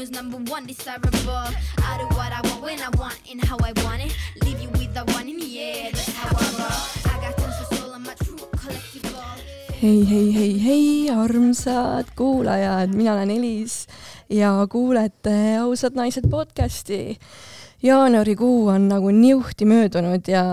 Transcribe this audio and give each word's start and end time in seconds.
rumors 0.00 0.10
number 0.10 0.38
one 0.50 0.66
desirable. 0.66 1.44
I 1.78 1.98
do 1.98 2.06
what 2.16 2.32
I 2.32 2.40
want 2.48 2.62
when 2.62 2.80
I 2.80 2.88
want 2.96 3.18
and 3.30 3.44
how 3.44 3.58
I 3.58 3.72
want 3.84 4.02
it. 4.02 4.16
Leave 4.44 4.60
you 4.60 4.70
with 4.70 4.94
the 4.94 5.04
one 5.12 5.28
in 5.28 5.38
the 5.38 5.60
air. 5.60 5.90
That's 5.92 6.12
how 6.16 6.28
I 6.28 6.46
roll. 6.58 7.12
I 7.12 7.16
got 7.24 7.36
tons 7.36 7.60
of 7.60 7.78
soul. 7.78 7.92
I'm 7.94 8.06
a 8.06 8.14
true 8.14 8.36
collectible. 8.56 9.20
hei, 9.80 10.04
hei, 10.04 10.32
hei, 10.32 10.58
hei, 10.58 11.10
armsad 11.10 12.14
kuulajad, 12.16 12.94
mina 12.94 13.12
olen 13.12 13.30
Elis 13.30 13.86
ja 14.30 14.66
kuulete 14.70 15.56
Ausad 15.60 15.94
naised 15.94 16.30
podcasti. 16.30 17.18
jaanuarikuu 17.82 18.68
on 18.68 18.88
nagu 18.88 19.10
niuhti 19.10 19.64
möödunud 19.64 20.28
ja 20.28 20.44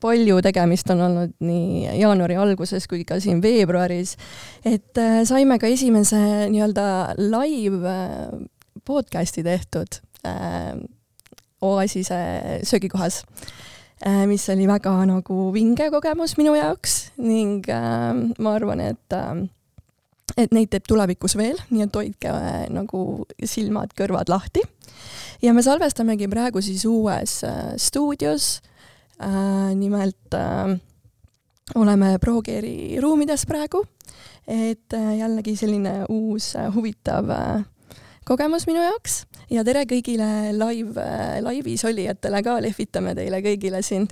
palju 0.00 0.42
tegemist 0.42 0.90
on 0.90 1.00
olnud 1.00 1.34
nii 1.40 1.98
jaanuari 1.98 2.36
alguses 2.36 2.86
kui 2.86 3.04
ka 3.04 3.20
siin 3.20 3.42
veebruaris. 3.42 4.16
et 4.64 4.98
äh, 4.98 5.22
saime 5.24 5.58
ka 5.58 5.66
esimese 5.66 6.48
nii-öelda 6.50 7.14
live 7.18 7.86
äh, 7.88 8.46
podcast'i 8.84 9.44
tehtud 9.46 10.00
äh, 10.26 10.74
Oasise 11.62 12.18
söögikohas 12.66 13.22
äh, 14.06 14.26
mis 14.26 14.48
oli 14.50 14.66
väga 14.66 14.94
nagu 15.06 15.52
vinge 15.54 15.90
kogemus 15.90 16.36
minu 16.40 16.54
jaoks 16.58 17.12
ning 17.18 17.68
äh, 17.70 18.12
ma 18.38 18.54
arvan, 18.58 18.80
et 18.80 19.16
äh, 19.16 19.44
et 20.36 20.52
neid 20.54 20.70
teeb 20.72 20.86
tulevikus 20.88 21.34
veel, 21.36 21.58
nii 21.70 21.84
et 21.86 21.96
hoidke 21.98 22.30
äh, 22.32 22.62
nagu 22.72 23.26
silmad-kõrvad 23.36 24.32
lahti. 24.32 24.62
ja 25.42 25.52
me 25.52 25.62
salvestamegi 25.62 26.28
praegu 26.28 26.62
siis 26.62 26.84
uues 26.88 27.42
äh, 27.44 27.74
stuudios 27.76 28.60
äh,. 29.20 29.74
nimelt 29.74 30.34
äh, 30.34 30.78
oleme 31.74 32.18
ProGeari 32.20 33.00
ruumides 33.00 33.46
praegu, 33.46 33.84
et 34.46 34.94
äh, 34.94 35.16
jällegi 35.18 35.56
selline 35.56 36.02
uus 36.08 36.54
äh, 36.56 36.68
huvitav 36.74 37.30
äh, 37.30 37.64
kogemus 38.28 38.66
minu 38.68 38.82
jaoks 38.82 39.22
ja 39.52 39.64
tere 39.66 39.84
kõigile 39.88 40.52
live, 40.56 41.06
laivis 41.44 41.84
olijatele 41.88 42.42
ka, 42.44 42.58
lehvitame 42.64 43.14
teile 43.18 43.42
kõigile 43.44 43.82
siin. 43.82 44.08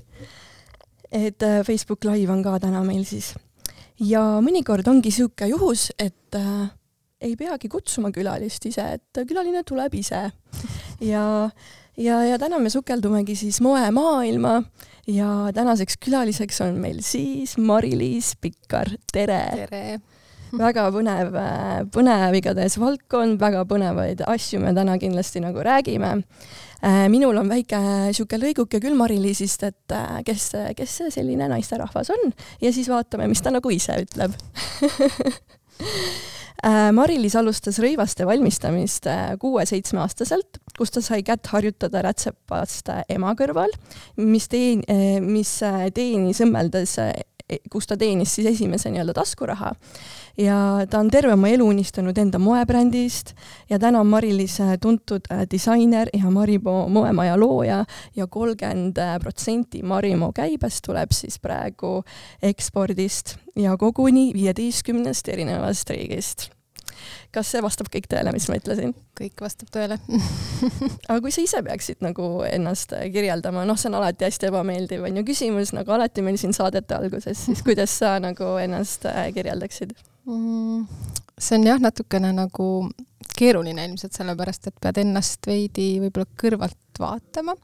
et 1.11 1.43
äh, 1.43 1.63
Facebook 1.67 2.05
Live 2.05 2.33
on 2.33 2.43
ka 2.43 2.59
täna 2.63 2.83
meil 2.85 3.05
siis. 3.05 3.35
ja 3.99 4.41
mõnikord 4.43 4.89
ongi 4.89 5.11
sihuke 5.11 5.47
juhus, 5.51 5.91
et 5.99 6.35
äh, 6.35 6.71
ei 7.21 7.37
peagi 7.37 7.69
kutsuma 7.69 8.11
külalist 8.11 8.67
ise, 8.67 8.87
et 8.99 9.25
külaline 9.29 9.63
tuleb 9.65 9.95
ise. 9.95 10.31
ja, 11.01 11.25
ja, 11.97 12.23
ja 12.25 12.39
täna 12.39 12.59
me 12.59 12.71
sukeldumegi 12.71 13.37
siis 13.37 13.61
moemaailma 13.61 14.63
ja 15.07 15.51
tänaseks 15.55 15.99
külaliseks 16.05 16.61
on 16.67 16.81
meil 16.83 17.03
siis 17.03 17.57
Mari-Liis 17.59 18.35
Pikkar, 18.41 18.97
tere, 19.13 19.45
tere! 19.67 20.01
Väga 20.57 20.87
põnev, 20.95 21.37
põnev 21.95 22.37
igatahes 22.39 22.77
valdkond, 22.81 23.39
väga 23.41 23.65
põnevaid 23.69 24.25
asju 24.29 24.61
me 24.63 24.75
täna 24.77 24.97
kindlasti 25.01 25.43
nagu 25.45 25.63
räägime. 25.65 26.23
minul 27.13 27.37
on 27.37 27.49
väike 27.49 27.79
sihuke 28.17 28.39
lõiguke 28.41 28.81
küll 28.81 28.97
Mari-Liisist, 28.97 29.63
et 29.69 29.93
äh, 29.93 30.23
kes, 30.25 30.53
kes 30.77 31.01
selline 31.13 31.49
naisterahvas 31.53 32.11
on 32.11 32.33
ja 32.61 32.73
siis 32.73 32.89
vaatame, 32.89 33.29
mis 33.29 33.43
ta 33.45 33.53
nagu 33.53 33.71
ise 33.71 33.99
ütleb 34.01 34.33
Mari-Liis 36.97 37.37
alustas 37.37 37.79
rõivaste 37.81 38.27
valmistamist 38.29 39.07
äh, 39.09 39.37
kuue-seitsmeaastaselt, 39.41 40.59
kus 40.77 40.91
ta 40.93 41.05
sai 41.05 41.23
kätt 41.25 41.53
harjutada 41.53 42.03
rätsepast 42.05 42.89
ema 43.09 43.35
kõrval, 43.37 43.73
mis 44.17 44.49
teen-, 44.49 44.85
mis 45.25 45.59
teenis 45.95 46.41
õmmeldes 46.45 46.97
kus 47.71 47.87
ta 47.87 47.97
teenis 47.97 48.35
siis 48.35 48.47
esimese 48.47 48.91
nii-öelda 48.91 49.15
taskuraha. 49.15 49.73
ja 50.39 50.87
ta 50.91 50.99
on 50.99 51.11
terve 51.11 51.33
oma 51.33 51.49
elu 51.49 51.67
unistanud 51.69 52.19
enda 52.19 52.39
moebrändist 52.39 53.35
ja 53.71 53.79
täna 53.79 54.01
on 54.01 54.07
Mari-Liis 54.07 54.59
tuntud 54.81 55.27
äh, 55.33 55.47
disainer 55.51 56.09
ja 56.13 56.31
Marimo 56.31 56.89
moemaja 56.89 57.37
looja 57.41 57.85
ja 58.17 58.27
kolmkümmend 58.27 58.97
protsenti 59.21 59.83
Marimo 59.83 60.33
käibest 60.33 60.85
tuleb 60.87 61.13
siis 61.13 61.39
praegu 61.41 62.03
ekspordist 62.43 63.37
ja 63.57 63.77
koguni 63.77 64.31
viieteistkümnest 64.35 65.29
erinevast 65.29 65.91
riigist 65.91 66.51
kas 67.35 67.51
see 67.53 67.63
vastab 67.65 67.91
kõik 67.93 68.09
tõele, 68.11 68.33
mis 68.35 68.49
ma 68.51 68.59
ütlesin? 68.61 68.95
kõik 69.21 69.43
vastab 69.45 69.71
tõele 69.75 69.99
aga 71.11 71.19
kui 71.21 71.35
sa 71.35 71.45
ise 71.45 71.63
peaksid 71.67 72.05
nagu 72.05 72.31
ennast 72.49 72.95
kirjeldama, 73.13 73.67
noh, 73.69 73.79
see 73.81 73.91
on 73.93 73.99
alati 74.01 74.29
hästi 74.29 74.51
ebameeldiv, 74.51 75.05
on 75.07 75.21
ju, 75.21 75.27
küsimus 75.33 75.75
nagu 75.77 75.97
alati 75.97 76.25
meil 76.25 76.39
siin 76.41 76.57
saadete 76.57 76.97
alguses, 76.97 77.47
siis 77.49 77.65
kuidas 77.67 77.95
sa 78.03 78.17
nagu 78.23 78.55
ennast 78.63 79.09
äh, 79.11 79.29
kirjeldaksid 79.37 79.95
mm,? 80.27 80.87
see 81.41 81.57
on 81.59 81.71
jah, 81.71 81.81
natukene 81.81 82.33
nagu 82.37 82.67
keeruline 83.37 83.85
ilmselt, 83.89 84.17
sellepärast 84.17 84.69
et 84.69 84.77
pead 84.83 85.01
ennast 85.03 85.47
veidi 85.49 85.95
võib-olla 86.03 86.29
kõrvalt 86.41 87.01
vaatama. 87.01 87.55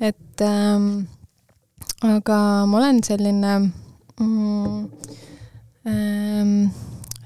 et 0.00 0.44
ähm, 0.44 1.04
aga 2.04 2.38
ma 2.68 2.80
olen 2.80 3.02
selline 3.04 3.52
mm, 4.20 4.80
ähm, 5.90 6.54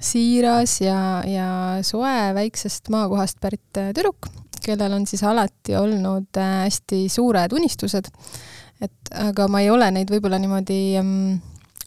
siiras 0.01 0.81
ja, 0.81 0.99
ja 1.27 1.49
soe 1.87 2.33
väiksest 2.37 2.91
maakohast 2.95 3.41
pärit 3.43 3.81
äh, 3.81 3.91
tüdruk, 3.97 4.31
kellel 4.65 4.95
on 4.99 5.07
siis 5.11 5.25
alati 5.27 5.77
olnud 5.79 6.39
äh, 6.39 6.65
hästi 6.67 7.07
suured 7.13 7.55
unistused. 7.57 8.11
et 8.81 9.15
aga 9.19 9.49
ma 9.51 9.63
ei 9.65 9.71
ole 9.75 9.91
neid 9.91 10.11
võib-olla 10.13 10.39
niimoodi 10.39 10.81
ähm, 11.01 11.41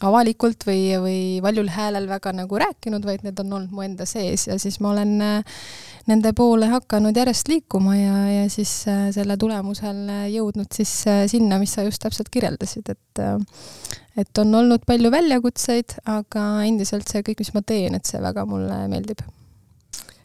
avalikult 0.03 0.65
või, 0.67 0.81
või 0.99 1.21
valjul 1.43 1.69
häälel 1.71 2.09
väga 2.09 2.33
nagu 2.35 2.59
rääkinud, 2.59 3.05
vaid 3.05 3.23
need 3.23 3.39
on 3.39 3.53
olnud 3.53 3.71
mu 3.75 3.85
enda 3.85 4.07
sees 4.09 4.47
ja 4.49 4.57
siis 4.59 4.81
ma 4.83 4.91
olen 4.95 5.15
äh, 5.21 5.63
nende 6.09 6.33
poole 6.37 6.69
hakanud 6.71 7.17
järjest 7.17 7.51
liikuma 7.51 7.95
ja, 7.97 8.15
ja 8.29 8.45
siis 8.49 8.71
äh, 8.89 9.09
selle 9.15 9.37
tulemusel 9.41 10.07
jõudnud 10.31 10.71
siis 10.73 10.93
äh, 11.09 11.25
sinna, 11.31 11.59
mis 11.61 11.75
sa 11.77 11.85
just 11.87 12.01
täpselt 12.03 12.31
kirjeldasid, 12.33 12.93
et 12.95 13.25
et 14.19 14.39
on 14.41 14.55
olnud 14.55 14.83
palju 14.87 15.11
väljakutseid, 15.11 16.01
aga 16.11 16.47
endiselt 16.67 17.07
see 17.07 17.23
kõik, 17.23 17.43
mis 17.43 17.53
ma 17.55 17.61
teen, 17.63 17.95
et 17.95 18.07
see 18.07 18.19
väga 18.21 18.43
mulle 18.49 18.83
meeldib. 18.91 19.23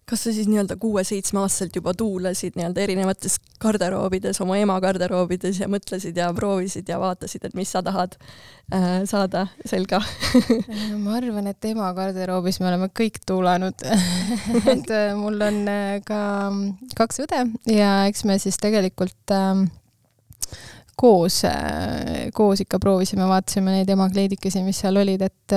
Kas 0.06 0.22
sa 0.22 0.32
siis 0.32 0.46
nii-öelda 0.46 0.76
kuue-seitsme-aastaselt 0.78 1.76
juba 1.76 1.90
tuulasid 1.98 2.54
nii-öelda 2.54 2.82
erinevates 2.84 3.40
garderoobides, 3.62 4.38
oma 4.44 4.58
ema 4.60 4.76
garderoobides 4.82 5.58
ja 5.58 5.66
mõtlesid 5.70 6.18
ja 6.20 6.28
proovisid 6.36 6.86
ja 6.86 7.00
vaatasid, 7.02 7.48
et 7.48 7.56
mis 7.58 7.72
sa 7.74 7.82
tahad 7.82 8.14
äh, 8.70 9.02
saada 9.10 9.48
selga? 9.66 9.98
Ma 11.02 11.16
arvan, 11.18 11.50
et 11.50 11.70
ema 11.72 11.90
garderoobis 11.96 12.60
me 12.62 12.70
oleme 12.70 12.90
kõik 12.94 13.18
tuulanud. 13.26 13.82
Et 14.76 14.90
äh, 14.94 15.10
mul 15.18 15.42
on 15.42 15.58
äh, 15.70 15.98
ka 16.06 16.20
kaks 16.98 17.24
õde 17.26 17.42
ja 17.72 17.90
eks 18.06 18.22
me 18.28 18.38
siis 18.42 18.60
tegelikult 18.62 19.34
äh, 19.34 19.64
koos, 20.96 21.42
koos 22.34 22.62
ikka 22.62 22.78
proovisime, 22.80 23.26
vaatasime 23.28 23.74
neid 23.74 23.90
ema 23.90 24.06
kleidikesi, 24.12 24.62
mis 24.64 24.78
seal 24.80 25.02
olid, 25.02 25.26
et 25.26 25.56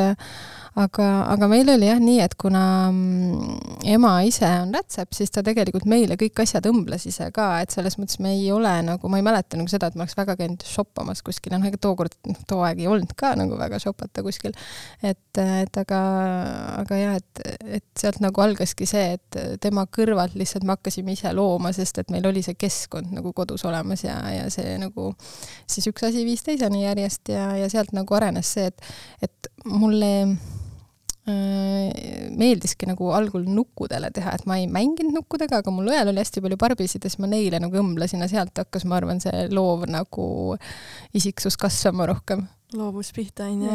aga, 0.79 1.07
aga 1.33 1.47
meil 1.51 1.69
oli 1.73 1.87
jah 1.89 1.99
nii, 2.01 2.19
et 2.23 2.35
kuna 2.39 2.61
mm, 2.91 3.83
ema 3.91 4.11
ise 4.27 4.47
on 4.61 4.71
rätsep, 4.75 5.11
siis 5.15 5.31
ta 5.33 5.43
tegelikult 5.45 5.87
meile 5.89 6.15
kõik 6.19 6.39
asjad 6.43 6.67
õmbles 6.69 7.05
ise 7.09 7.29
ka, 7.35 7.47
et 7.63 7.73
selles 7.75 7.97
mõttes 7.99 8.19
me 8.23 8.33
ei 8.37 8.47
ole 8.55 8.71
nagu, 8.87 9.11
ma 9.11 9.19
ei 9.19 9.25
mäleta 9.25 9.59
nagu 9.59 9.71
seda, 9.71 9.89
et 9.89 9.97
ma 9.99 10.05
oleks 10.05 10.15
väga 10.17 10.37
käinud 10.39 10.63
shoppamas 10.67 11.23
kuskil, 11.25 11.55
noh 11.55 11.67
ega 11.67 11.79
tookord, 11.81 12.15
noh 12.29 12.43
too 12.49 12.61
aeg 12.65 12.83
ei 12.83 12.89
olnud 12.91 13.11
ka 13.19 13.33
nagu 13.39 13.57
väga 13.59 13.81
shoppata 13.83 14.23
kuskil. 14.25 14.55
et, 15.03 15.41
et 15.41 15.81
aga, 15.83 16.01
aga 16.83 17.01
jah, 17.01 17.17
et, 17.19 17.43
et 17.79 17.87
sealt 17.99 18.21
nagu 18.23 18.43
algaski 18.43 18.87
see, 18.89 19.17
et 19.17 19.39
tema 19.63 19.85
kõrvalt 19.89 20.37
lihtsalt 20.39 20.67
me 20.67 20.77
hakkasime 20.77 21.15
ise 21.17 21.33
looma, 21.35 21.73
sest 21.75 21.99
et 22.03 22.13
meil 22.13 22.27
oli 22.29 22.43
see 22.45 22.57
keskkond 22.59 23.11
nagu 23.15 23.33
kodus 23.35 23.65
olemas 23.67 24.05
ja, 24.05 24.19
ja 24.31 24.47
see 24.53 24.77
nagu 24.79 25.11
siis 25.67 25.89
üks 25.91 26.07
asi 26.07 26.23
viis 26.27 26.45
teiseni 26.45 26.85
järjest 26.85 27.33
ja, 27.33 27.51
ja 27.59 27.67
sealt 27.71 27.91
nagu 27.97 28.15
arenes 28.15 28.55
see, 28.55 28.69
et, 28.71 28.89
et 29.27 29.53
mulle 29.67 30.13
meeldiski 32.39 32.87
nagu 32.89 33.09
algul 33.15 33.45
nukkudele 33.47 34.11
teha, 34.15 34.35
et 34.37 34.45
ma 34.49 34.59
ei 34.59 34.67
mänginud 34.71 35.15
nukkudega, 35.15 35.61
aga 35.61 35.73
mul 35.73 35.91
õel 35.91 36.11
oli 36.11 36.21
hästi 36.21 36.43
palju 36.45 36.59
barbisid 36.59 37.05
ja 37.05 37.11
siis 37.11 37.21
ma 37.21 37.29
neile 37.31 37.61
nagu 37.61 37.79
õmblesin 37.81 38.23
ja 38.23 38.29
sealt 38.31 38.57
hakkas, 38.59 38.85
ma 38.89 38.99
arvan, 38.99 39.21
see 39.23 39.47
loov 39.53 39.87
nagu 39.89 40.27
isiksus 41.15 41.57
kasvama 41.59 42.09
rohkem. 42.09 42.47
loovus 42.77 43.11
pihta, 43.15 43.49
onju 43.49 43.71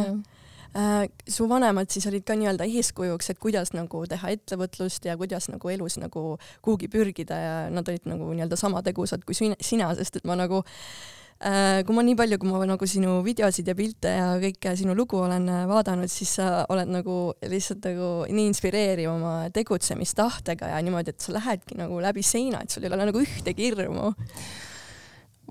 äh, 0.75 1.09
su 1.31 1.49
vanemad 1.51 1.91
siis 1.91 2.07
olid 2.11 2.27
ka 2.27 2.37
nii-öelda 2.39 2.67
eeskujuks, 2.67 3.31
et 3.31 3.43
kuidas 3.43 3.75
nagu 3.77 4.05
teha 4.11 4.35
ettevõtlust 4.37 5.07
ja 5.07 5.19
kuidas 5.21 5.51
nagu 5.53 5.75
elus 5.75 5.99
nagu 6.03 6.37
kuhugi 6.63 6.91
pürgida 6.93 7.41
ja 7.41 7.59
nad 7.71 7.89
olid 7.89 8.09
nagu 8.11 8.31
nii-öelda 8.33 8.59
sama 8.61 8.83
tegusad 8.87 9.27
kui 9.27 9.37
sina, 9.37 9.95
sest 9.99 10.23
et 10.23 10.27
ma 10.29 10.39
nagu 10.39 10.65
Äh, 10.65 11.24
kui 11.45 11.93
ma 11.93 12.03
nii 12.07 12.17
palju, 12.17 12.39
kui 12.41 12.49
ma 12.49 12.63
nagu 12.65 12.87
sinu 12.89 13.19
videosid 13.25 13.67
ja 13.69 13.75
pilte 13.77 14.13
ja 14.17 14.29
kõike 14.41 14.73
sinu 14.81 14.95
lugu 14.97 15.19
olen 15.21 15.45
äh, 15.53 15.65
vaadanud, 15.69 16.09
siis 16.09 16.31
sa 16.39 16.63
oled 16.73 16.89
nagu 16.89 17.17
lihtsalt 17.45 17.85
nagu 17.85 18.11
nii 18.33 18.47
inspireeriv 18.49 19.11
oma 19.13 19.35
tegutsemistahtega 19.53 20.73
ja 20.73 20.81
niimoodi, 20.85 21.13
et 21.13 21.25
sa 21.25 21.35
lähedki 21.37 21.77
nagu 21.77 22.01
läbi 22.01 22.25
seina, 22.25 22.63
et 22.65 22.73
sul 22.73 22.87
ei 22.87 22.93
ole 22.95 23.11
nagu 23.11 23.21
ühtegi 23.21 23.69
hirmu. 23.69 24.15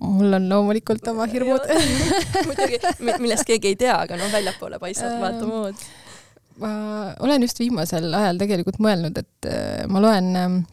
Mul 0.04 0.40
on 0.40 0.50
loomulikult 0.50 1.06
oma 1.12 1.28
hirmud. 1.30 1.69
muidugi, 2.50 2.81
millest 3.22 3.45
keegi 3.45 3.75
ei 3.75 3.81
tea, 3.86 4.00
aga 4.07 4.18
noh, 4.18 4.34
väljapoole 4.34 4.81
vaata 4.81 5.12
äh, 5.13 5.44
muud. 5.45 5.90
ma 6.63 6.72
olen 7.22 7.45
just 7.45 7.62
viimasel 7.62 8.10
ajal 8.13 8.42
tegelikult 8.42 8.81
mõelnud, 8.81 9.22
et 9.22 9.54
ma 9.94 10.01
loen 10.01 10.66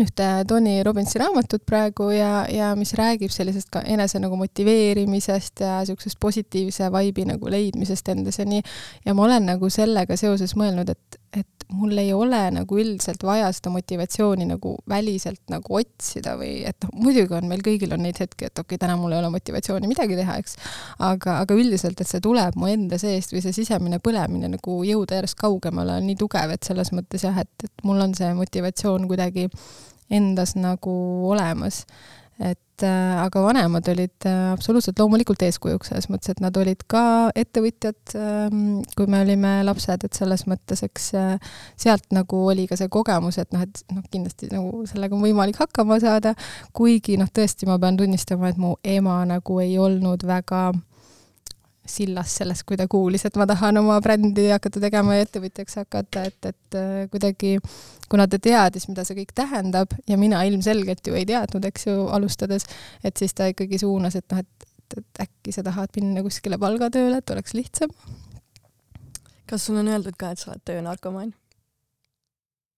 ühte 0.00 0.28
Tony 0.48 0.82
Robbinsi 0.84 1.20
raamatut 1.20 1.64
praegu 1.68 2.08
ja, 2.14 2.46
ja 2.48 2.72
mis 2.78 2.94
räägib 2.96 3.32
sellisest 3.34 3.68
ka 3.72 3.82
enese 3.84 4.20
nagu 4.22 4.36
motiveerimisest 4.40 5.60
ja 5.64 5.80
niisugusest 5.82 6.20
positiivse 6.20 6.88
vaibi 6.92 7.26
nagu 7.28 7.50
leidmisest 7.52 8.08
endas 8.08 8.40
ja 8.40 8.46
nii. 8.48 8.62
ja 9.04 9.14
ma 9.14 9.26
olen 9.26 9.50
nagu 9.52 9.70
sellega 9.70 10.16
seoses 10.16 10.56
mõelnud, 10.56 10.92
et, 10.92 11.20
et 11.32 11.64
mul 11.72 11.96
ei 11.96 12.12
ole 12.12 12.40
nagu 12.52 12.78
üldiselt 12.78 13.22
vaja 13.24 13.48
seda 13.54 13.72
motivatsiooni 13.72 14.44
nagu 14.50 14.74
väliselt 14.88 15.40
nagu 15.52 15.78
otsida 15.78 16.34
või 16.40 16.62
et 16.68 16.76
noh, 16.84 16.92
muidugi 17.04 17.36
on 17.36 17.48
meil 17.48 17.64
kõigil 17.64 17.94
on 17.96 18.04
neid 18.04 18.20
hetki, 18.20 18.48
et 18.48 18.52
okei 18.52 18.76
okay,, 18.76 18.80
täna 18.82 18.98
mul 19.00 19.14
ei 19.14 19.22
ole 19.22 19.32
motivatsiooni 19.32 19.88
midagi 19.90 20.18
teha, 20.18 20.36
eks. 20.42 20.58
aga, 21.00 21.38
aga 21.46 21.56
üldiselt, 21.56 22.00
et 22.00 22.10
see 22.10 22.22
tuleb 22.24 22.58
mu 22.60 22.68
enda 22.70 23.00
seest 23.00 23.32
või 23.32 23.44
see 23.44 23.56
sisemine 23.62 24.02
põlemine 24.04 24.52
nagu 24.52 24.78
jõuda 24.86 25.20
järjest 25.20 25.40
kaugemale 25.40 25.96
on 26.00 26.08
nii 26.10 26.18
tugev, 26.20 26.52
et 26.52 26.68
selles 26.68 26.92
mõttes 26.92 27.24
jah, 27.24 27.40
et, 27.40 27.52
et 27.64 27.86
mul 27.88 28.02
on 28.04 28.16
see 28.18 28.32
motivatsioon 28.36 29.08
kuidagi 29.10 29.48
endas 30.12 30.56
nagu 30.58 30.92
olemas 31.32 31.86
et 32.42 32.60
äh, 32.86 33.22
aga 33.22 33.42
vanemad 33.44 33.88
olid 33.92 34.26
äh, 34.28 34.52
absoluutselt 34.52 34.98
loomulikult 35.00 35.42
eeskujuks 35.46 35.92
selles 35.92 36.08
mõttes, 36.12 36.32
et 36.32 36.42
nad 36.44 36.56
olid 36.60 36.84
ka 36.90 37.04
ettevõtjad 37.38 38.14
äh,, 38.18 38.56
kui 38.96 39.10
me 39.10 39.22
olime 39.24 39.54
lapsed, 39.66 40.06
et 40.06 40.18
selles 40.18 40.46
mõttes, 40.50 40.84
eks 40.86 41.10
äh, 41.18 41.56
sealt 41.80 42.08
nagu 42.14 42.44
oli 42.52 42.68
ka 42.70 42.78
see 42.78 42.90
kogemus, 42.92 43.40
et 43.42 43.52
noh, 43.54 43.64
et 43.66 43.82
noh, 43.92 44.04
kindlasti 44.12 44.52
nagu 44.52 44.84
sellega 44.90 45.16
on 45.16 45.24
võimalik 45.24 45.60
hakkama 45.62 46.00
saada, 46.02 46.34
kuigi 46.76 47.18
noh, 47.20 47.30
tõesti 47.32 47.68
ma 47.70 47.78
pean 47.82 48.00
tunnistama, 48.00 48.52
et 48.52 48.60
mu 48.60 48.76
ema 48.84 49.22
nagu 49.28 49.60
ei 49.62 49.78
olnud 49.80 50.26
väga 50.28 50.70
sillas 51.88 52.36
sellest, 52.38 52.62
kui 52.66 52.76
ta 52.78 52.86
kuulis, 52.90 53.24
et 53.26 53.36
ma 53.40 53.46
tahan 53.48 53.80
oma 53.80 53.98
brändi 54.02 54.46
hakata 54.52 54.80
tegema 54.82 55.16
ja 55.16 55.26
ettevõtjaks 55.26 55.80
hakata, 55.80 56.24
et, 56.30 56.50
et 56.52 56.78
äh, 56.78 56.92
kuidagi 57.10 57.56
kuna 58.10 58.28
ta 58.30 58.38
teadis, 58.42 58.86
mida 58.90 59.04
see 59.06 59.18
kõik 59.18 59.34
tähendab 59.36 59.94
ja 60.08 60.18
mina 60.20 60.44
ilmselgelt 60.46 61.06
ju 61.06 61.16
ei 61.18 61.26
teadnud, 61.28 61.66
eks 61.68 61.88
ju, 61.88 61.96
alustades, 62.14 62.68
et 63.02 63.18
siis 63.18 63.34
ta 63.34 63.50
ikkagi 63.50 63.82
suunas, 63.82 64.16
et 64.18 64.26
noh, 64.30 64.42
et, 64.44 64.66
et, 64.68 64.98
et 65.00 65.22
äkki 65.26 65.54
sa 65.54 65.66
tahad 65.66 65.94
minna 65.98 66.22
kuskile 66.22 66.58
palgatööle, 66.62 67.18
et 67.18 67.34
oleks 67.34 67.58
lihtsam. 67.58 67.90
kas 69.50 69.66
sulle 69.66 69.82
on 69.82 69.92
öeldud 69.92 70.16
ka, 70.16 70.32
et 70.32 70.38
sa 70.38 70.52
oled 70.52 70.62
töönarkomaan 70.64 71.34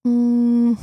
mm.? 0.08 0.76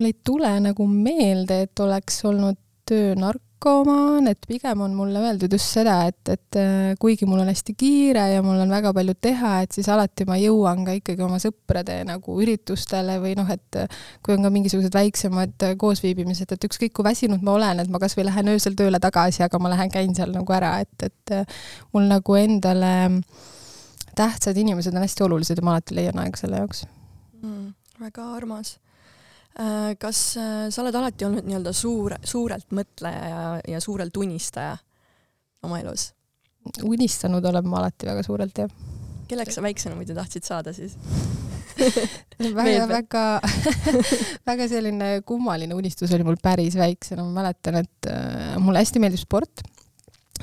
mul 0.00 0.08
ei 0.08 0.16
tule 0.24 0.54
nagu 0.64 0.86
meelde, 0.86 1.62
et 1.66 1.80
oleks 1.84 2.22
olnud 2.24 2.56
töönark-, 2.88 3.49
narkomaan, 3.60 4.26
et 4.28 4.38
pigem 4.48 4.80
on 4.80 4.94
mulle 4.94 5.20
öeldud 5.20 5.52
just 5.52 5.74
seda, 5.74 6.06
et, 6.08 6.28
et 6.28 6.56
äh, 6.56 6.94
kuigi 6.98 7.26
mul 7.26 7.40
on 7.40 7.48
hästi 7.48 7.74
kiire 7.76 8.22
ja 8.34 8.42
mul 8.42 8.58
on 8.60 8.70
väga 8.70 8.92
palju 8.92 9.14
teha, 9.20 9.60
et 9.62 9.72
siis 9.72 9.88
alati 9.88 10.24
ma 10.24 10.36
jõuan 10.40 10.84
ka 10.84 10.94
ikkagi 10.96 11.22
oma 11.22 11.38
sõprade 11.38 12.00
nagu 12.08 12.40
üritustele 12.40 13.18
või 13.20 13.34
noh, 13.36 13.48
et 13.50 13.76
äh, 13.76 13.88
kui 14.22 14.34
on 14.34 14.42
ka 14.42 14.50
mingisugused 14.50 14.94
väiksemad 14.94 15.66
äh, 15.66 15.76
koosviibimised, 15.76 16.52
et 16.52 16.64
ükskõik 16.64 16.94
kui 16.96 17.04
väsinud 17.04 17.44
ma 17.44 17.58
olen, 17.58 17.80
et 17.80 17.92
ma 17.92 18.00
kasvõi 18.00 18.24
lähen 18.24 18.48
öösel 18.54 18.76
tööle 18.78 19.00
tagasi, 19.00 19.44
aga 19.44 19.60
ma 19.60 19.74
lähen, 19.74 19.92
käin 19.92 20.14
seal 20.16 20.32
nagu 20.32 20.56
ära, 20.56 20.78
et, 20.80 21.10
et 21.10 21.36
mul 21.92 22.08
nagu 22.08 22.40
endale 22.40 22.94
tähtsad 24.16 24.56
inimesed 24.56 24.94
on 24.96 25.04
hästi 25.04 25.28
olulised 25.28 25.60
ja 25.60 25.64
ma 25.64 25.76
alati 25.76 26.00
leian 26.00 26.18
aega 26.18 26.40
selle 26.40 26.64
jaoks 26.64 26.86
mm,. 27.42 27.74
väga 28.00 28.32
armas 28.36 28.78
kas 30.00 30.20
äh, 30.38 30.68
sa 30.70 30.84
oled 30.84 30.94
alati 30.94 31.26
olnud 31.26 31.48
nii-öelda 31.48 31.72
suur, 31.76 32.14
suurelt 32.24 32.70
mõtleja 32.76 33.26
ja, 33.28 33.42
ja 33.74 33.80
suurelt 33.82 34.16
unistaja 34.16 34.76
oma 35.66 35.80
elus? 35.82 36.10
unistanud 36.84 37.44
olen 37.48 37.68
ma 37.68 37.80
alati 37.80 38.06
väga 38.08 38.22
suurelt, 38.24 38.58
jah. 38.62 38.70
kelleks 39.28 39.56
sa 39.56 39.64
väiksena 39.64 39.96
muidu 39.96 40.14
tahtsid 40.14 40.44
saada 40.46 40.74
siis 40.76 40.96
väga, 42.60 42.86
väga, 42.90 43.24
väga 44.50 44.68
selline 44.68 45.10
kummaline 45.26 45.74
unistus 45.74 46.12
oli 46.14 46.26
mul 46.26 46.38
päris 46.42 46.76
väiksena, 46.78 47.24
ma 47.24 47.42
mäletan, 47.42 47.80
et 47.80 48.10
äh, 48.12 48.56
mulle 48.60 48.84
hästi 48.84 49.02
meeldib 49.02 49.24
sport 49.24 49.64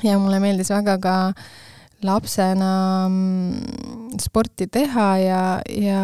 ja 0.04 0.18
mulle 0.18 0.42
meeldis 0.42 0.70
väga 0.74 0.98
ka 1.02 1.16
äh, 1.30 1.67
lapsena 2.06 3.08
mm, 3.08 4.18
sporti 4.22 4.68
teha 4.70 5.06
ja, 5.18 5.40
ja 5.66 6.02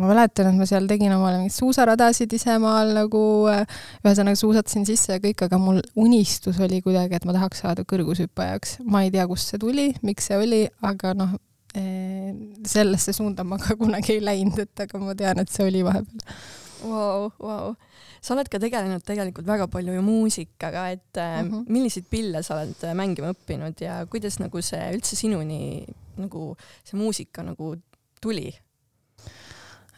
ma 0.00 0.10
mäletan, 0.10 0.50
et 0.50 0.58
ma 0.60 0.66
seal 0.68 0.88
tegin 0.90 1.14
omale 1.16 1.40
mingeid 1.40 1.56
suusaradasid 1.56 2.32
ise 2.36 2.56
maal 2.62 2.92
nagu, 2.96 3.22
ühesõnaga 3.48 4.38
suusatasin 4.38 4.84
sisse 4.88 5.16
ja 5.16 5.22
kõik, 5.22 5.46
aga 5.46 5.60
mul 5.60 5.80
unistus 6.00 6.60
oli 6.60 6.82
kuidagi, 6.84 7.16
et 7.16 7.28
ma 7.28 7.36
tahaks 7.36 7.64
saada 7.64 7.86
kõrgushüppajaks. 7.88 8.80
ma 8.84 9.04
ei 9.06 9.14
tea, 9.14 9.26
kust 9.30 9.52
see 9.52 9.62
tuli, 9.62 9.90
miks 10.06 10.28
see 10.28 10.40
oli, 10.40 10.62
aga 10.86 11.14
noh, 11.16 11.36
eh, 11.74 12.32
sellesse 12.68 13.16
suunda 13.16 13.46
ma 13.46 13.60
ka 13.60 13.78
kunagi 13.80 14.18
ei 14.18 14.24
läinud, 14.24 14.60
et 14.60 14.86
aga 14.86 15.00
ma 15.00 15.16
tean, 15.16 15.40
et 15.40 15.52
see 15.52 15.66
oli 15.66 15.84
vahepeal. 15.86 16.40
Vau, 16.80 17.30
vau 17.40 17.74
sa 18.20 18.34
oled 18.34 18.48
ka 18.52 18.60
tegelenud 18.60 19.04
tegelikult 19.04 19.48
väga 19.48 19.66
palju 19.72 19.94
ju 19.96 20.02
muusikaga, 20.04 20.88
et 20.92 21.16
mm 21.16 21.50
-hmm. 21.50 21.64
milliseid 21.68 22.06
pille 22.10 22.42
sa 22.42 22.54
oled 22.54 22.84
äh, 22.84 22.94
mängima 22.94 23.32
õppinud 23.32 23.80
ja 23.80 24.06
kuidas 24.06 24.38
nagu 24.38 24.62
see 24.62 24.82
üldse 24.94 25.16
sinuni 25.16 25.86
nagu 26.16 26.56
see 26.84 26.98
muusika 26.98 27.42
nagu 27.42 27.76
tuli 28.20 28.52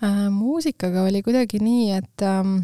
äh,? 0.03 0.31
muusikaga 0.31 1.03
oli 1.03 1.23
kuidagi 1.23 1.59
nii, 1.59 1.91
et 1.93 2.23
ähm, 2.23 2.59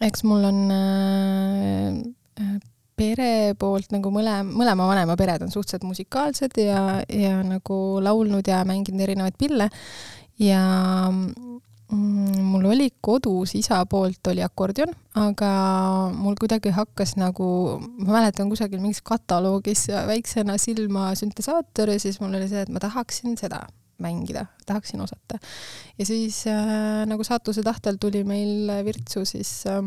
eks 0.00 0.24
mul 0.24 0.44
on 0.44 0.70
äh, 0.70 1.94
äh 2.42 2.60
pere 3.00 3.54
poolt 3.56 3.94
nagu 3.94 4.10
mõlema, 4.12 4.44
mõlema 4.44 4.86
vanema 4.90 5.16
pered 5.16 5.40
on 5.42 5.50
suhteliselt 5.50 5.86
musikaalsed 5.88 6.58
ja, 6.60 7.00
ja 7.08 7.38
nagu 7.46 8.00
laulnud 8.04 8.44
ja 8.46 8.60
mänginud 8.68 9.00
erinevaid 9.00 9.38
pille 9.40 9.70
ja 10.36 10.60
mul 11.90 12.64
oli 12.70 12.88
kodus 13.00 13.54
isa 13.58 13.80
poolt 13.90 14.30
oli 14.30 14.42
akordion, 14.44 14.92
aga 15.18 15.50
mul 16.14 16.36
kuidagi 16.40 16.72
hakkas 16.74 17.16
nagu, 17.20 17.80
ma 17.98 18.18
mäletan 18.18 18.50
kusagil 18.52 18.82
mingis 18.82 19.02
kataloogis 19.06 19.88
väiksena 20.08 20.58
silma 20.60 21.10
süntesaator 21.18 21.94
ja 21.94 22.00
siis 22.02 22.20
mul 22.22 22.36
oli 22.38 22.48
see, 22.50 22.64
et 22.64 22.72
ma 22.72 22.82
tahaksin 22.82 23.36
seda 23.40 23.64
mängida, 24.00 24.46
tahaksin 24.66 25.00
osata. 25.00 25.38
ja 25.98 26.06
siis 26.06 26.44
äh, 26.48 27.06
nagu 27.06 27.24
saatuse 27.24 27.62
tahtel 27.62 27.98
tuli 28.00 28.24
meil 28.24 28.70
Virtsu 28.84 29.24
siis 29.28 29.64
äh, 29.66 29.82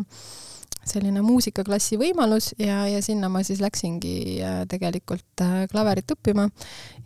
selline 0.88 1.24
muusikaklassi 1.24 1.98
võimalus 2.02 2.52
ja, 2.60 2.84
ja 2.90 3.02
sinna 3.04 3.30
ma 3.32 3.44
siis 3.46 3.62
läksingi 3.64 4.16
äh, 4.44 4.62
tegelikult 4.70 5.44
äh, 5.44 5.64
klaverit 5.72 6.12
õppima. 6.16 6.50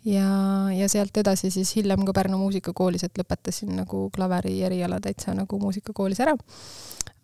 Ja, 0.08 0.28
ja 0.72 0.88
sealt 0.88 1.16
edasi 1.20 1.50
siis 1.52 1.74
hiljem 1.76 2.04
ka 2.06 2.14
Pärnu 2.16 2.38
muusikakoolis, 2.40 3.04
et 3.04 3.18
lõpetasin 3.18 3.74
nagu 3.76 4.06
klaveri 4.14 4.54
eriala 4.64 5.00
täitsa 5.04 5.34
nagu 5.36 5.58
muusikakoolis 5.60 6.22
ära 6.24 6.36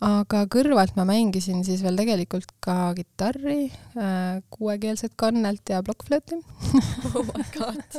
aga 0.04 0.44
kõrvalt 0.52 0.96
ma 0.98 1.06
mängisin 1.08 1.62
siis 1.66 1.82
veel 1.84 1.96
tegelikult 1.98 2.50
ka 2.64 2.92
kitarri, 2.96 3.68
äh, 3.96 4.40
kuuekeelset 4.52 5.14
kannelt 5.20 5.70
ja 5.70 5.80
plokkflööti 5.84 6.38
oh 7.14 7.24
my 7.30 7.44
god. 7.54 7.98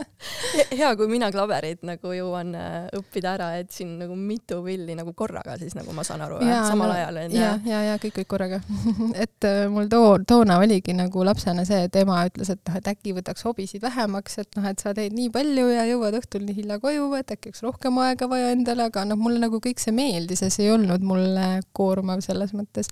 hea, 0.71 0.91
kui 0.97 1.09
mina 1.09 1.31
klaverit 1.33 1.85
nagu 1.87 2.13
jõuan 2.15 2.53
äh, 2.57 2.75
õppida 2.95 3.35
ära, 3.35 3.49
et 3.61 3.73
siin 3.73 3.95
nagu 4.01 4.17
mitu 4.19 4.61
pilli 4.65 4.95
nagu 4.97 5.15
korraga 5.17 5.57
siis 5.61 5.75
nagu 5.77 5.93
ma 5.95 6.05
saan 6.07 6.23
aru, 6.25 6.39
samal 6.43 6.91
no, 6.91 6.97
ajal 6.97 7.21
onju. 7.25 7.39
ja, 7.39 7.51
ja, 7.65 7.81
ja 7.89 7.97
kõik, 8.01 8.19
kõik 8.19 8.31
korraga 8.35 8.61
et 9.25 9.49
äh, 9.49 9.65
mul 9.71 9.89
too, 9.91 10.15
toona 10.27 10.59
oligi 10.61 10.95
nagu 10.97 11.25
lapsena 11.27 11.65
see, 11.67 11.85
et 11.89 11.99
ema 12.01 12.21
ütles, 12.29 12.53
et 12.53 12.61
noh, 12.69 12.79
et 12.79 12.91
äkki 12.93 13.15
võtaks 13.17 13.47
hobisid 13.47 13.83
vähemaks, 13.85 14.39
et 14.45 14.59
noh, 14.59 14.69
et 14.69 14.83
sa 14.83 14.93
teed 14.97 15.15
nii 15.15 15.31
palju 15.33 15.67
ja 15.73 15.87
jõuad 15.89 16.19
õhtul 16.21 16.45
nii 16.45 16.59
hilja 16.61 16.79
koju, 16.83 17.09
et 17.19 17.35
äkki 17.35 17.51
oleks 17.51 17.65
rohkem 17.65 17.99
aega 18.03 18.29
vaja 18.29 18.53
endale, 18.53 18.89
aga 18.91 19.07
noh, 19.09 19.19
mulle 19.19 19.41
nagu 19.41 19.61
kõik 19.63 19.81
see 19.81 19.95
meeldis 19.95 20.45
ja 20.45 20.51
see 20.53 20.67
ei 20.67 20.73
olnud 20.75 21.03
mulle 21.05 21.47
koormav 21.73 21.94
selles 22.25 22.53
mõttes. 22.53 22.89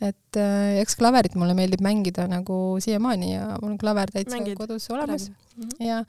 et 0.00 0.38
äh, 0.40 0.80
eks 0.82 0.96
klaverit 0.98 1.34
mulle 1.38 1.54
meeldib 1.54 1.82
mängida 1.84 2.26
nagu 2.30 2.78
siiamaani 2.82 3.34
ja 3.34 3.58
mul 3.62 3.74
on 3.74 3.78
klaver 3.78 4.10
täitsa 4.10 4.36
Mängid 4.36 4.56
kodus 4.58 4.90
olemas 4.90 5.28
mm 5.30 5.62
-hmm. 5.62 5.84
ja 5.86 6.04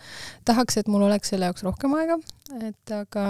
tahaks, 0.45 0.77
et 0.77 0.87
mul 0.87 1.01
oleks 1.01 1.29
selle 1.29 1.45
jaoks 1.45 1.63
rohkem 1.63 1.93
aega, 1.93 2.17
et 2.61 2.93
aga, 2.93 3.25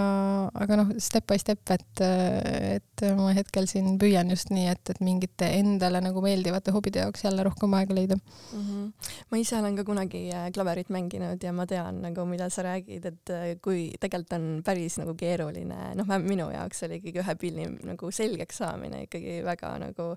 aga 0.64 0.78
noh, 0.80 0.90
step 1.02 1.26
by 1.30 1.38
step, 1.40 1.62
et, 1.74 2.02
et 2.04 3.04
ma 3.18 3.30
hetkel 3.36 3.68
siin 3.70 3.96
püüan 4.00 4.30
just 4.32 4.50
nii, 4.54 4.66
et, 4.72 4.92
et 4.92 5.00
mingite 5.04 5.48
endale 5.60 6.00
nagu 6.04 6.22
meeldivate 6.24 6.74
hobide 6.74 7.04
jaoks 7.04 7.24
jälle 7.26 7.46
rohkem 7.46 7.76
aega 7.78 7.96
leida 7.96 8.18
mm. 8.18 8.64
-hmm. 8.64 9.12
ma 9.30 9.40
ise 9.40 9.58
olen 9.58 9.76
ka 9.76 9.84
kunagi 9.84 10.24
äh, 10.32 10.50
klaverit 10.54 10.90
mänginud 10.90 11.42
ja 11.42 11.52
ma 11.52 11.66
tean 11.66 12.02
nagu, 12.02 12.26
mida 12.28 12.50
sa 12.50 12.62
räägid, 12.62 13.06
et 13.06 13.30
äh, 13.30 13.46
kui 13.62 13.92
tegelikult 14.00 14.32
on 14.32 14.62
päris 14.64 14.98
nagu 14.98 15.14
keeruline, 15.14 15.94
noh, 15.94 16.18
minu 16.18 16.50
jaoks 16.50 16.82
oli 16.88 17.00
ikkagi 17.00 17.22
ühe 17.24 17.34
pilli 17.40 17.70
nagu 17.84 18.10
selgeks 18.10 18.62
saamine 18.62 19.06
ikkagi 19.08 19.40
väga 19.44 19.78
nagu 19.78 20.14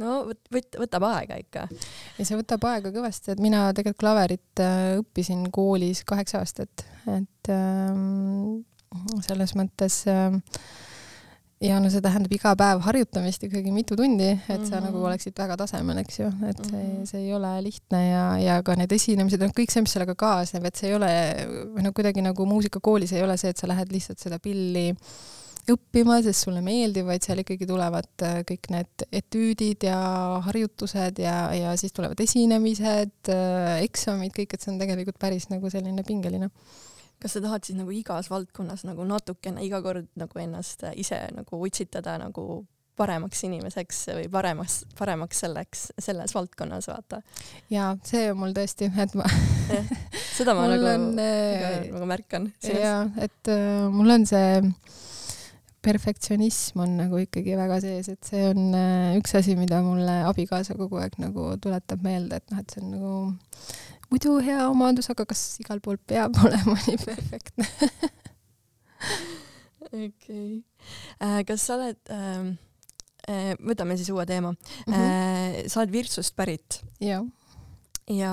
no 0.00 0.18
võt-, 0.28 0.78
võtab 0.80 1.08
aega 1.10 1.38
ikka. 1.40 1.66
ja 2.18 2.28
see 2.28 2.38
võtab 2.38 2.64
aega 2.70 2.92
kõvasti, 2.94 3.34
et 3.34 3.42
mina 3.42 3.66
tegelikult 3.76 4.00
klaverit 4.04 4.62
äh, 4.64 4.94
õppisin 5.00 5.48
koolis 5.54 6.04
kaheksa 6.08 6.40
aastat, 6.40 6.86
et 7.10 7.52
ähm, 7.52 8.62
selles 9.26 9.56
mõttes 9.58 10.02
äh, 10.10 10.38
ja 11.62 11.78
no 11.82 11.90
see 11.92 12.02
tähendab 12.04 12.32
iga 12.34 12.54
päev 12.58 12.82
harjutamist 12.86 13.44
ikkagi 13.46 13.72
mitu 13.74 13.96
tundi, 13.98 14.30
et 14.32 14.48
sa 14.48 14.54
mm 14.56 14.78
-hmm. 14.78 14.86
nagu 14.88 15.04
oleksid 15.10 15.36
väga 15.38 15.56
tasemel, 15.56 15.98
eks 16.02 16.18
ju, 16.18 16.30
et 16.48 16.64
see 16.64 16.82
mm, 16.82 16.96
-hmm. 16.96 17.06
see 17.06 17.20
ei 17.20 17.34
ole 17.34 17.52
lihtne 17.62 18.00
ja, 18.08 18.24
ja 18.38 18.62
ka 18.62 18.74
need 18.76 18.92
esinemised, 18.92 19.40
noh, 19.40 19.52
kõik 19.58 19.70
see, 19.70 19.82
mis 19.82 19.92
sellega 19.92 20.14
kaasneb, 20.14 20.64
et 20.64 20.76
see 20.76 20.90
ei 20.90 20.96
ole, 20.96 21.12
või 21.74 21.86
noh, 21.86 21.94
kuidagi 21.94 22.22
nagu 22.22 22.46
muusikakoolis 22.46 23.12
ei 23.12 23.22
ole 23.22 23.36
see, 23.36 23.50
et 23.50 23.56
sa 23.56 23.68
lähed 23.68 23.92
lihtsalt 23.92 24.18
seda 24.18 24.38
pilli 24.38 24.94
õppima, 25.70 26.18
sest 26.24 26.46
sulle 26.46 26.62
meeldib, 26.64 27.06
vaid 27.06 27.22
seal 27.22 27.42
ikkagi 27.42 27.66
tulevad 27.70 28.24
äh, 28.26 28.40
kõik 28.46 28.68
need 28.74 29.04
etüüdid 29.14 29.86
ja 29.86 29.98
harjutused 30.46 31.20
ja, 31.22 31.36
ja 31.54 31.74
siis 31.78 31.94
tulevad 31.94 32.18
esinemised, 32.24 33.14
äh, 33.30 33.76
eksamid, 33.84 34.34
kõik, 34.34 34.56
et 34.56 34.64
see 34.64 34.72
on 34.74 34.80
tegelikult 34.82 35.20
päris 35.22 35.46
nagu 35.52 35.70
selline 35.70 36.02
pingeline. 36.06 36.50
kas 37.22 37.36
sa 37.36 37.40
tahad 37.44 37.62
siis 37.62 37.78
nagu 37.78 37.92
igas 37.94 38.26
valdkonnas 38.32 38.82
nagu 38.82 39.04
natukene 39.06 39.62
iga 39.62 39.78
kord 39.82 40.08
nagu 40.18 40.38
ennast 40.42 40.82
ise 40.98 41.20
nagu 41.36 41.60
utsitada 41.62 42.16
nagu 42.18 42.64
paremaks 42.98 43.44
inimeseks 43.46 44.00
või 44.18 44.26
paremaks, 44.32 44.82
paremaks 44.98 45.44
selleks, 45.44 45.84
selles 46.02 46.34
valdkonnas, 46.34 46.90
vaata. 46.90 47.22
jaa, 47.70 47.94
see 48.04 48.26
on 48.32 48.42
mul 48.42 48.52
tõesti, 48.56 48.90
et 48.90 49.14
ma 49.16 49.30
seda 50.34 50.56
ma 50.58 50.66
nagu 50.74 50.90
on, 50.90 51.06
nagu 51.14 52.10
märkan. 52.10 52.50
jaa, 52.66 53.06
et 53.22 53.54
äh, 53.54 53.86
mul 53.94 54.18
on 54.18 54.26
see 54.28 54.60
perfektsionism 55.82 56.82
on 56.84 56.96
nagu 57.00 57.18
ikkagi 57.22 57.56
väga 57.58 57.80
sees, 57.82 58.10
et 58.12 58.28
see 58.28 58.44
on 58.50 58.76
äh, 58.78 59.16
üks 59.18 59.34
asi, 59.38 59.56
mida 59.58 59.80
mulle 59.84 60.20
abikaasa 60.28 60.76
kogu 60.78 61.00
aeg 61.02 61.16
nagu 61.22 61.48
tuletab 61.62 62.04
meelde, 62.06 62.38
et 62.38 62.52
noh, 62.52 62.62
et 62.62 62.74
see 62.74 62.82
on 62.84 62.92
nagu 62.94 63.12
muidu 64.12 64.36
hea 64.44 64.60
omadus, 64.68 65.10
aga 65.12 65.26
kas 65.28 65.42
igal 65.62 65.82
pool 65.84 65.98
peab 65.98 66.36
olema 66.44 66.76
nii 66.86 66.98
perfektne 67.02 67.68
okei 69.92 70.08
okay. 70.08 70.50
äh,. 71.18 71.42
kas 71.48 71.66
sa 71.66 71.78
oled 71.78 72.00
äh,, 72.12 72.40
äh, 73.28 73.52
võtame 73.60 73.98
siis 74.00 74.12
uue 74.14 74.24
teema 74.28 74.52
mm. 74.52 74.92
-hmm. 74.92 74.96
Äh, 74.96 75.66
sa 75.66 75.82
oled 75.82 75.92
Virtsust 75.92 76.36
pärit. 76.36 76.82
jah. 77.00 77.24
ja 78.08 78.32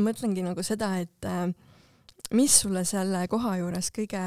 mõtlengi 0.00 0.42
nagu 0.42 0.62
seda, 0.62 0.96
et 1.02 1.28
äh, 1.28 1.52
mis 2.34 2.60
sulle 2.60 2.84
selle 2.84 3.26
koha 3.28 3.56
juures 3.60 3.90
kõige 3.94 4.22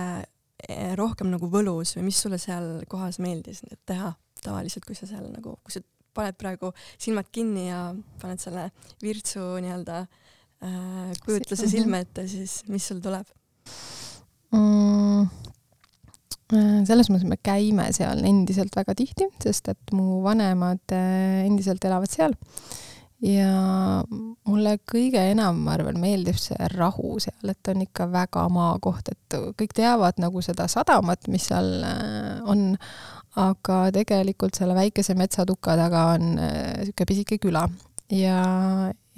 rohkem 0.97 1.29
nagu 1.29 1.49
võlus 1.53 1.93
või 1.97 2.07
mis 2.07 2.21
sulle 2.23 2.39
seal 2.41 2.81
kohas 2.89 3.19
meeldis 3.21 3.61
teha 3.85 4.15
tavaliselt, 4.41 4.85
kui 4.87 4.97
sa 4.97 5.07
seal 5.09 5.27
nagu, 5.29 5.57
kui 5.63 5.75
sa 5.75 5.83
paned 6.17 6.37
praegu 6.39 6.71
silmad 6.97 7.29
kinni 7.33 7.67
ja 7.67 7.81
paned 8.21 8.41
selle 8.41 8.69
virtsu 9.03 9.43
nii-öelda 9.63 9.99
äh, 10.01 11.11
kujutluse 11.25 11.69
silme 11.69 12.01
ette, 12.05 12.25
siis 12.31 12.63
mis 12.71 12.87
sul 12.89 13.03
tuleb 13.03 13.29
mm,? 14.55 15.27
Äh, 16.47 16.83
selles 16.87 17.09
mõttes 17.11 17.27
me 17.27 17.35
käime 17.43 17.89
seal 17.91 18.21
endiselt 18.23 18.71
väga 18.77 18.93
tihti, 18.95 19.25
sest 19.43 19.67
et 19.73 19.91
mu 19.91 20.21
vanemad 20.23 20.95
äh, 20.95 21.43
endiselt 21.43 21.83
elavad 21.83 22.11
seal 22.11 22.37
ja 23.23 24.03
mulle 24.47 24.75
kõige 24.85 25.21
enam, 25.31 25.63
ma 25.65 25.73
arvan, 25.77 25.97
meeldib 26.01 26.37
see 26.41 26.69
rahu 26.75 27.17
seal, 27.23 27.49
et 27.49 27.71
on 27.71 27.81
ikka 27.87 28.09
väga 28.13 28.45
maakoht, 28.53 29.09
et 29.13 29.37
kõik 29.57 29.73
teavad 29.77 30.21
nagu 30.21 30.43
seda 30.45 30.67
sadamat, 30.71 31.29
mis 31.33 31.49
seal 31.49 31.71
äh, 31.87 32.37
on, 32.45 32.69
aga 33.37 33.87
tegelikult 33.95 34.57
selle 34.57 34.77
väikese 34.77 35.17
metsatuka 35.17 35.77
taga 35.79 36.07
on 36.15 36.37
niisugune 36.37 37.05
äh, 37.05 37.09
pisike 37.09 37.41
küla. 37.41 37.67
Ja, 38.07 38.39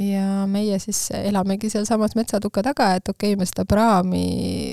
ja 0.02 0.48
meie 0.50 0.80
siis 0.82 1.12
elamegi 1.14 1.70
sealsamas 1.70 2.16
metsatuka 2.18 2.64
taga, 2.66 2.94
et 2.98 3.12
okei 3.12 3.36
okay,, 3.36 3.38
me 3.38 3.46
seda 3.46 3.68
praami 3.70 4.24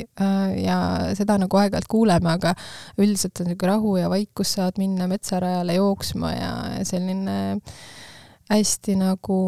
äh, 0.06 0.56
ja 0.62 0.78
seda 1.18 1.36
nagu 1.42 1.60
aeg-ajalt 1.60 1.90
kuuleme, 1.90 2.30
aga 2.38 2.54
üldiselt 2.96 3.42
on 3.42 3.50
niisugune 3.50 3.74
rahu 3.74 3.98
ja 4.00 4.08
vaikus, 4.12 4.54
saad 4.56 4.78
minna 4.80 5.10
metsarajale 5.10 5.80
jooksma 5.82 6.32
ja 6.32 6.50
selline 6.86 7.38
äh, 7.58 7.78
hästi 8.50 8.96
nagu 9.00 9.38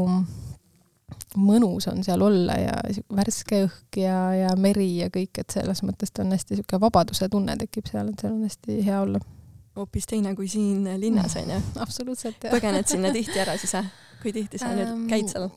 mõnus 1.38 1.88
on 1.90 2.02
seal 2.04 2.22
olla 2.24 2.56
ja 2.58 2.74
värske 3.14 3.62
õhk 3.66 4.00
ja, 4.02 4.18
ja 4.34 4.52
meri 4.58 4.88
ja 4.98 5.08
kõik, 5.12 5.42
et 5.42 5.54
selles 5.54 5.82
mõttes 5.86 6.12
ta 6.12 6.24
on 6.24 6.32
hästi 6.34 6.56
niisugune 6.56 6.82
vabaduse 6.82 7.28
tunne 7.32 7.56
tekib 7.60 7.88
seal, 7.90 8.10
et 8.12 8.24
seal 8.24 8.34
on 8.34 8.42
hästi 8.48 8.80
hea 8.86 9.00
olla. 9.04 9.20
hoopis 9.78 10.08
teine 10.10 10.34
kui 10.34 10.48
siin 10.48 10.88
linnas, 11.00 11.36
onju? 11.40 11.60
absoluutselt, 11.84 12.42
jah. 12.42 12.54
põgened 12.54 12.90
sinna 12.90 13.12
tihti 13.14 13.38
ära 13.38 13.56
siis, 13.60 13.74
või? 13.76 13.90
kui 14.22 14.34
tihti 14.40 14.60
sa 14.62 14.72
nüüd 14.74 15.08
käid 15.10 15.30
seal? 15.32 15.50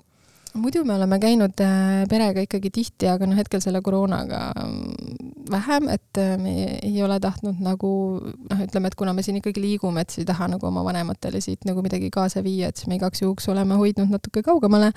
Muidu 0.53 0.83
me 0.85 0.95
oleme 0.95 1.19
käinud 1.19 1.61
äh, 1.63 2.03
perega 2.09 2.43
ikkagi 2.43 2.71
tihti, 2.73 3.07
aga 3.11 3.27
noh, 3.29 3.37
hetkel 3.39 3.61
selle 3.63 3.81
koroonaga 3.83 4.39
mm, 4.57 5.29
vähem, 5.51 5.87
et 5.93 6.19
äh, 6.19 6.33
me 6.41 6.53
ei 6.81 7.03
ole 7.03 7.19
tahtnud 7.23 7.61
nagu 7.63 7.91
noh, 8.21 8.63
ütleme, 8.65 8.91
et 8.91 8.97
kuna 8.99 9.13
me 9.15 9.23
siin 9.25 9.39
ikkagi 9.39 9.63
liigume, 9.63 10.03
et 10.03 10.11
siis 10.11 10.25
ei 10.25 10.29
taha 10.31 10.49
nagu 10.51 10.67
oma 10.67 10.83
vanematele 10.87 11.41
siit 11.43 11.65
nagu 11.69 11.83
midagi 11.85 12.11
kaasa 12.13 12.43
viia, 12.43 12.71
et 12.71 12.81
siis 12.81 12.91
me 12.91 12.99
igaks 12.99 13.23
juhuks 13.23 13.47
oleme 13.53 13.79
hoidnud 13.79 14.11
natuke 14.11 14.43
kaugemale. 14.45 14.91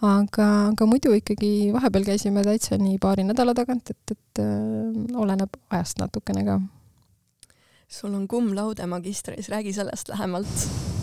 aga, 0.00 0.48
aga 0.70 0.88
muidu 0.88 1.12
ikkagi 1.16 1.70
vahepeal 1.74 2.08
käisime 2.08 2.44
täitsa 2.46 2.78
nii 2.80 2.98
paari 3.02 3.26
nädala 3.28 3.54
tagant, 3.56 3.90
et, 3.90 4.16
et 4.16 4.42
äh, 4.44 5.20
oleneb 5.20 5.60
ajast 5.70 6.00
natukene 6.00 6.48
ka. 6.48 6.60
sul 7.88 8.14
on 8.14 8.28
cum 8.28 8.54
laude 8.54 8.86
magistris, 8.86 9.48
räägi 9.52 9.72
sellest 9.72 10.08
lähemalt 10.08 10.93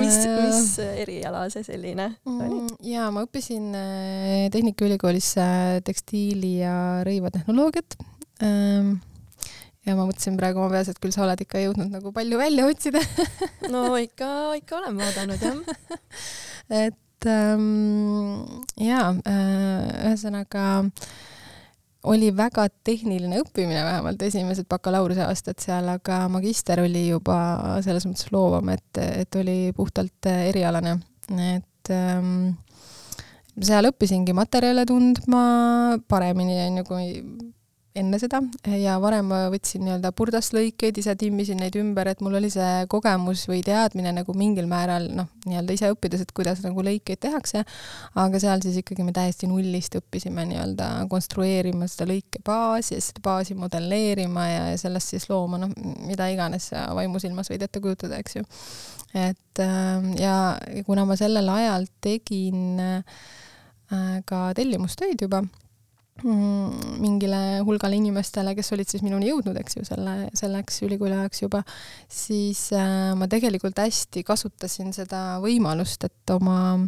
mis, 0.00 0.16
mis 0.26 0.72
eriala 0.80 1.44
see 1.52 1.64
selline 1.66 2.08
oli? 2.24 2.48
Mm, 2.48 2.72
jaa, 2.90 3.10
ma 3.14 3.24
õppisin 3.26 3.70
äh, 3.76 4.48
Tehnikaülikoolis 4.54 5.30
äh, 5.40 5.78
tekstiili 5.86 6.58
ja 6.62 6.74
rõivatehnoloogiat. 7.06 7.98
Ähm, 8.46 8.98
ja 9.86 9.96
ma 9.96 10.06
mõtlesin 10.08 10.38
praegu 10.40 10.62
oma 10.62 10.72
peas, 10.74 10.90
et 10.92 11.00
küll 11.02 11.14
sa 11.14 11.24
oled 11.26 11.40
ikka 11.44 11.62
jõudnud 11.62 11.92
nagu 11.92 12.12
palju 12.16 12.40
välja 12.40 12.68
otsida 12.68 13.02
no 13.74 13.88
ikka, 14.00 14.30
ikka 14.60 14.80
olen 14.80 15.00
vaadanud 15.00 15.44
jah. 15.44 15.60
et 16.86 17.28
ähm, 17.30 18.46
jaa, 18.80 19.12
äh, 19.28 19.90
ühesõnaga 20.10 20.66
äh, 20.84 21.18
oli 22.08 22.30
väga 22.36 22.66
tehniline 22.84 23.42
õppimine, 23.42 23.82
vähemalt 23.84 24.22
esimesed 24.24 24.68
bakalaureuseaastad 24.70 25.60
seal, 25.60 25.88
aga 25.96 26.22
magister 26.32 26.80
oli 26.84 27.08
juba 27.10 27.36
selles 27.84 28.06
mõttes 28.08 28.30
loovam, 28.32 28.72
et, 28.72 29.00
et 29.00 29.40
oli 29.40 29.74
puhtalt 29.76 30.30
erialane, 30.32 30.96
et 31.50 31.92
ähm, 31.94 32.52
seal 33.60 33.90
õppisingi 33.90 34.34
materjale 34.36 34.86
tundma 34.88 35.42
paremini, 36.08 36.56
on 36.68 36.80
ju, 36.80 36.86
kui 36.88 37.08
enne 37.98 38.18
seda 38.22 38.38
ja 38.78 38.94
varem 39.02 39.26
ma 39.32 39.38
võtsin 39.50 39.82
nii-öelda 39.82 40.12
purdaslõikeid, 40.14 41.00
ise 41.02 41.16
timmisin 41.18 41.58
neid 41.58 41.74
ümber, 41.80 42.06
et 42.12 42.20
mul 42.22 42.36
oli 42.38 42.50
see 42.52 42.84
kogemus 42.90 43.42
või 43.50 43.64
teadmine 43.66 44.12
nagu 44.14 44.34
mingil 44.38 44.68
määral 44.70 45.08
noh, 45.16 45.26
nii-öelda 45.48 45.74
ise 45.74 45.90
õppides, 45.90 46.22
et 46.22 46.30
kuidas 46.36 46.62
nagu 46.62 46.84
lõikeid 46.86 47.18
tehakse, 47.26 47.64
aga 48.22 48.42
seal 48.42 48.62
siis 48.62 48.78
ikkagi 48.82 49.06
me 49.06 49.14
täiesti 49.16 49.50
nullist 49.50 49.96
õppisime 49.98 50.46
nii-öelda 50.52 50.90
konstrueerima 51.10 51.88
seda 51.90 52.06
lõikebaasi 52.12 52.94
ja 52.94 53.02
seda 53.08 53.24
baasi 53.26 53.58
modelleerima 53.58 54.46
ja, 54.46 54.62
ja 54.70 54.78
sellest 54.78 55.16
siis 55.16 55.26
looma 55.30 55.58
noh, 55.58 55.74
mida 56.06 56.30
iganes 56.30 56.70
vaimusilmas 56.70 57.50
võid 57.50 57.66
ette 57.66 57.82
kujutada, 57.82 58.20
eks 58.22 58.38
ju. 58.38 58.46
et 59.18 59.64
ähm, 59.64 60.12
ja 60.20 60.36
kuna 60.86 61.08
ma 61.08 61.18
sellel 61.18 61.50
ajal 61.56 61.90
tegin 62.06 62.78
äh, 62.78 63.26
ka 64.30 64.44
tellimustöid 64.54 65.26
juba 65.26 65.42
mingile 66.24 67.60
hulgale 67.66 67.96
inimestele, 68.00 68.54
kes 68.58 68.72
olid 68.76 68.90
siis 68.90 69.04
minuni 69.06 69.30
jõudnud, 69.30 69.56
eks 69.60 69.78
ju, 69.78 69.84
selle, 69.88 70.16
selleks 70.36 70.82
ülikooli 70.86 71.16
ajaks 71.16 71.44
juba, 71.44 71.62
siis 72.10 72.68
äh, 72.76 73.12
ma 73.18 73.30
tegelikult 73.30 73.80
hästi 73.80 74.24
kasutasin 74.26 74.92
seda 74.96 75.38
võimalust, 75.42 76.04
et 76.08 76.32
oma, 76.34 76.78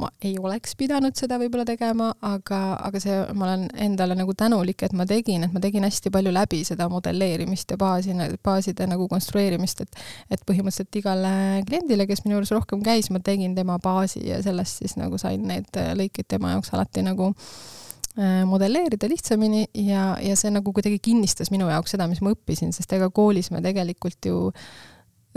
ma 0.00 0.10
ei 0.24 0.36
oleks 0.40 0.76
pidanud 0.80 1.16
seda 1.18 1.36
võib-olla 1.40 1.66
tegema, 1.68 2.10
aga, 2.24 2.60
aga 2.80 3.02
see, 3.02 3.16
ma 3.34 3.48
olen 3.48 3.66
endale 3.88 4.16
nagu 4.18 4.34
tänulik, 4.38 4.86
et 4.86 4.94
ma 4.96 5.06
tegin, 5.08 5.44
et 5.46 5.52
ma 5.54 5.62
tegin 5.62 5.84
hästi 5.86 6.12
palju 6.14 6.32
läbi 6.34 6.62
seda 6.68 6.88
modelleerimist 6.92 7.74
ja 7.74 7.80
baasi, 7.80 8.16
baaside 8.44 8.88
nagu 8.90 9.08
konstrueerimist, 9.10 9.84
et 9.84 10.00
et 10.30 10.42
põhimõtteliselt 10.46 10.96
igale 11.02 11.34
kliendile, 11.68 12.06
kes 12.08 12.24
minu 12.24 12.38
juures 12.38 12.54
rohkem 12.54 12.84
käis, 12.86 13.10
ma 13.10 13.20
tegin 13.24 13.54
tema 13.58 13.76
baasi 13.82 14.22
ja 14.28 14.40
sellest 14.44 14.80
siis 14.80 14.96
nagu 15.00 15.18
sain 15.20 15.44
need 15.50 15.76
lõikeid 15.98 16.30
tema 16.30 16.54
jaoks 16.54 16.72
alati 16.76 17.04
nagu 17.04 17.34
Äh, 17.34 17.89
modelleerida 18.18 19.08
lihtsamini 19.08 19.68
ja, 19.86 20.16
ja 20.18 20.34
see 20.36 20.50
nagu 20.50 20.72
kuidagi 20.74 20.98
kinnistas 21.02 21.52
minu 21.54 21.68
jaoks 21.70 21.94
seda, 21.94 22.08
mis 22.10 22.18
ma 22.24 22.32
õppisin, 22.34 22.72
sest 22.74 22.90
ega 22.96 23.06
koolis 23.14 23.52
me 23.54 23.62
tegelikult 23.62 24.26
ju 24.26 24.48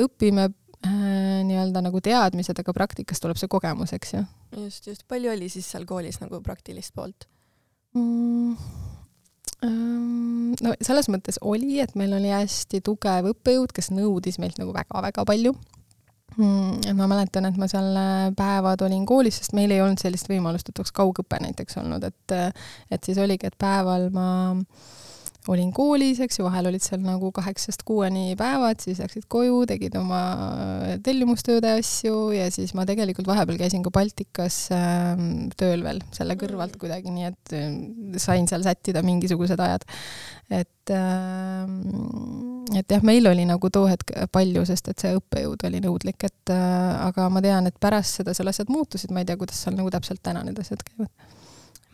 õpime 0.01 0.48
äh, 0.50 1.44
nii-öelda 1.46 1.84
nagu 1.86 2.01
teadmised, 2.03 2.60
aga 2.60 2.74
praktikas 2.75 3.22
tuleb 3.22 3.38
see 3.39 3.51
kogemus, 3.51 3.94
eks 3.94 4.15
ju. 4.15 4.24
just, 4.63 4.88
just. 4.89 5.06
palju 5.08 5.32
oli 5.36 5.51
siis 5.53 5.70
seal 5.70 5.86
koolis 5.89 6.20
nagu 6.24 6.42
praktilist 6.46 6.96
poolt 6.98 7.30
mm,? 7.98 8.58
Ähm, 9.63 10.56
no 10.60 10.74
selles 10.84 11.08
mõttes 11.08 11.38
oli, 11.39 11.77
et 11.80 11.94
meil 11.96 12.12
oli 12.18 12.32
hästi 12.34 12.82
tugev 12.84 13.30
õppejõud, 13.30 13.72
kes 13.75 13.94
nõudis 13.96 14.36
meilt 14.42 14.58
nagu 14.60 14.74
väga-väga 14.75 15.24
palju 15.30 15.53
Mm, 16.37 16.95
ma 16.97 17.05
mäletan, 17.11 17.45
et 17.45 17.57
ma 17.61 17.67
seal 17.69 17.91
äh, 17.99 18.31
päevad 18.37 18.81
olin 18.85 19.05
koolis, 19.05 19.37
sest 19.41 19.53
meil 19.53 19.71
ei 19.73 19.83
olnud 19.83 20.01
sellist 20.01 20.29
võimalust, 20.31 20.71
et 20.71 20.79
oleks 20.81 20.93
kaugõpe 20.95 21.37
näiteks 21.43 21.77
olnud, 21.83 22.05
et 22.09 22.33
äh, 22.33 22.69
et 22.89 23.05
siis 23.05 23.19
oligi, 23.21 23.49
et 23.51 23.57
päeval 23.61 24.09
ma 24.13 24.27
olin 25.51 25.71
koolis, 25.75 26.21
eks 26.23 26.39
ju, 26.39 26.45
vahel 26.47 26.69
olid 26.69 26.83
seal 26.83 27.01
nagu 27.03 27.31
kaheksast 27.35 27.83
kuueni 27.88 28.38
päevad, 28.39 28.79
siis 28.83 29.01
läksid 29.03 29.25
koju, 29.31 29.63
tegid 29.69 29.95
oma 30.00 30.21
tellimustööde 31.03 31.73
asju 31.79 32.31
ja 32.35 32.47
siis 32.53 32.71
ma 32.77 32.85
tegelikult 32.88 33.27
vahepeal 33.27 33.59
käisin 33.59 33.83
ka 33.83 33.91
Baltikas 33.93 34.59
äh, 34.75 35.13
tööl 35.59 35.83
veel 35.85 36.00
selle 36.15 36.38
kõrvalt 36.39 36.77
kuidagi, 36.79 37.12
nii 37.13 37.27
et 37.31 37.55
äh, 37.57 37.67
sain 38.21 38.47
seal 38.50 38.63
sättida 38.65 39.03
mingisugused 39.05 39.59
ajad. 39.59 39.88
et 40.53 40.93
äh,, 40.95 41.67
et 42.79 42.91
jah, 42.95 43.03
meil 43.05 43.27
oli 43.27 43.45
nagu 43.47 43.69
too 43.73 43.88
hetk 43.89 44.13
palju, 44.31 44.63
sest 44.69 44.88
et 44.91 45.03
see 45.03 45.15
õppejõud 45.17 45.65
oli 45.67 45.81
nõudlik, 45.83 46.23
et 46.27 46.53
äh, 46.53 47.07
aga 47.07 47.27
ma 47.33 47.43
tean, 47.43 47.67
et 47.67 47.79
pärast 47.83 48.21
seda 48.21 48.35
seal 48.38 48.51
asjad 48.51 48.71
muutusid, 48.73 49.12
ma 49.12 49.23
ei 49.23 49.29
tea, 49.29 49.39
kuidas 49.39 49.59
seal 49.65 49.75
nagu 49.77 49.91
täpselt 49.93 50.23
täna 50.23 50.43
need 50.47 50.59
asjad 50.63 50.83
käivad. 50.88 51.12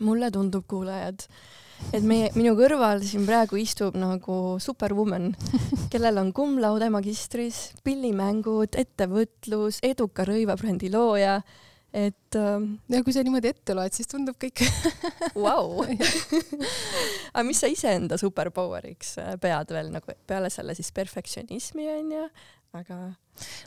mulle 0.06 0.30
tundub, 0.30 0.64
kuulajad, 0.70 1.26
et 1.92 2.04
meie, 2.06 2.28
minu 2.36 2.52
kõrval 2.58 3.02
siin 3.06 3.26
praegu 3.28 3.58
istub 3.60 3.96
nagu 3.98 4.36
superwoman, 4.62 5.32
kellel 5.92 6.20
on 6.22 6.30
cum 6.36 6.58
laude 6.62 6.90
magistris, 6.92 7.70
pillimängud, 7.86 8.78
ettevõtlus, 8.78 9.80
eduka 9.86 10.26
rõivabrändi 10.28 10.92
looja, 10.92 11.40
et 11.90 12.38
äh, 12.38 12.68
ja 12.94 13.02
kui 13.02 13.14
sa 13.14 13.24
niimoodi 13.26 13.50
ette 13.50 13.74
loed, 13.74 13.94
siis 13.96 14.10
tundub 14.10 14.38
kõik 14.40 14.62
vau. 15.46 15.82
aga 17.34 17.44
mis 17.46 17.62
sa 17.62 17.70
iseenda 17.70 18.18
superpower'iks 18.20 19.16
äh, 19.22 19.34
pead 19.42 19.74
veel 19.74 19.90
nagu 19.94 20.14
peale 20.30 20.52
selle 20.54 20.76
siis 20.78 20.92
perfektsionismi 20.94 21.90
onju, 21.96 22.28
aga 22.76 22.96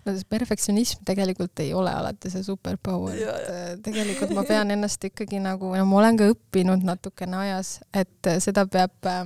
no 0.05 0.13
see 0.15 0.27
perfektsionism 0.29 1.03
tegelikult 1.07 1.59
ei 1.63 1.73
ole 1.75 1.91
alati 1.91 2.31
see 2.31 2.45
superpower, 2.45 3.17
et 3.17 3.51
äh, 3.51 3.69
tegelikult 3.83 4.33
ma 4.37 4.45
pean 4.47 4.71
ennast 4.75 5.03
ikkagi 5.09 5.41
nagu, 5.43 5.73
no 5.75 5.85
ma 5.89 5.99
olen 6.01 6.19
ka 6.19 6.29
õppinud 6.31 6.85
natukene 6.87 7.39
ajas, 7.45 7.77
et 7.91 8.31
äh, 8.31 8.39
seda 8.43 8.65
peab 8.69 9.09
äh, 9.09 9.25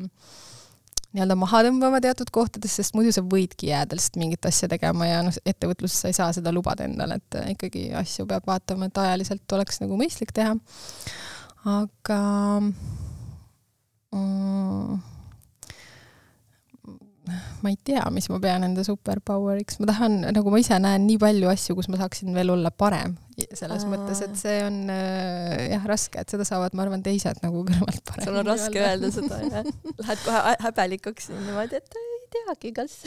nii-öelda 1.13 1.38
maha 1.39 1.63
tõmbama 1.67 2.01
teatud 2.03 2.31
kohtades, 2.34 2.77
sest 2.79 2.98
muidu 2.98 3.13
sa 3.15 3.24
võidki 3.25 3.72
jääda 3.72 3.98
lihtsalt 3.98 4.19
mingit 4.22 4.50
asja 4.50 4.69
tegema 4.72 5.10
ja 5.10 5.22
noh, 5.25 5.38
ettevõtluses 5.48 6.03
sa 6.03 6.12
ei 6.12 6.17
saa 6.17 6.29
seda 6.36 6.53
lubada 6.53 6.86
endale, 6.88 7.19
et 7.22 7.39
ikkagi 7.53 7.89
asju 7.98 8.27
peab 8.29 8.48
vaatama, 8.50 8.89
et 8.89 9.03
ajaliselt 9.03 9.57
oleks 9.57 9.81
nagu 9.84 10.00
mõistlik 10.00 10.34
teha. 10.36 10.55
aga 11.67 12.19
mm, 14.13 15.00
ma 17.62 17.72
ei 17.72 17.77
tea, 17.84 18.03
mis 18.13 18.29
ma 18.31 18.39
pean 18.43 18.65
enda 18.67 18.84
superpower'iks, 18.88 19.79
ma 19.81 19.89
tahan, 19.91 20.19
nagu 20.36 20.53
ma 20.53 20.62
ise 20.62 20.77
näen 20.81 21.07
nii 21.07 21.19
palju 21.22 21.51
asju, 21.51 21.77
kus 21.77 21.89
ma 21.91 22.00
saaksin 22.01 22.36
veel 22.36 22.53
olla 22.53 22.72
parem, 22.72 23.15
selles 23.53 23.86
Aa. 23.86 23.91
mõttes, 23.91 24.22
et 24.25 24.36
see 24.39 24.60
on 24.65 24.79
äh, 24.93 25.67
jah, 25.74 25.88
raske, 25.89 26.22
et 26.22 26.34
seda 26.34 26.48
saavad, 26.48 26.75
ma 26.77 26.86
arvan, 26.86 27.03
teised 27.05 27.41
nagu 27.43 27.63
kõrvalt 27.67 28.03
paremini 28.07 28.29
sul 28.29 28.41
on 28.41 28.51
raske 28.51 28.84
öelda 28.84 29.12
seda, 29.13 29.41
jah? 29.46 29.72
Lähed 30.01 30.24
kohe 30.25 30.55
häbelikuks 30.65 31.29
niimoodi, 31.34 31.81
et 31.81 32.00
ei 32.01 32.17
teagi, 32.38 32.74
kas 32.75 32.98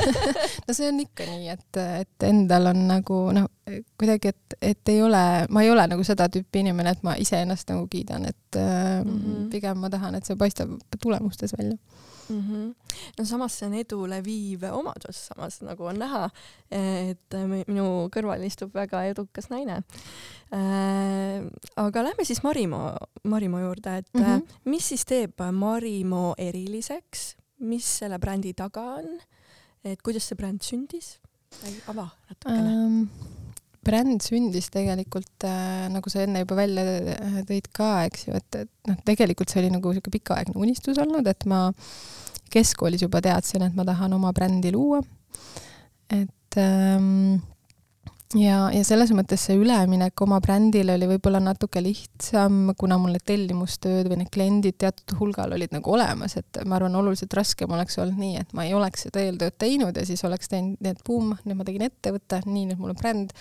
no 0.66 0.76
see 0.76 0.88
on 0.90 1.02
ikka 1.04 1.28
nii, 1.28 1.52
et, 1.52 1.82
et 2.06 2.28
endal 2.28 2.72
on 2.72 2.82
nagu 2.88 3.20
noh, 3.36 3.50
kuidagi, 4.00 4.32
et, 4.32 4.58
et 4.72 4.94
ei 4.94 5.02
ole, 5.04 5.22
ma 5.52 5.64
ei 5.64 5.70
ole 5.74 5.86
nagu 5.90 6.06
seda 6.06 6.30
tüüpi 6.32 6.64
inimene, 6.64 6.96
et 6.96 7.06
ma 7.06 7.16
iseennast 7.20 7.70
nagu 7.72 7.86
kiidan, 7.92 8.28
et 8.32 8.60
mm 8.60 9.12
-hmm. 9.12 9.48
pigem 9.52 9.80
ma 9.82 9.90
tahan, 9.92 10.16
et 10.16 10.26
see 10.26 10.38
paistab 10.40 10.72
tulemustes 11.02 11.54
välja 11.58 11.76
mm. 12.28 12.40
-hmm. 12.40 12.74
no 13.18 13.24
samas 13.24 13.58
see 13.58 13.66
on 13.66 13.74
edule 13.74 14.20
viiv 14.24 14.64
omadus, 14.72 15.26
samas 15.28 15.60
nagu 15.62 15.84
on 15.84 15.98
näha, 15.98 16.30
et 16.70 17.38
minu 17.46 18.08
kõrval 18.14 18.44
istub 18.46 18.74
väga 18.74 19.04
edukas 19.12 19.50
naine 19.50 19.82
äh,. 20.52 21.46
aga 21.76 22.02
lähme 22.02 22.24
siis 22.24 22.42
Marimo, 22.42 22.96
Marimo 23.24 23.58
juurde, 23.58 23.96
et 23.96 24.14
mm 24.14 24.22
-hmm. 24.22 24.42
mis 24.64 24.88
siis 24.88 25.04
teeb 25.04 25.40
Marimo 25.52 26.34
eriliseks, 26.38 27.36
mis 27.58 27.98
selle 27.98 28.18
brändi 28.18 28.52
taga 28.54 28.80
on, 28.80 29.20
et 29.84 30.02
kuidas 30.02 30.28
see 30.28 30.36
bränd 30.36 30.62
sündis? 30.62 31.18
ava 31.88 32.10
natukene 32.28 32.76
um 32.86 33.35
bränd 33.86 34.24
sündis 34.24 34.68
tegelikult 34.74 35.46
äh, 35.46 35.86
nagu 35.92 36.10
sa 36.12 36.24
enne 36.24 36.42
juba 36.42 36.58
välja 36.58 37.16
tõid 37.48 37.70
ka, 37.76 37.90
eks 38.10 38.28
ju, 38.28 38.36
et, 38.38 38.62
et 38.66 38.90
noh, 38.90 39.00
tegelikult 39.06 39.52
see 39.52 39.62
oli 39.62 39.72
nagu 39.74 39.94
niisugune 39.94 40.18
pikaaegne 40.18 40.56
unistus 40.60 41.00
olnud, 41.02 41.26
et 41.30 41.46
ma 41.50 41.68
keskkoolis 42.52 43.04
juba 43.06 43.22
teadsin, 43.24 43.66
et 43.66 43.76
ma 43.76 43.86
tahan 43.86 44.14
oma 44.16 44.32
brändi 44.36 44.72
luua. 44.74 45.02
et 46.10 46.58
ähm, 46.62 47.38
ja, 48.34 48.66
ja 48.74 48.82
selles 48.86 49.12
mõttes 49.14 49.42
see 49.46 49.56
üleminek 49.58 50.22
oma 50.24 50.38
brändile 50.42 50.96
oli 50.96 51.08
võib-olla 51.10 51.40
natuke 51.42 51.82
lihtsam, 51.82 52.72
kuna 52.78 52.98
mul 53.00 53.14
need 53.16 53.26
tellimustööd 53.28 54.10
või 54.10 54.20
need 54.22 54.32
kliendid 54.34 54.78
teatud 54.82 55.16
hulgal 55.20 55.54
olid 55.56 55.74
nagu 55.74 55.94
olemas, 55.94 56.36
et 56.40 56.62
ma 56.66 56.78
arvan, 56.78 56.96
oluliselt 56.98 57.34
raskem 57.36 57.72
oleks 57.76 57.98
olnud 58.02 58.18
nii, 58.22 58.42
et 58.42 58.56
ma 58.56 58.66
ei 58.66 58.74
oleks 58.76 59.06
seda 59.06 59.22
eeltööd 59.22 59.58
teinud 59.62 59.96
ja 59.96 60.06
siis 60.08 60.24
oleks 60.26 60.50
teinud, 60.52 60.80
nii 60.80 60.94
et 60.96 61.06
buum, 61.06 61.34
nüüd 61.44 61.60
ma 61.60 61.66
tegin 61.68 61.86
ettevõtte, 61.86 62.42
nii, 62.46 62.68
nüüd 62.72 62.82
mul 62.82 62.94
on 62.94 63.00
bränd, 63.00 63.34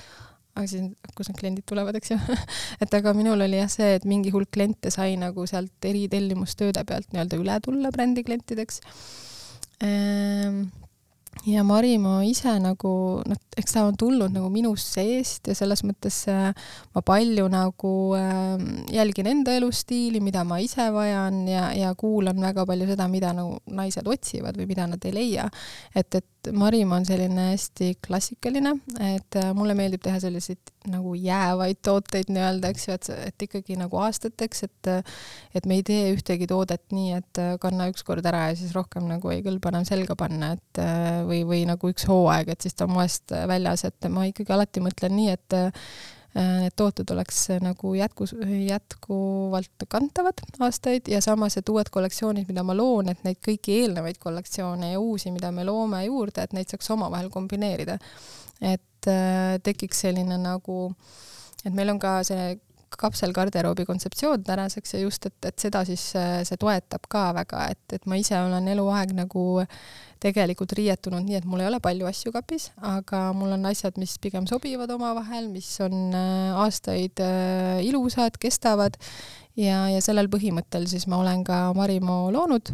aga 0.55 0.67
siis, 0.71 0.87
kus 1.17 1.29
need 1.29 1.39
kliendid 1.39 1.67
tulevad, 1.67 1.97
eks 1.99 2.13
ju. 2.13 2.17
Et 2.83 2.97
aga 2.97 3.13
minul 3.17 3.43
oli 3.45 3.59
jah 3.59 3.71
see, 3.71 3.91
et 3.99 4.07
mingi 4.07 4.31
hulk 4.33 4.51
kliente 4.55 4.91
sai 4.93 5.17
nagu 5.19 5.45
sealt 5.49 5.89
eritellimustööde 5.89 6.85
pealt 6.87 7.11
nii-öelda 7.11 7.39
üle 7.41 7.59
tulla 7.65 7.91
brändi 7.95 8.23
klientideks. 8.27 8.81
Ehm, 9.83 10.65
ja 11.45 11.63
Marimo 11.63 12.17
ise 12.25 12.53
nagu 12.61 12.91
noh, 13.27 13.39
eks 13.57 13.75
ta 13.75 13.83
on 13.85 13.97
tulnud 13.99 14.33
nagu 14.33 14.49
minust 14.53 14.95
seest 14.95 15.49
ja 15.49 15.55
selles 15.57 15.83
mõttes 15.85 16.21
äh, 16.31 16.51
ma 16.95 17.03
palju 17.05 17.47
nagu 17.51 17.93
äh, 18.17 18.55
jälgin 18.95 19.29
enda 19.31 19.55
elustiili, 19.57 20.21
mida 20.23 20.45
ma 20.47 20.59
ise 20.63 20.87
vajan 20.95 21.43
ja, 21.49 21.67
ja 21.77 21.93
kuulan 21.97 22.39
väga 22.41 22.65
palju 22.65 22.89
seda, 22.91 23.09
mida 23.11 23.33
nagu 23.37 23.59
naised 23.67 24.07
otsivad 24.07 24.57
või 24.59 24.69
mida 24.71 24.87
nad 24.89 25.05
ei 25.05 25.15
leia. 25.15 25.49
et, 25.95 26.21
et 26.21 26.51
Marim 26.53 26.91
on 26.93 27.05
selline 27.05 27.51
hästi 27.51 27.95
klassikaline, 28.05 28.77
et 29.15 29.41
äh, 29.41 29.51
mulle 29.57 29.77
meeldib 29.77 30.03
teha 30.05 30.21
selliseid 30.23 30.74
nagu 30.91 31.15
jäävaid 31.17 31.79
tooteid 31.85 32.31
nii-öelda, 32.33 32.71
eks 32.73 32.87
ju, 32.87 32.97
et, 32.97 33.09
et 33.29 33.45
ikkagi 33.47 33.77
nagu 33.79 33.99
aastateks, 34.05 34.65
et 34.67 34.91
et 35.55 35.69
me 35.69 35.79
ei 35.79 35.85
tee 35.85 36.09
ühtegi 36.13 36.47
toodet 36.49 36.83
nii, 36.95 37.13
et 37.19 37.41
äh, 37.41 37.55
kanna 37.61 37.89
üks 37.91 38.05
kord 38.07 38.25
ära 38.25 38.49
ja 38.49 38.57
siis 38.59 38.75
rohkem 38.75 39.07
nagu 39.09 39.31
ei 39.33 39.43
kõlba 39.45 39.71
enam 39.73 39.87
selga 39.87 40.17
panna, 40.19 40.53
et 40.57 40.81
äh, 40.81 41.21
või, 41.27 41.43
või 41.47 41.63
nagu 41.69 41.91
üks 41.91 42.07
hooaeg, 42.09 42.53
et 42.53 42.65
siis 42.65 42.77
ta 42.77 42.87
on 42.89 42.95
moest 42.97 43.33
väljas, 43.49 43.85
et 43.89 44.09
ma 44.11 44.27
ikkagi 44.29 44.53
alati 44.55 44.83
mõtlen 44.85 45.15
nii, 45.15 45.33
et 45.35 45.59
need 46.35 46.73
tooted 46.75 47.09
oleks 47.15 47.45
nagu 47.63 47.93
jätkus, 47.95 48.33
jätkuvalt 48.67 49.85
kantavad 49.87 50.41
aastaid 50.59 51.07
ja 51.07 51.21
samas, 51.23 51.55
et 51.57 51.69
uued 51.71 51.89
kollektsioonid, 51.91 52.47
mida 52.49 52.63
ma 52.67 52.75
loon, 52.75 53.09
et 53.13 53.23
neid 53.23 53.39
kõiki 53.45 53.79
eelnevaid 53.81 54.19
kollektsioone 54.19 54.91
ja 54.91 54.99
uusi, 54.99 55.31
mida 55.31 55.51
me 55.55 55.63
loome 55.63 56.03
juurde, 56.05 56.43
et 56.43 56.55
neid 56.57 56.71
saaks 56.71 56.91
omavahel 56.91 57.31
kombineerida. 57.31 57.97
Et 58.61 59.09
äh, 59.11 59.57
tekiks 59.63 60.05
selline 60.05 60.37
nagu, 60.41 60.93
et 61.65 61.73
meil 61.73 61.93
on 61.93 61.99
ka 62.01 62.21
see 62.27 62.55
kapselgarderoobi 62.95 63.83
kontseptsioon 63.83 64.45
tänaseks 64.47 64.93
ja 64.93 64.99
just, 65.01 65.25
et, 65.27 65.35
et 65.49 65.59
seda 65.59 65.81
siis 65.83 66.03
see 66.15 66.57
toetab 66.61 67.09
ka 67.11 67.25
väga, 67.35 67.65
et, 67.73 67.97
et 67.97 68.05
ma 68.07 68.15
ise 68.15 68.37
olen 68.39 68.69
eluaeg 68.71 69.11
nagu 69.17 69.43
tegelikult 70.23 70.73
riietunud 70.77 71.25
nii, 71.25 71.39
et 71.39 71.47
mul 71.49 71.61
ei 71.61 71.69
ole 71.69 71.79
palju 71.83 72.07
asju 72.09 72.33
kapis, 72.35 72.69
aga 72.85 73.27
mul 73.37 73.55
on 73.57 73.67
asjad, 73.69 73.97
mis 74.01 74.15
pigem 74.21 74.47
sobivad 74.49 74.91
omavahel, 74.95 75.49
mis 75.53 75.69
on 75.85 76.15
äh, 76.15 76.61
aastaid 76.63 77.21
äh, 77.23 77.81
ilusad, 77.85 78.39
kestavad 78.41 78.97
ja, 79.59 79.85
ja 79.91 80.01
sellel 80.03 80.31
põhimõttel 80.31 80.87
siis 80.91 81.07
ma 81.11 81.19
olen 81.21 81.43
ka 81.47 81.67
Marimo 81.77 82.25
loonud 82.33 82.73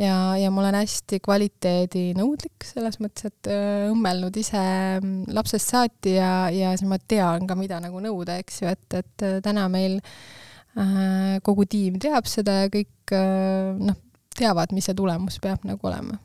ja, 0.00 0.16
ja 0.40 0.50
ma 0.50 0.62
olen 0.62 0.78
hästi 0.80 1.20
kvaliteedinõudlik 1.24 2.66
selles 2.66 2.98
mõttes, 3.02 3.30
et 3.30 3.50
äh, 3.52 3.86
õmmelnud 3.92 4.36
ise 4.40 4.62
mm, 5.00 5.34
lapsest 5.36 5.74
saati 5.74 6.16
ja, 6.18 6.32
ja 6.54 6.74
siis 6.76 6.88
ma 6.90 6.98
tean 6.98 7.48
ka, 7.50 7.58
mida 7.58 7.80
nagu 7.84 8.02
nõuda, 8.02 8.38
eks 8.42 8.62
ju, 8.62 8.74
et, 8.74 8.98
et 9.00 9.26
täna 9.44 9.68
meil 9.72 10.00
äh, 10.00 11.38
kogu 11.46 11.68
tiim 11.70 12.00
teab 12.02 12.28
seda 12.30 12.64
ja 12.64 12.72
kõik 12.72 13.14
äh, 13.16 13.74
noh, 13.78 14.00
teavad, 14.34 14.74
mis 14.74 14.90
see 14.90 14.98
tulemus 14.98 15.38
peab 15.42 15.66
nagu 15.68 15.90
olema 15.90 16.18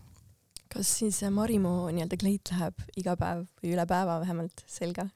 kas 0.69 0.89
siis 0.99 1.23
Marimo 1.33 1.89
nii-öelda 1.89 2.17
kleit 2.21 2.51
läheb 2.53 2.83
iga 2.99 3.15
päev 3.17 3.47
või 3.61 3.73
üle 3.73 3.85
päeva 3.89 4.19
vähemalt 4.21 4.61
selga? 4.69 5.07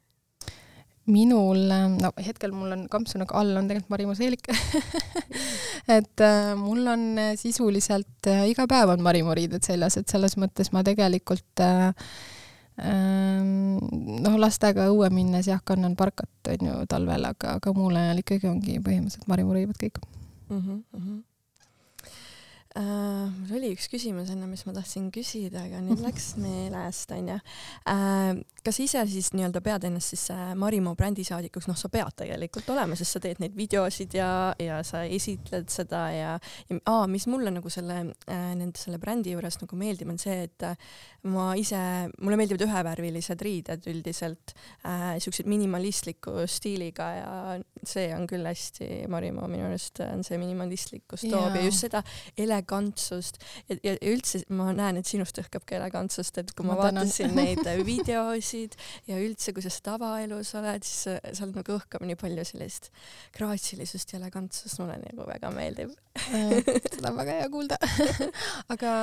Minul, 1.11 1.65
no 1.99 2.11
hetkel 2.23 2.53
mul 2.55 2.71
on 2.75 2.83
kampsun, 2.91 3.25
aga 3.25 3.35
all 3.41 3.57
on 3.59 3.67
tegelikult 3.67 3.91
Marimo 3.91 4.13
seelik 4.15 4.47
et 5.97 6.23
äh, 6.23 6.53
mul 6.59 6.87
on 6.87 7.03
sisuliselt 7.39 8.29
äh, 8.31 8.45
iga 8.51 8.67
päev 8.71 8.93
on 8.93 9.03
Marimo 9.03 9.35
riided 9.35 9.65
seljas, 9.67 9.97
et 9.99 10.07
selles 10.11 10.37
mõttes 10.39 10.71
ma 10.75 10.85
tegelikult 10.87 11.63
äh, 11.63 11.91
ähm, 12.79 13.81
noh, 14.23 14.39
lastega 14.39 14.87
õue 14.93 15.11
minnes 15.11 15.51
jah, 15.51 15.59
kannan 15.65 15.97
parkat 15.99 16.53
onju 16.55 16.85
talvel, 16.91 17.27
aga, 17.33 17.57
aga 17.59 17.75
muul 17.75 17.99
ajal 17.99 18.23
ikkagi 18.23 18.49
ongi 18.51 18.79
põhimõtteliselt 18.79 19.27
Marimo 19.31 19.57
riivad 19.57 19.79
kõik 19.83 19.99
mm. 19.99 20.57
-hmm, 20.57 20.79
mm 20.79 21.03
-hmm 21.03 21.21
uh,. 22.77 23.29
mul 23.47 23.57
oli 23.59 23.73
üks 23.75 23.89
küsimus 23.91 24.31
enne, 24.33 24.47
mis 24.49 24.63
ma 24.67 24.73
tahtsin 24.75 25.09
küsida, 25.13 25.65
aga 25.67 25.81
nüüd 25.83 26.01
läks 26.03 26.33
meelest, 26.41 27.11
onju. 27.13 27.39
Äh, 27.89 28.39
kas 28.63 28.79
ise 28.79 29.01
siis 29.11 29.31
nii-öelda 29.35 29.61
pead 29.63 29.87
ennast 29.87 30.13
siis 30.13 30.23
äh, 30.33 30.53
Marimo 30.59 30.93
brändisaadikuks, 30.99 31.67
noh, 31.69 31.77
sa 31.79 31.89
pead 31.91 32.15
tegelikult 32.23 32.69
olema, 32.73 32.95
sest 32.99 33.17
sa 33.17 33.21
teed 33.23 33.41
neid 33.43 33.57
videosid 33.57 34.15
ja, 34.15 34.29
ja 34.61 34.79
sa 34.87 35.03
esitled 35.03 35.71
seda 35.73 36.03
ja, 36.13 36.35
ja 36.69 36.79
aa, 36.89 37.07
mis 37.11 37.27
mulle 37.31 37.51
nagu 37.53 37.71
selle, 37.73 37.99
nende 38.27 38.79
selle 38.79 38.99
brändi 39.01 39.33
juures 39.33 39.59
nagu 39.61 39.79
meeldib, 39.79 40.11
on 40.13 40.19
see, 40.21 40.45
et 40.47 40.67
ma 41.33 41.49
ise, 41.59 41.81
mulle 42.23 42.39
meeldivad 42.39 42.65
ühevärvilised 42.67 43.43
riided 43.43 43.87
üldiselt 43.91 44.55
äh,, 44.87 45.19
siuksed 45.23 45.49
minimalistliku 45.49 46.45
stiiliga 46.47 47.09
ja 47.17 47.33
see 47.87 48.09
on 48.15 48.27
küll 48.31 48.47
hästi 48.47 49.03
Marimo 49.11 49.47
minu 49.51 49.67
arust 49.67 49.99
on 50.05 50.23
see 50.23 50.39
minimalistlikkus 50.39 51.25
toob 51.27 51.55
ja, 51.55 51.61
ja 51.61 51.67
just 51.67 51.83
seda 51.83 52.03
elegantsust. 52.39 53.39
Ja, 53.67 53.77
ja 53.83 53.95
üldse 54.07 54.43
ma 54.55 54.71
näen, 54.75 54.99
et 54.99 55.09
sinust 55.09 55.37
õhkab 55.41 55.65
ka 55.67 55.77
elegantsust, 55.79 56.39
et 56.39 56.53
kui 56.55 56.67
ma, 56.67 56.77
ma 56.77 56.87
vaatasin 56.87 57.35
neid 57.35 57.63
videosid 57.91 58.52
ja 59.09 59.17
üldse, 59.19 59.53
kui 59.55 59.63
sa 59.65 59.71
tavaelus 59.85 60.53
oled, 60.59 60.85
siis 60.87 61.19
seal 61.37 61.51
nagu 61.53 61.75
õhkab 61.77 62.05
nii 62.07 62.17
palju 62.19 62.45
sellist 62.47 62.89
graatsilisust 63.35 64.13
ja 64.13 64.19
elegantsust, 64.21 64.79
mulle 64.81 64.99
nagu 65.01 65.27
väga 65.27 65.51
meeldib. 65.55 65.93
Seda 66.93 67.11
on 67.11 67.19
väga 67.19 67.39
hea 67.41 67.49
kuulda. 67.53 67.79
Aga 68.73 68.93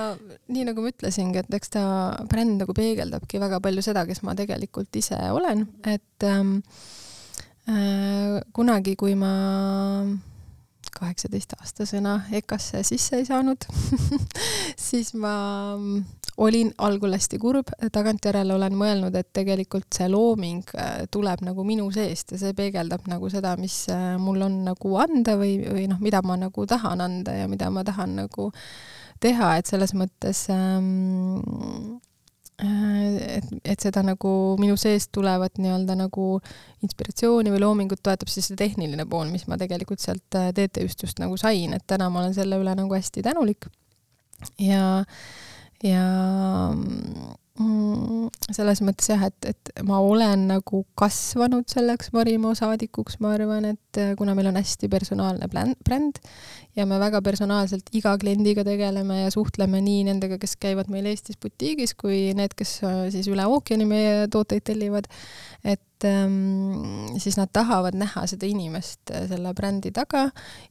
nii 0.53 0.67
nagu 0.71 0.85
ma 0.85 0.95
ütlesingi, 0.95 1.43
et 1.43 1.59
eks 1.61 1.75
ta 1.77 1.85
bränd 2.31 2.61
nagu 2.63 2.77
peegeldabki 2.77 3.43
väga 3.43 3.61
palju 3.65 3.85
seda, 3.85 4.07
kes 4.09 4.25
ma 4.27 4.37
tegelikult 4.39 4.97
ise 5.01 5.19
olen, 5.35 5.67
et 5.89 6.27
ähm, 6.29 6.59
äh, 7.69 8.41
kunagi, 8.57 8.97
kui 9.01 9.17
ma 9.19 9.35
kaheksateistaastasena 10.99 12.17
EKA-sse 12.41 12.83
sisse 12.87 13.21
ei 13.21 13.27
saanud 13.29 13.67
siis 14.89 15.13
ma 15.15 15.35
olin 16.41 16.73
algul 16.79 17.13
hästi 17.13 17.39
kurb, 17.43 17.73
tagantjärele 17.93 18.55
olen 18.55 18.77
mõelnud, 18.79 19.17
et 19.19 19.29
tegelikult 19.37 19.89
see 19.95 20.09
looming 20.09 20.75
äh, 20.79 21.03
tuleb 21.13 21.45
nagu 21.45 21.65
minu 21.69 21.91
seest 21.95 22.33
ja 22.35 22.41
see 22.41 22.55
peegeldab 22.57 23.09
nagu 23.11 23.31
seda, 23.33 23.57
mis 23.61 23.83
äh, 23.93 24.15
mul 24.21 24.47
on 24.47 24.63
nagu 24.71 24.95
anda 25.03 25.37
või, 25.41 25.59
või 25.67 25.89
noh, 25.91 26.01
mida 26.01 26.23
ma 26.25 26.39
nagu 26.41 26.67
tahan 26.67 27.05
anda 27.05 27.37
ja 27.43 27.49
mida 27.51 27.71
ma 27.75 27.85
tahan 27.85 28.17
nagu 28.23 28.51
teha, 29.21 29.57
et 29.61 29.69
selles 29.69 29.93
mõttes 29.93 30.47
ähm, 30.55 32.01
Äh, 32.01 32.10
et, 32.61 33.51
et 33.65 33.81
seda 33.83 34.03
nagu 34.07 34.31
minu 34.61 34.77
seest 34.81 35.11
tulevat 35.17 35.61
nii-öelda 35.61 35.97
nagu 35.99 36.27
inspiratsiooni 36.85 37.53
või 37.55 37.63
loomingut 37.63 38.03
toetab 38.05 38.31
siis 38.33 38.51
see 38.51 38.59
tehniline 38.61 39.07
pool, 39.11 39.31
mis 39.33 39.47
ma 39.51 39.59
tegelikult 39.61 40.03
sealt 40.03 40.39
äh, 40.39 40.51
TTÜ-st 40.57 41.07
just 41.07 41.23
nagu 41.23 41.39
sain, 41.41 41.75
et 41.77 41.87
täna 41.91 42.11
ma 42.11 42.25
olen 42.25 42.37
selle 42.37 42.61
üle 42.61 42.75
nagu 42.77 42.97
hästi 42.97 43.25
tänulik. 43.27 43.69
ja, 44.59 45.05
ja 45.85 46.05
mm, 47.61 48.31
selles 48.51 48.81
mõttes 48.85 49.11
jah, 49.13 49.23
et, 49.29 49.51
et 49.53 49.73
ma 49.87 50.01
olen 50.03 50.47
nagu 50.51 50.83
kasvanud 50.99 51.69
selleks 51.71 52.13
Marimo 52.17 52.55
saadikuks, 52.59 53.21
ma 53.23 53.35
arvan, 53.37 53.69
et 53.75 54.01
äh, 54.01 54.15
kuna 54.19 54.35
meil 54.39 54.51
on 54.51 54.59
hästi 54.61 54.91
personaalne 54.93 55.49
bränd 55.51 56.21
ja 56.79 56.87
me 56.87 57.01
väga 57.03 57.21
personaalselt 57.25 57.91
iga 57.97 58.15
kliendiga 58.21 58.65
tegeleme 58.67 59.25
ja 59.25 59.31
suhtleme 59.35 59.81
nii 59.85 60.05
nendega, 60.11 60.39
kes 60.41 60.57
käivad 60.61 60.91
meil 60.93 61.09
Eestis 61.11 61.39
butiigis, 61.41 61.95
kui 61.99 62.31
need, 62.39 62.55
kes 62.59 62.79
äh, 62.87 63.03
siis 63.15 63.29
üle 63.31 63.47
ookeani 63.51 63.89
meie 63.89 64.27
tooteid 64.33 64.67
tellivad. 64.71 65.11
Et 65.65 66.07
ähm, 66.09 67.11
siis 67.21 67.37
nad 67.37 67.51
tahavad 67.53 67.97
näha 67.99 68.23
seda 68.31 68.49
inimest 68.49 69.13
äh, 69.13 69.27
selle 69.29 69.53
brändi 69.57 69.93
taga 69.93 70.29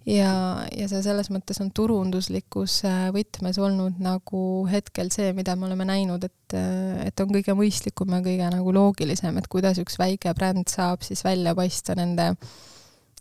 ja, 0.08 0.32
ja 0.74 0.88
see 0.90 1.04
selles 1.06 1.30
mõttes 1.34 1.62
on 1.62 1.70
turunduslikus 1.76 2.80
äh, 2.90 3.10
võtmes 3.14 3.60
olnud 3.62 4.02
nagu 4.02 4.42
hetkel 4.72 5.12
see, 5.14 5.34
mida 5.38 5.56
me 5.60 5.70
oleme 5.70 5.86
näinud, 5.90 6.26
et, 6.26 6.58
et 7.06 7.22
on 7.22 7.36
kõige 7.36 7.54
mõistlikum 7.58 8.18
ja 8.18 8.24
kõige 8.26 8.50
nagu 8.56 8.74
loogilisem, 8.74 9.38
et 9.38 9.52
kuidas 9.52 9.82
üks 9.84 10.00
väike 10.02 10.34
bränd 10.38 10.72
saab 10.72 11.06
siis 11.06 11.24
välja 11.26 11.54
paista 11.58 11.98
nende 12.00 12.32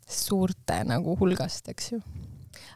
suurte 0.09 0.81
nagu 0.89 1.19
hulgast, 1.21 1.69
eks 1.69 1.93
ju 1.93 2.03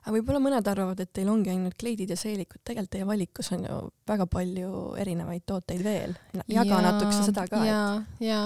aga 0.03 0.15
võib-olla 0.17 0.41
mõned 0.43 0.69
arvavad, 0.73 1.01
et 1.03 1.13
teil 1.15 1.31
ongi 1.31 1.53
ainult 1.53 1.77
kleidid 1.79 2.11
ja 2.11 2.19
seelikud, 2.19 2.61
tegelikult 2.67 2.93
teie 2.97 3.07
valikus 3.09 3.53
on 3.55 3.67
ju 3.69 3.79
väga 4.09 4.27
palju 4.31 4.83
erinevaid 4.99 5.45
tooteid 5.47 5.85
veel. 5.87 6.17
jaga 6.51 6.75
ja, 6.75 6.81
natukese 6.89 7.29
seda 7.29 7.47
ka. 7.51 7.63
ja 7.67 7.83
et..., 8.19 8.27
ja 8.27 8.41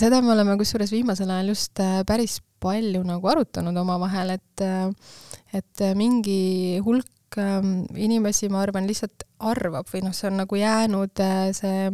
seda 0.00 0.22
me 0.24 0.32
oleme 0.34 0.56
kusjuures 0.60 0.92
viimasel 0.94 1.30
ajal 1.30 1.52
just 1.52 1.82
äh, 1.84 2.00
päris 2.08 2.40
palju 2.62 3.02
nagu 3.06 3.28
arutanud 3.28 3.76
omavahel, 3.84 4.36
et 4.38 4.64
äh, 4.64 4.88
et 5.52 5.84
mingi 5.98 6.80
hulk 6.84 7.36
ähm, 7.40 7.84
inimesi, 7.96 8.48
ma 8.52 8.62
arvan, 8.64 8.88
lihtsalt 8.88 9.26
arvab 9.52 9.88
või 9.92 10.04
noh, 10.06 10.14
see 10.16 10.30
on 10.30 10.40
nagu 10.40 10.56
jäänud 10.56 11.20
äh, 11.20 11.50
see 11.56 11.90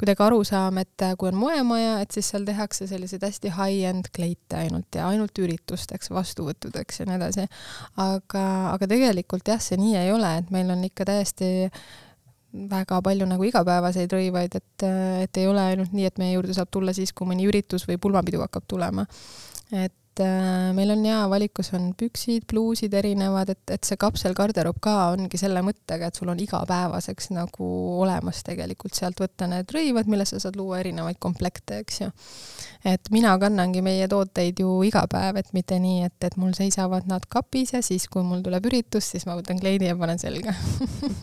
kuidagi 0.00 0.24
arusaam, 0.26 0.80
et 0.82 1.04
äh, 1.04 1.14
kui 1.18 1.30
on 1.30 1.38
moemaja, 1.40 1.98
et 2.04 2.14
siis 2.14 2.28
seal 2.32 2.46
tehakse 2.48 2.88
selliseid 2.90 3.24
hästi 3.26 3.52
high-end 3.56 4.10
kleite 4.16 4.60
ainult 4.60 4.98
ja 4.98 5.08
ainult 5.08 5.38
üritusteks, 5.40 6.10
vastuvõttudeks 6.12 7.00
ja 7.00 7.08
nii 7.08 7.18
edasi. 7.18 7.46
aga, 8.02 8.46
aga 8.74 8.90
tegelikult 8.90 9.48
jah, 9.48 9.62
see 9.62 9.80
nii 9.80 9.96
ei 10.00 10.12
ole, 10.12 10.36
et 10.42 10.52
meil 10.54 10.70
on 10.72 10.84
ikka 10.86 11.08
täiesti 11.08 11.70
väga 12.56 13.02
palju 13.04 13.28
nagu 13.28 13.44
igapäevaseid 13.44 14.12
rõivaid, 14.12 14.56
et, 14.56 14.86
äh, 14.86 15.22
et 15.26 15.42
ei 15.42 15.48
ole 15.48 15.64
ainult 15.72 15.94
nii, 15.96 16.08
et 16.08 16.18
meie 16.22 16.36
juurde 16.36 16.56
saab 16.56 16.72
tulla 16.72 16.94
siis, 16.96 17.12
kui 17.16 17.28
mõni 17.28 17.48
üritus 17.48 17.88
või 17.88 18.00
pulmapidu 18.00 18.42
hakkab 18.44 18.68
tulema. 18.68 19.06
et 19.72 19.94
et 20.16 20.24
äh, 20.24 20.72
meil 20.72 20.90
on 20.94 21.02
jaa, 21.04 21.24
valikus 21.28 21.68
on 21.76 21.90
püksid, 21.98 22.46
pluusid 22.48 22.94
erinevad, 22.96 23.50
et, 23.52 23.72
et 23.74 23.84
see 23.84 23.98
kapselgarderoob 24.00 24.78
ka 24.80 24.94
ongi 25.12 25.36
selle 25.40 25.60
mõttega, 25.64 26.08
et 26.08 26.16
sul 26.16 26.30
on 26.32 26.40
igapäevaseks 26.40 27.30
nagu 27.36 27.68
olemas 28.00 28.40
tegelikult 28.46 28.96
sealt 28.96 29.20
võtta 29.20 29.48
need 29.50 29.68
rõivad, 29.74 30.08
millest 30.08 30.32
sa 30.32 30.46
saad 30.46 30.56
luua 30.56 30.80
erinevaid 30.80 31.20
komplekte, 31.20 31.82
eks 31.84 32.00
ju. 32.00 32.08
et 32.88 33.10
mina 33.12 33.34
kannangi 33.42 33.82
meie 33.84 34.08
tooteid 34.08 34.62
ju 34.64 34.78
iga 34.88 35.04
päev, 35.10 35.42
et 35.42 35.52
mitte 35.56 35.78
nii, 35.82 36.06
et, 36.08 36.16
et 36.24 36.38
mul 36.40 36.56
seisavad 36.56 37.08
nad 37.10 37.26
kapis 37.28 37.74
ja 37.76 37.82
siis, 37.84 38.08
kui 38.08 38.24
mul 38.24 38.40
tuleb 38.46 38.70
üritus, 38.70 39.10
siis 39.12 39.28
ma 39.28 39.36
võtan 39.36 39.60
kleidi 39.60 39.90
ja 39.90 39.98
panen 40.00 40.22
selga 40.22 40.56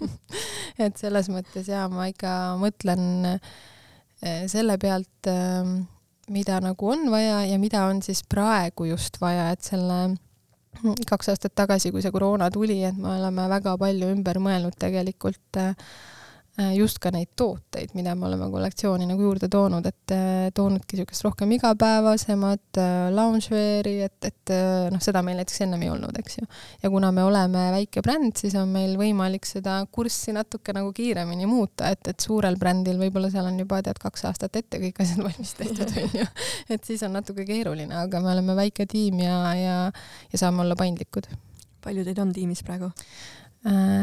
et 0.86 1.02
selles 1.02 1.32
mõttes 1.34 1.72
jaa, 1.72 1.90
ma 1.90 2.12
ikka 2.14 2.36
mõtlen 2.62 3.34
äh, 3.34 4.46
selle 4.52 4.78
pealt 4.78 5.34
äh, 5.34 5.74
mida 6.30 6.60
nagu 6.64 6.90
on 6.90 7.10
vaja 7.12 7.44
ja 7.46 7.58
mida 7.60 7.86
on 7.90 8.02
siis 8.02 8.24
praegu 8.30 8.86
just 8.86 9.20
vaja, 9.22 9.50
et 9.52 9.62
selle 9.62 10.16
kaks 11.10 11.30
aastat 11.34 11.56
tagasi, 11.56 11.92
kui 11.92 12.02
see 12.02 12.12
koroona 12.14 12.50
tuli, 12.52 12.80
et 12.88 12.98
me 12.98 13.16
oleme 13.18 13.48
väga 13.52 13.76
palju 13.80 14.10
ümber 14.16 14.40
mõelnud 14.44 14.78
tegelikult 14.80 15.60
äh, 15.62 15.76
just 16.54 17.00
ka 17.02 17.10
neid 17.10 17.32
tooteid, 17.36 17.96
mida 17.98 18.14
me 18.14 18.28
oleme 18.28 18.46
kollektsiooni 18.54 19.08
nagu 19.10 19.26
juurde 19.26 19.48
toonud, 19.50 19.88
et 19.90 20.14
äh, 20.14 20.52
toonudki 20.54 21.00
niisugust 21.00 21.26
rohkem 21.26 21.50
igapäevasemat 21.56 22.78
äh, 22.78 23.08
loungewear'i, 23.16 23.96
et, 24.06 24.28
et 24.30 24.54
noh, 24.94 25.02
seda 25.02 25.24
meil 25.26 25.40
näiteks 25.42 25.64
ennem 25.66 25.82
ei 25.82 25.90
olnud, 25.90 26.14
eks 26.22 26.38
ju. 26.38 26.46
ja 26.84 26.92
kuna 26.94 27.10
me 27.16 27.26
oleme 27.26 27.66
väike 27.74 28.04
bränd, 28.06 28.38
siis 28.38 28.54
on 28.60 28.70
meil 28.70 28.94
võimalik 29.02 29.50
seda 29.50 29.80
kurssi 29.90 30.36
natuke 30.38 30.78
nagu 30.78 30.94
kiiremini 30.94 31.50
muuta, 31.50 31.90
et, 31.90 32.06
et 32.14 32.22
suurel 32.22 32.60
brändil 32.62 33.02
võib-olla 33.02 33.34
seal 33.34 33.50
on 33.50 33.58
juba 33.58 33.82
tead 33.82 33.98
kaks 34.04 34.30
aastat 34.30 34.62
ette 34.62 34.82
kõik 34.84 35.02
asjad 35.02 35.24
valmis 35.26 35.58
tehtud, 35.58 35.90
on 36.06 36.18
ju. 36.22 36.32
et 36.78 36.86
siis 36.86 37.02
on 37.08 37.18
natuke 37.18 37.48
keeruline, 37.50 37.98
aga 37.98 38.22
me 38.22 38.30
oleme 38.36 38.58
väike 38.62 38.86
tiim 38.92 39.26
ja, 39.26 39.40
ja, 39.58 39.78
ja 40.30 40.46
saame 40.46 40.62
olla 40.68 40.78
paindlikud. 40.78 41.32
palju 41.82 42.06
teid 42.06 42.22
on 42.22 42.36
tiimis 42.36 42.62
praegu? 42.62 42.94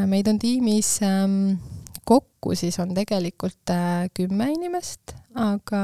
meid 0.08 0.24
on 0.24 0.38
tiimis 0.40 0.94
ähm, 1.04 1.60
kokku 2.04 2.54
siis 2.58 2.78
on 2.82 2.94
tegelikult 2.96 3.72
äh, 3.72 4.08
kümme 4.14 4.50
inimest, 4.52 5.14
aga 5.34 5.82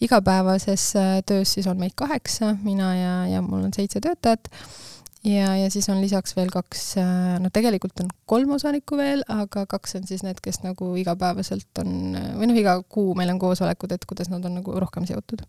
igapäevases 0.00 0.86
äh, 0.96 1.18
töös 1.26 1.54
siis 1.56 1.68
on 1.70 1.80
meid 1.80 1.96
kaheksa, 1.96 2.56
mina 2.62 2.94
ja, 2.96 3.14
ja 3.36 3.42
mul 3.42 3.68
on 3.68 3.74
seitse 3.76 4.00
töötajat. 4.00 4.50
Ja, 5.22 5.52
ja 5.54 5.68
siis 5.70 5.86
on 5.86 6.00
lisaks 6.02 6.34
veel 6.34 6.48
kaks, 6.50 6.96
äh, 6.98 7.36
no 7.38 7.50
tegelikult 7.54 8.00
on 8.02 8.08
kolm 8.26 8.56
osanikku 8.56 8.98
veel, 8.98 9.22
aga 9.30 9.68
kaks 9.70 10.00
on 10.00 10.08
siis 10.08 10.24
need, 10.26 10.40
kes 10.42 10.64
nagu 10.64 10.94
igapäevaselt 10.98 11.82
on, 11.84 12.16
või 12.40 12.50
noh, 12.50 12.58
iga 12.58 12.80
kuu 12.82 13.14
meil 13.18 13.30
on 13.30 13.38
koosolekud, 13.42 13.94
et 13.94 14.08
kuidas 14.10 14.32
nad 14.32 14.42
on 14.48 14.58
nagu 14.58 14.74
rohkem 14.82 15.06
seotud 15.06 15.46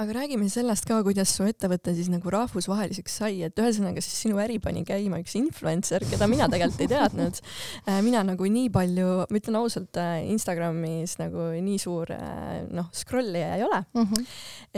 aga 0.00 0.14
räägime 0.16 0.48
sellest 0.50 0.86
ka, 0.88 0.96
kuidas 1.06 1.30
su 1.36 1.44
ettevõte 1.46 1.92
siis 1.94 2.08
nagu 2.10 2.30
rahvusvaheliseks 2.32 3.18
sai, 3.20 3.38
et 3.46 3.58
ühesõnaga 3.60 4.02
siis 4.02 4.24
sinu 4.24 4.40
äri 4.42 4.56
pani 4.62 4.82
käima 4.86 5.20
üks 5.22 5.36
influencer, 5.38 6.02
keda 6.10 6.26
mina 6.30 6.48
tegelikult 6.50 6.84
ei 6.84 6.90
teadnud. 6.90 7.40
Äh, 7.84 7.98
mina 8.04 8.22
nagu 8.24 8.46
nii 8.48 8.68
palju, 8.72 9.06
ma 9.28 9.38
ütlen 9.38 9.56
ausalt, 9.58 9.96
äh, 10.00 10.24
Instagramis 10.30 11.16
nagu 11.20 11.50
nii 11.62 11.76
suur 11.80 12.08
äh, 12.14 12.62
noh, 12.72 12.86
scrollija 12.96 13.50
ei 13.58 13.64
ole 13.64 13.80
mm. 13.82 14.04
-hmm. 14.04 14.26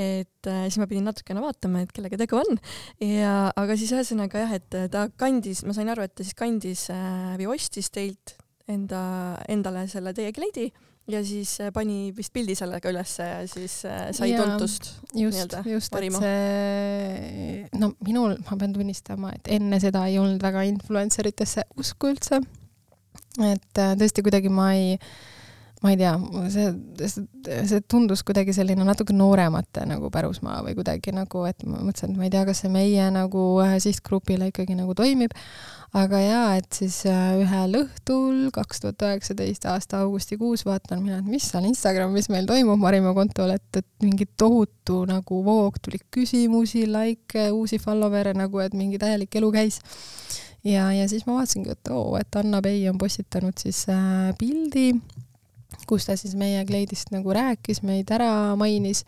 et 0.00 0.48
siis 0.48 0.78
ma 0.80 0.88
pidin 0.90 1.06
natukene 1.06 1.42
vaatama, 1.42 1.84
et 1.84 1.92
kellega 1.94 2.18
tegu 2.18 2.40
on 2.40 2.58
ja, 3.02 3.52
aga 3.54 3.76
siis 3.78 3.92
ühesõnaga 3.94 4.42
jah, 4.42 4.56
et 4.58 4.78
ta 4.90 5.06
kandis, 5.16 5.62
ma 5.66 5.76
sain 5.76 5.90
aru, 5.92 6.06
et 6.06 6.14
ta 6.16 6.26
siis 6.26 6.38
kandis 6.38 6.86
või 7.38 7.50
ostis 7.54 7.90
teilt 7.94 8.36
enda, 8.68 9.02
endale 9.48 9.86
selle 9.90 10.14
teie 10.16 10.34
kleidi 10.34 10.70
ja 11.10 11.22
siis 11.24 11.60
äh, 11.60 11.70
pani 11.74 12.10
vist 12.16 12.32
pildi 12.34 12.56
sellega 12.58 12.90
ülesse 12.90 13.26
ja 13.26 13.38
siis 13.50 13.78
äh, 13.86 14.08
sai 14.16 14.32
ja, 14.32 14.42
tuntust. 14.42 14.90
just, 15.14 15.54
just, 15.66 15.94
et 15.94 16.18
see, 16.18 17.68
no 17.78 17.92
minul, 18.06 18.36
ma 18.48 18.58
pean 18.58 18.74
tunnistama, 18.74 19.32
et 19.38 19.50
enne 19.58 19.78
seda 19.82 20.06
ei 20.10 20.18
olnud 20.22 20.42
väga 20.42 20.66
influencer 20.66 21.30
itesse 21.30 21.66
usku 21.78 22.10
üldse. 22.14 22.40
et 23.38 23.82
äh, 23.82 23.94
tõesti 24.00 24.26
kuidagi 24.26 24.50
ma 24.52 24.72
ei, 24.74 24.96
ma 25.82 25.92
ei 25.92 25.98
tea, 26.00 26.12
see, 26.52 26.70
see, 27.04 27.24
see 27.68 27.80
tundus 27.88 28.22
kuidagi 28.26 28.54
selline 28.56 28.84
natuke 28.86 29.14
nooremate 29.16 29.84
nagu 29.88 30.08
pärusmaa 30.12 30.62
või 30.64 30.76
kuidagi 30.78 31.12
nagu, 31.14 31.42
et 31.48 31.64
ma 31.68 31.82
mõtlesin, 31.84 32.14
et 32.14 32.20
ma 32.20 32.24
ei 32.26 32.32
tea, 32.32 32.44
kas 32.48 32.62
see 32.64 32.70
meie 32.72 33.08
nagu 33.12 33.42
sihtgrupile 33.82 34.48
ikkagi 34.50 34.76
nagu 34.78 34.96
toimib, 34.96 35.36
aga 35.96 36.20
jaa, 36.22 36.46
et 36.60 36.78
siis 36.78 36.98
äh, 37.10 37.36
ühel 37.42 37.76
õhtul 37.82 38.46
kaks 38.56 38.82
tuhat 38.82 39.04
üheksateist 39.04 39.68
aasta 39.70 40.00
augustikuus 40.06 40.64
vaatan 40.66 41.04
mina, 41.04 41.20
et 41.20 41.28
mis 41.28 41.44
seal 41.50 41.68
Instagramis 41.68 42.30
meil 42.32 42.48
toimub 42.48 42.80
Marimaa 42.80 43.14
kontol, 43.16 43.52
et, 43.54 43.68
et 43.76 43.88
mingi 44.04 44.28
tohutu 44.40 45.02
nagu 45.08 45.42
voog 45.44 45.76
tuli 45.84 46.00
küsimusi, 46.14 46.86
likee, 46.90 47.50
uusi 47.52 47.80
follower'e 47.82 48.32
nagu, 48.36 48.64
et 48.64 48.76
mingi 48.76 49.00
täielik 49.02 49.40
elu 49.40 49.52
käis. 49.54 49.80
Ja, 50.66 50.88
ja 50.90 51.04
siis 51.06 51.28
ma 51.28 51.36
vaatasingi, 51.36 51.76
et 51.76 51.92
oo, 51.94 52.16
et 52.18 52.40
Anna 52.40 52.58
Pei 52.64 52.80
on 52.90 52.98
postitanud 52.98 53.54
siis 53.60 53.84
äh, 53.92 54.32
pildi 54.40 54.88
kus 55.86 56.06
ta 56.06 56.16
siis 56.18 56.36
meie 56.38 56.64
kleidist 56.66 57.12
nagu 57.14 57.34
rääkis, 57.34 57.82
meid 57.86 58.10
ära 58.14 58.30
mainis 58.58 59.04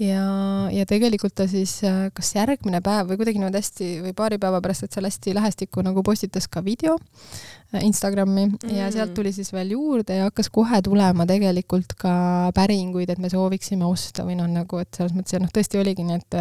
ja, 0.00 0.24
ja 0.72 0.86
tegelikult 0.88 1.34
ta 1.36 1.46
siis 1.50 1.78
äh, 1.86 2.06
kas 2.14 2.32
järgmine 2.36 2.80
päev 2.84 3.10
või 3.10 3.20
kuidagi 3.20 3.40
niimoodi 3.40 3.60
hästi 3.60 3.88
või 4.06 4.14
paari 4.16 4.38
päeva 4.42 4.62
pärast, 4.64 4.86
et 4.86 4.96
seal 4.96 5.06
hästi 5.08 5.34
lähestikku 5.36 5.84
nagu 5.84 6.04
postitas 6.06 6.48
ka 6.50 6.62
video 6.64 6.96
äh, 6.96 7.82
Instagrami 7.84 8.48
mm. 8.48 8.72
ja 8.76 8.90
sealt 8.94 9.14
tuli 9.16 9.34
siis 9.34 9.52
veel 9.54 9.74
juurde 9.76 10.18
ja 10.18 10.30
hakkas 10.30 10.50
kohe 10.52 10.82
tulema 10.84 11.26
tegelikult 11.28 11.96
ka 12.00 12.14
päringuid, 12.56 13.12
et 13.12 13.22
me 13.22 13.30
sooviksime 13.32 13.86
osta 13.88 14.26
või 14.28 14.38
noh, 14.40 14.50
nagu 14.50 14.82
et 14.82 14.90
selles 14.96 15.14
mõttes 15.16 15.36
ja 15.36 15.42
noh, 15.42 15.52
tõesti 15.52 15.80
oligi 15.82 16.06
nii, 16.08 16.22
et 16.22 16.40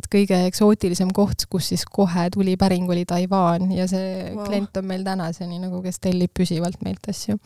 et 0.00 0.08
kõige 0.10 0.38
eksootilisem 0.48 1.10
koht, 1.16 1.46
kus 1.52 1.70
siis 1.72 1.84
kohe 1.88 2.26
tuli 2.32 2.56
päring, 2.60 2.88
oli 2.90 3.04
Taiwan 3.08 3.70
ja 3.74 3.86
see 3.90 4.30
wow. 4.32 4.44
klient 4.48 4.80
on 4.80 4.88
meil 4.90 5.04
tänaseni 5.06 5.60
nagu, 5.62 5.82
kes 5.84 6.00
tellib 6.02 6.32
püsivalt 6.36 6.80
meilt 6.86 7.10
asju. 7.12 7.38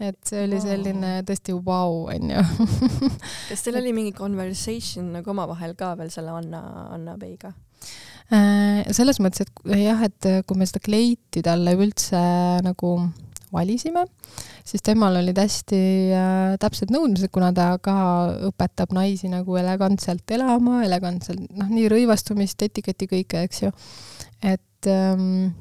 et 0.00 0.18
see 0.28 0.44
oli 0.46 0.58
wow. 0.58 0.66
selline 0.66 1.12
tõesti 1.28 1.56
vau, 1.66 2.06
onju. 2.12 2.46
kas 3.50 3.66
teil 3.66 3.80
oli 3.82 3.92
mingi 3.96 4.14
conversation 4.16 5.12
nagu 5.18 5.34
omavahel 5.34 5.76
ka 5.78 5.92
veel 6.00 6.12
selle 6.14 6.34
Anna, 6.38 6.62
Anna 6.96 7.18
Peiga? 7.20 7.52
Äh, 8.32 8.86
selles 8.94 9.18
mõttes, 9.20 9.44
et 9.44 9.76
jah, 9.82 10.00
et 10.06 10.30
kui 10.48 10.58
me 10.58 10.68
seda 10.68 10.80
kleiti 10.84 11.42
talle 11.44 11.76
üldse 11.76 12.22
nagu 12.64 12.96
valisime, 13.52 14.04
siis 14.66 14.84
temal 14.84 15.18
olid 15.20 15.38
hästi 15.38 15.80
äh, 16.16 16.54
täpsed 16.62 16.92
nõudmised, 16.94 17.32
kuna 17.34 17.52
ta 17.56 17.72
ka 17.82 17.96
õpetab 18.50 18.94
naisi 18.96 19.30
nagu 19.32 19.58
elegantselt 19.60 20.34
elama, 20.34 20.82
elegantselt, 20.86 21.44
noh, 21.56 21.68
nii 21.72 21.90
rõivastumist, 21.92 22.62
etiketi 22.64 23.10
kõike, 23.10 23.44
eks 23.48 23.66
ju. 23.66 23.74
et 24.42 24.90
ähm, 24.90 25.52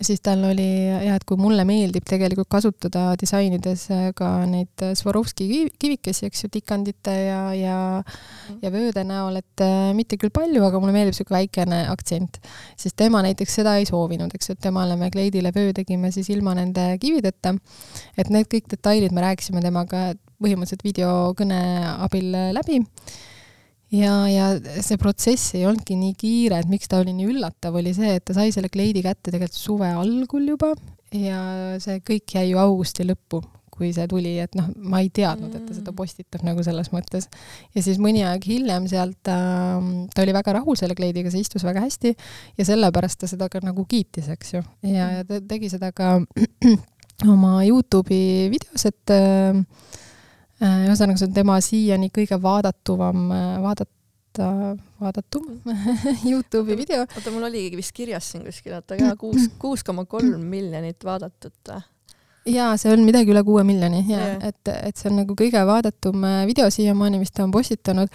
siis 0.00 0.22
tal 0.24 0.42
oli 0.48 0.66
jah, 0.88 1.16
et 1.16 1.24
kui 1.28 1.38
mulle 1.40 1.64
meeldib 1.68 2.06
tegelikult 2.08 2.48
kasutada 2.52 3.14
disainides 3.20 3.86
äh, 3.92 4.06
ka 4.16 4.28
neid 4.48 4.84
äh, 4.84 4.94
Swarovski 4.98 5.46
kivikesi, 5.80 6.28
eks 6.30 6.44
ju, 6.44 6.50
tikandite 6.52 7.14
ja, 7.14 7.40
ja 7.56 7.76
mhm. 8.00 8.60
ja 8.64 8.72
vööde 8.74 9.04
näol, 9.06 9.40
et 9.42 9.64
äh, 9.64 9.90
mitte 9.96 10.18
küll 10.20 10.32
palju, 10.34 10.62
aga 10.66 10.80
mulle 10.82 10.94
meeldib 10.96 11.14
niisugune 11.14 11.40
väikene 11.40 11.80
aktsent. 11.92 12.40
siis 12.80 12.96
tema 12.96 13.22
näiteks 13.26 13.60
seda 13.60 13.76
ei 13.80 13.88
soovinud, 13.88 14.32
eks 14.34 14.50
ju, 14.50 14.56
et 14.56 14.64
temale 14.68 14.96
me 15.00 15.10
kleidile 15.12 15.52
vöö 15.56 15.74
tegime 15.76 16.12
siis 16.14 16.30
ilma 16.32 16.54
nende 16.58 16.92
kivideta. 17.02 17.54
et 18.16 18.30
need 18.30 18.48
kõik 18.50 18.70
detailid 18.70 19.12
me 19.12 19.26
rääkisime 19.26 19.62
temaga 19.64 20.10
põhimõtteliselt 20.40 20.86
videokõne 20.86 21.60
abil 22.06 22.32
läbi 22.56 22.80
ja, 23.94 24.14
ja 24.30 24.48
see 24.84 24.98
protsess 25.00 25.54
ei 25.58 25.66
olnudki 25.68 25.96
nii 25.98 26.16
kiire, 26.18 26.60
et 26.62 26.70
miks 26.70 26.90
ta 26.90 27.00
oli 27.02 27.14
nii 27.16 27.30
üllatav, 27.34 27.78
oli 27.80 27.94
see, 27.96 28.16
et 28.18 28.26
ta 28.26 28.36
sai 28.36 28.52
selle 28.54 28.70
kleidi 28.72 29.04
kätte 29.04 29.32
tegelikult 29.32 29.58
suve 29.58 29.88
algul 29.90 30.52
juba 30.52 30.74
ja 31.16 31.40
see 31.82 32.02
kõik 32.06 32.36
jäi 32.36 32.52
ju 32.52 32.60
augusti 32.62 33.06
lõppu, 33.08 33.42
kui 33.74 33.90
see 33.96 34.06
tuli, 34.10 34.36
et 34.42 34.54
noh, 34.58 34.68
ma 34.92 35.00
ei 35.02 35.08
teadnud, 35.14 35.54
et 35.56 35.64
ta 35.66 35.74
seda 35.74 35.90
mm. 35.90 35.96
postitab 35.98 36.44
nagu 36.46 36.62
selles 36.66 36.92
mõttes. 36.94 37.26
ja 37.74 37.82
siis 37.82 37.98
mõni 38.02 38.22
aeg 38.26 38.44
hiljem 38.46 38.86
sealt 38.90 39.18
ta, 39.26 39.38
ta 40.14 40.24
oli 40.24 40.36
väga 40.36 40.58
rahul 40.60 40.78
selle 40.78 40.94
kleidiga, 40.98 41.32
see 41.32 41.42
istus 41.46 41.64
väga 41.66 41.82
hästi 41.86 42.14
ja 42.60 42.68
sellepärast 42.68 43.22
ta 43.22 43.30
seda 43.30 43.48
ka 43.50 43.64
nagu 43.64 43.86
kiitis, 43.88 44.30
eks 44.30 44.54
ju. 44.58 44.64
ja, 44.86 45.10
ja 45.18 45.26
ta 45.26 45.40
tegi 45.40 45.72
seda 45.72 45.90
ka 45.96 46.18
oma 47.34 47.58
Youtube'i 47.66 48.48
videos, 48.52 48.86
et 48.88 49.00
Äh, 49.10 49.64
ühesõnaga, 50.60 51.18
see 51.20 51.28
on 51.30 51.36
tema 51.36 51.56
siiani 51.64 52.10
kõige 52.14 52.36
vaadatuvam, 52.42 53.30
äh, 53.32 53.54
vaadata, 53.64 54.50
vaadatum 55.00 55.46
Youtube'i 56.30 56.76
video. 56.78 57.06
oota, 57.06 57.32
mul 57.34 57.48
oligi 57.48 57.78
vist 57.80 57.94
kirjas 57.96 58.30
siin 58.32 58.44
kuskil, 58.46 58.76
oota, 58.78 58.98
kuus, 59.20 59.48
kuus 59.58 59.84
koma 59.86 60.04
kolm 60.10 60.44
miljonit 60.52 61.04
vaadatud 61.04 61.74
jaa, 62.48 62.72
see 62.80 62.88
on 62.92 63.02
midagi 63.04 63.34
üle 63.34 63.42
kuue 63.44 63.62
miljoni 63.68 64.00
ja 64.08 64.18
yeah. 64.18 64.36
et, 64.48 64.70
et 64.72 64.96
see 64.96 65.10
on 65.10 65.18
nagu 65.20 65.34
kõige 65.36 65.60
vaadatum 65.68 66.22
äh, 66.24 66.38
video 66.48 66.70
siiamaani, 66.72 67.18
mis 67.20 67.32
ta 67.36 67.44
on 67.44 67.52
postitanud 67.52 68.08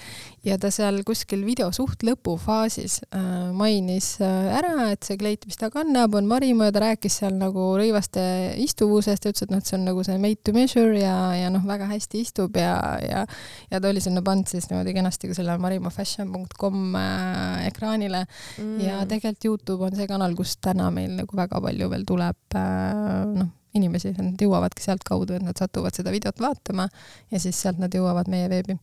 ja 0.46 0.58
ta 0.62 0.72
seal 0.74 1.04
kuskil 1.06 1.44
video 1.46 1.68
suht 1.76 2.02
lõpufaasis 2.06 2.98
äh, 3.06 3.28
mainis 3.54 4.16
äh, 4.26 4.50
ära, 4.58 4.90
et 4.96 5.06
see 5.06 5.20
kleit, 5.22 5.46
mis 5.46 5.60
ta 5.62 5.70
kannab, 5.74 6.18
on 6.18 6.26
Marimaa 6.30 6.72
ja 6.72 6.76
ta 6.76 6.82
rääkis 6.88 7.20
seal 7.22 7.36
nagu 7.38 7.68
rõivaste 7.78 8.24
istuvusest 8.64 9.28
ja 9.28 9.34
ütles, 9.34 9.46
et 9.46 9.54
noh, 9.54 9.62
et 9.62 9.70
see 9.70 9.78
on 9.78 9.86
nagu 9.92 10.06
see 10.08 10.18
made 10.22 10.42
to 10.42 10.56
measure 10.56 10.98
ja, 10.98 11.18
ja 11.38 11.52
noh, 11.54 11.66
väga 11.68 11.90
hästi 11.92 12.24
istub 12.26 12.58
ja, 12.58 12.74
ja 13.06 13.26
ja 13.70 13.82
ta 13.82 13.92
oli 13.92 14.02
sinna 14.02 14.24
pannud 14.26 14.50
siis 14.50 14.72
niimoodi 14.72 14.96
kenasti 14.96 15.30
ka 15.30 15.38
selle 15.38 15.58
marimaafashion.com 15.62 16.98
äh, 16.98 17.68
ekraanile 17.70 18.24
mm. 18.26 18.80
ja 18.82 19.04
tegelikult 19.06 19.52
Youtube 19.52 19.86
on 19.86 20.00
see 20.00 20.10
kanal, 20.10 20.34
kust 20.38 20.64
täna 20.66 20.90
meil 20.94 21.14
nagu 21.20 21.38
väga 21.38 21.62
palju 21.62 21.92
veel 21.94 22.10
tuleb 22.10 22.58
äh, 22.58 23.22
noh 23.36 23.54
inimesi, 23.76 24.14
nad 24.18 24.42
jõuavadki 24.42 24.84
sealtkaudu, 24.86 25.38
et 25.38 25.46
nad 25.46 25.58
satuvad 25.60 25.96
seda 25.96 26.14
videot 26.14 26.40
vaatama 26.42 26.88
ja 27.32 27.42
siis 27.42 27.60
sealt 27.62 27.82
nad 27.82 27.94
jõuavad 27.94 28.30
meie 28.32 28.50
veebi. 28.52 28.78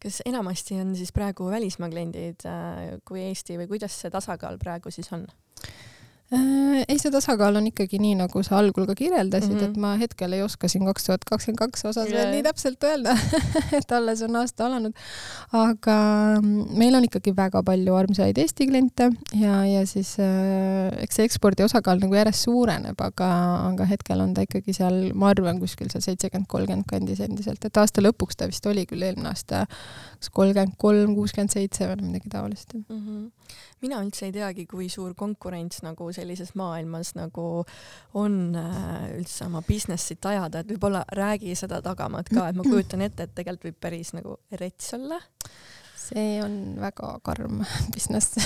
kas 0.00 0.22
enamasti 0.26 0.80
on 0.80 0.94
siis 0.96 1.12
praegu 1.12 1.50
välismaa 1.50 1.90
kliendid 1.92 2.46
äh, 2.48 2.98
kui 3.04 3.20
Eesti 3.28 3.58
või 3.60 3.68
kuidas 3.68 3.96
see 4.00 4.10
tasakaal 4.10 4.58
praegu 4.58 4.90
siis 4.90 5.12
on? 5.12 5.26
Äh, 6.30 6.84
ei, 6.86 6.98
see 7.02 7.10
tasakaal 7.10 7.56
on 7.58 7.64
ikkagi 7.66 7.98
nii, 7.98 8.12
nagu 8.20 8.40
sa 8.46 8.60
algul 8.60 8.84
ka 8.86 8.94
kirjeldasid 8.94 9.50
mm, 9.50 9.56
-hmm. 9.58 9.70
et 9.72 9.78
ma 9.82 9.96
hetkel 9.98 10.36
ei 10.36 10.42
oska 10.44 10.68
siin 10.70 10.84
kaks 10.86 11.08
tuhat 11.08 11.24
kakskümmend 11.26 11.58
kaks 11.58 11.82
osas 11.90 12.06
yeah. 12.06 12.20
veel 12.20 12.30
nii 12.36 12.44
täpselt 12.46 12.86
öelda 12.86 13.16
et 13.78 13.92
alles 13.96 14.22
on 14.22 14.36
aasta 14.38 14.68
alanud. 14.68 14.94
aga 15.52 15.96
mm, 16.38 16.68
meil 16.78 16.94
on 16.94 17.08
ikkagi 17.08 17.34
väga 17.34 17.64
palju 17.66 17.96
armsaid 17.98 18.38
Eesti 18.38 18.68
kliente 18.70 19.10
ja, 19.40 19.56
ja 19.66 19.82
siis 19.86 20.12
äh, 20.22 21.02
eks 21.02 21.18
see 21.18 21.26
ekspordi 21.26 21.66
osakaal 21.66 21.98
nagu 21.98 22.14
järjest 22.14 22.46
suureneb, 22.46 23.02
aga, 23.02 23.30
aga 23.72 23.90
hetkel 23.90 24.22
on 24.22 24.30
ta 24.34 24.46
ikkagi 24.46 24.76
seal, 24.76 25.00
ma 25.14 25.32
arvan, 25.34 25.58
kuskil 25.58 25.90
seal 25.90 26.06
seitsekümmend, 26.06 26.46
kolmkümmend 26.46 26.86
kandis 26.86 27.24
endiselt, 27.26 27.66
et 27.66 27.82
aasta 27.82 28.06
lõpuks 28.06 28.38
ta 28.38 28.46
vist 28.46 28.70
oli 28.70 28.86
küll 28.86 29.02
eelmine 29.02 29.34
aasta 29.34 29.66
kas 30.20 30.30
kolmkümmend 30.30 30.78
kolm, 30.78 31.18
kuuskümmend 31.18 31.58
seitse 31.58 31.90
või 31.90 32.06
midagi 32.06 32.30
taolist 32.30 32.78
mm. 32.78 32.86
-hmm. 32.86 33.28
Mina 33.84 34.00
üldse 34.04 34.28
ei 34.28 34.34
teagi, 34.34 34.66
kui 34.68 34.88
suur 34.92 35.14
konkurents 35.18 35.82
nagu 35.84 36.10
sellises 36.14 36.52
maailmas 36.58 37.14
nagu 37.16 37.64
on 38.20 38.38
äh, 38.58 39.08
üldse 39.16 39.46
oma 39.48 39.62
business'it 39.66 40.26
ajada, 40.30 40.60
et 40.60 40.72
võib-olla 40.74 41.04
räägi 41.16 41.56
seda 41.58 41.80
tagamaad 41.84 42.28
ka, 42.32 42.48
et 42.50 42.58
ma 42.58 42.66
kujutan 42.66 43.04
ette, 43.06 43.26
et 43.26 43.34
tegelikult 43.36 43.70
võib 43.70 43.80
päris 43.88 44.12
nagu 44.16 44.36
rets 44.60 44.94
olla. 44.98 45.20
See 46.00 46.40
on 46.42 46.76
väga 46.80 47.16
karm 47.24 47.64
business. 47.94 48.36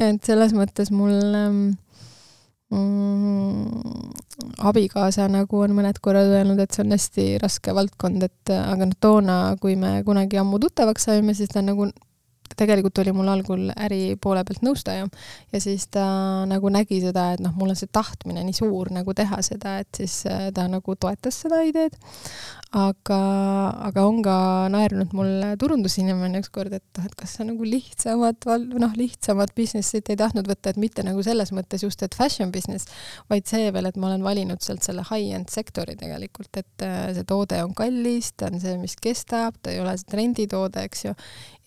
Et 0.00 0.22
selles 0.24 0.54
mõttes 0.56 0.88
mul 0.94 1.34
ähm, 1.36 1.64
mm, 2.72 4.12
abikaasa 4.64 5.26
nagu 5.30 5.60
on 5.60 5.74
mõned 5.76 5.98
korrad 6.02 6.30
öelnud, 6.32 6.62
et 6.62 6.72
see 6.72 6.84
on 6.86 6.94
hästi 6.96 7.26
raske 7.42 7.74
valdkond, 7.76 8.24
et 8.24 8.54
aga 8.56 8.88
noh, 8.88 8.96
toona, 9.00 9.36
kui 9.60 9.76
me 9.76 9.98
kunagi 10.06 10.40
ammu 10.40 10.62
tuttavaks 10.62 11.10
saime, 11.10 11.36
siis 11.36 11.52
ta 11.52 11.62
nagu 11.64 11.90
tegelikult 12.58 12.98
oli 13.02 13.14
mul 13.16 13.30
algul 13.32 13.70
äri 13.74 14.16
poole 14.20 14.44
pealt 14.48 14.64
nõustaja 14.66 15.06
ja 15.52 15.60
siis 15.62 15.88
ta 15.92 16.04
nagu 16.50 16.72
nägi 16.72 17.00
seda, 17.04 17.32
et 17.34 17.42
noh, 17.44 17.54
mul 17.58 17.74
on 17.74 17.78
see 17.78 17.90
tahtmine 17.92 18.44
nii 18.46 18.56
suur 18.56 18.92
nagu 18.94 19.14
teha 19.16 19.40
seda, 19.44 19.78
et 19.82 20.02
siis 20.02 20.22
äh, 20.30 20.50
ta 20.54 20.68
nagu 20.70 20.96
toetas 20.96 21.42
seda 21.44 21.62
ideed. 21.66 21.96
Aga, 22.72 23.18
aga 23.88 24.04
on 24.08 24.22
ka 24.24 24.34
naernud 24.72 25.12
mulle 25.16 25.50
turundusinimene 25.60 26.40
ükskord, 26.40 26.72
et 26.72 26.84
noh, 26.96 27.04
et 27.04 27.14
kas 27.18 27.34
sa 27.36 27.44
nagu 27.44 27.66
lihtsamat, 27.68 28.48
noh, 28.72 28.94
lihtsamat 28.96 29.52
business'it 29.56 30.08
ei 30.12 30.18
tahtnud 30.20 30.48
võtta, 30.48 30.72
et 30.72 30.80
mitte 30.80 31.04
nagu 31.04 31.20
selles 31.24 31.52
mõttes 31.52 31.84
just, 31.84 32.00
et 32.04 32.16
fashion 32.16 32.52
business, 32.54 32.88
vaid 33.32 33.44
see 33.50 33.68
veel, 33.76 33.90
et 33.90 33.98
ma 34.00 34.08
olen 34.08 34.24
valinud 34.24 34.64
sealt 34.64 34.86
selle 34.86 35.04
high-end 35.10 35.52
sektori 35.52 35.98
tegelikult, 36.00 36.62
et 36.62 36.86
äh, 36.86 37.10
see 37.16 37.28
toode 37.28 37.60
on 37.66 37.76
kallis, 37.76 38.32
ta 38.40 38.48
on 38.48 38.56
see, 38.62 38.78
mis 38.80 38.96
kestab, 38.96 39.60
ta 39.60 39.74
ei 39.74 39.82
ole 39.84 39.92
see 40.00 40.08
trenditoode, 40.14 40.86
eks 40.88 41.06
ju, 41.10 41.14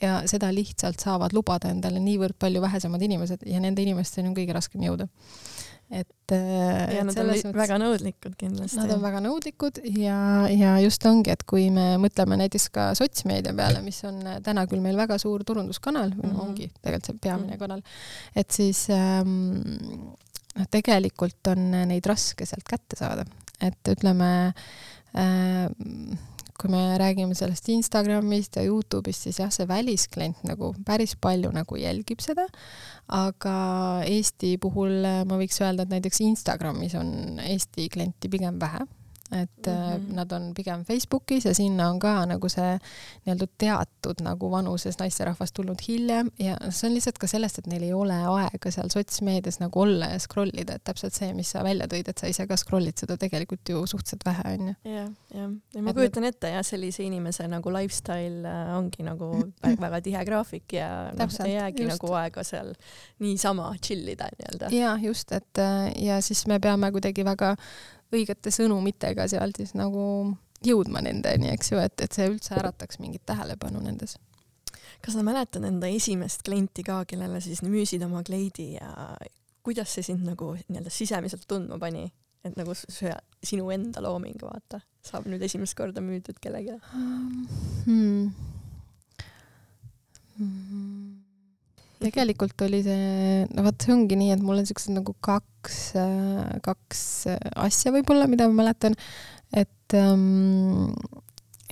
ja 0.01 0.17
seda 0.29 0.49
lihtsalt 0.55 1.05
saavad 1.05 1.37
lubada 1.37 1.69
endale 1.69 2.01
niivõrd 2.01 2.39
palju 2.41 2.65
vähesemad 2.65 3.05
inimesed 3.05 3.45
ja 3.45 3.61
nende 3.61 3.85
inimesteni 3.85 4.33
on 4.33 4.37
kõige 4.37 4.57
raskem 4.57 4.89
jõuda. 4.89 5.05
Et 5.91 6.33
ja 6.33 7.01
et 7.01 7.05
nad 7.05 7.19
on 7.21 7.29
mõttes, 7.29 7.53
väga 7.53 7.77
nõudlikud 7.81 8.35
kindlasti. 8.39 8.79
Nad 8.79 8.93
on 8.95 9.03
väga 9.03 9.21
nõudlikud 9.21 9.79
ja, 9.99 10.17
ja 10.49 10.75
just 10.81 11.05
ongi, 11.05 11.33
et 11.35 11.45
kui 11.47 11.67
me 11.73 11.95
mõtleme 12.01 12.39
näiteks 12.41 12.67
ka 12.73 12.87
sotsmeedia 12.97 13.53
peale, 13.57 13.83
mis 13.85 14.01
on 14.07 14.21
täna 14.45 14.65
küll 14.69 14.81
meil 14.81 14.97
väga 14.97 15.19
suur 15.21 15.45
turunduskanal 15.45 16.15
või 16.15 16.25
mm 16.25 16.33
-hmm. 16.33 16.43
ongi 16.47 16.69
tegelikult 16.81 17.11
see 17.11 17.19
peamine 17.21 17.47
mm 17.47 17.53
-hmm. 17.53 17.59
kanal, 17.59 17.81
et 18.35 18.51
siis 18.51 18.87
ähm, 18.89 20.13
noh, 20.55 20.69
tegelikult 20.71 21.53
on 21.53 21.71
neid 21.93 22.05
raske 22.05 22.45
sealt 22.45 22.65
kätte 22.69 22.97
saada, 22.97 23.25
et 23.61 23.93
ütleme 23.93 24.53
äh, 25.13 25.69
kui 26.59 26.71
me 26.71 26.97
räägime 27.01 27.35
sellest 27.35 27.67
Instagramist 27.73 28.55
ja 28.55 28.63
Youtube'ist, 28.63 29.27
siis 29.27 29.39
jah, 29.41 29.51
see 29.51 29.67
välisklient 29.67 30.43
nagu 30.47 30.71
päris 30.87 31.15
palju 31.21 31.51
nagu 31.55 31.79
jälgib 31.79 32.23
seda, 32.23 32.47
aga 33.11 33.55
Eesti 34.07 34.55
puhul 34.63 35.03
ma 35.27 35.39
võiks 35.41 35.59
öelda, 35.61 35.83
et 35.83 35.97
näiteks 35.97 36.23
Instagramis 36.25 36.95
on 36.99 37.41
Eesti 37.43 37.89
klienti 37.91 38.31
pigem 38.31 38.61
vähe 38.61 38.85
et 39.31 39.67
mm 39.67 39.73
-hmm. 39.73 40.13
nad 40.13 40.31
on 40.31 40.53
pigem 40.53 40.85
Facebookis 40.85 41.45
ja 41.45 41.53
sinna 41.53 41.89
on 41.89 41.99
ka 41.99 42.25
nagu 42.25 42.49
see 42.49 42.77
nii-öelda 43.25 43.47
teatud 43.57 44.21
nagu 44.21 44.51
vanuses 44.51 44.99
naisterahvas 44.99 45.51
tulnud 45.51 45.81
hiljem 45.87 46.29
ja 46.39 46.57
see 46.69 46.89
on 46.89 46.93
lihtsalt 46.93 47.17
ka 47.17 47.27
sellest, 47.27 47.57
et 47.59 47.67
neil 47.67 47.83
ei 47.83 47.93
ole 47.93 48.13
aega 48.13 48.71
seal 48.71 48.89
sotsmeedias 48.89 49.59
nagu 49.59 49.81
olla 49.81 50.05
ja 50.05 50.19
scroll 50.19 50.51
ida, 50.53 50.75
et 50.75 50.83
täpselt 50.83 51.13
see, 51.13 51.33
mis 51.33 51.51
sa 51.51 51.63
välja 51.63 51.87
tõid, 51.87 52.09
et 52.09 52.17
sa 52.17 52.27
ise 52.27 52.47
ka 52.47 52.57
scroll'id 52.57 52.99
seda 52.99 53.17
tegelikult 53.17 53.69
ju 53.69 53.87
suhteliselt 53.87 54.25
vähe, 54.25 54.43
onju. 54.53 54.75
jah, 54.83 55.09
jah. 55.33 55.51
ja 55.73 55.81
ma 55.81 55.89
et 55.89 55.95
kujutan 55.95 56.23
ette 56.23 56.53
jah, 56.53 56.63
sellise 56.63 57.03
inimese 57.03 57.47
nagu 57.47 57.73
lifestyle 57.73 58.45
äh, 58.45 58.77
ongi 58.77 59.03
nagu 59.03 59.31
väga, 59.65 59.81
väga 59.81 60.01
tihe 60.01 60.25
graafik 60.25 60.73
ja 60.73 61.11
noh, 61.17 61.39
ei 61.45 61.53
jäägi 61.53 61.83
just. 61.83 61.95
nagu 61.95 62.13
aega 62.13 62.43
seal 62.43 62.73
niisama 63.19 63.73
chill 63.81 64.07
ida 64.07 64.29
nii-öelda. 64.37 64.69
jaa, 64.75 64.97
just, 65.01 65.31
et 65.31 65.57
äh, 65.57 65.91
ja 65.97 66.21
siis 66.21 66.45
me 66.47 66.59
peame 66.59 66.91
kuidagi 66.91 67.25
väga 67.25 67.55
õigete 68.13 68.53
sõnumitega 68.53 69.27
seal 69.31 69.53
siis 69.57 69.73
nagu 69.77 70.35
jõudma 70.65 71.01
nendeni, 71.05 71.51
eks 71.53 71.71
ju, 71.73 71.79
et, 71.81 71.97
et 72.01 72.15
see 72.15 72.27
üldse 72.29 72.55
ärataks 72.57 72.99
mingit 73.01 73.25
tähelepanu 73.27 73.81
nendes. 73.83 74.17
kas 75.01 75.13
sa 75.13 75.23
mäletad 75.25 75.65
enda 75.67 75.87
esimest 75.91 76.45
klienti 76.45 76.83
ka, 76.85 77.03
kellele 77.05 77.41
siis 77.43 77.61
müüsid 77.65 78.03
oma 78.05 78.23
kleidi 78.25 78.73
ja 78.75 79.15
kuidas 79.65 79.93
see 79.93 80.05
sind 80.05 80.25
nagu 80.25 80.53
nii-öelda 80.55 80.93
sisemiselt 80.93 81.45
tundma 81.47 81.77
pani, 81.81 82.07
et 82.45 82.57
nagu 82.57 82.73
see 82.77 83.13
sinu 83.45 83.69
enda 83.73 84.01
looming, 84.05 84.37
vaata, 84.41 84.81
saab 85.05 85.29
nüüd 85.29 85.43
esimest 85.45 85.77
korda 85.77 86.01
müüdud 86.05 86.41
kellelegi 86.41 86.79
hmm.? 87.85 88.31
Hmm 90.35 91.14
tegelikult 92.01 92.65
oli 92.65 92.81
see, 92.85 93.45
no 93.51 93.65
vot, 93.65 93.77
see 93.81 93.93
ongi 93.95 94.17
nii, 94.19 94.33
et 94.35 94.43
mul 94.45 94.61
on 94.61 94.67
siuksed 94.67 94.95
nagu 94.95 95.15
kaks, 95.25 95.79
kaks 96.65 97.03
asja 97.65 97.93
võib-olla, 97.95 98.29
mida 98.31 98.47
ma 98.49 98.63
mäletan, 98.63 98.97
et 99.55 99.95
ähm, 99.97 100.91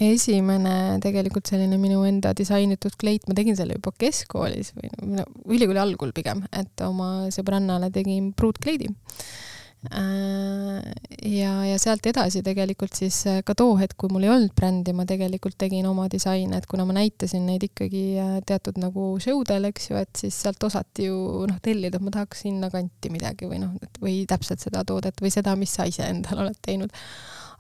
esimene 0.02 1.00
tegelikult 1.04 1.50
selline 1.50 1.78
minu 1.82 2.02
enda 2.08 2.34
disainitud 2.38 2.98
kleit, 3.00 3.28
ma 3.30 3.38
tegin 3.38 3.58
selle 3.60 3.78
juba 3.78 3.94
keskkoolis 4.02 4.74
või 4.78 4.94
no 5.20 5.28
ülikooli 5.46 5.82
algul 5.84 6.14
pigem, 6.16 6.46
et 6.56 6.86
oma 6.86 7.30
sõbrannale 7.34 7.92
tegin 7.94 8.32
pruutkleidi. 8.38 8.90
Äh, 8.90 9.53
ja, 9.92 11.52
ja 11.68 11.78
sealt 11.82 12.06
edasi 12.08 12.42
tegelikult 12.46 12.96
siis 12.96 13.18
äh, 13.28 13.42
ka 13.46 13.56
too 13.58 13.76
hetk, 13.80 13.98
kui 14.00 14.12
mul 14.14 14.24
ei 14.24 14.32
olnud 14.32 14.54
brändi, 14.56 14.94
ma 14.96 15.06
tegelikult 15.10 15.58
tegin 15.60 15.88
oma 15.90 16.08
disaine, 16.12 16.58
et 16.58 16.68
kuna 16.72 16.86
ma 16.88 16.96
näitasin 16.96 17.46
neid 17.48 17.66
ikkagi 17.68 18.04
äh, 18.22 18.38
teatud 18.48 18.80
nagu 18.82 19.14
show 19.24 19.44
del, 19.48 19.68
eks 19.72 19.90
ju, 19.92 20.00
et 20.00 20.24
siis 20.24 20.38
sealt 20.46 20.64
osati 20.64 21.10
ju 21.10 21.46
noh, 21.50 21.60
tellida, 21.64 22.00
et 22.00 22.06
ma 22.06 22.14
tahaks 22.16 22.46
sinnakanti 22.46 23.12
midagi 23.14 23.50
või 23.52 23.60
noh, 23.64 23.76
või 24.04 24.22
täpselt 24.30 24.64
seda 24.64 24.86
toodet 24.88 25.20
või 25.24 25.34
seda, 25.34 25.58
mis 25.60 25.76
sa 25.76 25.88
ise 25.90 26.08
endal 26.08 26.46
oled 26.46 26.60
teinud. 26.64 26.94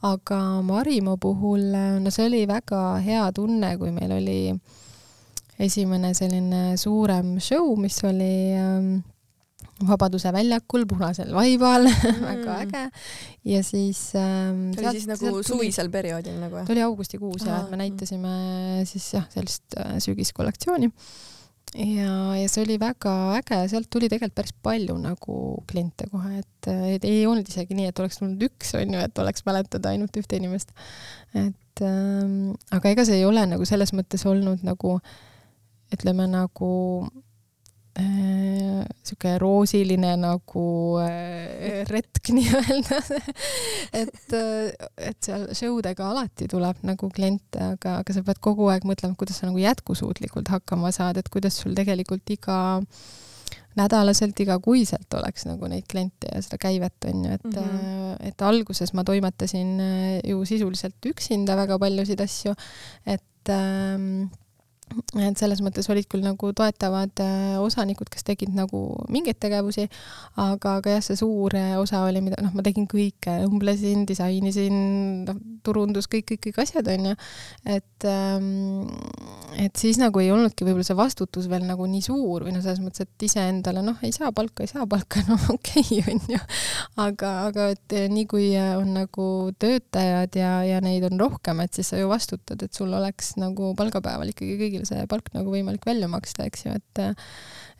aga 0.03 0.39
Marimo 0.63 1.17
puhul, 1.17 1.71
no 2.03 2.11
see 2.11 2.27
oli 2.27 2.43
väga 2.47 2.99
hea 3.03 3.29
tunne, 3.35 3.75
kui 3.79 3.91
meil 3.95 4.11
oli 4.15 4.39
esimene 5.63 6.13
selline 6.17 6.77
suurem 6.77 7.37
show, 7.39 7.75
mis 7.79 7.99
oli 8.03 8.35
ähm, 8.57 8.95
Vabaduse 9.87 10.31
väljakul 10.33 10.85
punasel 10.89 11.33
vaibal 11.35 11.87
mm. 11.89 12.21
väga 12.23 12.57
äge. 12.63 12.83
ja 13.53 13.63
siis 13.65 13.99
ähm,. 14.19 14.71
see 14.75 14.85
oli 14.85 15.01
siis 15.01 15.09
nagu 15.09 15.43
suvisel 15.45 15.91
perioodil 15.93 16.39
nagu 16.39 16.61
jah? 16.61 16.67
ta 16.67 16.75
oli 16.75 16.85
augustikuus 16.85 17.45
ja, 17.47 17.63
et 17.63 17.73
me 17.73 17.79
näitasime 17.81 18.33
siis 18.89 19.09
jah, 19.15 19.25
sellist 19.33 19.77
äh, 19.79 19.97
sügiskollektsiooni. 20.03 20.91
ja, 21.79 22.13
ja 22.37 22.51
see 22.51 22.63
oli 22.67 22.77
väga 22.81 23.15
äge, 23.39 23.59
sealt 23.73 23.89
tuli 23.93 24.11
tegelikult 24.11 24.37
päris 24.39 24.55
palju 24.65 24.95
nagu 25.01 25.39
kliente 25.69 26.07
kohe, 26.11 26.39
et, 26.43 26.71
et 26.95 27.09
ei 27.09 27.25
olnud 27.27 27.49
isegi 27.49 27.75
nii, 27.77 27.89
et 27.91 27.99
oleks 28.03 28.21
tulnud 28.21 28.47
üks, 28.49 28.73
on 28.79 28.95
ju, 28.95 29.03
et 29.03 29.25
oleks 29.25 29.45
mäletada 29.49 29.93
ainult 29.93 30.15
ühte 30.21 30.39
inimest. 30.39 30.71
et 31.33 31.85
ähm, 31.85 32.53
aga 32.71 32.95
ega 32.95 33.05
see 33.09 33.21
ei 33.21 33.27
ole 33.27 33.45
nagu 33.49 33.67
selles 33.67 33.95
mõttes 33.97 34.27
olnud 34.29 34.63
nagu 34.63 34.99
ütleme 35.93 36.25
nagu 36.29 36.71
niisugune 37.99 39.33
äh, 39.35 39.39
roosiline 39.39 40.13
nagu 40.17 40.65
äh, 41.03 41.83
retk 41.89 42.31
nii-öelda. 42.37 42.99
Et, 43.93 44.33
äh, 44.33 44.71
et 44.97 45.17
seal 45.21 45.47
show 45.53 45.77
dega 45.85 46.09
alati 46.09 46.47
tuleb 46.49 46.81
nagu 46.87 47.09
kliente, 47.13 47.61
aga, 47.75 47.99
aga 48.01 48.15
sa 48.15 48.25
pead 48.25 48.41
kogu 48.43 48.69
aeg 48.73 48.87
mõtlema, 48.89 49.17
kuidas 49.19 49.41
sa 49.41 49.49
nagu 49.49 49.61
jätkusuutlikult 49.61 50.49
hakkama 50.53 50.93
saad, 50.95 51.21
et 51.21 51.29
kuidas 51.33 51.59
sul 51.61 51.77
tegelikult 51.77 52.33
iga 52.33 52.57
nädalaselt, 53.77 54.37
igakuiselt 54.37 55.13
oleks 55.17 55.47
nagu 55.49 55.69
neid 55.69 55.85
kliente 55.89 56.29
ja 56.29 56.41
seda 56.45 56.59
käivet, 56.61 56.97
on 57.09 57.23
ju, 57.25 57.31
et 57.33 57.45
mm, 57.49 57.55
-hmm. 57.57 58.27
et 58.29 58.41
alguses 58.45 58.93
ma 58.93 59.03
toimetasin 59.03 59.79
ju 60.29 60.45
sisuliselt 60.45 61.05
üksinda 61.09 61.57
väga 61.57 61.79
paljusid 61.81 62.21
asju, 62.21 62.53
et 63.05 63.49
ähm, 63.49 64.29
et 65.21 65.39
selles 65.39 65.61
mõttes 65.63 65.87
olid 65.91 66.07
küll 66.09 66.23
nagu 66.25 66.51
toetavad 66.55 67.21
äh, 67.23 67.55
osanikud, 67.61 68.09
kes 68.11 68.25
tegid 68.27 68.53
nagu 68.55 68.83
mingeid 69.13 69.39
tegevusi, 69.41 69.87
aga, 70.39 70.77
aga 70.79 70.97
jah, 70.97 71.03
see 71.05 71.19
suur 71.19 71.55
äh, 71.57 71.75
osa 71.81 72.03
oli, 72.07 72.21
mida 72.25 72.39
noh, 72.43 72.53
ma 72.55 72.65
tegin 72.65 72.87
kõike, 72.89 73.39
õmblesin, 73.47 74.05
disainisin, 74.09 74.75
noh, 75.27 75.39
turundus, 75.65 76.09
kõik, 76.11 76.27
kõik, 76.31 76.43
kõik 76.47 76.61
asjad 76.65 76.89
onju. 76.93 77.15
et 77.65 78.07
ähm,, 78.09 78.87
et 79.59 79.75
siis 79.77 79.99
nagu 80.01 80.21
ei 80.21 80.31
olnudki 80.33 80.65
võib-olla 80.65 80.85
see 80.87 80.97
vastutus 80.97 81.47
veel 81.51 81.65
nagu 81.67 81.85
nii 81.89 82.01
suur 82.03 82.45
või 82.45 82.55
noh, 82.55 82.63
selles 82.63 82.81
mõttes, 82.83 83.05
et 83.05 83.27
iseendale 83.27 83.83
noh, 83.85 83.99
ei 84.05 84.13
saa 84.15 84.31
palka, 84.35 84.65
ei 84.65 84.71
saa 84.71 84.87
palka, 84.89 85.21
no 85.29 85.37
okei 85.55 85.83
okay, 85.83 86.15
onju. 86.15 86.41
aga, 87.03 87.33
aga 87.49 87.69
et 87.75 87.97
äh, 87.97 88.07
nii 88.11 88.27
kui 88.29 88.51
on 88.57 88.93
nagu 88.97 89.27
töötajad 89.61 90.37
ja, 90.39 90.53
ja 90.67 90.81
neid 90.83 91.05
on 91.09 91.19
rohkem, 91.21 91.63
et 91.63 91.73
siis 91.75 91.91
sa 91.93 91.99
ju 91.99 92.09
vastutad, 92.11 92.61
et 92.63 92.73
sul 92.73 92.91
oleks 92.93 93.33
nagu 93.41 93.73
palgapäeval 93.77 94.33
ikkagi 94.33 94.57
kõigil 94.59 94.82
see 94.87 95.05
palk 95.11 95.29
nagu 95.35 95.53
võimalik 95.53 95.85
välja 95.87 96.09
maksta, 96.11 96.47
eks 96.49 96.65
ju, 96.67 96.79
et 96.79 97.03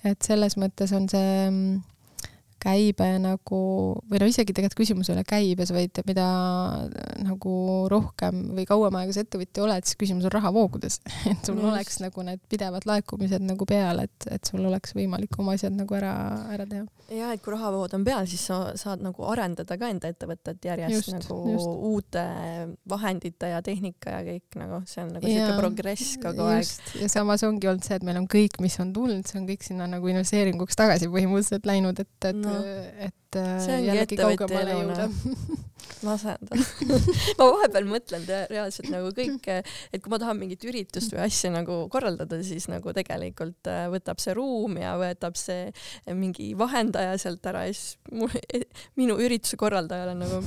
et 0.04 0.26
selles 0.26 0.58
mõttes 0.60 0.92
on 0.96 1.08
see 1.12 1.36
mm, 1.48 1.82
käibe 2.64 3.08
nagu, 3.22 3.60
või 4.10 4.22
no 4.22 4.28
isegi 4.30 4.56
tegelikult 4.56 4.80
küsimus 4.80 5.10
ei 5.10 5.18
ole 5.18 5.26
käibes, 5.28 5.72
vaid 5.76 6.00
mida 6.08 6.28
nagu 7.24 7.54
rohkem 7.92 8.42
või 8.58 8.66
kauem 8.68 8.98
aega 9.00 9.16
sa 9.16 9.24
ettevõtja 9.26 9.66
oled, 9.66 9.88
siis 9.88 10.00
küsimus 10.00 10.28
on 10.28 10.34
rahavoogudes. 10.34 11.00
et 11.32 11.44
sul 11.44 11.60
Just. 11.60 11.70
oleks 11.70 12.00
nagu 12.04 12.26
need 12.26 12.44
pidevad 12.52 12.88
laekumised 12.90 13.44
nagu 13.46 13.68
peal, 13.70 14.04
et, 14.06 14.30
et 14.32 14.52
sul 14.52 14.64
oleks 14.64 14.96
võimalik 14.98 15.36
oma 15.40 15.58
asjad 15.58 15.76
nagu 15.76 15.98
ära, 15.98 16.14
ära 16.56 16.68
teha. 16.70 16.86
ja 17.14 17.34
et 17.36 17.44
kui 17.44 17.54
rahavood 17.56 17.96
on 17.98 18.08
peal, 18.08 18.28
siis 18.30 18.46
sa 18.50 18.62
saad 18.80 19.04
nagu 19.04 19.28
arendada 19.30 19.78
ka 19.80 19.92
enda 19.92 20.12
ettevõtet 20.14 20.64
järjest 20.70 20.96
just, 20.96 21.14
nagu 21.18 21.40
just. 21.52 21.68
uute 21.92 22.26
vahendite 22.90 23.52
ja 23.52 23.62
tehnika 23.66 24.18
ja 24.18 24.24
kõik 24.28 24.60
nagu, 24.60 24.82
see 24.90 25.04
on 25.04 25.14
nagu 25.18 25.28
siuke 25.28 25.60
progress 25.60 26.16
kogu 26.24 26.50
just. 26.56 26.84
aeg. 26.88 27.04
ja 27.04 27.12
samas 27.12 27.44
ongi 27.48 27.70
olnud 27.72 27.84
see, 27.86 28.00
et 28.00 28.08
meil 28.08 28.22
on 28.22 28.30
kõik, 28.32 28.60
mis 28.64 28.80
on 28.84 28.96
tulnud, 28.96 29.28
see 29.28 29.42
on 29.42 29.50
kõik 29.50 29.68
sinna 29.68 29.90
nagu 29.92 30.14
investeeringuks 30.14 30.80
tagasi 30.80 31.12
põhimõtteliselt 31.12 31.68
läinud, 31.68 32.00
et, 32.04 32.14
et 32.30 32.40
no 32.40 32.53
et 33.08 33.38
äh, 33.40 33.68
jällegi 33.88 34.18
kaugemale 34.20 34.80
jõuda. 34.80 35.08
Masendav 36.04 36.60
ma 37.40 37.46
vahepeal 37.48 37.86
mõtlen 37.88 38.26
reaalselt 38.28 38.90
nagu 38.92 39.12
kõik, 39.16 39.48
et 39.48 40.02
kui 40.04 40.12
ma 40.12 40.20
tahan 40.20 40.40
mingit 40.40 40.64
üritust 40.68 41.14
või 41.16 41.24
asja 41.26 41.52
nagu 41.54 41.84
korraldada, 41.92 42.40
siis 42.44 42.68
nagu 42.72 42.94
tegelikult 42.96 43.70
äh, 43.72 43.86
võtab 43.92 44.20
see 44.24 44.36
ruum 44.38 44.78
ja 44.82 44.96
võtab 45.00 45.40
see 45.40 45.72
mingi 46.16 46.52
vahendaja 46.60 47.16
sealt 47.22 47.46
ära 47.52 47.66
ja 47.68 47.76
siis 47.76 47.98
mu, 48.12 48.30
minu 49.00 49.18
ürituse 49.22 49.60
korraldajal 49.60 50.14
on 50.16 50.24
nagu 50.26 50.42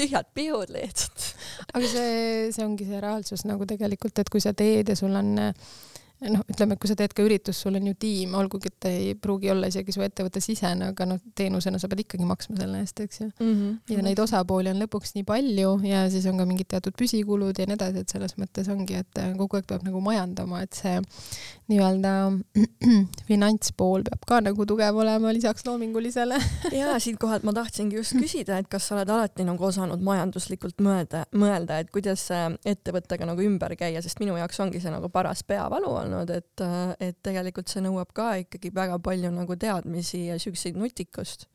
tühjad 0.00 0.30
pihud 0.34 0.72
lihtsalt. 0.74 1.30
aga 1.72 1.86
see, 1.86 2.50
see 2.54 2.66
ongi 2.66 2.88
see 2.88 3.00
reaalsus 3.02 3.46
nagu 3.48 3.66
tegelikult, 3.68 4.18
et 4.18 4.30
kui 4.32 4.42
sa 4.42 4.54
teed 4.56 4.90
ja 4.90 4.98
sul 4.98 5.14
on 5.18 5.34
äh, 5.38 5.72
noh, 6.30 6.42
ütleme, 6.50 6.76
kui 6.80 6.90
sa 6.90 6.96
teed 6.98 7.14
ka 7.16 7.24
üritust, 7.24 7.64
sul 7.64 7.76
on 7.78 7.86
ju 7.88 7.94
tiim, 7.98 8.34
olgugi 8.38 8.70
et 8.70 8.76
ta 8.84 8.90
ei 8.92 9.14
pruugi 9.18 9.50
olla 9.52 9.68
isegi 9.70 9.94
su 9.94 10.02
ettevõtte 10.04 10.42
sisene, 10.42 10.92
aga 10.92 11.06
noh, 11.08 11.20
teenusena 11.38 11.80
sa 11.82 11.90
pead 11.90 12.04
ikkagi 12.04 12.26
maksma 12.28 12.58
selle 12.60 12.82
eest, 12.82 13.00
eks 13.02 13.20
ju 13.20 13.28
mm. 13.28 13.52
-hmm. 13.52 13.96
ja 13.96 14.04
neid 14.06 14.22
osapooli 14.22 14.70
on 14.70 14.82
lõpuks 14.82 15.16
nii 15.16 15.26
palju 15.26 15.72
ja 15.88 16.04
siis 16.10 16.26
on 16.30 16.38
ka 16.38 16.46
mingid 16.46 16.70
teatud 16.70 16.94
püsikulud 16.98 17.58
ja 17.58 17.66
nii 17.66 17.78
edasi, 17.78 18.04
et 18.04 18.14
selles 18.14 18.36
mõttes 18.38 18.70
ongi, 18.72 19.00
et 19.02 19.22
äh, 19.22 19.32
kogu 19.38 19.58
aeg 19.58 19.66
peab 19.66 19.86
nagu 19.86 20.00
majandama, 20.04 20.62
et 20.62 20.78
see 20.78 21.00
nii-öelda 21.72 22.14
finantspool 23.30 24.06
peab 24.06 24.28
ka 24.28 24.40
nagu 24.44 24.66
tugev 24.66 24.96
olema 25.02 25.32
lisaks 25.34 25.66
loomingulisele 25.66 26.38
ja 26.80 26.98
siinkohal 26.98 27.42
ma 27.42 27.56
tahtsingi 27.56 27.98
just 27.98 28.14
küsida, 28.18 28.58
et 28.58 28.70
kas 28.70 28.88
sa 28.88 28.96
oled 28.96 29.10
alati 29.10 29.46
nagu 29.48 29.64
osanud 29.64 30.02
majanduslikult 30.02 30.78
mõelda, 30.82 31.24
mõelda, 31.34 31.80
et 31.82 31.90
kuidas 31.90 32.28
ettevõttega 32.64 33.26
nagu 33.26 33.42
ümber 33.42 33.74
käia, 33.76 34.02
sest 34.02 34.20
minu 34.22 34.36
jaoks 34.38 34.60
ongi 34.60 34.80
see 34.80 34.92
nagu 34.92 35.08
paras 35.12 35.42
peavalu 35.46 35.90
olnud 35.90 36.11
olnud, 36.12 36.30
et, 36.30 36.64
et 37.00 37.18
tegelikult 37.24 37.72
see 37.72 37.82
nõuab 37.84 38.12
ka 38.14 38.34
ikkagi 38.44 38.72
väga 38.74 38.98
palju 39.02 39.32
nagu 39.34 39.56
teadmisi 39.56 40.26
ja 40.28 40.38
siukseid 40.42 40.78
nutikust 40.80 41.48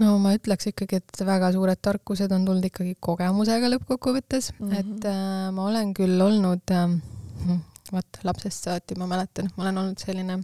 no 0.00 0.16
ma 0.22 0.34
ütleks 0.36 0.70
ikkagi, 0.72 1.00
et 1.00 1.24
väga 1.26 1.52
suured 1.56 1.80
tarkused 1.82 2.32
on 2.32 2.46
tulnud 2.48 2.66
ikkagi 2.70 2.96
kogemusega 3.00 3.70
lõppkokkuvõttes 3.74 4.52
mm, 4.56 4.70
-hmm. 4.70 4.80
et 4.80 5.10
äh, 5.10 5.50
ma 5.54 5.68
olen 5.68 5.92
küll 5.96 6.24
olnud 6.24 6.74
äh, 6.76 7.58
vot 7.92 8.24
lapsest 8.24 8.68
saati 8.68 8.96
ma 8.98 9.08
mäletan, 9.10 9.50
ma 9.56 9.66
olen 9.66 9.84
olnud 9.84 10.02
selline 10.02 10.40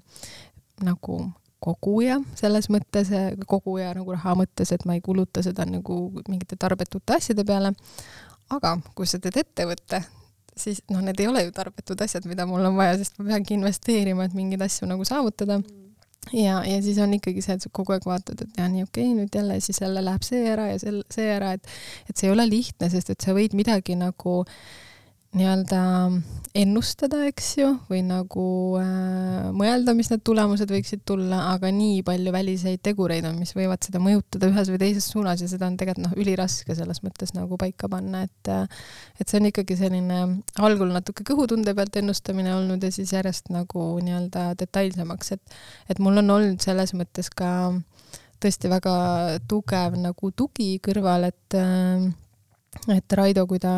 nagu 0.84 1.18
koguja 1.66 2.18
selles 2.36 2.68
mõttes, 2.72 3.10
koguja 3.48 3.94
nagu 3.96 4.14
raha 4.14 4.36
mõttes, 4.38 4.72
et 4.74 4.84
ma 4.86 4.96
ei 4.96 5.02
kuluta 5.04 5.42
seda 5.42 5.64
nagu 5.68 5.96
mingite 6.28 6.58
tarbetute 6.60 7.16
asjade 7.16 7.44
peale. 7.48 7.72
aga 8.50 8.76
kui 8.94 9.06
sa 9.10 9.18
teed 9.18 9.40
ettevõtte, 9.40 10.02
siis 10.56 10.82
noh, 10.92 11.02
need 11.04 11.20
ei 11.20 11.28
ole 11.30 11.46
ju 11.46 11.56
tarbetud 11.56 12.00
asjad, 12.04 12.28
mida 12.30 12.46
mul 12.48 12.64
on 12.68 12.78
vaja, 12.78 12.96
sest 13.00 13.18
ma 13.20 13.30
peangi 13.32 13.56
investeerima, 13.58 14.26
et 14.26 14.36
mingeid 14.36 14.64
asju 14.66 14.88
nagu 14.90 15.04
saavutada. 15.08 15.60
Mm. 15.60 15.82
Ja, 16.34 16.58
ja 16.66 16.80
siis 16.82 16.98
on 16.98 17.12
ikkagi 17.14 17.44
see, 17.44 17.54
et 17.54 17.62
sa 17.62 17.70
kogu 17.70 17.94
aeg 17.94 18.06
vaatad, 18.08 18.40
et 18.42 18.56
jah, 18.58 18.66
nii 18.72 18.82
okei 18.82 19.04
okay,, 19.12 19.18
nüüd 19.20 19.36
jälle 19.38 19.60
siis 19.62 19.78
jälle 19.82 20.02
läheb 20.02 20.24
see 20.26 20.42
ära 20.50 20.72
ja 20.72 20.80
sel-, 20.82 21.04
see 21.12 21.28
ära, 21.30 21.52
et 21.54 21.68
et 22.10 22.16
see 22.16 22.26
ei 22.26 22.34
ole 22.34 22.48
lihtne, 22.50 22.90
sest 22.90 23.12
et 23.14 23.22
sa 23.22 23.36
võid 23.36 23.54
midagi 23.54 23.94
nagu 24.00 24.40
äh, 24.42 24.56
nii-öelda 25.36 25.80
ennustada, 26.56 27.18
eks 27.28 27.48
ju, 27.58 27.68
või 27.90 28.00
nagu 28.06 28.44
äh, 28.80 29.48
mõelda, 29.56 29.92
mis 29.96 30.08
need 30.08 30.22
tulemused 30.24 30.70
võiksid 30.72 31.02
tulla, 31.08 31.42
aga 31.52 31.68
nii 31.74 32.00
palju 32.06 32.32
väliseid 32.32 32.80
tegureid 32.86 33.26
on, 33.28 33.36
mis 33.40 33.52
võivad 33.56 33.84
seda 33.84 34.00
mõjutada 34.02 34.48
ühes 34.48 34.70
või 34.72 34.80
teises 34.80 35.08
suunas 35.12 35.42
ja 35.44 35.50
seda 35.50 35.68
on 35.68 35.76
tegelikult 35.76 36.06
noh, 36.06 36.16
üliraske 36.16 36.76
selles 36.78 37.02
mõttes 37.04 37.34
nagu 37.36 37.58
paika 37.60 37.90
panna, 37.92 38.24
et 38.24 38.52
äh, 38.52 38.64
et 39.20 39.28
see 39.28 39.40
on 39.40 39.50
ikkagi 39.50 39.76
selline 39.76 40.22
algul 40.64 40.94
natuke 40.94 41.26
kõhutunde 41.28 41.76
pealt 41.76 42.00
ennustamine 42.00 42.54
olnud 42.56 42.84
ja 42.84 42.92
siis 42.94 43.12
järjest 43.12 43.52
nagu 43.52 43.90
nii-öelda 44.00 44.48
detailsemaks, 44.62 45.36
et 45.36 45.56
et 45.92 46.00
mul 46.00 46.24
on 46.24 46.36
olnud 46.38 46.64
selles 46.64 46.96
mõttes 46.96 47.28
ka 47.36 47.50
tõesti 48.40 48.72
väga 48.72 48.96
tugev 49.48 49.96
nagu 50.00 50.32
tugi 50.32 50.76
kõrval, 50.84 51.28
et 51.28 51.60
äh, 51.60 52.08
et 52.96 53.16
Raido, 53.18 53.44
kui 53.48 53.60
ta 53.60 53.76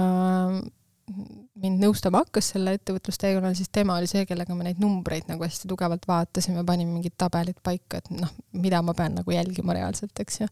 mind 1.63 1.83
nõustama 1.83 2.23
hakkas 2.23 2.53
selle 2.55 2.75
ettevõtlusteekonnal, 2.79 3.57
siis 3.59 3.71
tema 3.73 3.97
oli 3.99 4.09
see, 4.11 4.25
kellega 4.29 4.55
me 4.57 4.69
neid 4.69 4.81
numbreid 4.83 5.29
nagu 5.31 5.45
hästi 5.47 5.71
tugevalt 5.71 6.07
vaatasime, 6.09 6.65
panime 6.67 6.95
mingid 6.95 7.17
tabelid 7.21 7.59
paika, 7.65 8.03
et 8.03 8.13
noh, 8.15 8.31
mida 8.59 8.81
ma 8.85 8.95
pean 8.99 9.19
nagu 9.19 9.35
jälgima 9.35 9.77
reaalselt, 9.77 10.15
eks 10.23 10.43
ju. 10.43 10.49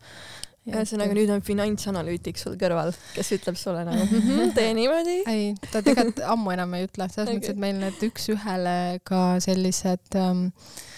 ühesõnaga 0.66 1.14
nüüd 1.14 1.30
on 1.30 1.44
finantsanalüütik 1.46 2.40
sul 2.40 2.56
kõrval, 2.58 2.90
kes 3.14 3.32
ütleb 3.38 3.58
sulle 3.60 3.84
nagu 3.86 4.02
mm 4.02 4.26
-hmm, 4.26 4.54
tee 4.56 4.74
niimoodi. 4.80 5.16
ei, 5.30 5.54
ta 5.70 5.82
tegelikult 5.82 6.24
ammu 6.26 6.56
enam 6.56 6.74
ei 6.74 6.88
ütle, 6.88 7.08
selles 7.12 7.30
okay. 7.30 7.36
mõttes, 7.38 7.54
et 7.54 7.62
meil 7.66 7.78
need 7.84 8.02
üks-ühele 8.10 8.76
ka 9.04 9.22
sellised 9.46 10.18
ähm, 10.18 10.46
ähm, 10.46 10.94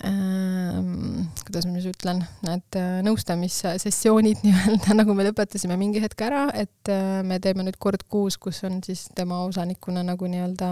kuidas 0.00 1.66
ma 1.66 1.74
nüüd 1.74 1.88
ütlen, 1.90 2.22
need 2.46 2.76
äh, 2.78 3.00
nõustamissessioonid 3.04 4.40
nii-öelda, 4.46 4.94
nagu 4.96 5.14
me 5.16 5.26
lõpetasime 5.26 5.76
mingi 5.80 6.00
hetk 6.00 6.24
ära, 6.24 6.46
et 6.56 6.90
äh, 6.92 7.20
me 7.26 7.40
teeme 7.42 7.66
nüüd 7.66 7.76
kord 7.82 8.06
kuus, 8.08 8.38
kus 8.40 8.62
on 8.68 8.80
siis 8.86 9.06
tema 9.16 9.42
osanikuna 9.44 10.04
nagu 10.06 10.30
nii-öelda 10.30 10.70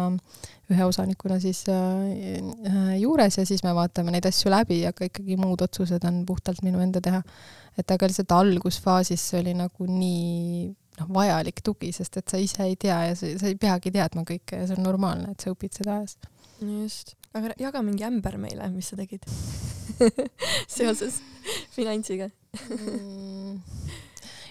ühe 0.73 0.89
osanikuna 0.89 1.39
siis 1.43 1.65
äh, 1.73 2.95
juures 3.01 3.41
ja 3.41 3.45
siis 3.49 3.65
me 3.67 3.75
vaatame 3.77 4.15
neid 4.15 4.29
asju 4.29 4.53
läbi, 4.55 4.81
aga 4.89 5.11
ikkagi 5.11 5.37
muud 5.41 5.67
otsused 5.67 6.09
on 6.09 6.25
puhtalt 6.29 6.65
minu 6.65 6.81
enda 6.85 7.05
teha. 7.05 7.23
et 7.79 7.91
aga 7.91 8.09
lihtsalt 8.09 8.33
algusfaasis 8.35 9.29
see 9.31 9.43
oli 9.43 9.55
nagu 9.59 9.91
nii 9.91 10.73
noh, 11.03 11.13
vajalik 11.21 11.61
tugi, 11.65 11.93
sest 11.93 12.23
et 12.23 12.33
sa 12.33 12.41
ise 12.41 12.65
ei 12.65 12.81
tea 12.81 13.03
ja 13.11 13.15
sa, 13.19 13.31
sa 13.41 13.53
ei 13.53 13.61
peagi 13.61 13.93
teadma 13.95 14.25
kõike 14.29 14.63
ja 14.63 14.67
see 14.67 14.81
on 14.81 14.89
normaalne, 14.89 15.35
et 15.35 15.45
sa 15.45 15.53
õpid 15.53 15.83
seda 15.83 16.01
ajas. 16.01 16.17
just 16.59 17.18
aga 17.37 17.55
jaga 17.61 17.83
mingi 17.85 18.07
ämber 18.09 18.39
meile, 18.41 18.69
mis 18.73 18.91
sa 18.91 18.99
tegid 18.99 19.25
seoses 20.77 21.21
finantsiga 21.75 22.31
mm. 22.69 23.61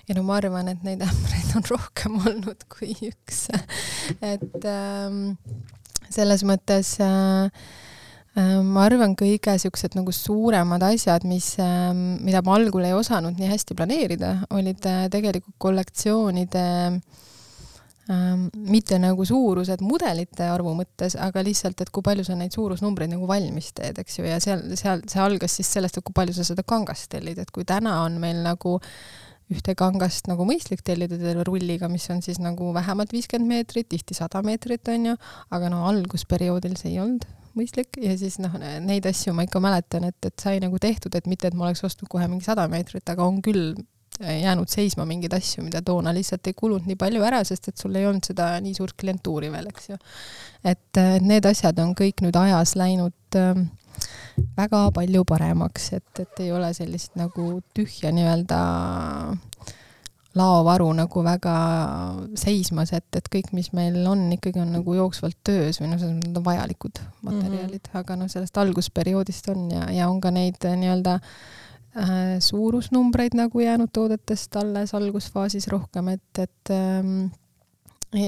ja 0.07 0.17
no 0.17 0.23
ma 0.27 0.37
arvan, 0.41 0.69
et 0.71 0.85
neid 0.85 1.03
ämbreid 1.05 1.55
on 1.57 1.67
rohkem 1.71 2.19
olnud 2.21 2.67
kui 2.71 2.93
üks. 3.09 3.47
et 4.21 4.69
ähm, 4.69 5.37
selles 6.13 6.45
mõttes 6.47 6.93
äh, 7.03 7.49
äh, 8.37 8.57
ma 8.63 8.87
arvan, 8.87 9.17
kõige 9.19 9.57
siuksed 9.61 9.97
nagu 9.97 10.13
suuremad 10.15 10.85
asjad, 10.91 11.27
mis 11.27 11.55
äh,, 11.63 11.91
mida 11.93 12.43
ma 12.45 12.57
algul 12.59 12.87
ei 12.87 12.95
osanud 12.97 13.39
nii 13.39 13.51
hästi 13.51 13.77
planeerida, 13.77 14.33
olid 14.55 14.85
äh, 14.87 15.07
tegelikult 15.13 15.57
kollektsioonide 15.67 16.67
äh, 16.67 16.91
ähm, 16.91 17.01
mitte 18.07 18.97
nagu 19.03 19.25
suurused 19.27 19.81
mudelite 19.83 20.47
arvu 20.47 20.71
mõttes, 20.77 21.17
aga 21.19 21.43
lihtsalt, 21.43 21.81
et 21.83 21.91
kui 21.91 22.05
palju 22.05 22.23
sa 22.27 22.37
neid 22.39 22.55
suurusnumbreid 22.55 23.11
nagu 23.11 23.27
valmis 23.27 23.73
teed, 23.75 23.99
eks 23.99 24.19
ju, 24.19 24.27
ja 24.29 24.39
seal, 24.43 24.63
seal, 24.79 25.03
see 25.11 25.23
algas 25.23 25.57
siis 25.59 25.71
sellest, 25.75 25.99
et 25.99 26.07
kui 26.07 26.15
palju 26.15 26.35
sa 26.37 26.45
seda 26.47 26.63
kangast 26.67 27.09
tellid, 27.11 27.41
et 27.41 27.51
kui 27.51 27.67
täna 27.67 27.99
on 28.05 28.19
meil 28.23 28.39
nagu 28.45 28.77
ühte 29.51 29.75
kangast 29.79 30.27
nagu 30.27 30.43
mõistlik 30.47 30.83
tellida 30.87 31.19
terve 31.19 31.45
rulliga, 31.47 31.87
mis 31.91 32.07
on 32.11 32.21
siis 32.23 32.39
nagu 32.43 32.73
vähemalt 32.75 33.13
viiskümmend 33.15 33.51
meetrit, 33.51 33.89
tihti 33.91 34.15
sada 34.15 34.41
meetrit, 34.43 34.87
on 34.91 35.11
ju, 35.11 35.17
aga 35.55 35.71
no 35.71 35.85
algusperioodil 35.91 36.75
see 36.79 36.93
ei 36.93 37.01
olnud 37.03 37.27
mõistlik. 37.57 37.95
Ja 38.03 38.15
siis 38.19 38.37
noh, 38.43 38.55
neid 38.83 39.07
asju 39.09 39.33
ma 39.35 39.47
ikka 39.47 39.61
mäletan, 39.63 40.07
et, 40.07 40.19
et 40.27 40.35
sai 40.43 40.59
nagu 40.63 40.79
tehtud, 40.83 41.15
et 41.15 41.27
mitte, 41.31 41.49
et 41.49 41.57
ma 41.57 41.69
oleks 41.69 41.83
ostnud 41.87 42.11
kohe 42.11 42.27
mingi 42.29 42.47
sada 42.47 42.67
meetrit, 42.71 43.07
aga 43.09 43.27
on 43.27 43.39
küll 43.45 43.77
jäänud 44.19 44.69
seisma 44.71 45.05
mingeid 45.05 45.33
asju, 45.37 45.63
mida 45.65 45.81
toona 45.85 46.13
lihtsalt 46.15 46.47
ei 46.47 46.55
kulunud 46.57 46.87
nii 46.89 46.97
palju 46.99 47.23
ära, 47.27 47.43
sest 47.47 47.69
et 47.71 47.77
sul 47.77 47.95
ei 47.95 48.07
olnud 48.09 48.25
seda 48.25 48.55
nii 48.63 48.73
suurt 48.77 48.97
klientuuri 48.99 49.51
veel, 49.53 49.69
eks 49.69 49.91
ju. 49.91 49.97
et 50.65 51.01
need 51.21 51.45
asjad 51.45 51.79
on 51.83 51.93
kõik 51.97 52.25
nüüd 52.25 52.37
ajas 52.39 52.75
läinud 52.79 53.37
äh, 53.37 53.65
väga 54.57 54.87
palju 54.95 55.25
paremaks, 55.27 55.91
et, 55.97 56.23
et 56.23 56.45
ei 56.45 56.51
ole 56.53 56.71
sellist 56.77 57.17
nagu 57.19 57.57
tühja 57.77 58.11
nii-öelda 58.15 58.61
laovaru 60.37 60.87
nagu 60.93 61.23
väga 61.25 61.53
seismas, 62.37 62.91
et, 62.93 63.07
et 63.17 63.29
kõik, 63.33 63.51
mis 63.57 63.71
meil 63.73 63.97
on, 64.09 64.27
ikkagi 64.35 64.61
on 64.61 64.75
nagu 64.75 64.93
jooksvalt 64.97 65.39
töös 65.47 65.81
või 65.81 65.91
noh, 65.93 66.03
need 66.19 66.37
on 66.37 66.45
vajalikud 66.45 67.01
materjalid 67.25 67.79
mm, 67.81 67.87
-hmm. 67.89 68.01
aga 68.01 68.19
noh, 68.19 68.29
sellest 68.31 68.57
algusperioodist 68.61 69.49
on 69.53 69.71
ja, 69.73 69.87
ja 69.93 70.09
on 70.09 70.21
ka 70.21 70.31
neid 70.33 70.61
nii-öelda 70.61 71.17
äh, 71.17 71.21
äh, 71.21 71.66
suurusnumbreid 72.43 73.37
nagu 73.37 73.59
jäänud 73.59 73.89
toodetest 73.93 74.55
alles 74.59 74.93
algusfaasis 74.93 75.67
rohkem, 75.71 76.13
et, 76.13 76.41
et 76.43 76.73
ähm, 76.73 77.29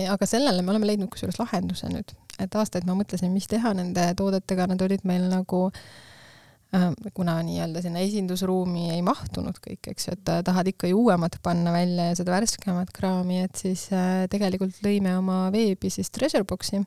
aga 0.09 0.27
sellele 0.27 0.61
me 0.61 0.73
oleme 0.73 0.89
leidnud 0.89 1.11
kusjuures 1.13 1.39
lahenduse 1.39 1.89
nüüd, 1.91 2.13
et 2.39 2.55
aastaid 2.55 2.87
ma 2.87 2.97
mõtlesin, 2.97 3.31
mis 3.33 3.47
teha 3.51 3.73
nende 3.77 4.11
toodetega, 4.17 4.69
nad 4.71 4.81
olid 4.81 5.05
meil 5.07 5.27
nagu 5.29 5.67
äh, 5.69 6.89
kuna 7.13 7.39
nii-öelda 7.45 7.81
sinna 7.81 8.01
esindusruumi 8.05 8.89
ei 8.93 9.01
mahtunud 9.05 9.57
kõik, 9.63 9.91
eks 9.93 10.09
ju, 10.09 10.17
et 10.17 10.33
tahad 10.45 10.69
ikka 10.69 10.89
ju 10.91 10.99
uuemat 11.05 11.39
panna 11.45 11.73
välja 11.73 12.09
ja 12.11 12.17
seda 12.19 12.35
värskemat 12.35 12.91
kraami, 12.95 13.43
et 13.47 13.61
siis 13.61 13.87
äh, 13.93 14.25
tegelikult 14.31 14.81
lõime 14.85 15.15
oma 15.17 15.47
veebi 15.53 15.89
siis 15.93 16.11
Treasure 16.13 16.45
Boxi 16.49 16.83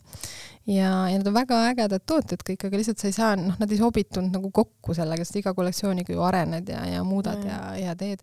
ja, 0.66 1.08
ja 1.08 1.18
nad 1.18 1.26
on 1.26 1.34
väga 1.34 1.58
ägedad 1.72 2.04
tooted 2.06 2.42
kõik, 2.46 2.66
aga 2.68 2.78
lihtsalt 2.78 3.02
sa 3.02 3.08
ei 3.08 3.16
saa, 3.16 3.32
noh, 3.38 3.56
nad 3.58 3.72
ei 3.72 3.78
sobitunud 3.80 4.30
nagu 4.34 4.50
kokku 4.54 4.94
sellega, 4.94 5.24
sest 5.26 5.40
iga 5.40 5.54
kollektsiooniga 5.56 6.14
ju 6.14 6.22
arened 6.22 6.68
ja, 6.70 6.84
ja 6.86 7.02
muudad 7.06 7.40
mm. 7.40 7.48
ja, 7.48 7.88
ja 7.88 7.94
teed. 7.98 8.22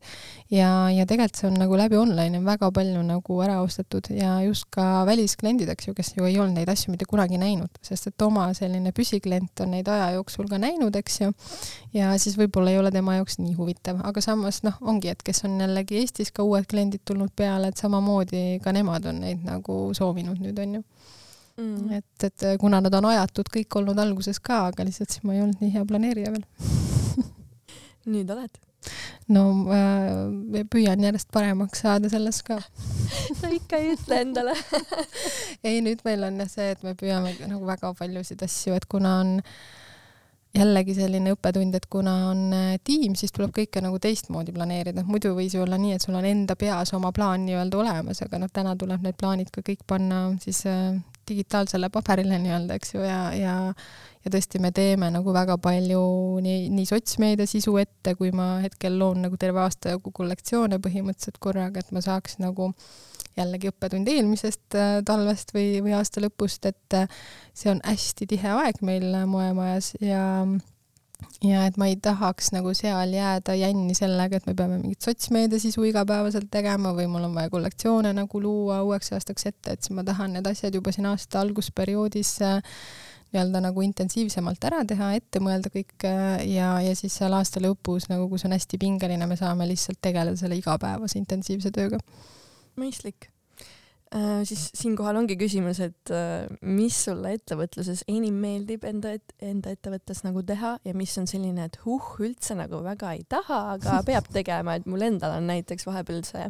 ja, 0.54 0.70
ja 0.94 1.06
tegelikult 1.10 1.42
see 1.42 1.50
on 1.50 1.60
nagu 1.60 1.80
läbi 1.80 2.00
online 2.00 2.40
on 2.40 2.48
väga 2.48 2.72
palju 2.76 3.04
nagu 3.04 3.42
ära 3.44 3.60
ostetud 3.66 4.08
ja 4.16 4.38
just 4.46 4.70
ka 4.72 5.04
väliskliendid, 5.10 5.70
eks 5.74 5.90
ju, 5.90 5.96
kes 5.98 6.14
ju 6.16 6.30
ei 6.30 6.40
olnud 6.40 6.62
neid 6.62 6.72
asju 6.72 6.94
mitte 6.94 7.08
kunagi 7.10 7.40
näinud, 7.42 7.82
sest 7.86 8.12
et 8.12 8.28
oma 8.28 8.50
selline 8.58 8.94
püsiklient 8.96 9.66
on 9.66 9.76
neid 9.76 9.92
aja 9.92 10.14
jooksul 10.16 10.48
ka 10.52 10.62
näinud, 10.62 10.96
eks 10.96 11.22
ju, 11.26 11.34
ja 11.94 12.14
siis 12.22 12.40
võib-olla 12.40 12.72
ei 12.72 12.80
ole 12.80 12.94
tema 12.96 13.20
jaoks 13.20 13.40
nii 13.44 13.56
huvitav, 13.60 14.00
aga 14.08 14.24
samas 14.24 14.64
noh, 14.64 14.80
ongi, 14.82 15.12
et 15.12 15.24
kes 15.26 15.44
on 15.50 15.60
jällegi 15.60 16.00
Eestis 16.00 16.32
ka 16.32 16.46
uued 16.48 16.68
kliendid 16.72 17.04
tulnud 17.06 17.34
peale, 17.36 17.74
et 17.74 17.80
samamoodi 17.82 18.62
ka 18.64 18.72
nemad 18.76 19.12
on 19.12 19.24
neid 19.26 19.44
nagu 19.44 19.82
soovinud 19.98 20.40
nüüd, 20.40 20.60
on 20.64 20.80
ju 20.80 20.86
mm.. 21.60 22.00
et, 22.00 22.26
et 22.30 22.48
kuna 22.62 22.82
nad 22.86 22.96
on 23.00 23.10
ajatud 23.12 23.52
kõik 23.54 23.80
olnud 23.82 24.00
alguses 24.00 24.40
ka, 24.40 24.66
aga 24.72 24.88
lihtsalt 24.88 25.14
siis 25.14 25.26
ma 25.28 25.36
ei 25.36 25.44
olnud 25.44 25.62
nii 25.62 25.76
hea 25.76 25.86
planeerija 25.92 26.34
veel. 26.34 26.48
Nüüd 28.14 28.32
oled? 28.34 28.60
no 29.30 29.44
äh, 29.76 30.64
püüan 30.72 31.04
järjest 31.04 31.30
paremaks 31.34 31.84
saada 31.84 32.10
selles 32.12 32.42
ka. 32.48 32.60
Sa 33.40 33.52
ikka 33.54 33.80
ei 33.80 33.94
ütle 33.96 34.22
endale. 34.24 34.56
Ei, 35.68 35.82
nüüd 35.86 36.02
meil 36.08 36.24
on 36.26 36.40
jah 36.42 36.50
see, 36.52 36.70
et 36.74 36.86
me 36.86 36.96
püüame 36.98 37.36
nagu 37.44 37.62
väga 37.68 37.92
paljusid 38.00 38.42
asju, 38.46 38.78
et 38.78 38.88
kuna 38.90 39.20
on 39.24 39.36
jällegi 40.56 40.96
selline 40.98 41.36
õppetund, 41.36 41.76
et 41.78 41.86
kuna 41.92 42.16
on 42.32 42.42
äh, 42.56 42.72
tiim, 42.84 43.14
siis 43.20 43.34
tuleb 43.36 43.54
kõike 43.56 43.84
nagu 43.86 44.00
teistmoodi 44.02 44.54
planeerida, 44.56 45.04
muidu 45.06 45.36
võis 45.38 45.54
ju 45.56 45.62
olla 45.64 45.78
nii, 45.82 45.98
et 45.98 46.06
sul 46.06 46.18
on 46.18 46.26
enda 46.26 46.58
peas 46.60 46.94
oma 46.98 47.14
plaan 47.16 47.46
nii-öelda 47.46 47.78
olemas, 47.78 48.24
aga 48.26 48.42
noh, 48.42 48.52
täna 48.54 48.76
tuleb 48.80 49.06
need 49.06 49.18
plaanid 49.20 49.54
ka 49.54 49.64
kõik 49.66 49.86
panna 49.88 50.24
siis 50.42 50.64
äh, 50.70 50.98
digitaalsele 51.30 51.92
paberile 51.94 52.40
nii-öelda, 52.42 52.80
eks 52.80 52.96
ju, 52.96 53.04
ja, 53.06 53.22
ja 53.38 53.58
ja 54.20 54.32
tõesti, 54.34 54.60
me 54.60 54.72
teeme 54.76 55.08
nagu 55.14 55.32
väga 55.32 55.56
palju 55.62 56.02
nii, 56.44 56.66
nii 56.76 56.88
sotsmeedia 56.90 57.48
sisu 57.48 57.78
ette, 57.80 58.16
kui 58.20 58.34
ma 58.36 58.58
hetkel 58.64 58.98
loon 59.00 59.24
nagu 59.24 59.38
terve 59.40 59.62
aasta 59.64 59.94
jagu 59.94 60.12
kollektsioone 60.16 60.82
põhimõtteliselt 60.84 61.40
korraga, 61.40 61.80
et 61.80 61.94
ma 61.96 62.04
saaks 62.04 62.40
nagu 62.44 62.74
jällegi 63.40 63.72
õppetund 63.72 64.10
eelmisest 64.12 64.78
äh, 64.78 64.98
talvest 65.06 65.54
või, 65.56 65.80
või 65.86 65.96
aasta 65.98 66.24
lõpust, 66.24 66.68
et 66.70 66.98
äh, 66.98 67.22
see 67.54 67.72
on 67.74 67.82
hästi 67.86 68.30
tihe 68.30 68.52
aeg 68.56 68.84
meil 68.86 69.08
moemajas 69.30 69.94
ja 70.04 70.26
ja 71.44 71.66
et 71.68 71.78
ma 71.80 71.90
ei 71.90 71.98
tahaks 72.00 72.52
nagu 72.56 72.72
seal 72.78 73.12
jääda 73.16 73.56
jänni 73.60 73.96
sellega, 73.98 74.40
et 74.40 74.48
me 74.48 74.56
peame 74.56 74.80
mingit 74.80 75.04
sotsmeedia 75.04 75.60
sisu 75.60 75.84
igapäevaselt 75.90 76.50
tegema 76.52 76.94
või 76.96 77.10
mul 77.12 77.28
on 77.28 77.36
vaja 77.36 77.52
kollektsioone 77.52 78.14
nagu 78.16 78.42
luua 78.44 78.82
uueks 78.88 79.14
aastaks 79.16 79.50
ette, 79.52 79.76
et 79.76 79.84
siis 79.84 79.96
ma 79.96 80.06
tahan 80.08 80.38
need 80.38 80.48
asjad 80.48 80.76
juba 80.76 80.94
siin 80.96 81.10
aasta 81.12 81.42
algusperioodis 81.44 82.38
äh, 82.48 82.60
nii-öelda 83.30 83.62
nagu 83.62 83.84
intensiivsemalt 83.86 84.64
ära 84.66 84.82
teha, 84.90 85.12
ette 85.20 85.42
mõelda 85.44 85.72
kõik 85.74 86.08
äh, 86.08 86.42
ja, 86.50 86.74
ja 86.82 86.96
siis 86.98 87.20
seal 87.20 87.36
aasta 87.38 87.62
lõpus 87.64 88.10
nagu, 88.10 88.28
kus 88.32 88.48
on 88.48 88.56
hästi 88.56 88.80
pingeline, 88.82 89.28
me 89.30 89.38
saame 89.40 89.68
lihtsalt 89.70 90.02
tegeleda 90.02 90.40
selle 90.40 90.58
igapäevase 90.60 91.20
intensiivse 91.22 91.72
tööga. 91.76 92.02
Mõistlik. 92.80 93.30
Äh, 93.30 93.39
siis 94.44 94.64
siinkohal 94.74 95.20
ongi 95.20 95.36
küsimus, 95.38 95.78
et 95.86 96.10
äh, 96.10 96.48
mis 96.66 96.96
sulle 97.06 97.36
ettevõtluses 97.38 98.02
enim 98.10 98.40
meeldib 98.42 98.88
enda 98.90 99.12
et, 99.14 99.36
enda 99.46 99.70
ettevõttes 99.76 100.24
nagu 100.26 100.42
teha 100.42 100.72
ja 100.86 100.94
mis 100.98 101.14
on 101.22 101.28
selline, 101.30 101.68
et 101.70 101.78
huh, 101.84 102.08
üldse 102.26 102.58
nagu 102.58 102.80
väga 102.82 103.12
ei 103.14 103.22
taha, 103.30 103.60
aga 103.76 104.00
peab 104.10 104.32
tegema, 104.34 104.80
et 104.80 104.88
mul 104.90 105.06
endal 105.06 105.36
on 105.38 105.46
näiteks 105.52 105.86
vahepeal 105.86 106.24
see 106.26 106.48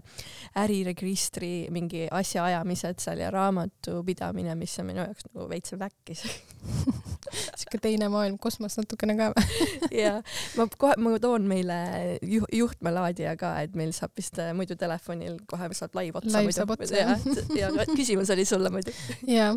äriregistri 0.62 1.52
mingi 1.76 2.06
asjaajamised 2.08 3.04
seal 3.04 3.26
ja 3.26 3.32
raamatupidamine, 3.36 4.56
mis 4.60 4.78
on 4.80 4.88
minu 4.94 5.04
jaoks 5.04 5.28
nagu 5.28 5.50
veits 5.52 5.76
väkkis. 5.76 6.24
Sihuke 7.60 7.82
teine 7.84 8.08
maailm, 8.12 8.40
kosmos 8.40 8.80
natukene 8.80 9.18
ka 9.20 9.34
või? 9.36 9.68
Ja 10.00 10.16
ma 10.56 10.70
kohe, 10.80 10.96
ma 11.02 11.18
toon 11.20 11.44
meile 11.50 11.76
juh, 12.24 12.48
juhtmelaadija 12.56 13.36
ka, 13.40 13.58
et 13.66 13.76
meil 13.76 13.92
saab 13.96 14.16
vist 14.16 14.40
äh, 14.40 14.54
muidu 14.56 14.80
telefonil 14.80 15.42
kohe 15.50 15.68
saab 15.76 16.00
live 16.00 16.22
otsa. 16.22 16.40
live 16.40 16.56
saab 16.56 16.76
otsa 16.78 17.04
jah 17.04 17.49
ja 17.58 17.70
küsimus 17.96 18.30
oli 18.34 18.46
sulle 18.46 18.70
muidu. 18.74 18.94
jaa 19.28 19.56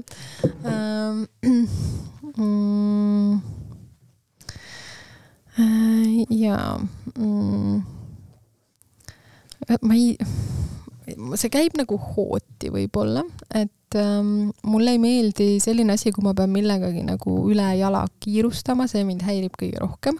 ähm,. 0.67 1.25
Mm, 2.33 3.35
äh, 5.61 6.23
jaa 6.31 6.79
mm,. 7.19 7.83
ma 9.83 9.95
ei, 9.99 10.15
see 11.37 11.51
käib 11.53 11.77
nagu 11.77 11.99
hooti 12.01 12.71
võib-olla, 12.73 13.27
et 13.53 13.99
ähm, 14.01 14.49
mulle 14.65 14.95
ei 14.97 15.03
meeldi 15.03 15.51
selline 15.61 15.93
asi, 15.93 16.15
kui 16.15 16.25
ma 16.25 16.33
pean 16.39 16.55
millegagi 16.55 17.05
nagu 17.05 17.37
ülejala 17.53 18.07
kiirustama, 18.25 18.89
see 18.89 19.05
mind 19.05 19.27
häirib 19.29 19.61
kõige 19.61 19.83
rohkem 19.83 20.17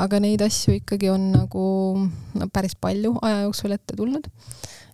aga 0.00 0.20
neid 0.22 0.42
asju 0.44 0.78
ikkagi 0.80 1.10
on 1.12 1.30
nagu 1.34 1.64
no, 2.00 2.48
päris 2.52 2.74
palju 2.80 3.16
aja 3.24 3.44
jooksul 3.44 3.74
ette 3.76 3.96
tulnud 3.96 4.28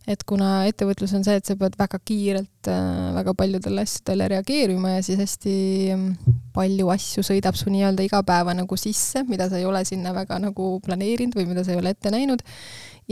et 0.09 0.23
kuna 0.29 0.63
ettevõtlus 0.69 1.13
on 1.19 1.25
see, 1.27 1.37
et 1.39 1.49
sa 1.49 1.57
pead 1.59 1.75
väga 1.79 2.01
kiirelt 2.09 2.71
äh, 2.73 3.09
väga 3.19 3.35
paljudele 3.37 3.85
asjadele 3.85 4.29
reageerima 4.33 4.95
ja 4.97 5.03
siis 5.05 5.21
hästi 5.21 5.57
mm, 5.95 6.39
palju 6.57 6.89
asju 6.95 7.25
sõidab 7.27 7.59
su 7.59 7.73
nii-öelda 7.73 8.07
igapäeva 8.07 8.55
nagu 8.57 8.79
sisse, 8.81 9.25
mida 9.29 9.51
sa 9.51 9.61
ei 9.61 9.69
ole 9.69 9.85
sinna 9.89 10.15
väga 10.17 10.41
nagu 10.43 10.79
planeerinud 10.85 11.37
või 11.37 11.51
mida 11.51 11.67
sa 11.67 11.75
ei 11.75 11.83
ole 11.83 11.93
ette 11.93 12.13
näinud. 12.15 12.41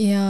ja, 0.01 0.25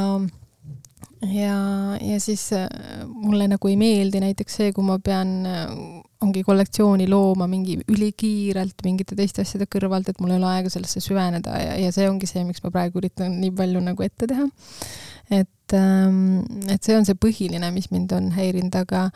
ja, 1.24 1.56
ja 2.04 2.20
siis 2.24 2.50
äh, 2.58 2.68
mulle 3.08 3.48
nagu 3.48 3.72
ei 3.72 3.80
meeldi 3.80 4.22
näiteks 4.24 4.60
see, 4.60 4.76
kui 4.76 4.84
ma 4.84 5.00
pean 5.00 5.34
äh, 5.48 5.66
ongi 6.26 6.42
kollektsiooni 6.44 7.08
looma 7.08 7.48
mingi 7.48 7.78
ülikiirelt 7.88 8.84
mingite 8.84 9.16
teiste 9.16 9.44
asjade 9.46 9.70
kõrvalt, 9.72 10.10
et 10.10 10.20
mul 10.20 10.34
ei 10.34 10.42
ole 10.42 10.52
aega 10.52 10.72
sellesse 10.74 11.00
süveneda 11.04 11.60
ja, 11.62 11.76
ja 11.86 11.96
see 11.96 12.10
ongi 12.10 12.28
see, 12.28 12.44
miks 12.44 12.64
ma 12.66 12.74
praegu 12.76 13.00
üritan 13.00 13.40
nii 13.40 13.54
palju 13.56 13.84
nagu 13.88 14.04
ette 14.04 14.28
teha 14.28 14.50
et, 15.30 15.74
ähm, 15.74 16.44
et 16.72 16.84
see 16.84 16.98
on 16.98 17.06
see 17.08 17.18
põhiline, 17.18 17.72
mis 17.76 17.92
mind 17.92 18.14
on 18.16 18.32
häirinud, 18.36 18.76
aga, 18.80 19.08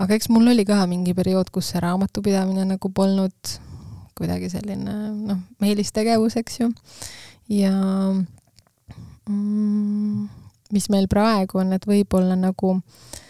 aga 0.00 0.16
eks 0.16 0.30
mul 0.32 0.52
oli 0.52 0.64
ka 0.68 0.82
mingi 0.90 1.14
periood, 1.16 1.52
kus 1.54 1.72
see 1.72 1.82
raamatupidamine 1.84 2.66
nagu 2.72 2.92
polnud 2.94 3.56
kuidagi 4.18 4.50
selline 4.52 4.98
noh, 5.16 5.40
meelistegevus, 5.62 6.36
eks 6.40 6.60
ju. 6.60 6.68
ja 7.56 7.72
mm, 9.28 10.28
mis 10.72 10.90
meil 10.92 11.08
praegu 11.10 11.62
on, 11.62 11.72
et 11.76 11.86
võib-olla 11.88 12.36
nagu 12.38 12.76
äh, 12.76 13.29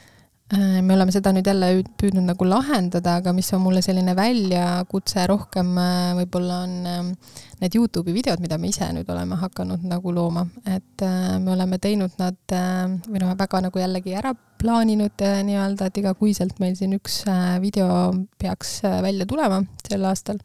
me 0.51 0.95
oleme 0.95 1.13
seda 1.15 1.31
nüüd 1.35 1.47
jälle 1.47 1.69
püüdnud 2.01 2.27
nagu 2.27 2.47
lahendada, 2.49 3.19
aga 3.21 3.33
mis 3.37 3.53
on 3.55 3.63
mulle 3.63 3.83
selline 3.87 4.17
väljakutse 4.19 5.27
rohkem 5.31 5.77
äh, 5.79 6.11
võib-olla 6.19 6.63
on 6.65 6.73
äh, 6.91 7.37
need 7.61 7.77
Youtube'i 7.79 8.15
videod, 8.17 8.43
mida 8.43 8.59
me 8.59 8.73
ise 8.73 8.89
nüüd 8.97 9.09
oleme 9.13 9.39
hakanud 9.39 9.85
nagu 9.87 10.15
looma, 10.17 10.47
et 10.67 11.05
äh, 11.07 11.37
me 11.39 11.55
oleme 11.55 11.79
teinud 11.79 12.19
nad 12.19 12.57
äh, 12.57 12.87
või 13.07 13.23
noh, 13.23 13.37
väga 13.39 13.63
nagu 13.69 13.83
jällegi 13.83 14.17
ära 14.19 14.35
plaaninud 14.61 15.23
äh, 15.25 15.41
nii-öelda, 15.47 15.87
et 15.87 16.03
igakuiselt 16.03 16.59
meil 16.63 16.75
siin 16.79 16.99
üks 16.99 17.23
äh, 17.31 17.61
video 17.63 18.11
peaks 18.41 18.81
äh, 18.89 19.01
välja 19.07 19.29
tulema 19.31 19.63
sel 19.87 20.09
aastal 20.09 20.43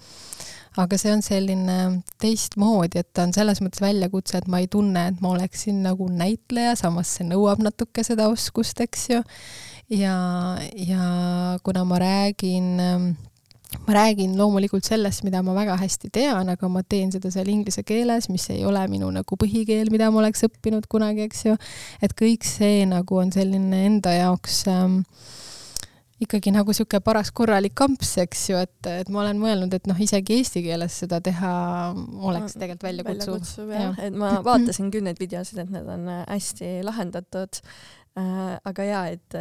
aga 0.81 0.97
see 0.99 1.11
on 1.13 1.21
selline 1.23 1.77
teistmoodi, 2.21 2.99
et 2.99 3.11
ta 3.15 3.23
on 3.25 3.33
selles 3.35 3.61
mõttes 3.63 3.83
väljakutse, 3.83 4.41
et 4.41 4.49
ma 4.51 4.59
ei 4.63 4.67
tunne, 4.71 5.07
et 5.11 5.21
ma 5.23 5.31
oleksin 5.35 5.81
nagu 5.85 6.07
näitleja, 6.11 6.75
samas 6.79 7.15
see 7.15 7.27
nõuab 7.27 7.63
natuke 7.63 8.03
seda 8.03 8.27
oskust, 8.31 8.81
eks 8.83 9.07
ju. 9.13 9.21
Ja, 9.89 10.17
ja 10.75 11.59
kuna 11.63 11.85
ma 11.85 11.99
räägin 11.99 12.79
äh, 12.79 13.15
ma 13.87 13.93
räägin 13.93 14.37
loomulikult 14.37 14.85
sellest, 14.85 15.23
mida 15.23 15.41
ma 15.43 15.53
väga 15.55 15.75
hästi 15.79 16.09
tean, 16.13 16.49
aga 16.49 16.69
ma 16.71 16.83
teen 16.83 17.11
seda 17.13 17.31
seal 17.33 17.49
inglise 17.51 17.83
keeles, 17.87 18.29
mis 18.31 18.47
ei 18.53 18.65
ole 18.65 18.83
minu 18.91 19.09
nagu 19.13 19.39
põhikeel, 19.39 19.91
mida 19.93 20.11
ma 20.11 20.21
oleks 20.23 20.45
õppinud 20.47 20.87
kunagi, 20.91 21.25
eks 21.29 21.45
ju. 21.49 21.57
et 22.01 22.15
kõik 22.17 22.47
see 22.47 22.85
nagu 22.89 23.19
on 23.21 23.33
selline 23.35 23.85
enda 23.89 24.13
jaoks 24.15 24.63
ähm, 24.71 25.01
ikkagi 26.21 26.53
nagu 26.55 26.71
niisugune 26.71 27.03
paras 27.03 27.31
korralik 27.35 27.75
kamps, 27.77 28.15
eks 28.23 28.45
ju, 28.53 28.61
et, 28.63 28.91
et 29.01 29.11
ma 29.11 29.25
olen 29.25 29.41
mõelnud, 29.41 29.73
et 29.75 29.89
noh, 29.89 29.99
isegi 29.99 30.39
eesti 30.39 30.63
keeles 30.65 31.01
seda 31.03 31.19
teha 31.23 31.51
oleks 32.21 32.55
tegelikult 32.55 32.87
väljakutsuv. 32.87 33.67
väljakutsuv 33.73 33.75
jah, 33.75 33.99
et 34.07 34.15
ma 34.15 34.37
vaatasin 34.45 34.89
küll 34.93 35.05
neid 35.05 35.19
videosid, 35.21 35.59
et 35.65 35.75
need 35.75 35.93
on 35.97 36.09
hästi 36.23 36.79
lahendatud 36.87 37.61
äh,. 37.61 38.04
Aga 38.15 38.85
jaa, 38.87 39.07
et, 39.11 39.35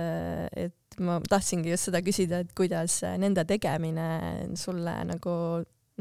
et 0.58 0.98
ma 1.04 1.20
tahtsingi 1.22 1.70
just 1.70 1.90
seda 1.90 2.00
küsida, 2.06 2.42
et 2.42 2.50
kuidas 2.56 3.00
nende 3.20 3.44
tegemine 3.48 4.08
sulle 4.58 4.96
nagu 5.08 5.36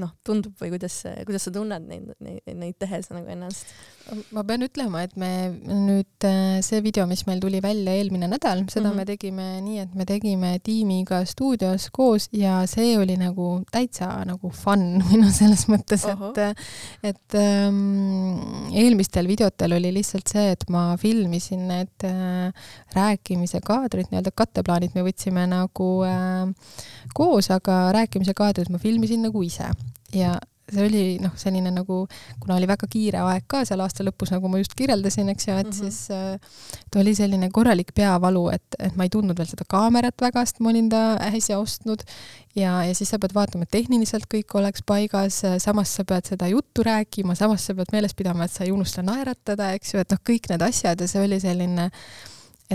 noh, 0.01 0.13
tundub 0.25 0.57
või 0.57 0.71
kuidas, 0.73 0.95
kuidas 1.27 1.45
sa 1.47 1.53
tunned 1.53 1.85
neid, 1.89 2.13
neid, 2.23 2.47
neid 2.57 2.77
tehes 2.81 3.11
nagu 3.13 3.29
ennast? 3.29 3.69
Ma 4.35 4.43
pean 4.43 4.65
ütlema, 4.65 5.03
et 5.05 5.13
me 5.19 5.29
nüüd 5.63 6.25
äh, 6.27 6.59
see 6.65 6.81
video, 6.83 7.05
mis 7.07 7.23
meil 7.27 7.39
tuli 7.43 7.61
välja 7.63 7.93
eelmine 7.95 8.27
nädal, 8.27 8.65
seda 8.67 8.89
mm 8.89 8.91
-hmm. 8.91 8.97
me 8.99 9.05
tegime 9.05 9.45
nii, 9.63 9.79
et 9.85 9.95
me 9.95 10.05
tegime 10.05 10.51
tiimiga 10.63 11.23
stuudios 11.25 11.87
koos 11.91 12.27
ja 12.31 12.65
see 12.67 12.97
oli 12.99 13.15
nagu 13.17 13.63
täitsa 13.71 14.09
nagu 14.27 14.49
fun 14.49 14.99
noh, 15.21 15.31
selles 15.31 15.67
mõttes, 15.71 16.05
et 16.05 16.41
et 17.03 17.37
ähm, 17.39 18.69
eelmistel 18.73 19.27
videotel 19.27 19.77
oli 19.79 19.93
lihtsalt 19.93 20.27
see, 20.27 20.51
et 20.51 20.67
ma 20.69 20.97
filmisin 20.97 21.67
need 21.67 22.07
äh, 22.07 22.51
rääkimise 22.95 23.61
kaadrid, 23.63 24.11
nii-öelda 24.11 24.31
katteplaanid 24.35 24.95
me 24.95 25.03
võtsime 25.07 25.47
nagu 25.47 25.91
äh, 26.03 26.49
koos, 27.13 27.51
aga 27.51 27.91
rääkimise 27.95 28.33
kaadrid 28.33 28.69
ma 28.69 28.77
filmisin 28.77 29.23
nagu 29.23 29.43
ise 29.43 29.71
ja 30.13 30.35
see 30.71 30.85
oli 30.85 31.03
noh, 31.21 31.33
selline 31.39 31.71
nagu, 31.73 32.03
kuna 32.41 32.55
oli 32.55 32.67
väga 32.69 32.87
kiire 32.91 33.23
aeg 33.25 33.45
ka 33.51 33.63
seal 33.67 33.83
aasta 33.83 34.05
lõpus, 34.05 34.31
nagu 34.33 34.49
ma 34.51 34.61
just 34.61 34.75
kirjeldasin, 34.79 35.31
eks 35.33 35.47
ju, 35.47 35.57
et 35.59 35.67
mm 35.67 35.71
-hmm. 35.71 35.79
siis 35.79 36.11
äh, 36.11 36.39
ta 36.91 37.01
oli 37.01 37.15
selline 37.15 37.49
korralik 37.51 37.93
peavalu, 37.95 38.47
et, 38.53 38.77
et 38.79 38.95
ma 38.95 39.03
ei 39.03 39.11
tundnud 39.13 39.37
veel 39.37 39.49
seda 39.49 39.67
kaamerat 39.67 40.21
väga, 40.21 40.45
sest 40.45 40.59
ma 40.63 40.69
olin 40.69 40.89
ta 40.89 41.03
äsja 41.29 41.59
ostnud 41.59 42.03
ja, 42.55 42.83
ja 42.83 42.95
siis 42.95 43.09
sa 43.09 43.19
pead 43.19 43.35
vaatama, 43.35 43.63
et 43.63 43.75
tehniliselt 43.75 44.27
kõik 44.33 44.55
oleks 44.55 44.83
paigas, 44.85 45.41
samas 45.57 45.95
sa 45.95 46.05
pead 46.05 46.25
seda 46.25 46.47
juttu 46.47 46.83
rääkima, 46.83 47.35
samas 47.35 47.65
sa 47.65 47.75
pead 47.75 47.91
meeles 47.91 48.13
pidama, 48.13 48.45
et 48.45 48.51
sa 48.51 48.63
ei 48.63 48.71
unusta 48.71 49.03
naeratada, 49.03 49.73
eks 49.73 49.93
ju, 49.93 49.99
et 49.99 50.11
noh, 50.11 50.21
kõik 50.29 50.49
need 50.49 50.61
asjad 50.61 51.01
ja 51.01 51.07
see 51.07 51.23
oli 51.23 51.39
selline 51.39 51.89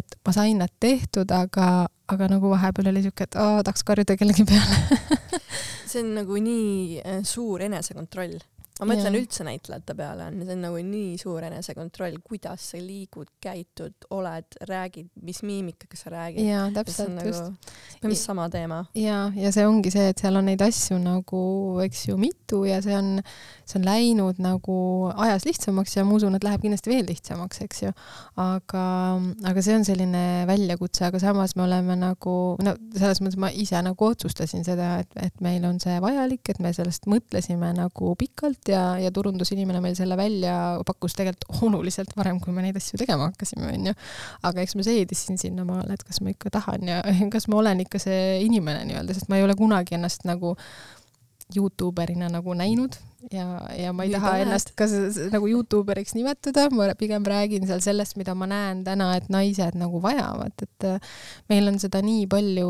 et 0.00 0.18
ma 0.26 0.34
sain 0.36 0.58
nad 0.62 0.72
tehtud, 0.80 1.30
aga, 1.34 1.88
aga 2.08 2.28
nagu 2.30 2.52
vahepeal 2.52 2.92
oli 2.92 3.04
siuke, 3.06 3.28
et 3.28 3.38
aa, 3.38 3.62
tahaks 3.66 3.84
karjuda 3.88 4.16
kellegi 4.20 4.46
peale. 4.48 5.00
See 5.88 6.02
on 6.04 6.14
nagu 6.20 6.36
nii 6.44 7.00
äh, 7.00 7.20
suur 7.24 7.64
enesekontroll 7.64 8.38
ma 8.78 8.86
mõtlen 8.92 9.16
ja. 9.16 9.20
üldse 9.20 9.44
näitlejate 9.46 9.94
peale 9.98 10.28
on, 10.28 10.38
see 10.46 10.54
on 10.54 10.62
nagu 10.62 10.82
nii 10.86 11.16
suur 11.18 11.44
enesekontroll, 11.48 12.18
kuidas 12.24 12.68
sa 12.72 12.80
liigud, 12.82 13.30
käitud, 13.42 14.06
oled, 14.14 14.58
räägid, 14.70 15.08
mis 15.26 15.40
miimikaga 15.46 15.98
sa 15.98 16.12
räägid. 16.14 16.46
jaa, 16.46 16.68
täpselt 16.76 17.10
nagu, 17.16 17.32
just. 17.32 17.72
mis 18.06 18.22
sama 18.24 18.46
teema. 18.52 18.84
jaa, 18.98 19.28
ja 19.38 19.52
see 19.54 19.66
ongi 19.66 19.92
see, 19.94 20.12
et 20.12 20.22
seal 20.22 20.38
on 20.38 20.46
neid 20.50 20.62
asju 20.62 21.00
nagu, 21.02 21.40
eks 21.84 22.04
ju, 22.10 22.18
mitu 22.20 22.62
ja 22.68 22.78
see 22.84 22.94
on, 22.94 23.16
see 23.66 23.80
on 23.80 23.88
läinud 23.88 24.42
nagu 24.42 24.78
ajas 25.26 25.48
lihtsamaks 25.48 25.98
ja 25.98 26.06
ma 26.06 26.14
usun, 26.20 26.38
et 26.38 26.46
läheb 26.46 26.62
kindlasti 26.62 26.94
veel 26.94 27.06
lihtsamaks, 27.10 27.64
eks 27.66 27.82
ju. 27.88 27.92
aga, 28.38 28.84
aga 29.50 29.66
see 29.66 29.78
on 29.80 29.88
selline 29.88 30.24
väljakutse, 30.48 31.08
aga 31.08 31.22
samas 31.22 31.56
me 31.58 31.66
oleme 31.66 31.98
nagu, 31.98 32.36
no 32.62 32.76
selles 32.94 33.24
mõttes 33.24 33.40
ma 33.42 33.50
ise 33.50 33.82
nagu 33.82 34.10
otsustasin 34.12 34.62
seda, 34.66 34.94
et, 35.02 35.10
et 35.18 35.44
meil 35.44 35.66
on 35.66 35.82
see 35.82 35.98
vajalik, 36.04 36.46
et 36.52 36.62
me 36.62 36.70
sellest 36.76 37.10
mõtlesime 37.10 37.74
nagu 37.74 38.14
pikalt 38.18 38.67
ja, 38.72 38.82
ja 39.00 39.10
turundusinimene 39.14 39.80
meil 39.84 39.96
selle 39.98 40.16
välja 40.18 40.54
pakkus 40.86 41.16
tegelikult 41.18 41.62
oluliselt 41.68 42.14
varem, 42.18 42.40
kui 42.42 42.54
me 42.54 42.64
neid 42.64 42.78
asju 42.78 43.00
tegema 43.00 43.30
hakkasime, 43.30 43.72
onju. 43.74 43.96
aga 44.48 44.64
eks 44.64 44.76
ma 44.78 44.86
seedisin 44.86 45.40
sinnamaale, 45.40 45.98
et 45.98 46.06
kas 46.06 46.22
ma 46.24 46.34
ikka 46.34 46.52
tahan 46.58 46.88
ja 46.88 47.02
kas 47.34 47.48
ma 47.48 47.60
olen 47.62 47.84
ikka 47.86 48.00
see 48.02 48.38
inimene 48.46 48.86
nii-öelda, 48.88 49.16
sest 49.16 49.32
ma 49.32 49.40
ei 49.40 49.46
ole 49.46 49.58
kunagi 49.58 49.98
ennast 49.98 50.28
nagu 50.28 50.56
Youtuberina 51.56 52.28
nagu 52.28 52.52
näinud 52.52 52.98
ja, 53.32 53.46
ja 53.72 53.92
ma 53.92 54.04
ei 54.04 54.12
Nüüd 54.12 54.18
taha 54.18 54.32
oled. 54.34 54.46
ennast 54.46 54.74
ka 54.78 54.86
nagu 55.32 55.48
Youtuberiks 55.50 56.14
nimetada, 56.16 56.68
ma 56.70 56.90
pigem 56.98 57.26
räägin 57.26 57.66
seal 57.68 57.80
sellest, 57.84 58.18
mida 58.20 58.34
ma 58.38 58.48
näen 58.50 58.84
täna, 58.86 59.10
et 59.16 59.28
naised 59.32 59.78
nagu 59.80 60.00
vajavad, 60.04 60.54
et 60.62 60.88
äh, 60.88 61.14
meil 61.50 61.70
on 61.70 61.80
seda 61.82 62.02
nii 62.04 62.26
palju 62.30 62.68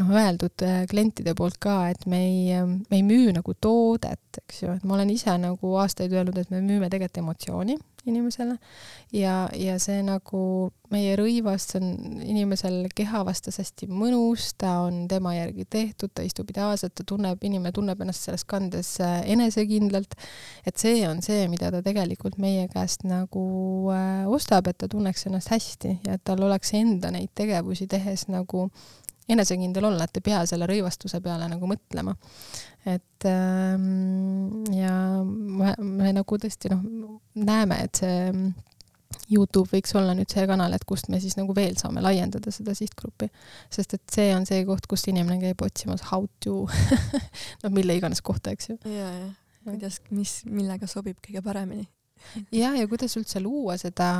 noh, 0.00 0.10
öeldud 0.16 0.64
äh, 0.66 0.82
klientide 0.90 1.34
poolt 1.38 1.60
ka, 1.62 1.76
et 1.92 2.06
me 2.10 2.22
ei, 2.26 2.64
me 2.64 2.98
ei 2.98 3.04
müü 3.06 3.34
nagu 3.36 3.54
toodet, 3.60 4.42
eks 4.42 4.64
ju, 4.64 4.74
et 4.74 4.84
ma 4.88 4.96
olen 4.96 5.12
ise 5.12 5.36
nagu 5.40 5.76
aastaid 5.82 6.12
öelnud, 6.16 6.38
et 6.40 6.50
me 6.52 6.62
müüme 6.64 6.90
tegelikult 6.90 7.24
emotsiooni 7.24 7.78
inimesele. 8.06 8.56
Ja, 9.12 9.48
ja 9.56 9.74
see 9.82 10.00
nagu 10.06 10.70
meie 10.90 11.14
rõivas 11.18 11.66
on 11.78 12.20
inimesel 12.22 12.88
keha 12.96 13.22
vastas 13.26 13.60
hästi 13.60 13.88
mõnus, 13.90 14.50
ta 14.58 14.80
on 14.86 15.04
tema 15.10 15.34
järgi 15.36 15.66
tehtud, 15.70 16.12
ta 16.14 16.24
istub 16.26 16.50
ideaalselt, 16.50 16.94
ta 16.98 17.06
tunneb, 17.06 17.42
inimene 17.46 17.72
tunneb 17.74 18.00
ennast 18.02 18.26
selles 18.26 18.46
kandes 18.48 18.92
äh, 19.02 19.20
enesekindlalt, 19.34 20.16
et 20.66 20.82
see 20.82 21.02
on 21.08 21.22
see, 21.22 21.44
mida 21.50 21.70
ta 21.74 21.82
tegelikult 21.86 22.38
meie 22.42 22.66
käest 22.72 23.06
nagu 23.06 23.44
äh, 23.94 24.24
ostab, 24.30 24.70
et 24.70 24.78
ta 24.80 24.90
tunneks 24.90 25.26
ennast 25.30 25.52
hästi 25.54 25.96
ja 26.06 26.18
et 26.18 26.24
tal 26.26 26.42
oleks 26.46 26.74
enda 26.78 27.12
neid 27.14 27.34
tegevusi 27.38 27.86
tehes 27.90 28.26
nagu 28.30 28.68
enesekindel 29.30 29.86
olla, 29.90 30.06
et 30.06 30.20
ei 30.20 30.26
pea 30.30 30.40
selle 30.48 30.68
rõivastuse 30.70 31.20
peale 31.24 31.48
nagu 31.50 31.68
mõtlema. 31.70 32.16
et 32.88 33.28
ähm, 33.28 34.64
ja 34.74 34.94
me, 35.24 35.74
me 35.78 36.12
nagu 36.16 36.40
tõesti 36.40 36.72
noh, 36.72 36.82
näeme, 37.34 37.82
et 37.84 38.02
see 38.02 38.30
Youtube 39.30 39.68
võiks 39.70 39.92
olla 39.98 40.14
nüüd 40.16 40.30
see 40.30 40.46
kanal, 40.48 40.72
et 40.74 40.84
kust 40.88 41.10
me 41.10 41.20
siis 41.22 41.36
nagu 41.38 41.54
veel 41.54 41.76
saame 41.78 42.02
laiendada 42.02 42.52
seda 42.54 42.74
sihtgruppi. 42.78 43.30
sest 43.70 43.94
et 43.98 44.04
see 44.14 44.32
on 44.34 44.46
see 44.48 44.64
koht, 44.68 44.86
kust 44.90 45.10
inimene 45.10 45.40
käib 45.42 45.62
otsimas 45.66 46.06
how 46.10 46.26
to 46.44 46.64
noh, 47.62 47.70
mille 47.74 47.96
iganes 47.98 48.22
kohta, 48.22 48.54
eks 48.54 48.72
ju. 48.72 48.78
ja, 48.90 49.10
ja 49.10 49.30
kuidas, 49.66 50.00
mis, 50.14 50.40
millega 50.48 50.88
sobib 50.90 51.18
kõige 51.22 51.42
paremini. 51.44 51.86
ja, 52.54 52.74
ja 52.78 52.86
kuidas 52.90 53.16
üldse 53.20 53.42
luua 53.42 53.76
seda 53.80 54.12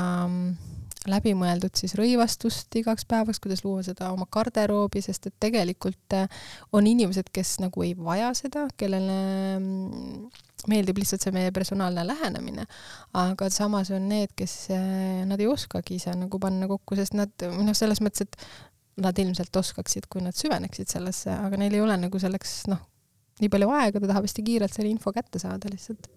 läbimõeldud 1.09 1.73
siis 1.77 1.95
rõivastust 1.97 2.75
igaks 2.77 3.07
päevaks, 3.09 3.39
kuidas 3.41 3.63
luua 3.65 3.81
seda 3.85 4.11
oma 4.13 4.27
garderoobi, 4.31 5.01
sest 5.01 5.25
et 5.31 5.35
tegelikult 5.41 6.15
äh, 6.17 6.43
on 6.77 6.87
inimesed, 6.87 7.31
kes 7.33 7.57
nagu 7.63 7.85
ei 7.85 7.95
vaja 7.97 8.29
seda, 8.37 8.67
kellele 8.77 9.17
mm, 9.57 10.43
meeldib 10.69 11.01
lihtsalt 11.01 11.25
see 11.25 11.33
meie 11.33 11.53
personaalne 11.55 12.05
lähenemine, 12.05 12.67
aga 13.17 13.49
samas 13.53 13.89
on 13.95 14.05
need, 14.11 14.35
kes, 14.37 14.55
äh, 14.75 15.23
nad 15.29 15.41
ei 15.41 15.49
oskagi 15.49 15.97
ise 15.97 16.13
nagu 16.17 16.41
panna 16.41 16.69
kokku, 16.69 16.99
sest 16.99 17.17
nad 17.17 17.49
noh, 17.49 17.73
selles 17.77 18.03
mõttes, 18.05 18.29
et 18.29 19.01
nad 19.01 19.17
ilmselt 19.17 19.55
oskaksid, 19.57 20.05
kui 20.11 20.21
nad 20.21 20.37
süveneksid 20.37 20.91
sellesse, 20.91 21.33
aga 21.33 21.57
neil 21.57 21.79
ei 21.79 21.81
ole 21.81 21.97
nagu 21.97 22.21
selleks 22.21 22.59
noh, 22.69 22.83
nii 23.41 23.49
palju 23.49 23.73
aega, 23.73 23.97
ta 23.97 24.11
tahab 24.11 24.29
hästi 24.29 24.45
kiirelt 24.45 24.75
selle 24.75 24.91
info 24.93 25.13
kätte 25.15 25.41
saada 25.41 25.71
lihtsalt 25.71 26.11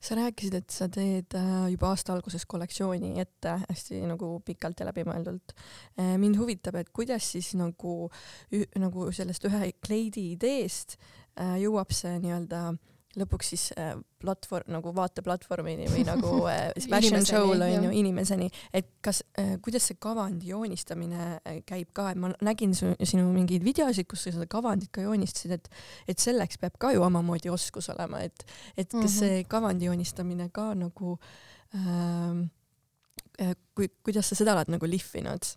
sa 0.00 0.16
rääkisid, 0.18 0.54
et 0.58 0.70
sa 0.70 0.88
teed 0.92 1.36
äh, 1.38 1.52
juba 1.72 1.90
aasta 1.92 2.14
alguses 2.14 2.46
kollektsiooni 2.46 3.14
ette 3.22 3.56
hästi 3.64 4.02
nagu 4.10 4.38
pikalt 4.44 4.80
ja 4.80 4.88
läbimõeldult. 4.90 5.54
mind 6.18 6.38
huvitab, 6.38 6.76
et 6.80 6.90
kuidas 6.92 7.32
siis 7.32 7.54
nagu, 7.58 8.10
nagu 8.78 9.10
sellest 9.12 9.46
ühe 9.48 9.72
kleidi 9.84 10.32
ideest 10.32 10.98
äh, 11.38 11.56
jõuab 11.62 11.92
see 11.94 12.18
nii-öelda 12.20 12.66
lõpuks 13.18 13.50
siis 13.52 13.64
äh, 13.78 13.92
platvorm 14.22 14.72
nagu 14.74 14.92
vaateplatvormini 14.96 15.88
või 15.92 16.04
nagu 16.06 16.32
äh, 16.52 16.72
fashion 16.88 17.24
show'l 17.26 17.64
on 17.66 17.88
ju 17.88 17.92
inimeseni, 18.00 18.48
et 18.74 18.88
kas 19.04 19.22
äh,, 19.40 19.54
kuidas 19.64 19.88
see 19.90 19.98
kavandi 20.00 20.50
joonistamine 20.52 21.28
käib 21.68 21.92
ka, 21.96 22.10
et 22.12 22.20
ma 22.20 22.32
nägin 22.44 22.74
su, 22.76 22.92
sinu 23.02 23.28
mingeid 23.34 23.64
videosid, 23.66 24.08
kus 24.10 24.26
sa 24.26 24.34
seda 24.34 24.48
kavandit 24.50 24.92
ka 24.94 25.04
joonistasid, 25.06 25.56
et 25.58 25.70
et 26.14 26.20
selleks 26.20 26.60
peab 26.62 26.78
ka 26.80 26.92
ju 26.94 27.04
omamoodi 27.06 27.52
oskus 27.52 27.90
olema, 27.94 28.24
et 28.24 28.46
et 28.76 28.88
kas 28.88 28.94
mm. 28.94 29.06
-hmm. 29.06 29.18
see 29.18 29.44
kavandi 29.48 29.90
joonistamine 29.90 30.48
ka 30.52 30.72
nagu 30.74 31.18
ähm, 31.74 32.48
äh, 33.40 33.54
kui, 33.74 33.88
kuidas 34.04 34.28
sa 34.28 34.38
seda 34.38 34.54
oled 34.54 34.72
nagu 34.72 34.86
lihvinud? 34.86 35.54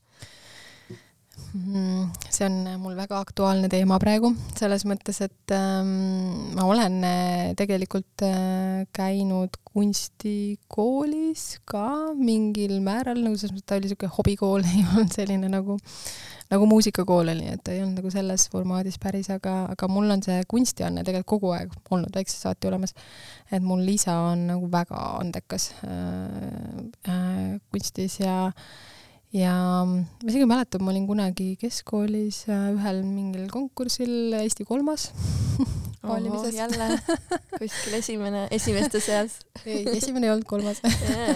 Mm, 1.58 2.10
see 2.30 2.46
on 2.46 2.56
mul 2.82 2.96
väga 2.98 3.22
aktuaalne 3.24 3.70
teema 3.72 3.98
praegu, 4.02 4.34
selles 4.58 4.84
mõttes, 4.90 5.22
et 5.24 5.54
ähm, 5.56 6.52
ma 6.58 6.66
olen 6.68 6.98
äh, 7.08 7.54
tegelikult 7.58 8.24
äh, 8.28 8.84
käinud 8.96 9.56
kunstikoolis 9.66 11.46
ka 11.70 11.86
mingil 12.20 12.76
määral, 12.84 13.22
nagu 13.24 13.40
selles 13.40 13.56
mõttes 13.56 13.70
ta 13.70 13.78
oli 13.78 13.88
niisugune 13.88 14.12
hobikool, 14.18 14.68
ei 14.74 14.84
olnud 14.90 15.16
selline 15.16 15.50
nagu, 15.54 15.78
nagu 16.52 16.68
muusikakool 16.70 17.32
oli, 17.34 17.48
et 17.56 17.72
ei 17.72 17.80
olnud 17.86 18.02
nagu 18.02 18.12
selles 18.14 18.50
formaadis 18.52 19.00
päris, 19.02 19.32
aga, 19.34 19.56
aga 19.72 19.90
mul 19.92 20.12
on 20.18 20.26
see 20.26 20.44
kunstianne 20.52 21.06
tegelikult 21.08 21.38
kogu 21.38 21.56
aeg 21.56 21.74
olnud 21.90 22.12
väiksest 22.20 22.44
saati 22.44 22.70
olemas. 22.70 22.94
et 23.52 23.64
mul 23.64 23.88
isa 23.96 24.20
on 24.34 24.46
nagu 24.52 24.70
väga 24.72 25.08
andekas 25.24 25.72
äh, 25.88 26.86
äh, 27.08 27.58
kunstis 27.72 28.20
ja 28.20 28.52
ja 29.36 29.54
ma 29.88 30.30
isegi 30.30 30.48
mäletan, 30.48 30.84
ma 30.86 30.94
olin 30.94 31.08
kunagi 31.10 31.52
keskkoolis 31.60 32.46
äh, 32.52 32.70
ühel 32.76 33.04
mingil 33.04 33.50
konkursil 33.52 34.38
Eesti 34.40 34.66
kolmas 34.68 35.10
valimises. 36.08 36.56
jälle 36.56 36.88
kuskil 37.60 37.98
esimene, 38.00 38.48
esimeste 38.52 39.02
seas. 39.04 39.40
Ei, 39.66 39.84
esimene 39.98 40.30
ei 40.30 40.34
olnud 40.36 40.48
kolmas. 40.48 40.82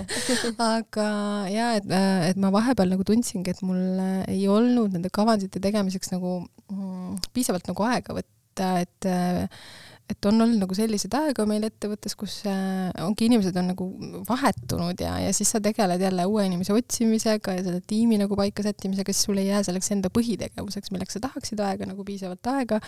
Aga 0.72 1.10
ja, 1.52 1.74
et, 1.80 1.88
et 2.30 2.42
ma 2.42 2.52
vahepeal 2.54 2.94
nagu 2.94 3.06
tundsingi, 3.08 3.52
et 3.54 3.62
mul 3.66 4.00
äh, 4.00 4.24
ei 4.32 4.48
olnud 4.52 4.96
nende 4.96 5.12
kavandite 5.14 5.60
tegemiseks 5.64 6.14
nagu 6.16 6.40
mm, 6.72 7.20
piisavalt 7.36 7.68
nagu 7.72 7.88
aega 7.90 8.16
võtta, 8.22 8.74
et 8.86 9.10
äh, 9.10 9.64
et 10.12 10.28
on 10.30 10.44
olnud 10.44 10.60
nagu 10.62 10.76
selliseid 10.76 11.14
aegu 11.18 11.46
meil 11.50 11.66
ettevõttes, 11.68 12.16
kus 12.20 12.40
äh, 12.50 12.90
ongi 13.06 13.28
inimesed 13.30 13.58
on 13.62 13.72
nagu 13.72 13.88
vahetunud 14.28 15.02
ja, 15.04 15.16
ja 15.24 15.32
siis 15.36 15.52
sa 15.54 15.62
tegeled 15.64 16.02
jälle 16.04 16.26
uue 16.30 16.46
inimese 16.48 16.76
otsimisega 16.76 17.56
ja 17.58 17.66
selle 17.66 17.82
tiimi 17.88 18.20
nagu 18.22 18.38
paika 18.40 18.66
sättimisega, 18.66 19.16
siis 19.16 19.30
sul 19.30 19.42
ei 19.42 19.50
jää 19.50 19.64
selleks 19.68 19.92
enda 19.96 20.12
põhitegevuseks, 20.14 20.94
milleks 20.96 21.18
sa 21.18 21.24
tahaksid 21.28 21.62
aega 21.66 21.90
nagu 21.90 22.06
piisavalt 22.08 22.52
aega. 22.54 22.82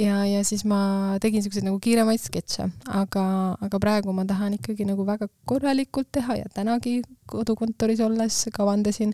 ja, 0.00 0.22
ja 0.28 0.44
siis 0.46 0.66
ma 0.68 0.80
tegin 1.22 1.44
siukseid 1.44 1.66
nagu 1.68 1.80
kiiremaid 1.82 2.22
sketše, 2.22 2.70
aga, 3.02 3.26
aga 3.62 3.82
praegu 3.82 4.14
ma 4.16 4.26
tahan 4.28 4.58
ikkagi 4.58 4.88
nagu 4.88 5.06
väga 5.06 5.30
korralikult 5.48 6.10
teha 6.12 6.40
ja 6.42 6.50
tänagi 6.54 7.00
kodukontoris 7.30 8.00
olles 8.06 8.46
kavandasin, 8.54 9.12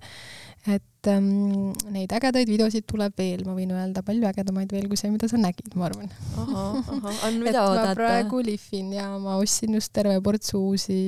et 0.62 1.08
ähm, 1.10 1.72
neid 1.90 2.12
ägedaid 2.14 2.46
videosid 2.46 2.84
tuleb 2.86 3.16
veel, 3.18 3.40
ma 3.42 3.54
võin 3.56 3.72
öelda, 3.74 4.04
palju 4.06 4.28
ägedamaid 4.28 4.70
veel 4.70 4.86
kui 4.90 5.00
see, 5.00 5.10
mida 5.10 5.26
sa 5.30 5.40
nägid, 5.40 5.74
ma 5.74 5.88
arvan. 5.88 6.12
on 6.38 7.40
mida 7.42 7.64
ma 7.64 7.72
oodata? 7.72 7.96
praegu 7.98 8.44
lihvin 8.46 8.92
ja 8.94 9.08
ma 9.18 9.40
ostsin 9.40 9.74
just 9.74 9.90
terve 9.96 10.20
portsu 10.22 10.60
uusi, 10.70 11.00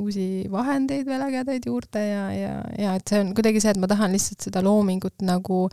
uusi 0.00 0.46
vahendeid 0.52 1.04
veel 1.08 1.26
ägedaid 1.28 1.68
juurde 1.68 2.06
ja, 2.06 2.24
ja, 2.32 2.56
ja 2.80 2.96
et 2.96 3.12
see 3.12 3.20
on 3.20 3.36
kuidagi 3.36 3.60
see, 3.60 3.76
et 3.76 3.84
ma 3.84 3.90
tahan 3.92 4.16
lihtsalt 4.16 4.48
seda 4.48 4.64
loomingut 4.64 5.20
nagu 5.28 5.66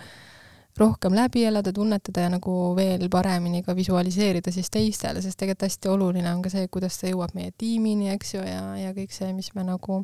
rohkem 0.78 1.15
läbi 1.15 1.45
elada, 1.47 1.71
tunnetada 1.71 2.26
ja 2.26 2.30
nagu 2.34 2.53
veel 2.76 3.07
paremini 3.13 3.61
ka 3.63 3.76
visualiseerida 3.78 4.51
siis 4.51 4.71
teistele, 4.74 5.21
sest 5.24 5.39
tegelikult 5.39 5.69
hästi 5.69 5.95
oluline 5.95 6.32
on 6.34 6.41
ka 6.43 6.51
see, 6.51 6.67
kuidas 6.67 6.97
see 6.99 7.13
jõuab 7.13 7.38
meie 7.38 7.53
tiimini, 7.55 8.09
eks 8.17 8.36
ju, 8.36 8.41
ja, 8.43 8.74
ja 8.82 8.95
kõik 8.97 9.13
see, 9.15 9.32
mis 9.38 9.53
me 9.55 9.63
nagu 9.69 10.01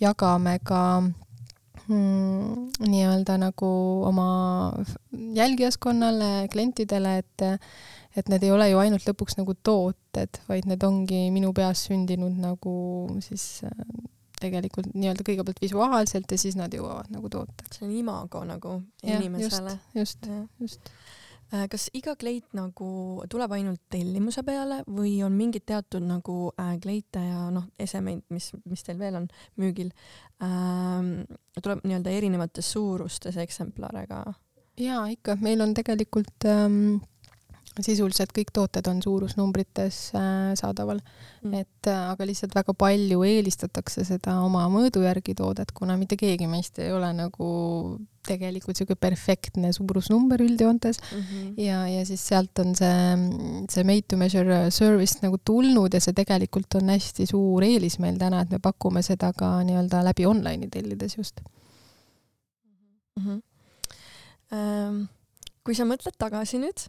jagame 0.00 0.56
ka 0.64 0.80
mm, 1.90 2.70
nii-öelda 2.86 3.36
nagu 3.42 3.70
oma 4.08 4.28
jälgijaskonnale, 5.36 6.48
klientidele, 6.52 7.18
et 7.24 7.48
et 8.18 8.26
need 8.26 8.42
ei 8.42 8.50
ole 8.50 8.66
ju 8.72 8.78
ainult 8.82 9.04
lõpuks 9.06 9.36
nagu 9.38 9.54
tooted, 9.62 10.40
vaid 10.48 10.66
need 10.66 10.82
ongi 10.82 11.28
minu 11.30 11.52
peas 11.54 11.84
sündinud 11.86 12.40
nagu 12.42 12.72
siis 13.22 13.44
äh, 13.68 13.84
tegelikult 14.40 14.90
nii-öelda 14.94 15.24
kõigepealt 15.26 15.60
visuaalselt 15.62 16.32
ja 16.32 16.38
siis 16.40 16.56
nad 16.58 16.74
jõuavad 16.74 17.10
nagu 17.14 17.30
tooteks. 17.32 17.78
see 17.78 17.86
on 17.86 17.94
imago 17.94 18.42
nagu 18.48 18.80
inimesele. 19.04 19.76
just, 19.94 20.26
Jah. 20.26 20.46
just. 20.60 20.90
Äh, 21.50 21.66
kas 21.66 21.88
iga 21.98 22.12
kleit 22.14 22.46
nagu 22.54 23.24
tuleb 23.30 23.50
ainult 23.56 23.80
tellimuse 23.90 24.44
peale 24.46 24.84
või 24.86 25.16
on 25.26 25.34
mingeid 25.34 25.64
teatud 25.66 26.04
nagu 26.06 26.52
äh, 26.54 26.76
kleite 26.82 27.24
ja 27.24 27.48
noh, 27.50 27.66
esemeid, 27.74 28.22
mis, 28.30 28.52
mis 28.70 28.86
teil 28.86 29.00
veel 29.00 29.18
on 29.18 29.26
müügil 29.58 29.90
ähm,, 30.46 31.24
tuleb 31.58 31.82
nii-öelda 31.82 32.14
erinevates 32.14 32.70
suurustes 32.70 33.40
eksemplare 33.42 34.04
ka? 34.06 34.22
jaa, 34.78 35.02
ikka, 35.10 35.40
meil 35.42 35.64
on 35.64 35.74
tegelikult 35.74 36.46
ähm, 36.46 37.00
sisuliselt 37.78 38.32
kõik 38.34 38.50
tooted 38.54 38.86
on 38.90 38.98
suurusnumbrites 39.04 39.98
äh, 40.18 40.52
saadaval 40.58 40.98
mm., 41.00 41.52
et 41.62 41.88
äh, 41.90 42.00
aga 42.10 42.26
lihtsalt 42.26 42.54
väga 42.56 42.74
palju 42.76 43.22
eelistatakse 43.26 44.04
seda 44.08 44.40
oma 44.44 44.64
mõõdu 44.72 45.04
järgi 45.04 45.36
toodet, 45.38 45.70
kuna 45.76 45.96
mitte 46.00 46.18
keegi 46.20 46.48
meist 46.50 46.80
ei 46.82 46.90
ole 46.92 47.12
nagu 47.16 47.50
tegelikult 48.26 48.74
niisugune 48.74 49.00
perfektne 49.00 49.70
suurusnumber 49.72 50.42
üldjoontes 50.44 50.98
mm. 51.00 51.22
-hmm. 51.22 51.54
ja, 51.62 51.78
ja 51.88 52.02
siis 52.06 52.26
sealt 52.32 52.58
on 52.58 52.74
see, 52.76 53.16
see 53.72 53.86
made 53.86 54.08
to 54.10 54.18
measure 54.20 54.66
service 54.74 55.22
nagu 55.22 55.38
tulnud 55.38 55.94
ja 55.94 56.02
see 56.02 56.16
tegelikult 56.16 56.74
on 56.82 56.90
hästi 56.92 57.26
suur 57.30 57.64
eelis 57.64 57.98
meil 58.02 58.18
täna, 58.18 58.42
et 58.42 58.50
me 58.50 58.58
pakume 58.58 59.02
seda 59.06 59.32
ka 59.32 59.60
nii-öelda 59.64 60.02
läbi 60.10 60.26
online'i 60.26 60.68
tellides 60.70 61.16
just 61.16 61.40
mm. 63.16 63.22
-hmm. 63.26 63.40
Ähm, 64.50 65.04
kui 65.62 65.76
sa 65.78 65.84
mõtled 65.86 66.16
tagasi 66.18 66.58
nüüd 66.58 66.88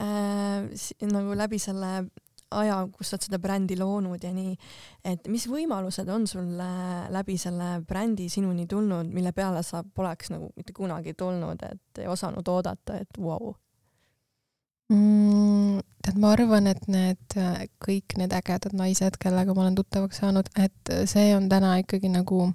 äh, 0.00 1.08
nagu 1.10 1.36
läbi 1.38 1.58
selle 1.62 1.92
aja, 2.52 2.82
kus 2.92 3.08
sa 3.08 3.16
oled 3.16 3.26
seda 3.26 3.40
brändi 3.40 3.78
loonud 3.80 4.22
ja 4.24 4.32
nii, 4.34 4.52
et 5.08 5.28
mis 5.32 5.46
võimalused 5.48 6.08
on 6.12 6.26
sul 6.28 6.60
äh, 6.60 7.08
läbi 7.12 7.38
selle 7.40 7.78
brändi 7.88 8.28
sinuni 8.32 8.66
tulnud, 8.68 9.08
mille 9.12 9.32
peale 9.36 9.62
sa 9.66 9.82
poleks 9.82 10.32
nagu 10.34 10.50
mitte 10.56 10.76
kunagi 10.76 11.16
tulnud, 11.18 11.64
et 11.68 12.02
ei 12.02 12.10
osanud 12.12 12.48
oodata, 12.48 13.00
et 13.00 13.20
vau 13.20 13.38
wow. 13.38 13.54
mm,? 14.92 15.80
tead, 16.02 16.18
ma 16.18 16.32
arvan, 16.34 16.66
et 16.66 16.86
need 16.90 17.36
kõik 17.84 18.16
need 18.18 18.32
ägedad 18.34 18.74
naised, 18.76 19.16
kellega 19.22 19.54
ma 19.54 19.64
olen 19.64 19.76
tuttavaks 19.78 20.18
saanud, 20.18 20.48
et 20.58 20.94
see 21.08 21.30
on 21.36 21.48
täna 21.48 21.76
ikkagi 21.84 22.10
nagu 22.12 22.50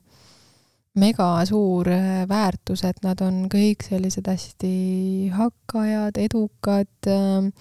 mega 0.97 1.29
suur 1.47 1.89
äh, 1.93 2.25
väärtus, 2.29 2.83
et 2.87 2.99
nad 3.05 3.21
on 3.25 3.45
kõik 3.51 3.85
sellised 3.85 4.27
hästi 4.27 4.73
hakkajad, 5.35 6.19
edukad, 6.21 6.93
ähm, 7.11 7.51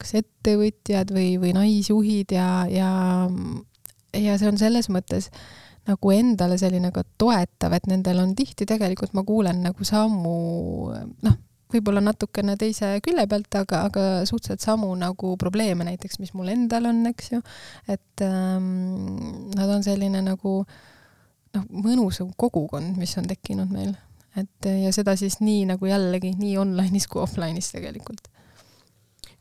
kas 0.00 0.16
ettevõtjad 0.20 1.12
või, 1.14 1.36
või 1.42 1.54
naisjuhid 1.56 2.36
ja, 2.36 2.50
ja, 2.70 2.90
ja 4.16 4.36
see 4.38 4.50
on 4.50 4.60
selles 4.60 4.90
mõttes 4.92 5.30
nagu 5.86 6.10
endale 6.10 6.58
selline 6.58 6.90
ka 6.94 7.04
toetav, 7.18 7.76
et 7.76 7.86
nendel 7.90 8.20
on 8.22 8.34
tihti 8.38 8.66
tegelikult, 8.66 9.14
ma 9.14 9.22
kuulen 9.26 9.62
nagu 9.62 9.86
sammu, 9.86 10.38
noh, 11.26 11.36
võib-olla 11.72 12.02
natukene 12.04 12.56
teise 12.58 12.96
külje 13.04 13.26
pealt, 13.30 13.54
aga, 13.58 13.84
aga 13.88 14.02
suhteliselt 14.28 14.62
samu 14.62 14.90
nagu 14.98 15.34
probleeme 15.40 15.86
näiteks, 15.86 16.20
mis 16.22 16.34
mul 16.36 16.50
endal 16.54 16.90
on, 16.90 17.02
eks 17.10 17.32
ju. 17.34 17.40
et 17.90 18.26
ähm, 18.26 19.48
nad 19.54 19.70
on 19.70 19.86
selline 19.86 20.22
nagu 20.26 20.60
noh, 21.56 21.66
mõnus 21.72 22.22
kogukond, 22.38 22.96
mis 23.00 23.16
on 23.20 23.28
tekkinud 23.30 23.72
meil. 23.72 23.94
et 24.36 24.68
ja 24.68 24.92
seda 24.92 25.16
siis 25.16 25.38
nii 25.40 25.64
nagu 25.70 25.88
jällegi 25.88 26.34
nii 26.36 26.56
online'is 26.60 27.08
kui 27.08 27.22
offline'is 27.22 27.72
tegelikult. 27.72 28.28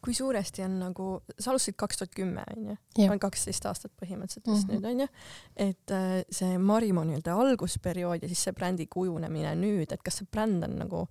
kui 0.05 0.13
suuresti 0.13 0.61
on 0.61 0.75
nagu, 0.79 1.05
sa 1.39 1.49
alustasid 1.49 1.75
kaks 1.81 1.97
tuhat 1.97 2.11
kümme 2.15 2.43
onju, 2.55 2.75
on 3.09 3.19
kaksteist 3.19 3.65
aastat 3.65 3.91
põhimõtteliselt 4.01 4.51
vist 4.51 4.67
mm 4.67 4.73
-hmm. 4.73 4.81
nüüd 4.81 4.91
onju, 4.91 5.07
et 5.55 5.91
äh, 5.91 6.19
see 6.29 6.57
Marimo 6.57 7.03
nii-öelda 7.03 7.33
algusperiood 7.33 8.21
ja 8.21 8.27
siis 8.27 8.43
see 8.43 8.53
brändi 8.53 8.85
kujunemine 8.85 9.55
nüüd, 9.55 9.91
et 9.91 10.03
kas 10.03 10.21
see 10.21 10.27
bränd 10.31 10.63
on 10.63 10.77
nagu 10.83 11.07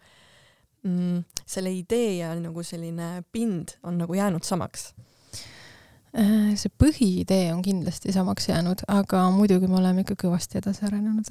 mm, 0.85 1.25
selle 1.47 1.73
idee 1.75 2.19
ja 2.19 2.35
nagu 2.39 2.63
selline 2.63 3.25
pind 3.33 3.77
on 3.83 3.99
nagu 3.99 4.15
jäänud 4.15 4.45
samaks? 4.45 4.95
Äh, 6.15 6.53
see 6.55 6.71
põhiidee 6.79 7.49
on 7.51 7.63
kindlasti 7.65 8.13
samaks 8.15 8.47
jäänud, 8.47 8.85
aga 8.87 9.25
muidugi 9.35 9.67
me 9.67 9.81
oleme 9.81 10.05
ikka 10.05 10.15
kõvasti 10.27 10.61
edasi 10.61 10.85
arenenud. 10.87 11.27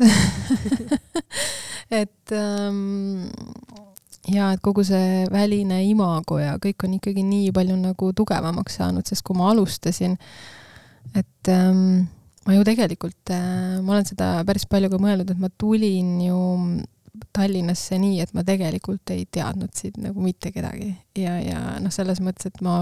Et 2.02 2.34
ähm, 2.36 3.30
ja 4.32 4.50
et 4.56 4.62
kogu 4.64 4.84
see 4.88 5.24
väline 5.32 5.82
imago 5.86 6.40
ja 6.40 6.56
kõik 6.64 6.86
on 6.88 6.98
ikkagi 6.98 7.24
nii 7.28 7.52
palju 7.56 7.76
nagu 7.80 8.10
tugevamaks 8.16 8.80
saanud, 8.80 9.08
sest 9.08 9.24
kui 9.28 9.38
ma 9.38 9.52
alustasin, 9.52 10.16
et 11.14 11.52
ähm, 11.52 12.06
ma 12.48 12.56
ju 12.56 12.64
tegelikult 12.68 13.34
äh,, 13.36 13.80
ma 13.84 13.98
olen 13.98 14.08
seda 14.08 14.30
päris 14.48 14.66
palju 14.72 14.90
ka 14.92 15.00
mõelnud, 15.04 15.32
et 15.32 15.44
ma 15.44 15.52
tulin 15.52 16.18
ju 16.24 16.40
Tallinnasse 17.34 18.00
nii, 18.02 18.24
et 18.24 18.32
ma 18.34 18.42
tegelikult 18.46 19.12
ei 19.14 19.28
teadnud 19.30 19.70
siit 19.78 20.00
nagu 20.02 20.22
mitte 20.22 20.50
kedagi. 20.52 20.90
Ja, 21.18 21.36
ja 21.40 21.60
noh, 21.80 21.94
selles 21.94 22.20
mõttes, 22.26 22.50
et 22.50 22.58
ma 22.66 22.80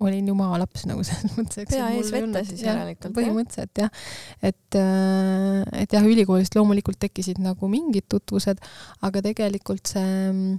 olin 0.00 0.30
ju 0.30 0.34
maalaps 0.38 0.86
nagu 0.88 1.02
selles 1.08 1.34
mõttes. 1.38 1.66
pea 1.70 1.90
ees 1.96 2.12
vette 2.14 2.44
siis 2.46 2.62
järelikult. 2.66 3.14
põhimõtteliselt 3.16 3.82
jah, 3.82 3.90
et, 4.42 4.78
äh, 4.78 5.82
et 5.82 5.98
jah, 5.98 6.06
ülikoolist 6.06 6.54
loomulikult 6.58 7.00
tekkisid 7.02 7.42
nagu 7.42 7.70
mingid 7.70 8.08
tutvused, 8.10 8.62
aga 9.06 9.24
tegelikult 9.24 9.94
see 9.94 10.08
mm, 10.32 10.58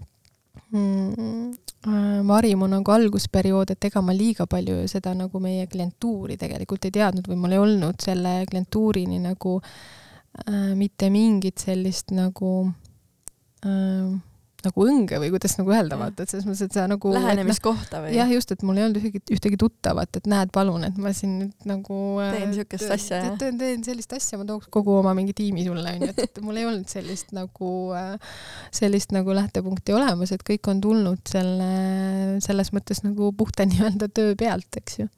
Marim 2.28 2.66
on 2.66 2.74
nagu 2.76 2.92
algusperiood, 2.92 3.72
et 3.72 3.86
ega 3.88 4.02
ma 4.04 4.12
liiga 4.12 4.44
palju 4.50 4.82
seda 4.92 5.14
nagu 5.16 5.40
meie 5.40 5.64
klientuuri 5.72 6.36
tegelikult 6.38 6.90
ei 6.90 6.96
teadnud 7.00 7.30
või 7.32 7.40
mul 7.40 7.56
ei 7.56 7.62
olnud 7.64 8.04
selle 8.04 8.42
klientuurini 8.50 9.22
nagu 9.24 9.60
äh, 9.62 10.74
mitte 10.76 11.08
mingit 11.14 11.64
sellist 11.64 12.12
nagu 12.12 12.52
äh, 13.64 14.20
nagu 14.66 14.86
õnge 14.86 15.20
või 15.22 15.30
kuidas 15.34 15.56
nagu 15.60 15.72
öelda, 15.74 15.98
vaata, 16.00 16.24
et 16.24 16.32
selles 16.32 16.46
mõttes, 16.48 16.68
et 16.68 16.76
sa 16.76 16.86
nagu 16.90 17.14
lähenemiskohta 17.14 18.02
või? 18.04 18.14
jah, 18.18 18.32
just, 18.34 18.52
et 18.56 18.66
mul 18.68 18.80
ei 18.80 18.86
olnud 18.88 19.00
ühtegi, 19.00 19.22
ühtegi 19.36 19.60
tuttavat, 19.62 20.20
et 20.20 20.30
näed, 20.30 20.52
palun, 20.56 20.84
et 20.88 21.00
ma 21.02 21.14
siin 21.16 21.36
nüüd 21.44 21.70
nagu 21.70 22.00
äh, 22.24 22.34
teen 22.36 22.52
niisugust 22.54 22.94
asja, 22.96 23.22
jah? 23.24 23.38
teen, 23.42 23.60
teen 23.62 23.86
sellist 23.88 24.14
asja, 24.18 24.40
ma 24.42 24.48
tooks 24.50 24.70
kogu 24.74 24.98
oma 25.00 25.16
mingi 25.18 25.36
tiimi 25.38 25.64
sulle, 25.68 25.96
onju, 25.96 26.12
et, 26.12 26.22
et 26.28 26.42
mul 26.46 26.60
ei 26.60 26.68
olnud 26.70 26.92
sellist 26.92 27.34
nagu, 27.36 27.72
äh, 27.98 28.38
sellist 28.76 29.16
nagu 29.16 29.36
lähtepunkti 29.38 29.96
olemas, 29.96 30.36
et 30.36 30.46
kõik 30.48 30.72
on 30.72 30.84
tulnud 30.84 31.24
selle, 31.30 31.72
selles 32.46 32.74
mõttes 32.76 33.04
nagu 33.08 33.34
puhta 33.40 33.66
nii-öelda 33.70 34.12
töö 34.12 34.36
pealt, 34.40 34.70
eks 34.82 35.04
ju. 35.04 35.10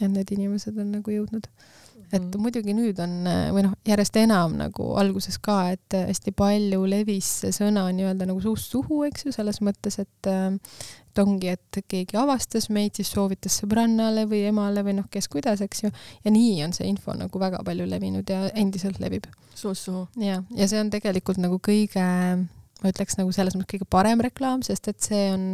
et 0.00 0.10
need 0.10 0.36
inimesed 0.38 0.76
on 0.80 0.96
nagu 0.98 1.18
jõudnud 1.18 1.50
et 2.14 2.22
mm. 2.22 2.42
muidugi 2.42 2.74
nüüd 2.76 3.00
on 3.02 3.16
või 3.56 3.66
noh, 3.66 3.76
järjest 3.88 4.18
enam 4.22 4.56
nagu 4.58 4.92
alguses 5.00 5.38
ka, 5.42 5.58
et 5.74 5.98
hästi 5.98 6.34
palju 6.36 6.84
levis 6.90 7.30
see 7.42 7.54
sõna 7.54 7.86
nii-öelda 7.92 8.28
nagu 8.30 8.42
suust 8.44 8.70
suhu, 8.72 9.02
eks 9.08 9.26
ju, 9.28 9.34
selles 9.34 9.60
mõttes, 9.64 10.00
et 10.02 10.32
et 11.14 11.20
ongi, 11.22 11.52
et 11.54 11.78
keegi 11.86 12.18
avastas 12.18 12.66
meid, 12.74 12.96
siis 12.98 13.12
soovitas 13.14 13.60
sõbrannale 13.60 14.24
või 14.30 14.42
emale 14.48 14.82
või 14.82 14.96
noh, 14.98 15.06
kes 15.10 15.28
kuidas, 15.30 15.62
eks 15.62 15.84
ju, 15.84 15.92
ja 16.24 16.32
nii 16.34 16.64
on 16.66 16.74
see 16.74 16.88
info 16.90 17.14
nagu 17.14 17.38
väga 17.38 17.62
palju 17.66 17.86
levinud 17.86 18.30
ja 18.30 18.48
endiselt 18.50 18.98
levib. 19.02 19.28
suust 19.54 19.86
suhu. 19.86 20.08
ja, 20.18 20.42
ja 20.50 20.68
see 20.68 20.80
on 20.82 20.90
tegelikult 20.90 21.38
nagu 21.38 21.60
kõige 21.62 22.08
ma 22.84 22.92
ütleks 22.92 23.16
nagu 23.16 23.32
selles 23.32 23.56
mõttes 23.56 23.72
kõige 23.72 23.86
parem 23.90 24.20
reklaam, 24.24 24.62
sest 24.66 24.90
et 24.92 25.00
see 25.02 25.22
on, 25.32 25.44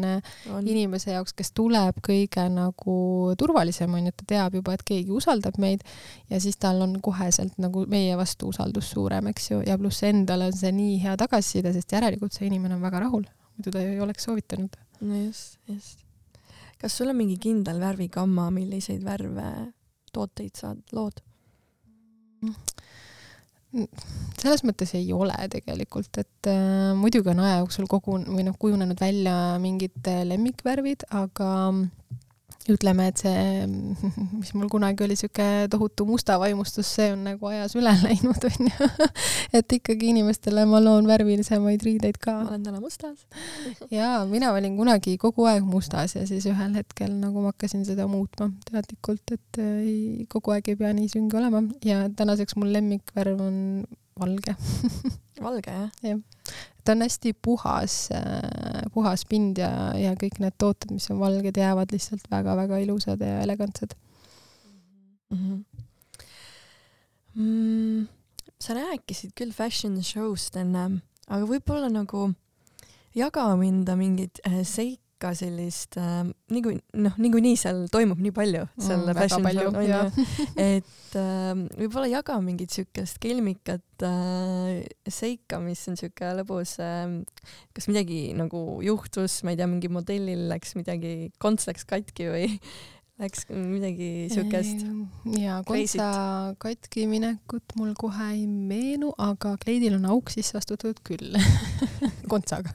on. 0.51 0.66
inimese 0.66 1.14
jaoks, 1.14 1.35
kes 1.39 1.53
tuleb 1.57 2.01
kõige 2.05 2.47
nagu 2.51 2.97
turvalisem, 3.39 3.95
on 3.95 4.09
ju, 4.09 4.12
et 4.12 4.18
ta 4.18 4.28
teab 4.35 4.59
juba, 4.59 4.74
et 4.74 4.85
keegi 4.87 5.14
usaldab 5.14 5.61
meid 5.62 5.85
ja 6.33 6.41
siis 6.43 6.59
tal 6.61 6.83
on 6.83 6.97
koheselt 7.05 7.57
nagu 7.62 7.87
meie 7.91 8.18
vastu 8.18 8.51
usaldus 8.51 8.91
suurem, 8.91 9.31
eks 9.31 9.51
ju, 9.53 9.62
ja 9.66 9.78
pluss 9.78 10.03
endale 10.09 10.51
on 10.51 10.59
see 10.59 10.74
nii 10.74 10.99
hea 11.05 11.16
tagasiside, 11.20 11.72
sest 11.76 11.95
järelikult 11.95 12.35
see 12.35 12.49
inimene 12.51 12.76
on 12.78 12.85
väga 12.85 13.05
rahul, 13.07 13.26
muidu 13.55 13.74
ta 13.74 13.85
ei 13.85 14.01
oleks 14.03 14.26
soovitanud. 14.26 14.78
no 15.07 15.24
just, 15.24 15.61
just. 15.70 16.03
kas 16.83 16.99
sul 16.99 17.14
on 17.14 17.20
mingi 17.22 17.39
kindel 17.41 17.78
värvigamma, 17.83 18.51
milliseid 18.55 19.07
värve, 19.07 19.51
tooteid 20.11 20.59
sa 20.59 20.74
lood 20.97 21.22
mm.? 22.43 22.70
Selles 24.41 24.64
mõttes 24.66 24.95
ei 24.99 25.12
ole 25.14 25.35
tegelikult, 25.53 26.18
et 26.23 26.51
äh, 26.51 26.91
muidugi 26.99 27.31
on 27.33 27.43
aja 27.45 27.61
jooksul 27.61 27.87
kogun- 27.91 28.27
või 28.31 28.47
noh, 28.49 28.57
kujunenud 28.59 29.01
välja 29.01 29.37
mingid 29.62 30.11
äh, 30.11 30.23
lemmikvärvid, 30.27 31.07
aga 31.14 31.51
ütleme, 32.69 33.07
et 33.11 33.21
see, 33.23 33.67
mis 34.41 34.53
mul 34.57 34.69
kunagi 34.73 35.05
oli 35.05 35.17
niisugune 35.17 35.69
tohutu 35.73 36.05
musta 36.09 36.37
vaimustus, 36.41 36.91
see 36.99 37.11
on 37.15 37.25
nagu 37.25 37.49
ajas 37.51 37.77
üle 37.79 37.93
läinud, 38.05 38.47
onju. 38.51 38.91
et 39.57 39.77
ikkagi 39.79 40.11
inimestele 40.13 40.67
ma 40.69 40.83
loon 40.83 41.09
värvilisemaid 41.09 41.85
riideid 41.87 42.21
ka. 42.21 42.37
ma 42.43 42.53
olen 42.53 42.67
täna 42.69 42.83
mustas 42.83 43.25
jaa, 43.99 44.25
mina 44.31 44.53
olin 44.57 44.77
kunagi 44.79 45.17
kogu 45.21 45.49
aeg 45.51 45.65
mustas 45.67 46.17
ja 46.19 46.27
siis 46.29 46.47
ühel 46.51 46.77
hetkel 46.77 47.15
nagu 47.23 47.45
ma 47.45 47.55
hakkasin 47.55 47.87
seda 47.89 48.09
muutma 48.11 48.51
teadlikult, 48.69 49.25
et 49.33 49.63
äh, 49.63 49.73
ei, 49.87 50.29
kogu 50.33 50.55
aeg 50.57 50.69
ei 50.73 50.79
pea 50.81 50.93
nii 50.97 51.09
sünge 51.13 51.41
olema 51.41 51.65
ja 51.87 52.05
tänaseks 52.17 52.59
mul 52.61 52.73
lemmikvärv 52.77 53.41
on 53.47 53.59
valge 54.21 54.57
valge, 55.47 55.73
jah? 55.73 55.91
jah 56.05 56.21
ta 56.85 56.93
on 56.93 57.03
hästi 57.03 57.33
puhas, 57.43 58.09
äh, 58.11 58.83
puhas 58.95 59.25
pind 59.29 59.59
ja, 59.61 59.93
ja 59.99 60.14
kõik 60.18 60.41
need 60.43 60.57
tooted, 60.59 60.91
mis 60.95 61.11
on 61.12 61.21
valged, 61.21 61.57
jäävad 61.57 61.93
lihtsalt 61.95 62.25
väga-väga 62.33 62.81
ilusad 62.85 63.21
ja 63.21 63.41
elegantsed 63.45 63.95
mm. 65.31 65.39
-hmm. 65.39 65.64
Mm, 67.35 68.09
sa 68.61 68.75
rääkisid 68.75 69.33
küll 69.39 69.53
fashion 69.53 70.03
show'st 70.03 70.57
enne, 70.59 71.01
aga 71.29 71.47
võib-olla 71.47 71.89
nagu 71.89 72.33
jaga 73.14 73.57
minda 73.57 73.97
mingeid 73.97 74.43
äh, 74.47 74.62
seik-, 75.21 75.23
ka 75.23 75.33
sellist 75.37 75.97
äh, 76.01 76.25
niiku 76.53 76.73
noh, 76.97 77.16
niikuinii 77.21 77.59
seal 77.61 77.85
toimub 77.93 78.21
nii 78.23 78.33
palju 78.35 78.64
seal 78.81 79.05
mm, 79.05 79.18
fashion 79.18 79.49
show'l 79.51 79.79
onju, 79.83 80.27
et 80.57 81.16
äh, 81.21 81.64
võib-olla 81.77 82.09
jaga 82.11 82.39
mingit 82.45 82.73
siukest 82.75 83.21
kelmikat 83.23 84.07
äh, 84.07 84.81
seika, 85.09 85.61
mis 85.62 85.83
on 85.91 86.01
siuke 86.01 86.33
lõbus 86.41 86.79
äh,, 86.83 87.21
kas 87.77 87.91
midagi 87.91 88.31
nagu 88.39 88.81
juhtus, 88.85 89.43
ma 89.45 89.55
ei 89.55 89.61
tea, 89.61 89.68
mingi 89.71 89.93
modellil 89.93 90.49
läks 90.53 90.75
midagi, 90.79 91.31
konts 91.43 91.68
läks 91.71 91.87
katki 91.89 92.31
või 92.33 92.49
Läks 93.21 93.47
midagi 93.53 94.29
siukest? 94.33 94.85
jaa, 95.37 95.61
kontsa 95.68 96.11
katki 96.62 97.07
minekut 97.11 97.77
mul 97.77 97.93
kohe 97.99 98.31
ei 98.33 98.47
meenu, 98.49 99.12
aga 99.21 99.57
kleidil 99.61 99.99
on 99.99 100.09
auk 100.14 100.33
sisse 100.33 100.57
astutud 100.61 101.03
küll 101.05 101.37
kontsaga 102.33 102.73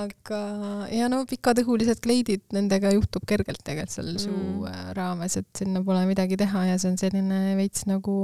aga 0.00 0.40
ja 0.94 1.08
no 1.10 1.22
pikatõhulised 1.28 2.02
kleidid, 2.04 2.42
nendega 2.54 2.92
juhtub 2.94 3.26
kergelt 3.28 3.62
tegelikult 3.66 3.94
seal 3.94 4.10
mm. 4.14 4.22
suu 4.22 4.66
äh, 4.70 4.80
raames, 4.96 5.36
et 5.40 5.48
sinna 5.56 5.82
pole 5.84 6.02
midagi 6.08 6.38
teha 6.40 6.66
ja 6.70 6.78
see 6.80 6.92
on 6.92 6.98
selline 7.00 7.40
veits 7.58 7.86
nagu 7.90 8.16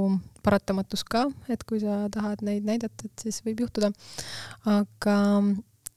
paratamatus 0.45 1.03
ka, 1.07 1.27
et 1.51 1.63
kui 1.67 1.81
sa 1.83 2.05
tahad 2.13 2.43
neid 2.45 2.67
näidata, 2.67 3.07
et 3.07 3.27
siis 3.27 3.41
võib 3.45 3.65
juhtuda. 3.65 3.91
aga 4.71 5.17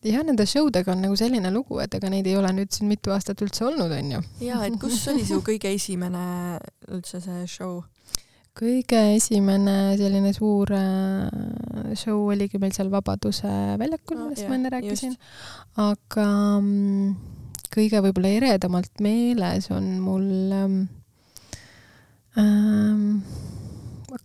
jah, 0.07 0.23
nende 0.25 0.47
show 0.49 0.71
dega 0.73 0.95
on 0.95 1.03
nagu 1.05 1.17
selline 1.19 1.53
lugu, 1.53 1.81
et 1.83 1.95
ega 1.97 2.11
neid 2.13 2.29
ei 2.29 2.37
ole 2.41 2.53
nüüd 2.57 2.73
siin 2.73 2.89
mitu 2.89 3.13
aastat 3.15 3.41
üldse 3.45 3.67
olnud, 3.69 3.93
onju. 3.93 4.23
ja 4.45 4.63
et 4.67 4.77
kus 4.81 5.03
oli 5.13 5.25
su 5.29 5.41
kõige 5.45 5.73
esimene 5.77 6.23
üldse 6.89 7.21
see 7.25 7.47
show? 7.51 7.83
kõige 8.61 9.01
esimene 9.15 9.97
selline 10.01 10.33
suur 10.37 10.73
äh, 10.75 11.93
show 11.99 12.31
oligi 12.33 12.59
meil 12.61 12.73
seal 12.77 12.91
Vabaduse 12.93 13.51
väljakul 13.81 14.19
no,, 14.19 14.31
millest 14.31 14.49
ma 14.49 14.57
enne 14.59 14.73
rääkisin. 14.75 15.15
aga 15.81 16.27
mm, 16.59 17.13
kõige 17.71 18.03
võib-olla 18.07 18.33
eredamalt 18.41 19.05
meeles 19.05 19.71
on 19.75 19.93
mul 20.03 20.27
ähm, 20.57 20.81
ähm, 22.41 23.07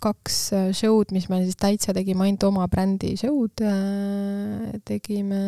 kaks 0.01 0.37
äh, 0.53 0.71
show'd, 0.75 1.11
mis 1.15 1.29
me 1.29 1.41
siis 1.43 1.57
täitsa 1.59 1.93
tegime 1.95 2.27
ainult 2.27 2.43
oma 2.49 2.67
brändi 2.71 3.15
show'd 3.19 3.63
äh,. 3.65 4.75
tegime 4.85 5.41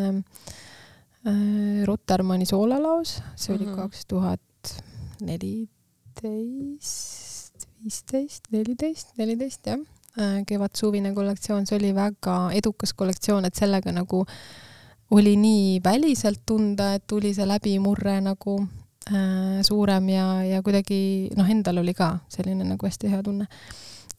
äh, 1.26 1.84
Rotermanni 1.88 2.46
soolalaos, 2.48 3.18
see 3.36 3.54
oli 3.56 3.66
mhm. 3.66 3.76
kaks 3.82 4.06
tuhat 4.10 4.74
neliteist 5.24 7.26
viisteist, 7.78 8.50
neliteist, 8.50 9.14
neliteist 9.18 9.68
jah, 9.70 9.82
kevad-suvine 10.46 11.12
kollektsioon, 11.14 11.66
see 11.66 11.78
oli 11.78 11.92
väga 11.94 12.38
edukas 12.58 12.92
kollektsioon, 12.98 13.46
et 13.46 13.58
sellega 13.58 13.92
nagu 13.94 14.24
oli 15.14 15.36
nii 15.38 15.78
väliselt 15.84 16.42
tunda, 16.46 16.96
et 16.98 17.06
tuli 17.08 17.30
see 17.36 17.46
läbimurre 17.46 18.18
nagu 18.24 18.58
suurem 19.64 20.08
ja, 20.12 20.24
ja 20.44 20.58
kuidagi 20.60 21.30
noh, 21.38 21.46
endal 21.48 21.80
oli 21.80 21.94
ka 21.96 22.10
selline 22.28 22.66
nagu 22.66 22.84
hästi 22.84 23.08
hea 23.08 23.22
tunne 23.24 23.46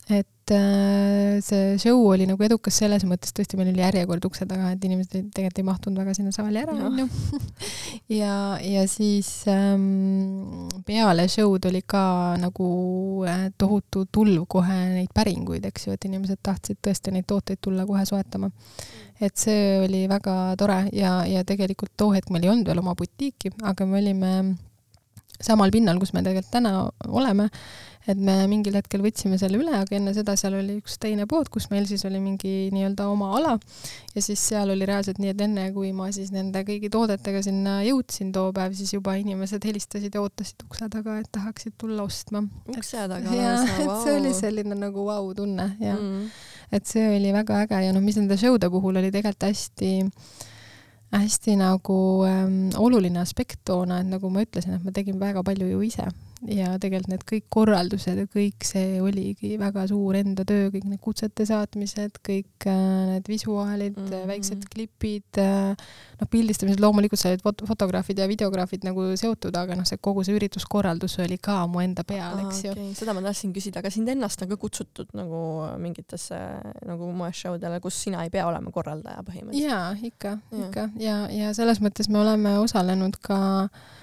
et 0.10 0.52
äh, 0.52 1.38
see 1.46 1.78
show 1.78 2.02
oli 2.10 2.26
nagu 2.26 2.42
edukas 2.42 2.80
selles 2.82 3.04
mõttes, 3.06 3.30
tõesti, 3.36 3.58
meil 3.60 3.70
oli 3.70 3.84
järjekord 3.84 4.26
ukse 4.26 4.48
taga, 4.50 4.72
et 4.74 4.86
inimesed 4.88 5.28
tegelikult 5.36 5.62
ei 5.62 5.68
mahtunud 5.68 6.02
väga 6.02 6.16
sinna 6.18 6.34
saali 6.34 6.62
ära, 6.62 6.74
onju. 6.88 7.06
ja, 8.22 8.34
ja 8.66 8.86
siis 8.90 9.30
ähm, 9.54 10.66
peale 10.88 11.28
show'd 11.30 11.68
oli 11.70 11.84
ka 11.86 12.04
nagu 12.42 12.70
äh, 13.30 13.50
tohutu 13.62 14.08
tulv 14.12 14.48
kohe 14.50 14.80
neid 14.96 15.14
päringuid, 15.14 15.68
eks 15.70 15.86
ju, 15.88 15.98
et 15.98 16.10
inimesed 16.10 16.42
tahtsid 16.42 16.82
tõesti 16.86 17.14
neid 17.14 17.30
tooteid 17.30 17.62
tulla 17.62 17.86
kohe 17.90 18.06
soetama. 18.10 18.50
et 19.20 19.36
see 19.38 19.78
oli 19.84 20.08
väga 20.08 20.56
tore 20.58 20.86
ja, 20.96 21.20
ja 21.28 21.44
tegelikult 21.44 21.92
too 22.00 22.14
hetk 22.16 22.32
meil 22.32 22.48
ei 22.48 22.54
olnud 22.54 22.72
veel 22.72 22.82
oma 22.82 22.96
butiiki, 22.98 23.52
aga 23.68 23.86
me 23.86 24.00
olime 24.00 24.34
samal 25.44 25.72
pinnal, 25.72 26.00
kus 26.00 26.14
me 26.16 26.24
tegelikult 26.24 26.52
täna 26.52 26.74
oleme 27.08 27.50
et 28.08 28.18
me 28.18 28.34
mingil 28.48 28.78
hetkel 28.78 29.02
võtsime 29.04 29.38
selle 29.40 29.60
üle, 29.60 29.74
aga 29.76 29.98
enne 29.98 30.14
seda 30.16 30.36
seal 30.40 30.56
oli 30.56 30.78
üks 30.80 30.96
teine 31.02 31.26
pood, 31.30 31.50
kus 31.52 31.68
meil 31.74 31.84
siis 31.90 32.06
oli 32.08 32.22
mingi 32.24 32.70
nii-öelda 32.72 33.10
oma 33.12 33.34
ala 33.38 33.56
ja 34.16 34.24
siis 34.24 34.42
seal 34.52 34.72
oli 34.72 34.88
reaalselt 34.88 35.20
nii, 35.20 35.34
et 35.34 35.44
enne 35.44 35.66
kui 35.76 35.92
ma 35.96 36.08
siis 36.16 36.32
nende 36.34 36.64
kõigi 36.68 36.92
toodetega 36.94 37.42
sinna 37.46 37.80
jõudsin 37.86 38.32
too 38.36 38.54
päev, 38.56 38.78
siis 38.78 38.94
juba 38.96 39.18
inimesed 39.20 39.68
helistasid 39.68 40.16
ja 40.16 40.24
ootasid 40.24 40.64
ukse 40.66 40.88
taga, 40.94 41.18
et 41.20 41.28
tahaksid 41.36 41.76
tulla 41.82 42.06
ostma. 42.08 42.46
ukse 42.72 43.04
taga 43.12 43.36
lausa, 43.36 43.76
vau. 43.84 44.00
see 44.06 44.16
oli 44.22 44.32
selline 44.38 44.80
nagu 44.80 45.04
vau-tunne 45.10 45.68
ja 45.84 45.98
mm. 45.98 46.24
et 46.80 46.88
see 46.88 47.04
oli 47.18 47.36
väga 47.36 47.66
äge 47.66 47.84
ja 47.90 47.92
noh, 47.96 48.06
mis 48.06 48.22
nende 48.22 48.40
show'de 48.40 48.72
puhul 48.72 49.02
oli 49.02 49.12
tegelikult 49.12 49.50
hästi 49.50 49.92
hästi 51.10 51.56
nagu 51.60 52.00
ähm, 52.30 52.58
oluline 52.78 53.20
aspekt 53.20 53.64
toona, 53.68 54.00
et 54.00 54.10
nagu 54.10 54.30
ma 54.32 54.46
ütlesin, 54.46 54.78
et 54.78 54.86
ma 54.86 54.94
tegin 54.96 55.20
väga 55.20 55.44
palju 55.44 55.68
ju 55.74 55.84
ise 55.84 56.08
ja 56.48 56.72
tegelikult 56.80 57.12
need 57.12 57.24
kõik 57.28 57.46
korraldused 57.52 58.20
ja 58.22 58.26
kõik 58.32 58.64
see 58.68 59.00
oligi 59.04 59.58
väga 59.60 59.84
suur 59.90 60.16
enda 60.16 60.46
töö, 60.48 60.70
kõik 60.72 60.86
need 60.88 61.02
kutsete 61.04 61.44
saatmised, 61.50 62.22
kõik 62.26 62.68
äh, 62.70 62.80
need 63.10 63.28
visuaalid 63.28 63.98
mm, 63.98 64.06
-hmm. 64.08 64.30
väiksed 64.30 64.64
klipid 64.72 65.42
äh,, 65.44 65.76
noh, 66.22 66.30
pildistamised, 66.32 66.80
loomulikult 66.80 67.20
seal 67.20 67.36
olid 67.36 67.44
fot 67.44 67.66
fotograafid 67.68 68.24
ja 68.24 68.30
videograafid 68.32 68.88
nagu 68.88 69.10
seotud, 69.20 69.56
aga 69.56 69.76
noh, 69.76 69.88
see 69.90 70.00
kogu 70.02 70.24
see 70.24 70.38
ürituskorraldus 70.40 71.20
oli 71.26 71.38
ka 71.44 71.60
mu 71.68 71.84
enda 71.84 72.08
peal, 72.08 72.40
eks 72.46 72.64
ju 72.64 72.72
okay.. 72.72 72.94
seda 72.96 73.16
ma 73.18 73.26
tahtsin 73.26 73.54
küsida, 73.56 73.84
aga 73.84 73.92
sind 73.92 74.08
ennast 74.08 74.42
on 74.46 74.54
ka 74.54 74.60
kutsutud 74.62 75.12
nagu 75.20 75.44
mingitesse 75.78 76.40
nagu 76.88 77.12
moeshow 77.12 77.60
dele, 77.60 77.84
kus 77.84 78.00
sina 78.08 78.24
ei 78.24 78.32
pea 78.32 78.48
olema 78.48 78.72
korraldaja 78.72 79.26
põhimõtteliselt? 79.28 79.68
jaa, 79.68 79.92
ikka, 80.12 80.38
ikka 80.66 80.90
ja, 81.04 81.26
ja 81.34 81.54
selles 81.58 81.84
mõttes 81.84 82.08
me 82.08 82.24
oleme 82.24 82.58
osalenud 82.64 83.20
ka 83.20 83.40
äh, 83.68 83.98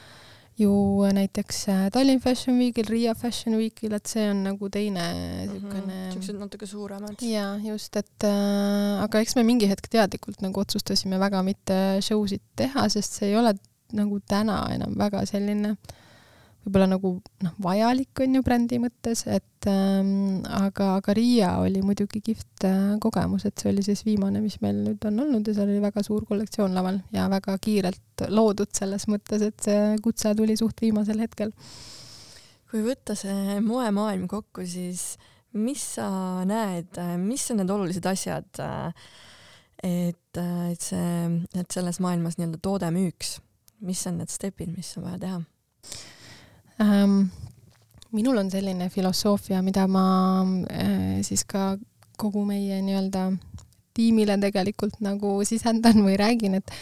ju 0.58 0.72
näiteks 1.12 1.68
äh, 1.68 1.82
Tallinn 1.92 2.20
Fashion 2.20 2.58
Weekil, 2.58 2.86
Riia 2.88 3.14
Fashion 3.14 3.56
Weekil, 3.58 3.92
et 3.92 4.08
see 4.08 4.24
on 4.30 4.42
nagu 4.46 4.70
teine 4.72 5.04
niisugune 5.12 5.82
mm 5.82 5.90
-hmm. 5.90 6.06
niisugused 6.06 6.40
natuke 6.40 6.66
suuremad. 6.66 7.20
jaa, 7.20 7.58
just, 7.64 7.96
et 7.96 8.24
äh, 8.24 9.02
aga 9.02 9.20
eks 9.20 9.36
me 9.36 9.42
mingi 9.42 9.68
hetk 9.68 9.88
teadlikult 9.90 10.40
nagu 10.40 10.60
otsustasime 10.60 11.20
väga 11.20 11.42
mitte 11.42 12.00
show 12.00 12.26
sid 12.26 12.42
teha, 12.56 12.88
sest 12.88 13.12
see 13.12 13.28
ei 13.28 13.36
ole 13.36 13.54
nagu 13.92 14.20
täna 14.28 14.66
enam 14.74 14.98
väga 14.98 15.26
selline 15.26 15.68
äh, 15.68 16.05
võib-olla 16.66 16.88
nagu 16.90 17.12
noh, 17.46 17.52
vajalik 17.62 18.22
on 18.24 18.32
ju 18.34 18.42
brändi 18.42 18.78
mõttes, 18.82 19.22
et 19.30 19.68
ähm, 19.70 20.40
aga, 20.50 20.96
aga 20.98 21.14
Riia 21.14 21.52
oli 21.62 21.78
muidugi 21.86 22.18
kihvt 22.26 22.66
äh, 22.66 22.80
kogemus, 23.02 23.44
et 23.46 23.54
see 23.62 23.70
oli 23.70 23.84
siis 23.86 24.02
viimane, 24.06 24.42
mis 24.42 24.58
meil 24.64 24.80
nüüd 24.82 25.06
on 25.06 25.22
olnud 25.22 25.46
ja 25.46 25.54
seal 25.54 25.70
oli 25.70 25.78
väga 25.84 26.02
suur 26.02 26.26
kollektsioon 26.26 26.74
laval 26.74 26.98
ja 27.14 27.28
väga 27.30 27.54
kiirelt 27.62 28.26
loodud 28.34 28.74
selles 28.74 29.06
mõttes, 29.12 29.44
et 29.46 29.62
see 29.62 29.94
kutse 30.02 30.34
tuli 30.34 30.58
suht 30.58 30.82
viimasel 30.82 31.22
hetkel. 31.22 31.54
kui 32.66 32.82
võtta 32.82 33.14
see 33.14 33.60
moemaailm 33.62 34.26
kokku, 34.26 34.66
siis 34.66 35.14
mis 35.54 35.86
sa 35.96 36.42
näed, 36.48 36.98
mis 37.22 37.46
on 37.54 37.62
need 37.62 37.70
olulised 37.70 38.10
asjad, 38.10 38.58
et, 39.86 40.42
et 40.42 40.82
see, 40.82 41.14
et 41.54 41.78
selles 41.78 42.02
maailmas 42.02 42.40
nii-öelda 42.40 42.58
toode 42.58 42.90
müüks, 42.90 43.36
mis 43.86 44.02
on 44.10 44.18
need 44.18 44.34
stepid, 44.34 44.74
mis 44.74 44.96
on 44.98 45.06
vaja 45.06 45.22
teha? 45.28 45.40
Ähm,? 46.80 47.26
minul 48.16 48.38
on 48.38 48.50
selline 48.50 48.88
filosoofia, 48.88 49.60
mida 49.62 49.84
ma 49.90 50.06
äh, 50.70 51.20
siis 51.26 51.44
ka 51.44 51.74
kogu 52.16 52.46
meie 52.48 52.78
nii-öelda 52.84 53.26
tiimile 53.96 54.36
tegelikult 54.40 55.00
nagu 55.04 55.38
sisendan 55.48 56.02
või 56.04 56.16
räägin, 56.20 56.58
et, 56.58 56.72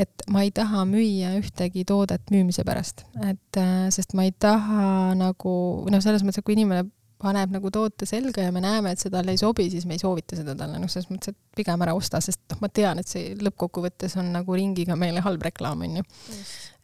et 0.00 0.24
ma 0.32 0.44
ei 0.44 0.52
taha 0.54 0.86
müüa 0.88 1.34
ühtegi 1.38 1.84
toodet 1.88 2.32
müümise 2.32 2.64
pärast, 2.68 3.04
et 3.28 3.60
äh, 3.60 3.86
sest 3.94 4.16
ma 4.16 4.26
ei 4.28 4.32
taha 4.32 5.12
nagu 5.18 5.54
noh, 5.92 6.04
selles 6.04 6.24
mõttes, 6.24 6.42
et 6.42 6.48
kui 6.48 6.56
inimene 6.56 6.86
paneb 7.22 7.54
nagu 7.54 7.70
toote 7.72 8.08
selga 8.08 8.44
ja 8.48 8.52
me 8.54 8.62
näeme, 8.64 8.92
et 8.92 9.02
see 9.02 9.12
talle 9.12 9.34
ei 9.34 9.40
sobi, 9.40 9.68
siis 9.70 9.86
me 9.86 9.96
ei 9.96 10.02
soovita 10.02 10.38
seda 10.38 10.56
talle, 10.58 10.80
noh, 10.82 10.90
selles 10.90 11.08
mõttes, 11.12 11.32
et 11.32 11.56
pigem 11.56 11.86
ära 11.86 11.94
osta, 11.94 12.20
sest 12.24 12.42
noh, 12.50 12.60
ma 12.64 12.70
tean, 12.74 13.00
et 13.02 13.08
see 13.08 13.36
lõppkokkuvõttes 13.38 14.18
on 14.20 14.32
nagu 14.34 14.58
ringiga 14.58 14.98
meile 14.98 15.22
halb 15.24 15.48
reklaam, 15.48 15.86
onju 15.86 16.04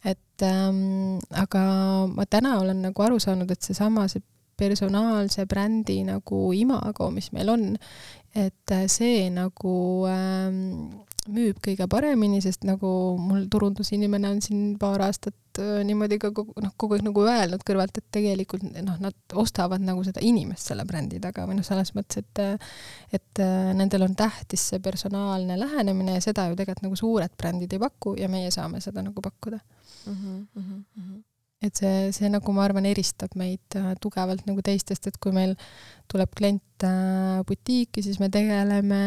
et 0.06 0.46
ähm, 0.46 1.18
aga 1.34 1.62
ma 2.12 2.26
täna 2.30 2.58
olen 2.60 2.84
nagu 2.86 3.02
aru 3.02 3.18
saanud, 3.22 3.50
et 3.50 3.66
seesama, 3.66 4.06
see 4.10 4.22
personaalse 4.58 5.46
brändi 5.46 6.00
nagu 6.06 6.48
imago, 6.54 7.10
mis 7.14 7.30
meil 7.34 7.50
on, 7.52 7.66
et 8.38 8.74
see 8.90 9.28
nagu 9.30 9.74
ähm, 10.10 10.58
müüb 11.30 11.60
kõige 11.64 11.86
paremini, 11.90 12.40
sest 12.42 12.66
nagu 12.66 12.90
mul 13.20 13.46
turundusinimene 13.52 14.32
on 14.34 14.42
siin 14.42 14.62
paar 14.80 15.04
aastat 15.06 15.34
äh, 15.34 15.47
niimoodi 15.58 16.18
ka 16.22 16.30
kogu, 16.34 16.54
noh, 16.62 16.72
kogu 16.80 16.96
aeg 16.96 17.04
nagu 17.06 17.24
öelnud 17.24 17.62
kõrvalt, 17.66 18.00
et 18.00 18.06
tegelikult 18.14 18.64
noh, 18.68 18.98
nad 19.02 19.36
ostavad 19.38 19.82
nagu 19.84 20.04
seda 20.06 20.22
inimest 20.24 20.70
selle 20.70 20.86
brändi 20.88 21.20
taga 21.22 21.46
või 21.48 21.58
noh, 21.58 21.66
selles 21.66 21.94
mõttes, 21.96 22.22
et 22.22 22.42
et 23.18 23.42
äh, 23.42 23.70
nendel 23.76 24.06
on 24.08 24.14
tähtis 24.18 24.68
see 24.72 24.82
personaalne 24.84 25.58
lähenemine 25.58 26.18
ja 26.18 26.24
seda 26.24 26.48
ju 26.50 26.58
tegelikult 26.58 26.86
nagu 26.86 27.00
suured 27.00 27.34
brändid 27.40 27.74
ei 27.74 27.82
paku 27.82 28.14
ja 28.18 28.28
meie 28.32 28.52
saame 28.54 28.82
seda 28.84 29.02
nagu 29.04 29.22
pakkuda 29.24 29.58
mm. 29.58 30.14
-hmm, 30.14 30.38
mm 30.54 30.80
-hmm. 30.96 31.22
et 31.62 31.76
see, 31.76 32.12
see 32.12 32.28
nagu 32.28 32.52
ma 32.52 32.64
arvan, 32.64 32.86
eristab 32.86 33.34
meid 33.34 33.76
äh, 33.76 33.94
tugevalt 34.00 34.46
nagu 34.46 34.62
teistest, 34.62 35.06
et 35.06 35.16
kui 35.16 35.32
meil 35.32 35.56
tuleb 36.12 36.34
klient 36.36 36.84
äh, 36.84 37.44
butiiki, 37.46 38.02
siis 38.02 38.20
me 38.20 38.28
tegeleme 38.28 39.02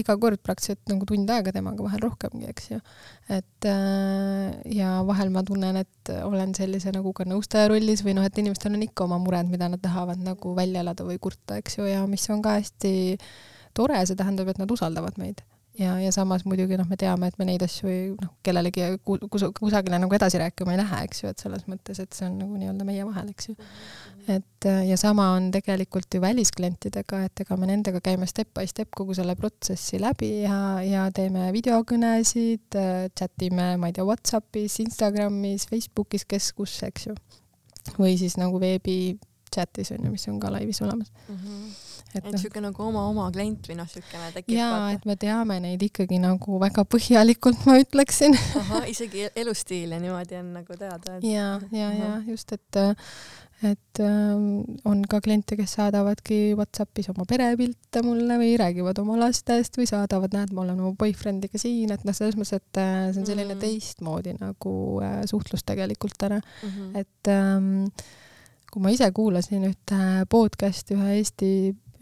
iga 0.00 0.16
kord 0.20 0.40
praktiliselt 0.44 0.80
nagu 0.90 1.06
tund 1.08 1.30
aega 1.30 1.52
temaga, 1.54 1.84
vahel 1.84 2.02
rohkemgi, 2.04 2.48
eks 2.50 2.70
ju. 2.72 2.80
et 3.28 3.68
äh, 3.68 4.50
ja 4.78 4.98
vahel 5.08 5.32
ma 5.34 5.44
tunnen, 5.46 5.80
et 5.82 6.12
olen 6.22 6.54
sellise 6.58 6.94
nagu 6.94 7.14
ka 7.16 7.26
nõustaja 7.28 7.70
rollis 7.72 8.04
või 8.06 8.16
noh, 8.18 8.26
et 8.26 8.42
inimestel 8.42 8.76
on 8.76 8.86
ikka 8.88 9.06
oma 9.08 9.20
mured, 9.22 9.50
mida 9.52 9.70
nad 9.72 9.82
tahavad 9.82 10.22
nagu 10.22 10.56
välja 10.58 10.84
elada 10.84 11.06
või 11.08 11.20
kurta, 11.22 11.60
eks 11.62 11.80
ju, 11.80 11.88
ja 11.90 12.04
mis 12.10 12.28
on 12.32 12.44
ka 12.44 12.58
hästi 12.60 12.92
tore, 13.76 14.04
see 14.06 14.18
tähendab, 14.18 14.52
et 14.52 14.60
nad 14.62 14.70
usaldavad 14.70 15.20
meid 15.20 15.44
ja, 15.78 16.00
ja 16.00 16.12
samas 16.12 16.44
muidugi 16.44 16.76
noh, 16.76 16.88
me 16.88 16.96
teame, 17.00 17.28
et 17.28 17.38
me 17.40 17.46
neid 17.48 17.62
asju 17.64 17.88
ei 17.90 18.02
noh, 18.12 18.32
kellelegi 18.44 18.88
kus, 19.06 19.46
kusagile 19.56 20.00
nagu 20.00 20.16
edasi 20.16 20.40
rääkima 20.42 20.74
ei 20.74 20.80
lähe, 20.82 21.00
eks 21.06 21.22
ju, 21.22 21.32
et 21.32 21.42
selles 21.42 21.64
mõttes, 21.70 22.00
et 22.02 22.12
see 22.16 22.28
on 22.28 22.38
nagu 22.42 22.58
nii-öelda 22.60 22.86
meie 22.88 23.06
vahel, 23.08 23.30
eks 23.32 23.50
ju. 23.50 23.56
Et 24.30 24.68
ja 24.86 24.96
sama 25.00 25.30
on 25.36 25.50
tegelikult 25.54 26.14
ju 26.14 26.20
välisklientidega, 26.22 27.24
et 27.26 27.42
ega 27.44 27.56
me 27.58 27.66
nendega 27.66 28.00
käime 28.04 28.28
step 28.30 28.52
by 28.54 28.66
step 28.70 28.92
kogu 28.96 29.16
selle 29.18 29.34
protsessi 29.38 29.98
läbi 30.02 30.30
ja, 30.44 30.58
ja 30.86 31.08
teeme 31.14 31.48
videokõnesid, 31.54 32.78
chat 33.18 33.46
ime, 33.48 33.72
ma 33.80 33.90
ei 33.90 33.96
tea, 33.96 34.06
Whatsappis, 34.06 34.78
Instagramis, 34.84 35.66
Facebookis, 35.70 36.26
kes 36.28 36.52
kus, 36.56 36.78
eks 36.86 37.10
ju. 37.10 37.18
või 37.98 38.14
siis 38.20 38.38
nagu 38.38 38.60
veebi 38.62 39.18
Snapchatis 39.52 39.92
on 39.92 40.04
ju, 40.04 40.10
mis 40.10 40.28
on 40.28 40.40
ka 40.40 40.50
laivis 40.52 40.82
olemas. 40.82 41.12
et 42.14 42.16
et 42.16 42.24
noh, 42.24 42.32
niisugune 42.32 42.68
nagu 42.68 42.82
oma-oma 42.84 43.30
klient 43.32 43.68
või 43.68 43.76
noh, 43.76 43.88
niisugune 43.88 44.30
tekib 44.34 44.56
jaa, 44.56 44.90
et 44.92 45.04
me 45.08 45.16
teame 45.16 45.58
neid 45.64 45.82
ikkagi 45.82 46.18
nagu 46.20 46.58
väga 46.60 46.84
põhjalikult, 46.84 47.64
ma 47.68 47.78
ütleksin. 47.80 48.36
ahah, 48.60 48.88
isegi 48.88 49.28
elustiil 49.36 49.92
ja 49.92 50.00
niimoodi 50.00 50.38
on 50.40 50.52
nagu 50.58 50.76
teada, 50.76 51.18
et 51.18 51.24
ja, 51.28 51.48
ja, 51.72 51.90
ja 51.92 52.10
Ahah. 52.14 52.28
just, 52.28 52.52
et 52.52 52.80
et 53.62 54.00
ähm, 54.00 54.62
on 54.88 55.02
ka 55.08 55.20
kliente, 55.24 55.56
kes 55.58 55.76
saadavadki 55.78 56.54
Whatsappis 56.58 57.08
oma 57.12 57.24
perepilte 57.28 58.02
mulle 58.06 58.38
või 58.40 58.56
räägivad 58.60 58.98
oma 59.02 59.18
lastest 59.20 59.76
või 59.78 59.86
saadavad, 59.90 60.34
näed, 60.34 60.52
ma 60.56 60.64
olen 60.64 60.80
oma 60.80 60.94
boyfriend'iga 60.98 61.60
siin, 61.60 61.92
et 61.94 62.04
noh, 62.08 62.16
selles 62.16 62.34
mõttes, 62.38 62.58
et 62.58 62.80
äh, 62.82 63.12
see 63.12 63.22
on 63.22 63.30
selline 63.30 63.54
Mm. 63.54 63.60
teistmoodi 63.62 64.34
nagu 64.40 64.74
äh, 65.04 65.22
suhtlus 65.30 65.62
tegelikult 65.68 66.18
täna, 66.18 66.40
Mhm. 66.62 66.96
et 66.96 67.28
ähm, 67.28 67.86
kui 68.72 68.82
ma 68.82 68.90
ise 68.90 69.10
kuulasin 69.12 69.64
ühte 69.68 70.26
podcast'i 70.32 70.94
ühe 70.96 71.16
Eesti 71.20 71.48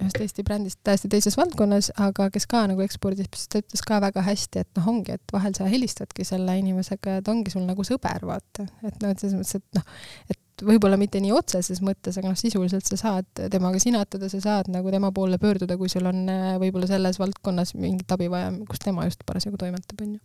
ühest 0.01 0.17
Eesti 0.17 0.43
brändist 0.47 0.79
täiesti 0.87 1.09
teises 1.13 1.35
valdkonnas, 1.37 1.91
aga 2.01 2.31
kes 2.33 2.47
ka 2.49 2.63
nagu 2.71 2.81
ekspordib, 2.81 3.27
siis 3.37 3.51
ta 3.53 3.61
ütles 3.61 3.83
ka 3.85 3.99
väga 4.01 4.23
hästi, 4.25 4.63
et 4.63 4.69
noh, 4.79 4.87
ongi, 4.95 5.13
et 5.19 5.33
vahel 5.35 5.53
sa 5.59 5.67
helistadki 5.69 6.25
selle 6.25 6.55
inimesega 6.57 7.19
ja 7.19 7.23
ta 7.27 7.35
ongi 7.35 7.53
sul 7.53 7.67
nagu 7.69 7.85
sõber, 7.85 8.25
vaata. 8.25 8.65
et 8.83 8.97
noh, 9.03 9.11
et 9.13 9.19
selles 9.21 9.37
mõttes, 9.37 9.59
et 9.61 9.77
noh, 9.77 9.85
et 10.33 10.39
võib-olla 10.67 10.99
mitte 11.01 11.21
nii 11.23 11.33
otseses 11.35 11.81
mõttes, 11.85 12.19
aga 12.19 12.33
noh, 12.33 12.39
sisuliselt 12.39 12.89
sa 12.89 12.99
saad 13.01 13.45
temaga 13.53 13.81
sinatada, 13.83 14.31
sa 14.33 14.41
saad 14.43 14.71
nagu 14.73 14.93
tema 14.93 15.13
poole 15.15 15.39
pöörduda, 15.41 15.77
kui 15.81 15.91
sul 15.93 16.09
on 16.11 16.27
äh, 16.31 16.57
võib-olla 16.63 16.89
selles 16.91 17.21
valdkonnas 17.21 17.75
mingit 17.79 18.13
abi 18.15 18.31
vaja, 18.33 18.53
kus 18.69 18.83
tema 18.83 19.07
just 19.09 19.25
parasjagu 19.29 19.61
toimetab, 19.61 20.05
onju. 20.07 20.21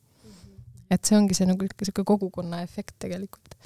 et 0.91 1.07
see 1.07 1.17
ongi 1.17 1.37
see 1.37 1.47
nagu 1.49 1.69
siuke 1.81 2.05
kogukonna 2.05 2.61
efekt 2.65 2.97
tegelikult. 3.05 3.57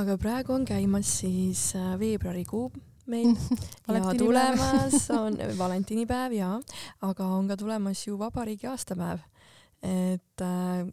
aga 0.00 0.16
praegu 0.20 0.56
on 0.56 0.64
käimas 0.68 1.18
siis 1.22 1.70
äh, 1.78 1.92
veebruarikuu 2.00 2.70
meil 3.12 3.34
ja 3.96 4.14
tulemas 4.18 5.10
on 5.22 5.38
valentinipäev 5.58 6.38
ja, 6.38 6.54
aga 7.02 7.28
on 7.36 7.50
ka 7.50 7.58
tulemas 7.60 8.06
ju 8.06 8.18
vabariigi 8.18 8.70
aastapäev. 8.70 9.22
et 9.82 10.44
äh, 10.44 10.86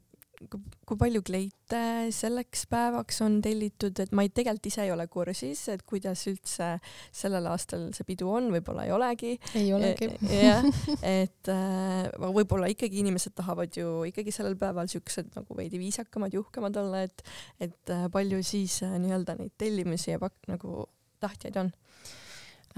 kui 0.47 0.97
palju 0.99 1.21
kleite 1.25 1.81
selleks 2.15 2.63
päevaks 2.71 3.19
on 3.25 3.39
tellitud, 3.43 3.99
et 3.99 4.13
ma 4.15 4.23
ei, 4.23 4.31
tegelikult 4.31 4.69
ise 4.71 4.85
ei 4.85 4.93
ole 4.93 5.05
kursis, 5.11 5.65
et 5.73 5.83
kuidas 5.89 6.23
üldse 6.31 6.69
sellel 7.11 7.49
aastal 7.51 7.89
see 7.95 8.07
pidu 8.07 8.29
on, 8.31 8.47
võib-olla 8.53 8.85
ei 8.87 8.93
olegi. 8.95 9.33
ei 9.59 9.73
olegi. 9.75 10.09
jah, 10.31 10.63
et 11.23 11.51
äh, 11.51 12.07
võib-olla 12.39 12.69
ikkagi 12.71 13.03
inimesed 13.03 13.35
tahavad 13.37 13.75
ju 13.75 14.05
ikkagi 14.09 14.33
sellel 14.35 14.55
päeval 14.59 14.87
siuksed 14.91 15.33
nagu 15.35 15.59
veidi 15.59 15.81
viisakamad, 15.81 16.33
juhkemad 16.37 16.79
olla, 16.79 17.03
et, 17.09 17.25
et 17.59 17.95
äh, 17.95 18.07
palju 18.13 18.39
siis 18.45 18.79
äh, 18.87 18.95
nii-öelda 19.01 19.35
neid 19.41 19.57
tellimusi 19.59 20.15
ja 20.15 20.23
pak- 20.23 20.47
nagu 20.51 20.85
tahtjaid 21.19 21.59
on. 21.59 21.73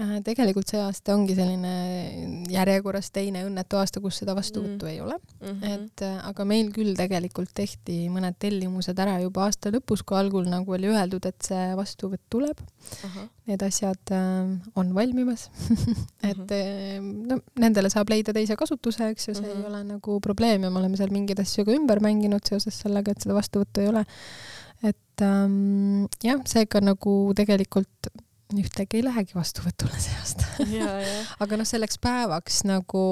Äh, 0.00 0.22
tegelikult 0.24 0.70
see 0.72 0.78
aasta 0.80 1.12
ongi 1.14 1.34
selline 1.36 1.72
järjekorras 2.50 3.10
teine 3.12 3.42
õnnetu 3.44 3.76
aasta, 3.76 4.00
kus 4.00 4.22
seda 4.22 4.32
vastuvõttu 4.34 4.86
Mm. 4.86 4.88
ei 4.88 5.00
ole, 5.04 5.18
et 5.42 5.66
et 5.92 6.02
äh, 6.06 6.14
aga 6.30 6.44
meil 6.48 6.70
küll 6.72 6.94
tegelikult 6.96 7.50
tehti 7.54 8.08
mõned 8.08 8.38
tellimused 8.40 8.98
ära 8.98 9.18
juba 9.20 9.44
aasta 9.44 9.70
lõpus, 9.70 10.00
kui 10.02 10.16
algul 10.16 10.48
nagu 10.48 10.72
oli 10.72 10.88
öeldud, 10.88 11.26
et 11.28 11.36
see 11.44 11.76
vastuvõtt 11.76 12.22
tuleb, 12.32 12.56
need 13.46 13.62
asjad 13.62 14.14
äh, 14.16 14.56
on 14.74 14.94
valmimas 14.96 15.50
et 16.30 16.50
äh, 16.56 16.98
no 17.02 17.38
nendele 17.60 17.90
saab 17.92 18.08
leida 18.10 18.32
teise 18.32 18.56
kasutuse, 18.56 19.10
eks 19.12 19.28
ju, 19.28 19.34
see 19.34 19.44
Mhm. 19.46 19.60
ei 19.60 19.68
ole 19.68 19.84
nagu 19.92 20.18
probleem 20.24 20.62
ja 20.64 20.70
me 20.70 20.78
oleme 20.80 20.96
seal 20.96 21.12
mingeid 21.12 21.38
asju 21.44 21.66
ka 21.68 21.76
ümber 21.76 22.00
mänginud 22.00 22.48
seoses 22.48 22.80
sellega, 22.80 23.12
et 23.12 23.20
seda 23.20 23.34
vastuvõttu 23.36 23.84
ei 23.84 23.88
ole. 23.92 24.06
et 24.82 25.20
ähm, 25.22 26.06
jah, 26.24 26.40
seega 26.48 26.80
nagu 26.80 27.32
tegelikult 27.36 28.08
ühtegi 28.60 29.00
ei 29.00 29.06
lähegi 29.06 29.36
vastuvõtule 29.38 30.00
see 30.02 30.16
aasta. 30.20 30.48
ja, 30.68 30.94
ja, 31.00 31.20
aga 31.42 31.60
noh, 31.60 31.68
selleks 31.68 32.00
päevaks 32.02 32.62
nagu 32.68 33.04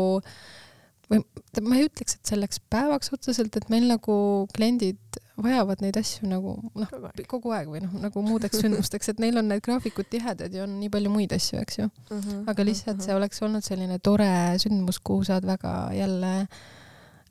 või 1.11 1.23
ma 1.67 1.79
ei 1.79 1.89
ütleks, 1.89 2.17
et 2.19 2.33
selleks 2.33 2.61
päevaks 2.71 3.13
otseselt, 3.15 3.57
et 3.59 3.69
meil 3.73 3.89
nagu 3.91 4.15
kliendid 4.55 5.21
vajavad 5.41 5.81
neid 5.83 5.97
asju 5.99 6.29
nagu 6.31 6.55
noh, 6.77 6.91
kogu 7.31 7.55
aeg. 7.57 7.71
või 7.73 7.83
noh, 7.83 7.95
nagu 8.05 8.23
muudeks 8.25 8.61
sündmusteks, 8.63 9.13
et 9.13 9.23
neil 9.23 9.41
on 9.41 9.49
need 9.51 9.63
graafikud 9.65 10.09
tihedad 10.13 10.55
ja 10.55 10.67
on 10.67 10.77
nii 10.81 10.93
palju 10.93 11.13
muid 11.13 11.35
asju, 11.35 11.63
eks 11.65 11.81
ju. 11.81 11.89
Mhm, 12.11 12.45
aga 12.53 12.67
lihtsalt 12.67 13.03
see 13.05 13.17
oleks 13.17 13.43
olnud 13.47 13.67
selline 13.67 13.99
tore 14.05 14.31
sündmus, 14.63 15.01
kuhu 15.03 15.27
saad 15.27 15.49
väga 15.49 15.75
jälle 15.97 16.35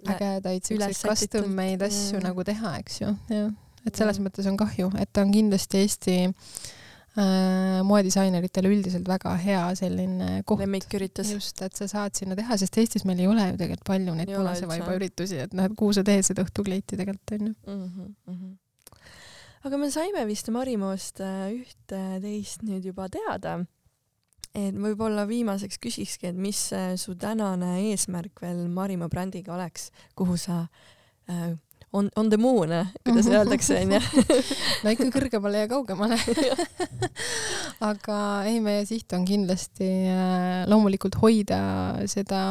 ägedaid 0.10 0.68
üles 0.76 0.96
siukseid 0.96 1.16
sätitud, 1.16 1.44
custom 1.44 1.56
made 1.56 1.88
asju 1.88 2.18
jah. 2.18 2.26
nagu 2.30 2.44
teha, 2.48 2.76
eks 2.80 3.02
ju, 3.02 3.14
jah. 3.32 3.50
et 3.86 4.00
selles 4.00 4.20
mõttes 4.24 4.48
on 4.50 4.60
kahju, 4.60 4.92
et 5.00 5.12
ta 5.12 5.26
on 5.26 5.34
kindlasti 5.36 5.84
Eesti 5.84 6.20
äh, 6.28 6.52
moedisaineritele 7.84 8.70
üldiselt 8.72 9.08
väga 9.10 9.34
hea 9.42 9.64
selline 9.76 10.30
koht. 10.48 10.62
lemmiküritus. 10.64 11.34
just, 11.36 11.62
et 11.66 11.76
sa 11.76 11.88
saad 11.92 12.16
sinna 12.16 12.38
teha, 12.38 12.58
sest 12.62 12.78
Eestis 12.80 13.06
meil 13.08 13.20
ei 13.24 13.28
ole 13.28 13.50
ju 13.52 13.58
tegelikult 13.60 13.88
palju 13.90 14.16
neid 14.16 14.32
punase 14.32 14.70
vaiba 14.70 14.96
üritusi, 14.96 15.42
et 15.46 15.56
noh, 15.58 15.68
et 15.68 15.76
kuhu 15.80 15.96
sa 15.98 16.06
teed 16.08 16.26
seda 16.28 16.46
õhtukleiti 16.46 17.00
tegelikult 17.00 17.36
onju. 17.38 17.54
Mhm, 17.68 18.54
aga 19.68 19.82
me 19.82 19.90
saime 19.92 20.24
vist 20.30 20.52
Marimoost 20.54 21.20
äh, 21.26 21.50
üht-teist 21.58 22.64
nüüd 22.68 22.88
juba 22.92 23.10
teada. 23.12 23.60
et 24.58 24.74
võib-olla 24.74 25.28
viimaseks 25.30 25.78
küsikski, 25.78 26.32
et 26.32 26.38
mis 26.38 26.58
äh, 26.74 26.96
su 26.98 27.14
tänane 27.20 27.76
eesmärk 27.92 28.42
veel 28.42 28.64
Marimoo 28.74 29.10
brändiga 29.10 29.54
oleks, 29.54 29.92
kuhu 30.18 30.38
sa 30.42 30.64
äh, 31.30 31.54
on, 31.94 32.10
on 32.16 32.30
the 32.30 32.38
moon, 32.38 32.70
kuidas 33.06 33.28
öeldakse, 33.32 33.80
onju. 33.82 34.00
no 34.84 34.94
ikka 34.94 35.10
kõrgemale 35.16 35.64
ja 35.66 35.70
kaugemale. 35.72 36.20
aga 37.92 38.20
ei, 38.50 38.60
meie 38.64 38.86
siht 38.90 39.14
on 39.18 39.26
kindlasti 39.28 39.90
äh, 40.12 40.64
loomulikult 40.70 41.18
hoida 41.22 41.60
seda, 42.12 42.44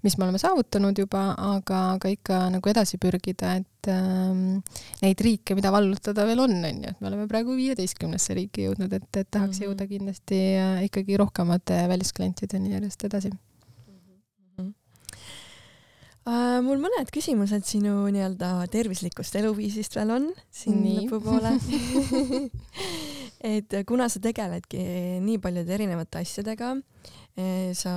mis 0.00 0.16
me 0.16 0.24
oleme 0.24 0.40
saavutanud 0.40 0.96
juba, 0.96 1.26
aga, 1.36 1.82
aga 1.98 2.12
ikka 2.14 2.40
nagu 2.54 2.72
edasi 2.72 2.96
pürgida, 3.02 3.52
et 3.60 3.90
ähm, 3.92 4.62
neid 5.02 5.20
riike, 5.24 5.56
mida 5.58 5.72
vallutada 5.74 6.24
veel 6.28 6.40
on, 6.46 6.56
onju, 6.56 6.94
et 6.94 7.04
me 7.04 7.10
oleme 7.12 7.28
praegu 7.28 7.56
viieteistkümnesse 7.58 8.36
riiki 8.38 8.68
jõudnud, 8.68 8.96
et, 8.96 9.10
et 9.12 9.28
tahaks 9.28 9.60
Mhm. 9.60 9.68
jõuda 9.68 9.88
kindlasti 9.90 10.40
äh, 10.56 10.82
ikkagi 10.88 11.20
rohkemate 11.20 11.84
välisklientideni 11.92 12.76
järjest 12.78 13.04
edasi. 13.10 13.34
Uh, 16.28 16.58
mul 16.60 16.76
mõned 16.82 17.08
küsimused 17.14 17.64
sinu 17.64 17.94
nii-öelda 18.12 18.66
tervislikust 18.70 19.38
eluviisist 19.40 19.94
veel 19.96 20.10
on 20.12 20.26
siin 20.52 20.82
Nii. 20.84 21.06
lõpupoole 21.06 21.54
et 23.54 23.78
kuna 23.88 24.10
sa 24.12 24.20
tegeledki 24.20 24.82
nii 25.24 25.38
paljude 25.40 25.72
erinevate 25.78 26.20
asjadega, 26.20 26.74
sa 27.72 27.94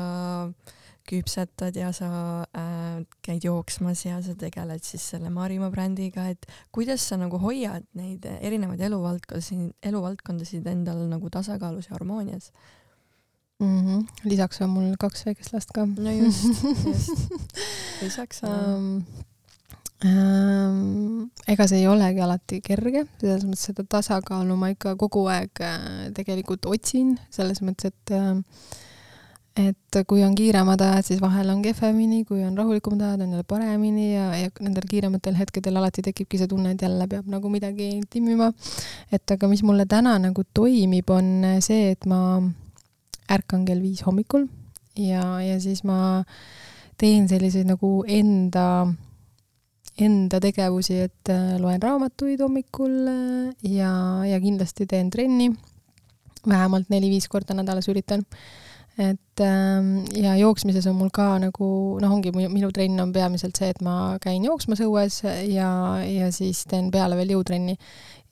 küpsetad 1.09 1.76
ja 1.76 1.91
sa 1.91 2.09
äh, 2.55 3.03
käid 3.26 3.43
jooksmas 3.43 4.05
ja 4.05 4.21
sa 4.24 4.36
tegeled 4.39 4.84
siis 4.88 5.03
selle 5.13 5.30
Marimaa 5.34 5.71
brändiga, 5.71 6.30
et 6.32 6.47
kuidas 6.71 7.03
sa 7.09 7.17
nagu 7.19 7.39
hoiad 7.43 7.86
neid 7.97 8.26
erinevaid 8.39 8.82
eluvaldkondasid, 8.88 9.74
eluvaldkondasid 9.84 10.67
endal 10.71 11.03
nagu 11.11 11.30
tasakaalus 11.34 11.89
ja 11.91 11.97
harmoonias? 11.97 12.53
mm. 13.59 13.81
-hmm. 13.85 14.07
lisaks 14.23 14.61
on 14.61 14.69
mul 14.69 14.95
kaks 14.99 15.25
väikest 15.25 15.53
last 15.53 15.71
ka. 15.75 15.85
no 15.85 16.11
just, 16.11 16.43
just. 16.85 17.09
lisaks 18.01 18.43
on 18.43 18.49
um,. 18.49 19.03
Um, 20.03 21.29
ega 21.47 21.63
see 21.67 21.79
ei 21.79 21.87
olegi 21.87 22.19
alati 22.19 22.57
kerge, 22.59 23.05
selles 23.21 23.45
mõttes 23.47 23.69
seda 23.69 23.85
tasakaalu 23.87 24.55
ma 24.59 24.67
ikka 24.73 24.97
kogu 24.99 25.21
aeg 25.31 25.61
äh, 25.63 25.85
tegelikult 26.17 26.65
otsin, 26.67 27.13
selles 27.31 27.61
mõttes, 27.63 27.93
et 27.93 28.11
äh, 28.11 28.35
et 29.55 29.99
kui 30.09 30.23
on 30.25 30.33
kiiremad 30.35 30.81
ajad, 30.81 31.05
siis 31.05 31.21
vahel 31.21 31.51
on 31.53 31.61
kehvemini, 31.61 32.23
kui 32.25 32.41
on 32.43 32.57
rahulikumad 32.57 33.03
ajad, 33.05 33.21
on 33.21 33.35
jälle 33.35 33.45
paremini 33.47 34.07
ja, 34.15 34.25
ja 34.35 34.49
nendel 34.59 34.87
kiirematel 34.89 35.37
hetkedel 35.37 35.77
alati 35.77 36.01
tekibki 36.01 36.41
see 36.41 36.49
tunne, 36.49 36.73
et 36.73 36.81
jälle 36.81 37.07
peab 37.07 37.29
nagu 37.29 37.51
midagi 37.53 38.01
timmima. 38.09 38.51
et 39.11 39.31
aga 39.37 39.47
mis 39.47 39.63
mulle 39.63 39.85
täna 39.85 40.17
nagu 40.19 40.43
toimib, 40.53 41.09
on 41.13 41.61
see, 41.61 41.91
et 41.93 42.09
ma 42.09 42.41
ärkan 43.32 43.65
kell 43.65 43.82
viis 43.82 44.03
hommikul 44.05 44.47
ja, 44.99 45.24
ja 45.41 45.59
siis 45.61 45.84
ma 45.88 46.24
teen 46.99 47.28
selliseid 47.30 47.67
nagu 47.67 48.03
enda, 48.07 48.88
enda 49.99 50.41
tegevusi, 50.43 50.99
et 51.07 51.32
äh, 51.34 51.55
loen 51.61 51.82
raamatuid 51.82 52.43
hommikul 52.43 52.99
äh, 53.09 53.71
ja, 53.74 53.93
ja 54.28 54.41
kindlasti 54.43 54.88
teen 54.89 55.09
trenni. 55.13 55.53
vähemalt 56.47 56.89
neli-viis 56.91 57.30
korda 57.32 57.53
nädalas 57.55 57.88
üritan. 57.88 58.26
et 58.97 59.41
ähm, 59.41 60.03
ja 60.13 60.36
jooksmises 60.38 60.86
on 60.88 60.95
mul 60.95 61.09
ka 61.09 61.39
nagu 61.41 61.97
noh, 62.01 62.11
ongi 62.13 62.30
minu 62.32 62.69
trenn 62.71 62.99
on 62.99 63.13
peamiselt 63.13 63.57
see, 63.57 63.71
et 63.74 63.82
ma 63.82 64.19
käin 64.21 64.43
jooksmas 64.45 64.84
õues 64.86 65.24
ja, 65.49 65.69
ja 66.05 66.28
siis 66.32 66.65
teen 66.69 66.91
peale 66.91 67.17
veel 67.17 67.34
jõutrenni 67.34 67.74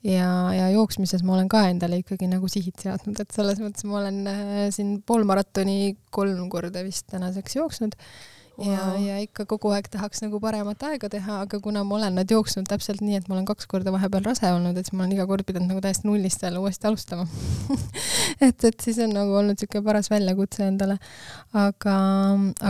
ja, 0.06 0.28
ja 0.54 0.68
jooksmises 0.74 1.22
ma 1.26 1.36
olen 1.36 1.48
ka 1.52 1.64
endale 1.70 2.00
ikkagi 2.02 2.28
nagu 2.30 2.50
sihid 2.50 2.78
seadnud, 2.82 3.20
et 3.22 3.34
selles 3.34 3.62
mõttes 3.62 3.86
ma 3.88 4.00
olen 4.00 4.20
äh, 4.30 4.52
siin 4.74 4.96
poolmaratoni 5.06 5.96
kolm 6.14 6.48
korda 6.52 6.84
vist 6.86 7.08
tänaseks 7.12 7.58
jooksnud 7.60 7.98
wow. 8.58 8.66
ja, 8.66 8.86
ja 9.00 9.18
ikka 9.22 9.46
kogu 9.50 9.72
aeg 9.74 9.88
tahaks 9.92 10.22
nagu 10.24 10.40
paremat 10.42 10.82
aega 10.88 11.08
teha, 11.12 11.40
aga 11.46 11.60
kuna 11.62 11.84
ma 11.86 11.96
olen 11.98 12.16
nüüd 12.18 12.34
jooksnud 12.34 12.68
täpselt 12.70 13.02
nii, 13.04 13.20
et 13.20 13.28
ma 13.28 13.36
olen 13.36 13.46
kaks 13.48 13.68
korda 13.70 13.92
vahepeal 13.94 14.24
rase 14.26 14.50
olnud, 14.52 14.78
et 14.78 14.88
siis 14.88 14.96
ma 14.96 15.04
olen 15.04 15.14
iga 15.16 15.26
kord 15.30 15.46
pidanud 15.48 15.72
nagu 15.72 15.82
täiesti 15.84 16.08
nullist 16.08 16.42
jälle 16.44 16.62
uuesti 16.62 16.90
alustama 16.90 17.26
et, 18.46 18.64
et 18.64 18.84
siis 18.84 19.00
on 19.04 19.14
nagu 19.16 19.36
olnud 19.40 19.56
niisugune 19.56 19.84
paras 19.86 20.10
väljakutse 20.12 20.66
endale. 20.66 20.98
aga, 21.52 21.96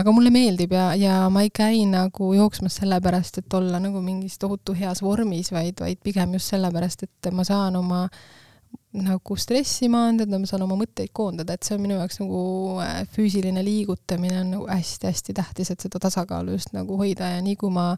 aga 0.03 0.15
mulle 0.15 0.33
meeldib 0.33 0.75
ja, 0.75 0.91
ja 0.99 1.17
ma 1.33 1.45
ei 1.45 1.51
käi 1.53 1.83
nagu 1.89 2.33
jooksmas 2.37 2.79
sellepärast, 2.81 3.41
et 3.43 3.59
olla 3.59 3.81
nagu 3.83 4.01
mingis 4.03 4.39
tohutu 4.41 4.75
heas 4.77 5.03
vormis, 5.03 5.51
vaid, 5.55 5.79
vaid 5.79 6.01
pigem 6.03 6.37
just 6.37 6.53
sellepärast, 6.53 7.07
et 7.07 7.33
ma 7.33 7.45
saan 7.47 7.77
oma 7.79 8.07
nagu 8.93 9.35
stressi 9.41 9.89
maandada, 9.89 10.37
ma 10.37 10.49
saan 10.49 10.65
oma 10.67 10.77
mõtteid 10.77 11.09
koondada, 11.17 11.55
et 11.55 11.65
see 11.65 11.77
on 11.77 11.81
minu 11.81 11.97
jaoks 11.97 12.19
nagu 12.21 12.41
äh, 12.83 12.99
füüsiline 13.15 13.63
liigutamine 13.65 14.41
on 14.43 14.51
nagu 14.57 14.67
hästi-hästi 14.69 15.33
tähtis, 15.37 15.71
et 15.73 15.85
seda 15.85 16.01
tasakaalu 16.03 16.57
just 16.57 16.75
nagu 16.77 16.97
hoida 16.99 17.31
ja 17.35 17.39
nii 17.45 17.57
kui 17.59 17.73
ma 17.73 17.93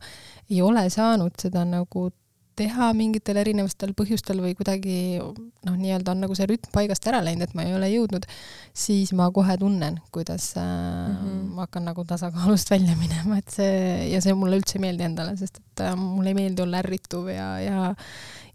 ei 0.50 0.62
ole 0.64 0.88
saanud 0.94 1.36
seda 1.42 1.66
nagu 1.68 2.10
teha 2.56 2.94
mingitel 2.96 3.36
erinevatel 3.42 3.92
põhjustel 4.00 4.40
või 4.40 4.54
kuidagi 4.56 5.18
noh, 5.20 5.76
nii-öelda 5.76 6.14
on 6.14 6.22
nagu 6.24 6.38
see 6.38 6.48
rütm 6.48 6.72
paigast 6.72 7.08
ära 7.12 7.20
läinud, 7.26 7.50
et 7.50 7.58
ma 7.58 7.66
ei 7.68 7.76
ole 7.76 7.90
jõudnud, 7.92 8.28
siis 8.72 9.12
ma 9.18 9.28
kohe 9.36 9.58
tunnen, 9.60 10.00
kuidas 10.16 10.54
äh, 10.62 10.64
mm 10.64 11.18
-hmm. 11.18 11.44
ma 11.58 11.68
hakkan 11.68 11.86
nagu 11.92 12.08
tasakaalust 12.08 12.72
välja 12.72 12.96
minema, 12.96 13.42
et 13.44 13.52
see 13.52 14.08
ja 14.14 14.24
see 14.24 14.34
mulle 14.34 14.62
üldse 14.62 14.80
ei 14.80 14.86
meeldi 14.88 15.10
endale, 15.10 15.36
sest 15.38 15.60
et 15.60 15.86
äh, 15.90 15.96
mulle 16.00 16.32
ei 16.32 16.40
meeldi 16.40 16.64
olla 16.64 16.80
ärrituv 16.80 17.28
ja, 17.36 17.52
ja 17.60 17.94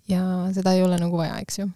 ja 0.09 0.25
seda 0.55 0.73
ei 0.73 0.83
ole 0.83 0.97
nagu 0.99 1.16
vaja, 1.16 1.37
eks 1.45 1.59
ju 1.59 1.68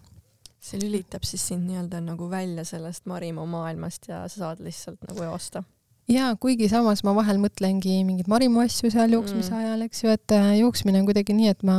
see 0.64 0.80
lülitab 0.80 1.26
siis 1.28 1.44
sind 1.50 1.68
nii-öelda 1.68 2.00
nagu 2.04 2.28
välja 2.30 2.64
sellest 2.68 3.06
Marimaa 3.10 3.46
maailmast 3.48 4.08
ja 4.08 4.24
sa 4.28 4.40
saad 4.40 4.62
lihtsalt 4.64 5.02
nagu 5.08 5.26
joosta. 5.26 5.64
jaa, 6.08 6.34
kuigi 6.40 6.68
samas 6.72 7.04
ma 7.04 7.14
vahel 7.16 7.40
mõtlengi 7.42 8.00
mingeid 8.06 8.30
Marimaa 8.32 8.66
asju 8.68 8.92
seal 8.92 9.16
jooksmise 9.16 9.52
mm. 9.52 9.60
ajal, 9.60 9.84
eks 9.88 10.04
ju, 10.04 10.16
et 10.16 10.36
äh, 10.36 10.50
jooksmine 10.60 11.00
on 11.00 11.08
kuidagi 11.08 11.36
nii, 11.36 11.52
et 11.52 11.64
ma 11.66 11.76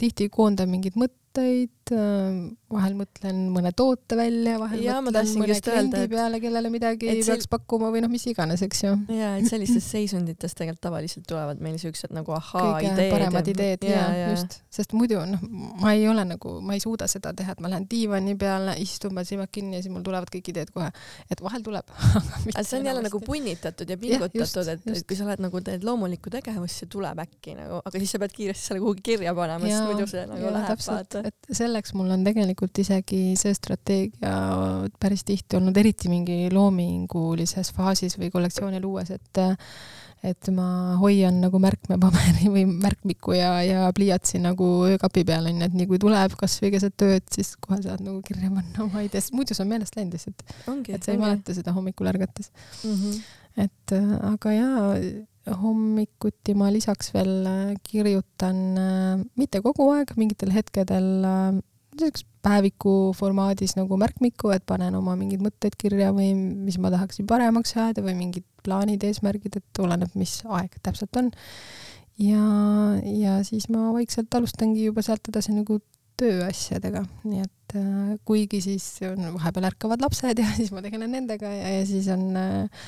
tihti 0.00 0.28
koondan 0.32 0.70
mingeid 0.72 0.96
mõtteid, 1.00 1.72
Äh, 1.94 2.38
vahel 2.68 2.94
mõtlen 2.98 3.38
mõne 3.52 3.70
toote 3.76 4.16
välja, 4.18 4.58
vahel 4.60 4.82
ja, 4.84 4.98
mõtlen 5.04 5.28
mõne 5.40 5.56
kliendi 5.64 6.02
et... 6.04 6.10
peale, 6.12 6.40
kellele 6.42 6.68
midagi 6.72 7.08
peaks 7.08 7.28
sel... 7.30 7.44
pakkuma 7.48 7.88
või 7.94 8.02
noh, 8.04 8.10
mis 8.12 8.26
iganes, 8.28 8.60
eks 8.66 8.82
ju. 8.84 8.90
ja, 9.14 9.30
et 9.40 9.48
sellistes 9.48 9.86
seisundites 9.94 10.52
tegelikult 10.58 10.82
tavaliselt 10.84 11.24
tulevad 11.28 11.62
meil 11.64 11.78
siuksed 11.80 12.12
nagu 12.12 12.34
ahaa-ideed. 12.36 13.08
paremad 13.12 13.48
ideed 13.48 13.86
ja, 13.88 14.02
ja, 14.02 14.18
ja 14.20 14.26
just, 14.34 14.58
sest 14.74 14.92
muidu 14.96 15.22
noh, 15.30 15.40
ma 15.80 15.94
ei 15.96 16.04
ole 16.10 16.26
nagu, 16.28 16.58
ma 16.64 16.76
ei 16.76 16.82
suuda 16.84 17.08
seda 17.08 17.32
teha, 17.36 17.56
et 17.56 17.62
ma 17.64 17.72
lähen 17.72 17.88
diivani 17.88 18.36
peale, 18.38 18.76
istun, 18.84 19.16
panen 19.16 19.30
silmad 19.30 19.52
kinni 19.54 19.78
ja 19.78 19.84
siis 19.84 19.94
mul 19.94 20.04
tulevad 20.04 20.28
kõik 20.34 20.52
ideed 20.52 20.72
kohe, 20.74 20.90
et 21.32 21.44
vahel 21.44 21.64
tuleb 21.64 21.88
aga 22.52 22.66
see 22.68 22.82
on 22.82 22.90
jälle 22.90 23.06
nagu 23.06 23.22
punnitatud 23.24 23.88
ja 23.88 23.96
pingutatud, 24.00 24.72
et, 24.74 24.84
et 24.92 25.08
kui 25.08 25.16
sa 25.16 25.24
oled 25.24 25.40
nagu 25.46 25.64
teed 25.64 25.88
loomulikku 25.88 26.32
tegevust, 26.36 26.84
see 26.84 26.92
tuleb 26.92 27.24
äkki 27.24 27.56
nagu, 27.56 27.80
aga 27.80 28.04
siis 28.04 28.12
sa 28.12 28.20
pead 28.20 28.36
kiiresti 28.36 28.72
selle 28.72 28.84
kuhugi 28.84 29.06
kirja 29.12 29.32
panema, 29.38 29.64
sest 29.64 29.88
muidu 29.88 30.10
see 30.10 30.28
nagu 30.28 30.44
ja, 30.44 30.52
läheb 30.60 30.84
vaata. 30.84 31.24
et 31.32 31.52
selleks 31.78 31.94
mul 31.94 32.10
on 32.10 32.24
tegelikult 32.26 32.78
isegi 32.82 33.36
see 33.38 33.54
strateegia 33.54 34.34
päris 34.98 35.22
tihti 35.26 35.58
olnud, 35.58 35.76
eriti 35.78 36.10
mingi 36.10 36.48
loomingulises 36.50 37.70
faasis 37.76 38.18
või 38.18 38.32
kollektsiooni 38.34 38.82
luues, 38.82 39.14
et 39.14 39.42
et 40.26 40.48
ma 40.50 40.96
hoian 40.98 41.36
nagu 41.38 41.60
märkmepaberi 41.62 42.48
või 42.50 42.64
märkmiku 42.66 43.36
ja, 43.36 43.52
ja 43.62 43.84
pliiatsi 43.94 44.40
nagu 44.42 44.66
öökapi 44.88 45.22
peal 45.28 45.46
onju, 45.46 45.68
et 45.68 45.76
nii 45.78 45.86
kui 45.86 46.00
tuleb 46.02 46.34
kasvõi 46.40 46.72
keset 46.74 47.06
ööd, 47.06 47.26
siis 47.30 47.52
kohe 47.62 47.78
saad 47.84 48.02
nagu 48.02 48.18
kirja 48.26 48.50
panna 48.50 48.82
oma 48.88 49.04
idees, 49.06 49.30
muidu 49.30 49.54
see 49.54 49.62
on 49.62 49.70
meelest 49.70 49.94
läinud 49.94 50.18
lihtsalt. 50.18 50.42
et 50.90 51.06
sa 51.06 51.14
ei 51.14 51.22
mäleta 51.22 51.54
seda 51.54 51.76
hommikul 51.76 52.10
ärgates 52.10 52.50
mm. 52.82 52.96
-hmm. 52.98 53.22
et 53.68 53.94
aga 54.32 54.56
jaa, 54.58 54.90
hommikuti 55.62 56.54
ma 56.58 56.70
lisaks 56.74 57.12
veel 57.14 57.78
kirjutan 57.86 58.60
mitte 59.38 59.62
kogu 59.64 59.90
aeg, 59.94 60.12
mingitel 60.20 60.52
hetkedel 60.54 61.26
niisuguse 61.98 62.26
päeviku 62.44 63.12
formaadis 63.16 63.74
nagu 63.76 63.98
märkmiku, 64.00 64.52
et 64.54 64.64
panen 64.68 64.94
oma 64.98 65.16
mingeid 65.18 65.42
mõtteid 65.44 65.76
kirja 65.80 66.12
või 66.14 66.30
mis 66.36 66.78
ma 66.80 66.92
tahaksin 66.94 67.26
paremaks 67.28 67.74
saada 67.74 68.04
või 68.04 68.14
mingid 68.18 68.46
plaanid, 68.64 69.04
eesmärgid, 69.04 69.58
et 69.60 69.82
oleneb, 69.82 70.14
mis 70.18 70.38
aeg 70.46 70.78
täpselt 70.84 71.18
on. 71.20 71.30
ja, 72.22 72.42
ja 73.02 73.38
siis 73.46 73.68
ma 73.72 73.90
vaikselt 73.96 74.34
alustangi 74.34 74.86
juba 74.86 75.04
sealt 75.06 75.28
edasi 75.30 75.54
nagu 75.56 75.80
tööasjadega, 76.18 77.04
nii 77.28 77.44
et 77.44 77.76
äh, 77.78 78.16
kuigi 78.26 78.60
siis 78.64 78.86
on, 79.06 79.22
vahepeal 79.36 79.68
ärkavad 79.70 80.02
lapsed 80.02 80.42
ja 80.42 80.48
siis 80.58 80.72
ma 80.74 80.82
tegelen 80.84 81.12
nendega 81.14 81.50
ja, 81.52 81.78
ja 81.78 81.86
siis 81.86 82.08
on 82.14 82.30
äh, 82.38 82.86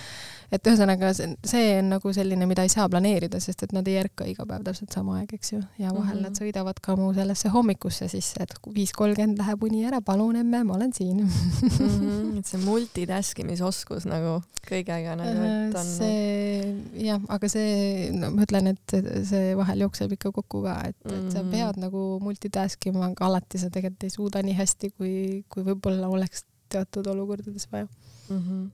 et 0.51 0.67
ühesõnaga 0.67 1.13
see, 1.15 1.67
on 1.79 1.93
nagu 1.93 2.13
selline, 2.15 2.47
mida 2.51 2.65
ei 2.67 2.73
saa 2.73 2.89
planeerida, 2.91 3.39
sest 3.43 3.63
et 3.67 3.75
nad 3.75 3.87
ei 3.91 4.01
ärka 4.01 4.27
iga 4.27 4.47
päev 4.49 4.65
täpselt 4.67 4.95
sama 4.95 5.21
aeg, 5.21 5.35
eks 5.37 5.53
ju, 5.53 5.61
ja 5.79 5.93
vahel 5.95 6.17
mm 6.17 6.25
-hmm. 6.25 6.25
nad 6.27 6.41
sõidavad 6.41 6.81
ka 6.83 6.97
mu 6.99 7.13
sellesse 7.15 7.53
hommikusse 7.55 8.09
sisse, 8.11 8.43
et 8.43 8.55
viis 8.75 8.93
kolmkümmend 8.93 9.39
läheb 9.39 9.63
uni 9.63 9.85
ära, 9.87 10.01
palun 10.01 10.37
emme, 10.37 10.65
ma 10.65 10.75
olen 10.75 10.93
siin 10.93 11.23
mm. 11.23 11.29
-hmm. 11.29 12.39
et 12.39 12.47
see 12.47 12.65
multitask 12.65 13.39
imisoskus 13.39 14.07
nagu 14.11 14.41
kõigega 14.67 15.15
nagu, 15.21 15.47
et 15.47 15.79
on. 15.79 15.87
see 15.87 17.07
jah, 17.07 17.23
aga 17.29 17.49
see, 17.49 18.11
no 18.13 18.33
ma 18.35 18.43
ütlen, 18.43 18.75
et 18.75 18.97
see 19.31 19.55
vahel 19.57 19.87
jookseb 19.87 20.13
ikka 20.19 20.33
kokku 20.33 20.63
ka, 20.67 20.81
et 20.89 20.97
mm, 21.05 21.11
-hmm. 21.11 21.27
et 21.27 21.33
sa 21.33 21.43
mhm. 21.43 21.51
pead 21.51 21.77
nagu 21.87 22.19
multitask 22.23 22.87
ima, 22.87 23.07
aga 23.07 23.27
alati 23.27 23.59
sa 23.59 23.71
tegelikult 23.71 24.05
ei 24.05 24.11
suuda 24.11 24.43
nii 24.43 24.59
hästi, 24.59 24.91
kui, 24.91 25.45
kui 25.49 25.63
võib-olla 25.63 26.09
oleks 26.09 26.45
teatud 26.69 27.07
olukordades 27.07 27.69
vaja 27.73 27.87
mm. 27.87 28.39
-hmm 28.39 28.69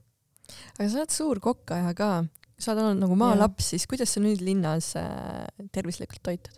aga 0.77 0.89
sa 0.89 1.01
oled 1.01 1.13
suur 1.13 1.41
kokkaja 1.41 1.93
ka, 1.97 2.11
sa 2.57 2.73
oled 2.73 2.85
olnud 2.85 3.03
nagu 3.05 3.17
maalaps, 3.19 3.73
siis 3.73 3.87
kuidas 3.89 4.13
sa 4.13 4.21
nüüd 4.23 4.43
linnas 4.45 4.93
äh, 4.99 5.45
tervislikult 5.73 6.23
toitud 6.25 6.55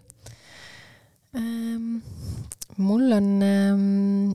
ähm,? 1.38 2.00
mul 2.80 3.12
on 3.12 3.26
ähm, 3.44 4.30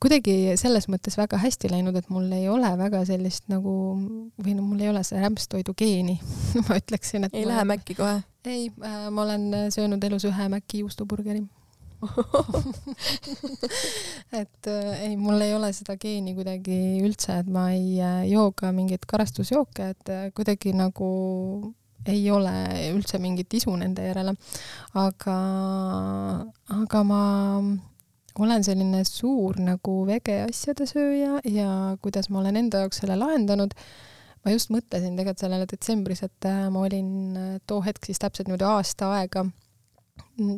kuidagi 0.00 0.56
selles 0.60 0.88
mõttes 0.92 1.16
väga 1.16 1.38
hästi 1.40 1.70
läinud, 1.72 1.96
et 1.96 2.08
mul 2.12 2.26
ei 2.36 2.48
ole 2.52 2.68
väga 2.80 3.02
sellist 3.08 3.46
nagu 3.52 3.72
või 4.40 4.56
no 4.56 4.64
mul 4.64 4.82
ei 4.82 4.90
ole 4.92 5.04
see 5.06 5.20
rämpstoidu 5.20 5.76
geeni 5.76 6.18
ma 6.66 6.80
ütleksin, 6.80 7.28
et 7.28 7.36
ei 7.36 7.46
ma, 7.46 7.54
lähe 7.54 7.68
Maci 7.72 7.96
kohe? 7.98 8.20
ei 8.48 8.68
äh,, 8.68 9.08
ma 9.12 9.26
olen 9.26 9.72
söönud 9.72 10.04
elus 10.08 10.28
ühe 10.28 10.48
Maci 10.52 10.84
juustuburgeri 10.84 11.44
et 14.40 14.49
ei, 15.10 15.18
mul 15.18 15.42
ei 15.42 15.54
ole 15.56 15.72
seda 15.76 15.96
geeni 16.00 16.34
kuidagi 16.36 16.78
üldse, 17.04 17.40
et 17.42 17.50
ma 17.50 17.68
ei 17.74 17.98
äh, 18.02 18.22
joo 18.30 18.50
ka 18.56 18.72
mingeid 18.74 19.04
karastusjooke, 19.10 19.90
et 19.94 20.12
äh, 20.12 20.26
kuidagi 20.36 20.72
nagu 20.76 21.10
ei 22.08 22.22
ole 22.32 22.52
üldse 22.94 23.20
mingit 23.20 23.52
isu 23.58 23.74
nende 23.76 24.06
järele. 24.06 24.34
aga, 24.96 25.36
aga 26.80 27.02
ma 27.04 27.22
olen 28.40 28.64
selline 28.64 29.02
suur 29.04 29.58
nagu 29.60 29.96
vege 30.08 30.38
asjade 30.46 30.86
sööja 30.88 31.40
ja 31.44 31.96
kuidas 32.00 32.30
ma 32.30 32.40
olen 32.40 32.56
enda 32.62 32.84
jaoks 32.84 33.02
selle 33.02 33.18
lahendanud, 33.20 33.74
ma 34.44 34.54
just 34.54 34.72
mõtlesin 34.72 35.18
tegelikult 35.18 35.44
sellele 35.44 35.68
detsembris, 35.68 36.22
et 36.24 36.48
ma 36.72 36.86
olin 36.86 37.10
too 37.68 37.82
hetk 37.84 38.08
siis 38.08 38.22
täpselt 38.22 38.48
niimoodi 38.48 38.68
aasta 38.70 39.12
aega 39.18 39.44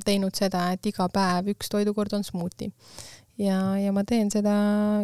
teinud 0.05 0.36
seda, 0.36 0.68
et 0.74 0.86
iga 0.90 1.09
päev 1.12 1.53
üks 1.55 1.70
toidukord 1.72 2.14
on 2.16 2.24
smuuti. 2.26 2.70
Ja, 3.43 3.59
ja 3.80 3.93
ma 3.95 4.05
teen 4.09 4.30
seda 4.32 4.55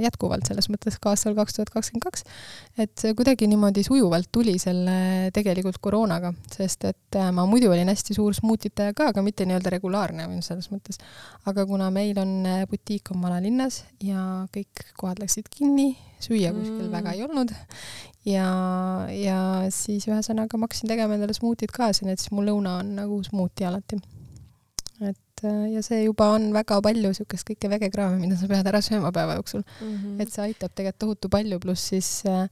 jätkuvalt 0.02 0.48
selles 0.48 0.68
mõttes 0.72 0.98
ka 1.02 1.12
aastal 1.14 1.36
kaks 1.38 1.56
tuhat 1.56 1.72
kakskümmend 1.74 2.04
kaks, 2.06 2.24
et 2.80 3.04
kuidagi 3.18 3.48
niimoodi 3.50 3.84
sujuvalt 3.86 4.30
tuli 4.34 4.56
selle 4.62 5.30
tegelikult 5.34 5.80
koroonaga, 5.82 6.32
sest 6.54 6.88
et 6.88 7.18
äh, 7.18 7.30
ma 7.34 7.46
muidu 7.50 7.72
olin 7.72 7.90
hästi 7.90 8.16
suur 8.16 8.36
smuutitaja 8.36 8.94
ka, 8.96 9.10
aga 9.12 9.24
mitte 9.26 9.46
nii-öelda 9.48 9.74
regulaarne 9.78 10.28
selles 10.44 10.70
mõttes. 10.72 11.00
aga 11.48 11.66
kuna 11.66 11.90
meil 11.94 12.18
on 12.20 12.34
äh, 12.46 12.66
butiik 12.70 13.12
on 13.14 13.22
vanalinnas 13.24 13.82
ja 14.04 14.44
kõik 14.54 14.86
kohad 15.00 15.22
läksid 15.22 15.50
kinni, 15.52 15.90
süüa 16.22 16.52
kuskil 16.54 16.86
mm. 16.86 16.92
väga 16.94 17.16
ei 17.16 17.24
olnud 17.26 17.54
ja, 18.26 18.48
ja 19.14 19.40
siis 19.74 20.06
ühesõnaga 20.08 20.58
ma 20.58 20.68
hakkasin 20.68 20.90
tegema 20.90 21.16
endale 21.16 21.36
smuutid 21.36 21.72
kaasa, 21.74 22.06
nii 22.06 22.16
et 22.16 22.22
siis 22.22 22.34
mu 22.34 22.44
lõuna 22.46 22.78
on 22.82 22.94
nagu 22.98 23.20
smuuti 23.26 23.66
alati 23.68 24.00
et 25.38 25.44
äh, 25.46 25.72
ja 25.74 25.82
see 25.82 26.04
juba 26.04 26.32
on 26.34 26.50
väga 26.54 26.80
palju 26.84 27.12
niisugust 27.12 27.46
kõike 27.46 27.70
vegekraami, 27.70 28.20
mida 28.22 28.38
sa 28.38 28.48
pead 28.50 28.66
ära 28.66 28.80
sööma 28.84 29.12
päeva 29.14 29.38
jooksul 29.38 29.62
mm. 29.62 29.94
-hmm. 29.94 30.22
et 30.22 30.32
see 30.32 30.42
aitab 30.48 30.74
tegelikult 30.74 30.98
tohutu 30.98 31.28
palju, 31.28 31.60
pluss 31.60 31.90
siis 31.92 32.10
äh, 32.26 32.48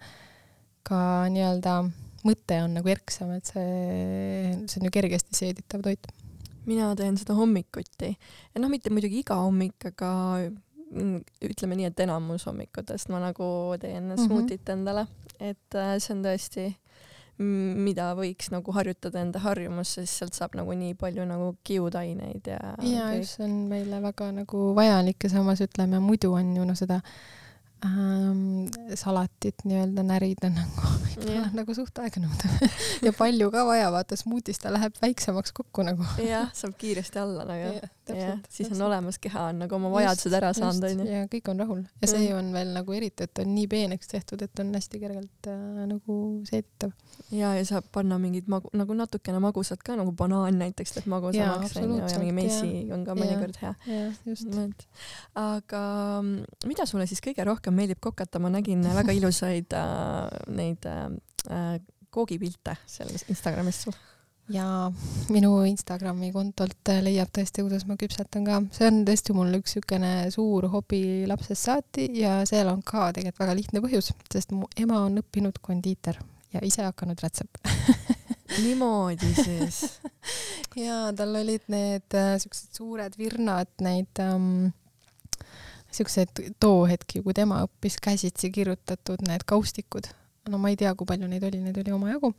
ka 0.87 1.27
nii-öelda 1.33 1.83
mõte 2.27 2.61
on 2.63 2.75
nagu 2.79 2.89
erksam, 2.91 3.33
et 3.37 3.47
see, 3.47 4.55
see 4.67 4.81
on 4.81 4.89
ju 4.89 4.93
kergesti 4.95 5.35
seeditav 5.35 5.83
toit. 5.83 6.07
mina 6.67 6.95
teen 6.97 7.17
seda 7.17 7.35
hommikuti 7.35 8.11
ja 8.55 8.61
noh, 8.61 8.71
mitte 8.71 8.91
muidugi 8.91 9.21
iga 9.23 9.37
hommik, 9.39 9.79
aga 9.87 10.11
mm, 10.91 11.21
ütleme 11.51 11.79
nii, 11.79 11.91
et 11.91 12.01
enamus 12.01 12.47
hommikutest 12.47 13.09
ma 13.09 13.21
nagu 13.21 13.77
teen 13.81 14.03
mm 14.05 14.15
-hmm. 14.15 14.27
smuutit 14.27 14.69
endale, 14.69 15.07
et 15.41 15.75
äh, 15.75 15.99
see 15.99 16.15
on 16.15 16.25
tõesti 16.25 16.75
mida 17.39 18.11
võiks 18.17 18.49
nagu 18.53 18.73
harjutada 18.73 19.21
enda 19.21 19.41
harjumusse, 19.45 20.07
siis 20.07 20.23
sealt 20.23 20.37
saab 20.39 20.55
nagu 20.57 20.73
nii 20.73 20.95
palju 20.97 21.27
nagu 21.29 21.51
kiudaineid 21.69 22.49
ja 22.49 22.61
ja 22.81 23.11
just, 23.19 23.37
see 23.37 23.45
on 23.45 23.67
meile 23.69 24.01
väga 24.05 24.31
nagu 24.33 24.71
vajalik 24.77 25.29
ja 25.29 25.35
samas 25.35 25.61
ütleme, 25.65 26.01
muidu 26.01 26.33
on 26.33 26.55
ju 26.57 26.65
noh, 26.65 26.79
seda 26.79 27.03
ähm, 27.85 28.67
salatit 28.95 29.65
nii-öelda 29.65 30.03
närida 30.07 30.49
nagu 30.53 30.95
Jah. 31.27 31.49
nagu 31.57 31.75
suht 31.75 31.97
aeganõudev 31.99 32.73
ja 33.07 33.13
palju 33.17 33.49
ka 33.53 33.63
vaja, 33.69 33.89
vaata 33.95 34.17
smuutis 34.21 34.59
ta 34.61 34.73
läheb 34.75 34.97
väiksemaks 35.03 35.53
kokku 35.57 35.85
nagu. 35.87 36.05
jah, 36.21 36.51
saab 36.57 36.75
kiiresti 36.79 37.19
alla 37.23 37.45
nagu. 37.49 37.71
Jah, 37.79 37.91
täpselt, 38.07 38.49
siis 38.53 38.71
on 38.75 38.83
olemas, 38.87 39.17
keha 39.19 39.49
on 39.51 39.63
nagu 39.65 39.75
oma 39.79 39.91
vajadused 39.95 40.35
ära 40.37 40.53
saanud, 40.57 40.85
onju. 40.87 41.07
ja 41.11 41.25
kõik 41.33 41.49
on 41.51 41.59
rahul 41.65 41.81
ja 42.03 42.11
see 42.11 42.27
Mm. 42.27 42.39
on 42.39 42.53
veel 42.53 42.71
nagu 42.75 42.93
eriti, 42.93 43.23
et 43.25 43.39
on 43.39 43.51
nii 43.55 43.67
peeneks 43.71 44.09
tehtud, 44.11 44.43
et 44.43 44.61
on 44.61 44.73
hästi 44.75 44.99
kergelt 45.01 45.47
äh, 45.51 45.87
nagu 45.89 46.17
seeditav. 46.49 46.93
ja, 47.31 47.53
ja 47.55 47.65
saab 47.65 47.85
panna 47.93 48.19
mingid 48.19 48.49
magu, 48.51 48.71
nagu 48.77 48.95
natukene 48.95 49.39
magusat 49.43 49.83
ka, 49.87 49.97
nagu 49.97 50.13
banaan 50.13 50.59
näiteks 50.59 50.97
Jaa, 50.97 51.07
magusamaks 51.13 51.77
onju 51.77 51.99
ja 51.99 52.19
mingi 52.21 52.33
absoluutselt, 52.33 52.35
messi 52.35 52.93
on 52.95 53.05
ka 53.07 53.15
mõnikord 53.19 53.57
hea. 53.63 53.75
just. 54.27 54.87
aga 55.35 55.83
mm, 56.23 56.45
mida 56.69 56.87
sulle 56.87 57.07
siis 57.07 57.23
kõige 57.25 57.45
rohkem 57.47 57.66
meeldib 57.75 58.01
kokata, 58.03 58.41
ma 58.43 58.51
nägin 58.53 58.85
väga 58.97 59.15
ilusaid 59.17 59.75
äh, 59.77 60.37
neid 60.57 60.87
äh, 60.91 61.79
koogipilte 62.11 62.77
seal 62.89 63.11
Instagramis 63.29 63.83
sul. 63.87 63.97
ja 64.53 64.91
minu 65.35 65.51
Instagrami 65.67 66.31
kontolt 66.35 66.93
äh, 66.93 67.03
leiab 67.03 67.33
tõesti, 67.35 67.65
kuidas 67.67 67.87
ma 67.89 67.99
küpsetan 68.01 68.47
ka. 68.47 68.61
see 68.77 68.91
on 68.91 69.03
tõesti 69.09 69.35
mul 69.37 69.59
üks 69.59 69.77
niisugune 69.77 70.13
suur 70.35 70.69
hobi 70.73 71.03
lapsest 71.29 71.69
saati 71.69 72.11
ja 72.21 72.39
seal 72.49 72.71
on 72.73 72.85
ka 72.87 73.11
tegelikult 73.17 73.45
väga 73.45 73.59
lihtne 73.59 73.85
põhjus, 73.85 74.13
sest 74.33 74.55
mu 74.55 74.71
ema 74.79 75.03
on 75.09 75.21
õppinud 75.23 75.59
kondiiter 75.63 76.21
ja 76.55 76.63
ise 76.65 76.87
hakanud 76.87 77.21
rätsep 77.23 77.61
niimoodi 78.63 79.35
siis. 79.35 80.01
ja 80.87 81.13
tal 81.17 81.35
olid 81.43 81.67
need 81.73 82.17
äh, 82.17 82.35
siuksed 82.43 82.77
suured 82.77 83.17
virnad, 83.19 83.71
neid 83.83 84.23
ähm, 84.23 84.69
siuksed 85.97 86.43
too 86.63 86.85
hetki, 86.91 87.23
kui 87.25 87.35
tema 87.37 87.63
õppis 87.67 87.99
käsitsi 88.03 88.53
kirjutatud 88.55 89.25
need 89.27 89.47
kaustikud. 89.49 90.11
no 90.47 90.61
ma 90.63 90.71
ei 90.71 90.77
tea, 90.79 90.93
kui 90.95 91.09
palju 91.09 91.27
neid 91.27 91.43
oli, 91.43 91.59
neid 91.59 91.79
oli 91.83 91.95
omajagu. 91.95 92.33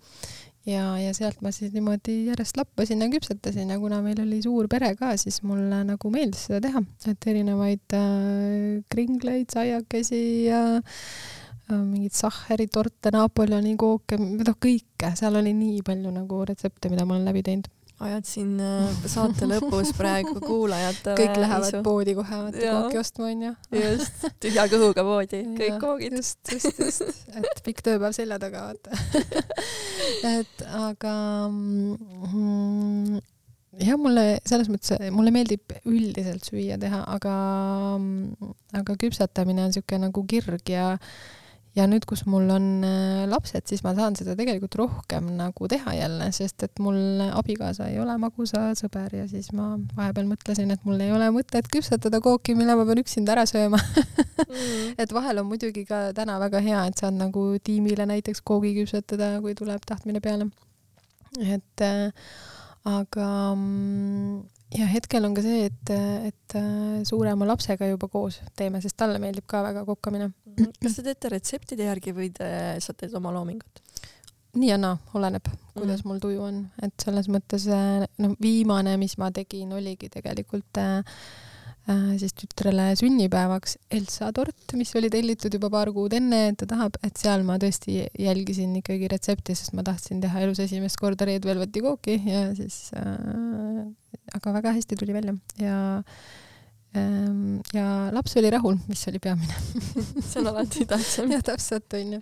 ja, 0.68 0.84
ja 1.00 1.14
sealt 1.16 1.42
ma 1.44 1.52
siis 1.56 1.74
niimoodi 1.76 2.20
järjest 2.30 2.58
lappasin 2.60 3.02
ja 3.04 3.10
küpsetasin 3.12 3.74
ja 3.74 3.80
kuna 3.80 4.02
meil 4.06 4.22
oli 4.24 4.42
suur 4.44 4.68
pere 4.72 4.94
ka, 5.00 5.16
siis 5.18 5.42
mulle 5.44 5.84
nagu 5.88 6.12
meeldis 6.14 6.48
seda 6.48 6.62
teha, 6.68 6.84
et 7.12 7.28
erinevaid 7.34 7.98
äh, 7.98 8.84
kringleid, 8.94 9.50
saiakesi 9.54 10.22
ja 10.48 10.62
äh, 10.78 11.82
mingeid 11.82 12.16
sahheritorte, 12.16 13.12
Napoleoni 13.16 13.76
kooke, 13.80 14.20
noh 14.20 14.60
kõike, 14.64 15.14
seal 15.20 15.40
oli 15.40 15.56
nii 15.58 15.82
palju 15.88 16.14
nagu 16.16 16.44
retsepte, 16.48 16.92
mida 16.94 17.06
ma 17.06 17.18
olen 17.18 17.28
läbi 17.28 17.44
teinud. 17.48 17.72
Ajad 18.00 18.28
siin 18.30 18.58
äh, 18.62 18.98
saate 19.10 19.48
lõpus 19.52 19.94
praegu 19.98 20.36
kuulajatele 20.44 21.16
kõik 21.18 21.40
lähevad 21.42 21.70
isu. 21.72 21.80
poodi 21.86 22.14
kohe 22.18 22.42
vaata 22.44 22.74
kooki 22.76 23.00
ostma 23.02 23.30
onju. 23.32 23.54
just, 23.74 24.28
tühja 24.44 24.68
kõhuga 24.72 25.06
poodi, 25.08 25.42
kõik 25.58 25.80
koogid. 25.82 26.18
just, 26.20 26.42
just, 26.54 26.84
just, 26.84 27.24
et 27.34 27.64
pikk 27.66 27.82
tööpäev 27.88 28.14
selja 28.18 28.38
taga 28.42 28.68
vaata 28.68 28.94
et 30.38 30.68
aga 30.68 31.16
mm, 31.50 33.18
jah, 33.82 33.98
mulle 34.02 34.28
selles 34.46 34.70
mõttes, 34.72 35.10
mulle 35.14 35.34
meeldib 35.34 35.74
üldiselt 35.90 36.46
süüa 36.46 36.78
teha, 36.82 37.02
aga, 37.18 37.34
aga 38.78 38.98
küpsetamine 39.02 39.66
on 39.68 39.76
siuke 39.76 39.98
nagu 40.02 40.26
kirg 40.30 40.70
ja 40.70 40.94
ja 41.78 41.86
nüüd, 41.90 42.08
kus 42.10 42.26
mul 42.30 42.50
on 42.54 42.68
äh, 42.86 43.24
lapsed, 43.30 43.68
siis 43.70 43.84
ma 43.86 43.94
saan 43.98 44.18
seda 44.20 44.36
tegelikult 44.40 44.76
rohkem 44.80 45.30
nagu 45.38 45.70
teha 45.70 45.94
jälle, 45.98 46.32
sest 46.36 46.66
et 46.68 46.84
mul 46.84 47.22
abikaasa 47.30 47.92
ei 47.92 48.02
ole 48.02 48.18
magusasõber 48.22 49.20
ja 49.22 49.28
siis 49.30 49.52
ma 49.56 49.76
vahepeal 49.98 50.28
mõtlesin, 50.30 50.74
et 50.74 50.84
mul 50.88 51.02
ei 51.06 51.14
ole 51.14 51.30
mõtet 51.36 51.70
küpsetada 51.72 52.22
kooki, 52.24 52.58
mille 52.58 52.76
ma 52.78 52.88
pean 52.88 53.06
üksinda 53.06 53.38
ära 53.38 53.46
sööma 53.50 53.82
Mm. 54.48 54.94
et 55.02 55.14
vahel 55.14 55.42
on 55.42 55.48
muidugi 55.50 55.84
ka 55.88 56.12
täna 56.16 56.38
väga 56.42 56.62
hea, 56.64 56.84
et 56.90 57.00
saad 57.02 57.18
nagu 57.18 57.44
tiimile 57.64 58.08
näiteks 58.10 58.44
koogi 58.48 58.74
küpsetada, 58.78 59.38
kui 59.44 59.56
tuleb 59.58 59.84
tahtmine 59.88 60.22
peale. 60.24 60.50
et 61.38 61.84
äh, 61.84 62.12
aga 62.88 63.28
mm, 63.56 64.40
ja 64.76 64.86
hetkel 64.92 65.24
on 65.26 65.36
ka 65.38 65.44
see, 65.46 65.68
et, 65.70 65.92
et 66.28 66.56
äh, 66.60 67.04
suurema 67.08 67.48
lapsega 67.48 67.88
juba 67.88 68.10
koos 68.12 68.42
teeme, 68.60 68.82
sest 68.84 68.98
talle 69.00 69.20
meeldib 69.24 69.48
ka 69.48 69.64
väga 69.64 69.86
kokkamine. 69.88 70.32
kas 70.82 70.98
te 70.98 71.04
teete 71.06 71.30
retseptide 71.32 71.88
järgi 71.88 72.14
või 72.18 72.32
te, 72.36 72.48
sa 72.84 72.94
teed 72.98 73.14
oma 73.16 73.32
loomingut? 73.36 73.84
nii 74.58 74.72
ja 74.72 74.78
naa, 74.82 74.96
oleneb, 75.14 75.46
kuidas 75.76 76.00
Mhm. 76.02 76.08
mul 76.10 76.20
tuju 76.20 76.42
on, 76.42 76.56
et 76.82 76.94
selles 77.04 77.28
mõttes 77.30 77.68
äh, 77.70 78.08
no 78.18 78.32
viimane, 78.42 78.96
mis 78.98 79.18
ma 79.22 79.30
tegin, 79.32 79.74
oligi 79.78 80.10
tegelikult 80.10 80.80
äh, 80.82 81.04
siis 82.20 82.34
tütrele 82.36 82.90
sünnipäevaks 83.00 83.78
Elsa 83.94 84.32
tort, 84.36 84.74
mis 84.76 84.92
oli 85.00 85.12
tellitud 85.14 85.54
juba 85.54 85.70
paar 85.72 85.92
kuud 85.96 86.16
enne, 86.18 86.48
et 86.52 86.58
ta 86.60 86.68
tahab, 86.70 86.98
et 87.06 87.20
seal 87.20 87.46
ma 87.48 87.56
tõesti 87.62 88.02
jälgisin 88.20 88.76
ikkagi 88.82 89.08
retsepti, 89.12 89.56
sest 89.56 89.76
ma 89.78 89.86
tahtsin 89.88 90.20
teha 90.24 90.44
elus 90.44 90.60
esimest 90.64 91.00
korda 91.00 91.28
Red 91.30 91.48
Velveti 91.48 91.84
kooki 91.86 92.20
ja 92.28 92.50
siis 92.58 92.90
äh, 92.98 93.86
aga 94.36 94.58
väga 94.60 94.76
hästi 94.76 95.00
tuli 95.00 95.16
välja. 95.16 95.38
Ja 95.62 95.78
ähm, 95.98 96.47
ja 97.76 97.88
laps 98.16 98.38
oli 98.40 98.50
rahul, 98.50 98.78
mis 98.88 99.02
oli 99.10 99.20
peamine 99.20 99.54
see 100.30 100.40
on 100.42 100.48
alati 100.54 100.86
tähtsam. 100.88 101.32
jah, 101.32 101.44
täpselt 101.44 101.94
onju. 101.94 102.20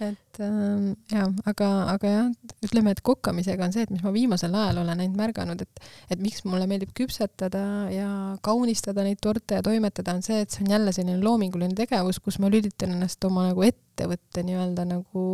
et 0.00 0.40
ähm, 0.40 0.92
ja, 1.10 1.26
aga, 1.48 1.70
aga 1.94 2.12
jah, 2.12 2.30
ütleme, 2.64 2.94
et 2.94 3.02
kokkamisega 3.06 3.66
on 3.66 3.74
see, 3.74 3.86
et 3.86 3.92
mis 3.92 4.04
ma 4.04 4.12
viimasel 4.14 4.54
ajal 4.54 4.82
olen 4.84 5.02
ainult 5.02 5.18
märganud, 5.18 5.64
et, 5.66 5.82
et 6.10 6.22
miks 6.22 6.44
mulle 6.46 6.68
meeldib 6.70 6.94
küpsetada 6.96 7.64
ja 7.92 8.08
kaunistada 8.46 9.04
neid 9.06 9.20
torte 9.22 9.58
ja 9.58 9.66
toimetada, 9.66 10.14
on 10.16 10.24
see, 10.26 10.40
et 10.44 10.54
see 10.54 10.64
on 10.64 10.72
jälle 10.76 10.94
selline 10.94 11.18
loominguline 11.24 11.76
tegevus, 11.76 12.22
kus 12.22 12.40
ma 12.42 12.52
lülitan 12.52 12.94
ennast 12.94 13.24
oma 13.26 13.48
nagu 13.50 13.66
ettevõtte 13.66 14.46
nii-öelda 14.46 14.86
nagu 14.88 15.28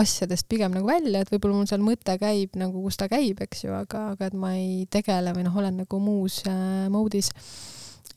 asjadest 0.00 0.48
pigem 0.52 0.76
nagu 0.76 0.88
välja, 0.88 1.22
et 1.22 1.32
võib-olla 1.32 1.62
mul 1.62 1.70
seal 1.70 1.84
mõte 1.84 2.16
käib 2.20 2.58
nagu, 2.60 2.84
kus 2.84 3.00
ta 3.00 3.08
käib, 3.12 3.40
eks 3.46 3.66
ju, 3.66 3.76
aga, 3.76 4.10
aga 4.16 4.28
et 4.28 4.36
ma 4.36 4.56
ei 4.58 4.82
tegele 4.92 5.34
või 5.36 5.46
noh, 5.48 5.62
olen 5.62 5.84
nagu 5.84 6.02
muus 6.02 6.42
äh, 6.50 6.90
mode'is 6.92 7.32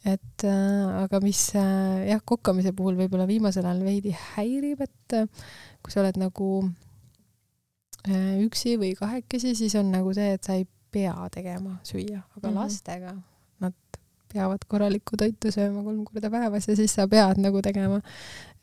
et 0.05 0.43
äh, 0.45 1.03
aga 1.03 1.19
mis 1.23 1.41
äh, 1.57 2.05
jah, 2.11 2.21
kokkamise 2.21 2.75
puhul 2.77 2.97
võib-olla 2.99 3.25
viimasel 3.29 3.65
ajal 3.65 3.81
veidi 3.87 4.13
häirib, 4.35 4.83
et 4.85 5.17
äh, 5.17 5.47
kui 5.81 5.93
sa 5.93 6.03
oled 6.03 6.19
nagu 6.21 6.49
äh, 8.05 8.35
üksi 8.45 8.75
või 8.81 8.93
kahekesi, 8.97 9.55
siis 9.57 9.75
on 9.81 9.89
nagu 9.95 10.13
see, 10.13 10.35
et 10.37 10.45
sa 10.45 10.59
ei 10.59 10.67
pea 10.93 11.15
tegema 11.33 11.79
süüa, 11.83 12.21
aga 12.21 12.45
mm. 12.45 12.51
-hmm. 12.51 12.59
lastega 12.61 13.15
nad 13.65 13.99
peavad 14.31 14.69
korralikku 14.69 15.17
toitu 15.17 15.51
sööma 15.51 15.81
kolm 15.83 16.05
korda 16.05 16.29
päevas 16.29 16.69
ja 16.69 16.77
siis 16.77 16.93
sa 16.93 17.07
pead 17.09 17.41
nagu 17.41 17.61
tegema. 17.65 18.01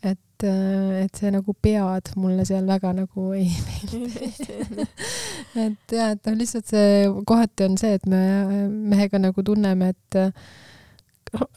et, 0.03 0.45
et 0.45 1.15
see 1.15 1.31
nagu 1.31 1.55
pead 1.63 2.15
mulle 2.17 2.45
seal 2.47 2.67
väga 2.67 2.93
nagu 3.03 3.33
ei 3.39 3.51
meeldi. 3.67 4.87
et 5.59 5.97
jah, 5.99 6.15
et 6.15 6.27
noh, 6.27 6.39
lihtsalt 6.39 6.71
see 6.71 7.09
kohati 7.27 7.67
on 7.67 7.79
see, 7.79 7.99
et 7.99 8.07
me 8.07 8.69
mehega 8.69 9.19
nagu 9.19 9.43
tunneme, 9.43 9.91
et 9.91 10.23
noh, 10.23 10.71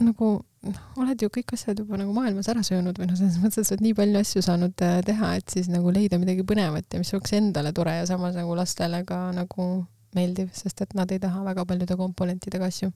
nagu 0.07 0.30
noh, 0.65 0.84
oled 1.02 1.22
ju 1.22 1.30
kõik 1.34 1.53
asjad 1.57 1.80
juba 1.81 1.99
nagu 1.99 2.14
maailmas 2.15 2.49
ära 2.52 2.64
söönud 2.65 2.97
või 2.99 3.10
noh, 3.10 3.18
selles 3.19 3.39
mõttes, 3.41 3.61
et 3.61 3.69
sa 3.69 3.76
oled 3.76 3.85
nii 3.85 3.97
palju 3.97 4.22
asju 4.22 4.43
saanud 4.45 4.85
äh, 4.85 4.99
teha, 5.07 5.34
et 5.39 5.56
siis 5.56 5.69
nagu 5.72 5.93
leida 5.93 6.19
midagi 6.22 6.45
põnevat 6.47 6.88
ja 6.93 7.02
mis 7.02 7.14
oleks 7.18 7.35
endale 7.38 7.73
tore 7.76 7.97
ja 7.99 8.06
samas 8.10 8.38
nagu 8.38 8.56
lastele 8.57 9.03
ka 9.07 9.19
nagu 9.35 9.69
meeldiv, 10.15 10.52
sest 10.56 10.85
et 10.85 10.95
nad 10.97 11.11
ei 11.11 11.19
taha 11.19 11.43
väga 11.43 11.65
paljude 11.68 11.97
komponentidega 11.99 12.72
asju. 12.72 12.91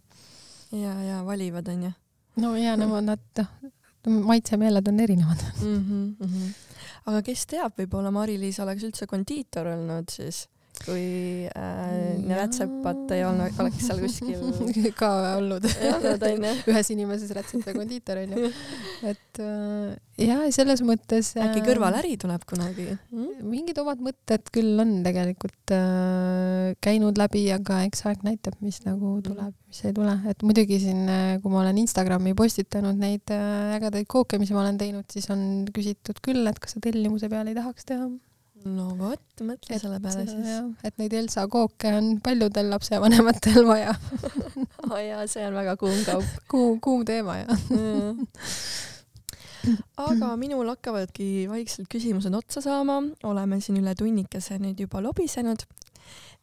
ja, 0.72 0.94
ja 1.04 1.24
valivad 1.28 1.68
onju 1.68 1.92
no 2.40 2.56
ja 2.58 2.78
no 2.80 3.02
nad 3.02 3.44
noh, 3.44 4.24
maitsemeeled 4.30 4.88
on 4.88 5.00
erinevad. 5.00 5.44
mm. 5.62 5.76
-hmm, 5.76 6.06
mm 6.20 6.28
-hmm. 6.28 6.54
aga 7.06 7.22
kes 7.22 7.46
teab, 7.46 7.74
võib-olla 7.78 8.12
Mari-Liis 8.12 8.60
oleks 8.60 8.84
üldse 8.84 9.08
kondiitor 9.08 9.68
olnud 9.68 10.10
siis, 10.10 10.48
kui 10.86 11.48
äh, 11.50 12.36
rätsepat 12.40 13.14
ei 13.16 13.24
olnud, 13.28 13.56
oleks 13.62 13.88
seal 13.88 14.02
kuskil 14.04 14.92
ka 15.00 15.12
olnud 15.38 15.66
ühes 16.72 16.94
inimeses 16.96 17.34
rätsep 17.36 17.68
ja 17.68 17.76
kondiiter 17.78 18.24
onju. 18.24 18.52
et 19.10 19.42
äh, 19.44 19.98
ja 20.20 20.38
selles 20.54 20.82
mõttes 20.86 21.32
äkki 21.40 21.62
äh, 21.62 21.66
kõrvaläri 21.68 22.16
tuleb 22.20 22.44
kunagi 22.50 22.88
mm?? 22.92 23.44
mingid 23.50 23.80
omad 23.82 24.02
mõtted 24.04 24.50
küll 24.54 24.80
on 24.82 25.00
tegelikult 25.06 25.74
äh, 25.76 26.76
käinud 26.84 27.20
läbi, 27.20 27.46
aga 27.54 27.84
eks 27.88 28.06
aeg 28.10 28.24
näitab, 28.28 28.58
mis 28.64 28.82
nagu 28.86 29.16
tuleb, 29.26 29.54
mis 29.70 29.84
ei 29.88 29.96
tule, 29.96 30.16
et 30.30 30.44
muidugi 30.46 30.80
siin, 30.84 31.06
kui 31.44 31.54
ma 31.54 31.64
olen 31.64 31.80
Instagrami 31.82 32.36
postitanud 32.38 33.00
neid 33.00 33.34
äh, 33.34 33.76
ägedaid 33.78 34.10
kooke, 34.12 34.40
mis 34.42 34.52
ma 34.56 34.64
olen 34.64 34.80
teinud, 34.82 35.08
siis 35.12 35.30
on 35.34 35.68
küsitud 35.76 36.20
küll, 36.26 36.44
et 36.50 36.60
kas 36.62 36.76
sa 36.76 36.84
tellimuse 36.84 37.32
peale 37.32 37.54
ei 37.54 37.60
tahaks 37.60 37.88
teha. 37.90 38.10
No 38.68 38.90
vot, 39.00 39.24
mõtle 39.46 39.76
et, 39.76 39.82
selle 39.82 40.00
peale 40.04 40.26
siis. 40.28 40.84
et 40.84 41.00
neid 41.00 41.16
Elsa 41.22 41.46
kooke 41.52 41.94
on 41.96 42.12
paljudel 42.24 42.72
lapsevanematel 42.74 43.64
vaja. 43.68 43.96
Oh 44.90 44.98
jaa, 44.98 45.26
see 45.30 45.44
on 45.46 45.54
väga 45.54 45.76
kuum 45.78 46.00
kaup. 46.02 46.26
Kuum, 46.50 46.80
kuum 46.82 47.04
teema 47.06 47.36
ja 47.44 47.58
aga 50.00 50.32
minul 50.40 50.70
hakkavadki 50.72 51.48
vaikselt 51.50 51.90
küsimused 51.92 52.34
otsa 52.36 52.64
saama, 52.64 53.02
oleme 53.28 53.60
siin 53.64 53.80
üle 53.82 53.94
tunnikese 53.98 54.60
nüüd 54.62 54.80
juba 54.86 55.04
lobisenud. 55.04 55.66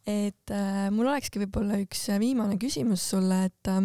et 0.07 0.53
äh, 0.55 0.87
mul 0.93 1.09
olekski 1.09 1.41
võib-olla 1.41 1.81
üks 1.83 2.05
viimane 2.21 2.55
küsimus 2.61 3.03
sulle, 3.11 3.41
et 3.49 3.71
äh, 3.71 3.81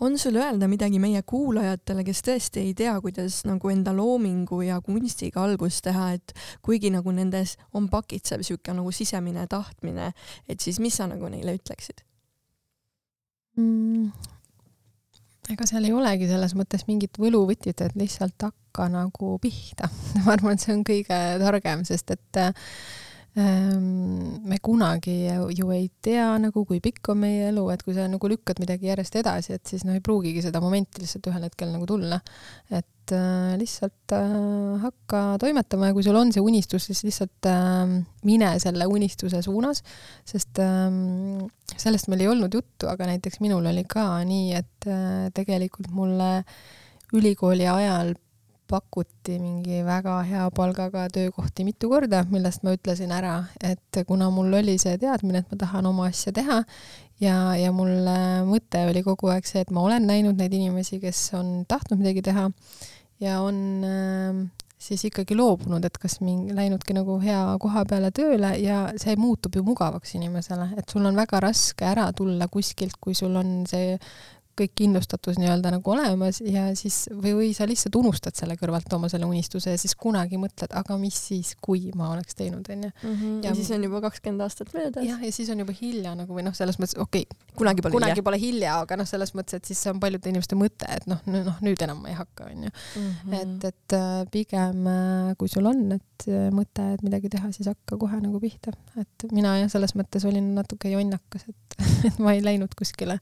on 0.00 0.18
sul 0.18 0.36
öelda 0.36 0.68
midagi 0.68 0.98
meie 1.02 1.22
kuulajatele, 1.22 2.04
kes 2.06 2.22
tõesti 2.26 2.62
ei 2.66 2.74
tea, 2.74 2.94
kuidas 3.04 3.42
nagu 3.48 3.70
enda 3.70 3.94
loomingu 3.94 4.62
ja 4.66 4.80
kunstiga 4.84 5.44
algust 5.46 5.84
teha, 5.86 6.12
et 6.18 6.34
kuigi 6.62 6.90
nagu 6.90 7.14
nendes 7.14 7.56
on 7.74 7.88
pakitsev 7.92 8.42
niisugune 8.42 8.80
nagu 8.80 8.92
sisemine 8.94 9.46
tahtmine, 9.50 10.12
et 10.48 10.60
siis 10.60 10.80
mis 10.82 10.96
sa 10.98 11.06
nagu 11.10 11.30
neile 11.30 11.54
ütleksid 11.58 12.02
mm,? 13.60 14.10
ega 15.52 15.66
seal 15.68 15.86
ei 15.86 15.94
olegi 15.94 16.28
selles 16.30 16.54
mõttes 16.58 16.86
mingit 16.88 17.18
võluvõtit, 17.20 17.80
et 17.82 17.96
lihtsalt 17.98 18.48
hakka 18.48 18.88
nagu 18.92 19.36
pihta 19.42 19.90
ma 20.24 20.34
arvan, 20.36 20.56
et 20.56 20.66
see 20.66 20.74
on 20.74 20.84
kõige 20.86 21.22
targem, 21.42 21.86
sest 21.88 22.14
et 22.14 22.42
äh, 22.42 22.52
me 23.34 24.58
kunagi 24.60 25.14
ju 25.56 25.70
ei 25.72 25.86
tea 26.04 26.26
nagu, 26.36 26.64
kui 26.68 26.82
pikk 26.84 27.12
on 27.14 27.22
meie 27.22 27.46
elu, 27.48 27.62
et 27.72 27.82
kui 27.84 27.94
sa 27.96 28.04
nagu 28.10 28.28
lükkad 28.28 28.60
midagi 28.60 28.90
järjest 28.90 29.16
edasi, 29.22 29.56
et 29.56 29.70
siis 29.70 29.86
noh, 29.88 29.96
ei 29.96 30.04
pruugigi 30.04 30.42
seda 30.44 30.60
momenti 30.60 31.00
lihtsalt 31.00 31.30
ühel 31.30 31.46
hetkel 31.48 31.72
nagu 31.72 31.88
tulla. 31.88 32.20
et 32.70 33.14
äh, 33.16 33.54
lihtsalt 33.58 34.12
äh, 34.12 34.82
hakka 34.82 35.22
toimetama 35.40 35.88
ja 35.88 35.96
kui 35.96 36.04
sul 36.04 36.18
on 36.20 36.32
see 36.32 36.44
unistus, 36.44 36.90
siis 36.90 37.00
lihtsalt 37.08 37.48
äh, 37.48 37.94
mine 38.28 38.52
selle 38.60 38.86
unistuse 38.86 39.40
suunas, 39.42 39.80
sest 40.28 40.60
äh, 40.60 40.92
sellest 41.72 42.12
meil 42.12 42.26
ei 42.26 42.32
olnud 42.34 42.52
juttu, 42.52 42.90
aga 42.92 43.08
näiteks 43.14 43.40
minul 43.40 43.64
oli 43.72 43.86
ka 43.88 44.04
nii, 44.28 44.52
et 44.60 44.90
äh, 44.92 45.32
tegelikult 45.32 45.88
mulle 45.96 46.42
ülikooli 47.16 47.64
ajal 47.68 48.12
pakuti 48.72 49.36
mingi 49.42 49.82
väga 49.86 50.16
hea 50.28 50.46
palgaga 50.56 51.04
töökohti 51.12 51.66
mitu 51.68 51.90
korda, 51.92 52.24
millest 52.32 52.64
ma 52.64 52.74
ütlesin 52.76 53.12
ära, 53.12 53.36
et 53.60 54.02
kuna 54.08 54.30
mul 54.32 54.52
oli 54.62 54.78
see 54.80 54.96
teadmine, 55.02 55.42
et 55.42 55.52
ma 55.52 55.60
tahan 55.60 55.90
oma 55.92 56.08
asja 56.08 56.32
teha 56.36 56.62
ja, 57.20 57.36
ja 57.58 57.74
mul 57.76 58.08
mõte 58.48 58.86
oli 58.88 59.04
kogu 59.06 59.30
aeg 59.34 59.46
see, 59.48 59.62
et 59.64 59.70
ma 59.74 59.84
olen 59.84 60.08
näinud 60.08 60.40
neid 60.40 60.56
inimesi, 60.56 61.00
kes 61.02 61.28
on 61.38 61.62
tahtnud 61.68 62.00
midagi 62.02 62.24
teha 62.30 62.48
ja 63.22 63.38
on 63.44 63.62
äh, 63.86 64.42
siis 64.82 65.04
ikkagi 65.06 65.36
loobunud, 65.38 65.84
et 65.86 65.98
kas 66.00 66.18
mingi, 66.24 66.54
läinudki 66.56 66.94
nagu 66.96 67.18
hea 67.22 67.40
koha 67.62 67.84
peale 67.88 68.10
tööle 68.14 68.54
ja 68.62 68.84
see 69.00 69.14
muutub 69.20 69.56
ju 69.56 69.64
mugavaks 69.66 70.16
inimesele, 70.18 70.72
et 70.78 70.90
sul 70.90 71.06
on 71.06 71.18
väga 71.18 71.40
raske 71.44 71.86
ära 71.86 72.08
tulla 72.16 72.48
kuskilt, 72.52 72.98
kui 73.00 73.14
sul 73.18 73.36
on 73.38 73.62
see 73.70 73.94
kõik 74.62 74.74
kindlustatus 74.78 75.38
nii-öelda 75.40 75.72
nagu 75.74 75.92
olemas 75.92 76.40
ja 76.44 76.68
siis 76.78 77.04
või, 77.10 77.34
või 77.38 77.50
sa 77.56 77.66
lihtsalt 77.68 77.96
unustad 77.98 78.36
selle 78.38 78.56
kõrvalt 78.60 78.92
oma 78.96 79.10
selle 79.12 79.26
unistuse 79.28 79.74
ja 79.74 79.80
siis 79.80 79.94
kunagi 79.98 80.38
mõtled, 80.40 80.72
aga 80.78 80.96
mis 81.00 81.18
siis, 81.28 81.54
kui 81.62 81.90
ma 81.98 82.12
oleks 82.14 82.38
teinud, 82.38 82.66
onju. 82.72 82.92
Mhm. 83.02 83.38
ja 83.46 83.54
siis 83.58 83.70
on 83.74 83.86
juba 83.86 84.02
kakskümmend 84.06 84.44
aastat 84.46 84.72
möödas. 84.76 85.04
jah, 85.06 85.22
ja 85.22 85.32
siis 85.34 85.50
on 85.52 85.62
juba 85.64 85.74
hilja 85.76 86.14
nagu 86.18 86.36
või 86.36 86.46
noh, 86.46 86.54
selles 86.56 86.78
mõttes 86.80 86.98
okei 86.98 87.26
okay,, 87.26 87.52
kunagi 87.58 87.84
pole 87.84 87.96
kunagi 87.98 88.16
hilja. 88.16 88.26
pole 88.28 88.40
hilja, 88.42 88.76
aga 88.86 88.98
noh, 89.00 89.08
selles 89.08 89.34
mõttes, 89.38 89.58
et 89.60 89.70
siis 89.70 89.82
see 89.82 89.92
on 89.92 90.00
paljude 90.02 90.32
inimeste 90.32 90.58
mõte, 90.58 90.88
et 90.88 91.08
noh, 91.10 91.20
noh 91.26 91.60
nüüd 91.64 91.82
enam 91.84 92.02
ma 92.04 92.12
ei 92.12 92.18
hakka, 92.18 92.48
onju. 92.52 92.72
Mhm. 93.02 93.36
et, 93.40 93.68
et 93.72 93.98
äh, 93.98 94.22
pigem 94.32 94.86
äh, 94.90 95.34
kui 95.40 95.50
sul 95.52 95.68
on, 95.70 95.84
et 95.98 96.28
äh, 96.28 96.48
mõte, 96.54 96.92
et 96.96 97.04
midagi 97.06 97.32
teha, 97.32 97.52
siis 97.54 97.70
hakka 97.72 97.98
kohe 98.00 98.22
nagu 98.22 98.40
pihta, 98.42 98.74
et 99.00 99.28
mina 99.32 99.56
jah, 99.62 99.72
selles 99.72 99.96
mõttes 99.98 100.26
olin 100.28 100.54
natuke 100.56 100.92
jonnakas, 100.92 101.48
et 101.48 101.72
et 102.08 102.18
ma 102.22 102.34
ei 102.36 102.42
läinud 102.44 102.74
kuskile 102.78 103.18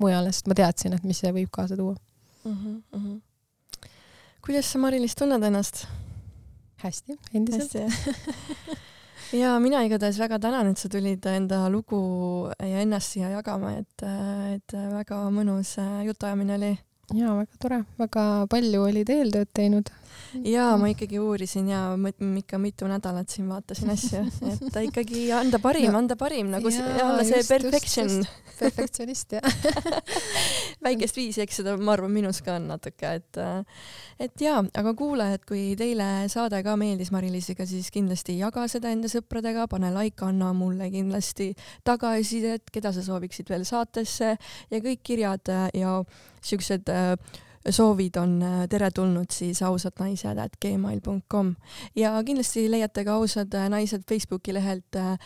mujale, 0.00 0.32
sest 0.32 0.48
ma 0.50 0.56
teadsin, 0.56 0.79
et 0.88 1.04
mis 1.04 1.18
see 1.20 1.32
võib 1.32 1.50
kaasa 1.52 1.76
tuua 1.76 1.96
mm. 2.44 2.52
-hmm, 2.52 2.82
mm 2.92 3.00
-hmm. 3.04 3.90
kuidas 4.46 4.72
sa, 4.72 4.78
Mari-Liis, 4.78 5.14
tunned 5.14 5.42
ennast? 5.42 5.86
hästi, 6.82 7.18
endiselt. 7.34 7.74
ja 9.32 9.58
mina 9.64 9.82
igatahes 9.84 10.18
väga 10.18 10.38
tänan, 10.38 10.70
et 10.70 10.78
sa 10.78 10.88
tulid 10.88 11.26
enda 11.26 11.68
lugu 11.68 12.50
ja 12.58 12.80
ennast 12.80 13.12
siia 13.12 13.30
jagama, 13.30 13.72
et, 13.78 14.04
et 14.54 14.76
väga 14.92 15.30
mõnus 15.30 15.76
jutuajamine 16.06 16.54
oli 16.54 16.78
jaa, 17.14 17.34
väga 17.36 17.60
tore, 17.62 17.82
väga 17.98 18.24
palju 18.50 18.82
olid 18.82 19.10
eeltööd 19.10 19.50
teinud. 19.54 19.90
Jaa, 20.46 20.74
ma 20.80 20.90
ikkagi 20.92 21.18
uurisin 21.22 21.68
ja 21.70 21.80
ma 21.98 22.12
ikka 22.12 22.58
mitu 22.62 22.88
nädalat 22.90 23.30
siin 23.32 23.48
vaatasin 23.50 23.90
asju, 23.94 24.22
et 24.50 24.78
ikkagi 24.84 25.26
anda 25.34 25.60
parim 25.62 25.90
no,, 25.90 26.02
anda 26.02 26.16
parim, 26.20 26.50
nagu 26.52 26.70
ja, 26.70 26.78
see, 26.78 27.04
olla 27.04 27.24
see 27.26 27.42
perfection. 27.48 28.14
perfektsionist, 28.60 29.36
jah. 29.38 29.44
Väikest 30.84 31.16
viisi, 31.16 31.42
eks 31.44 31.60
seda, 31.60 31.76
ma 31.80 31.94
arvan, 31.96 32.12
minus 32.14 32.42
ka 32.44 32.56
on 32.58 32.68
natuke, 32.70 33.14
et 33.20 33.40
et 34.20 34.44
jaa, 34.44 34.60
aga 34.76 34.94
kuulajad, 34.96 35.44
kui 35.48 35.74
teile 35.80 36.08
saade 36.32 36.60
ka 36.64 36.76
meeldis 36.80 37.12
Mari-Liisiga, 37.14 37.66
siis 37.68 37.90
kindlasti 37.94 38.38
jaga 38.40 38.66
seda 38.70 38.92
enda 38.92 39.10
sõpradega, 39.12 39.66
pane 39.70 39.92
like, 39.96 40.20
anna 40.26 40.52
mulle 40.56 40.90
kindlasti 40.92 41.52
tagasisidet, 41.88 42.70
keda 42.72 42.92
sa 42.96 43.04
sooviksid 43.04 43.50
veel 43.50 43.66
saatesse 43.68 44.34
ja 44.70 44.82
kõik 44.82 45.04
kirjad 45.06 45.52
ja 45.76 46.00
siuksed 46.44 46.90
äh, 46.92 47.14
soovid 47.70 48.16
on 48.16 48.42
äh, 48.42 48.68
teretulnud, 48.68 49.30
siis 49.30 49.62
ausadnaised.gmail.com 49.62 51.54
ja 51.96 52.12
kindlasti 52.24 52.70
leiate 52.70 53.04
ka 53.04 53.14
Ausad 53.18 53.54
äh, 53.54 53.68
Naised 53.68 54.02
Facebooki 54.08 54.54
lehelt 54.54 54.96
äh, 54.96 55.18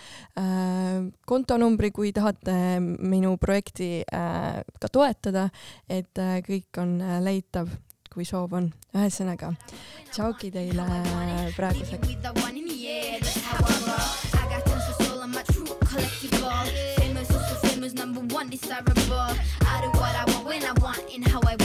kontonumbri, 1.26 1.90
kui 1.90 2.12
tahate 2.12 2.54
minu 2.80 3.36
projekti 3.40 4.04
ka 4.10 4.88
toetada, 4.92 5.48
et 5.88 6.18
kõik 6.46 6.78
on 6.80 6.98
leitav, 7.24 7.68
kui 8.12 8.24
soov 8.28 8.52
on. 8.56 8.70
ühesõnaga, 8.94 9.50
tšauki 10.12 10.50
teile 10.54 10.86
praeguseks. 11.56 12.08
Famous, 16.96 17.30
also 17.30 17.54
famous, 17.68 17.94
number 17.94 18.20
one, 18.34 18.48
desirable. 18.48 19.36
I 19.66 19.80
do 19.82 19.90
what 19.98 20.14
I 20.14 20.24
want 20.32 20.46
when 20.46 20.64
I 20.64 20.72
want 20.80 21.14
and 21.14 21.26
how 21.28 21.40
I 21.42 21.56
want. 21.56 21.63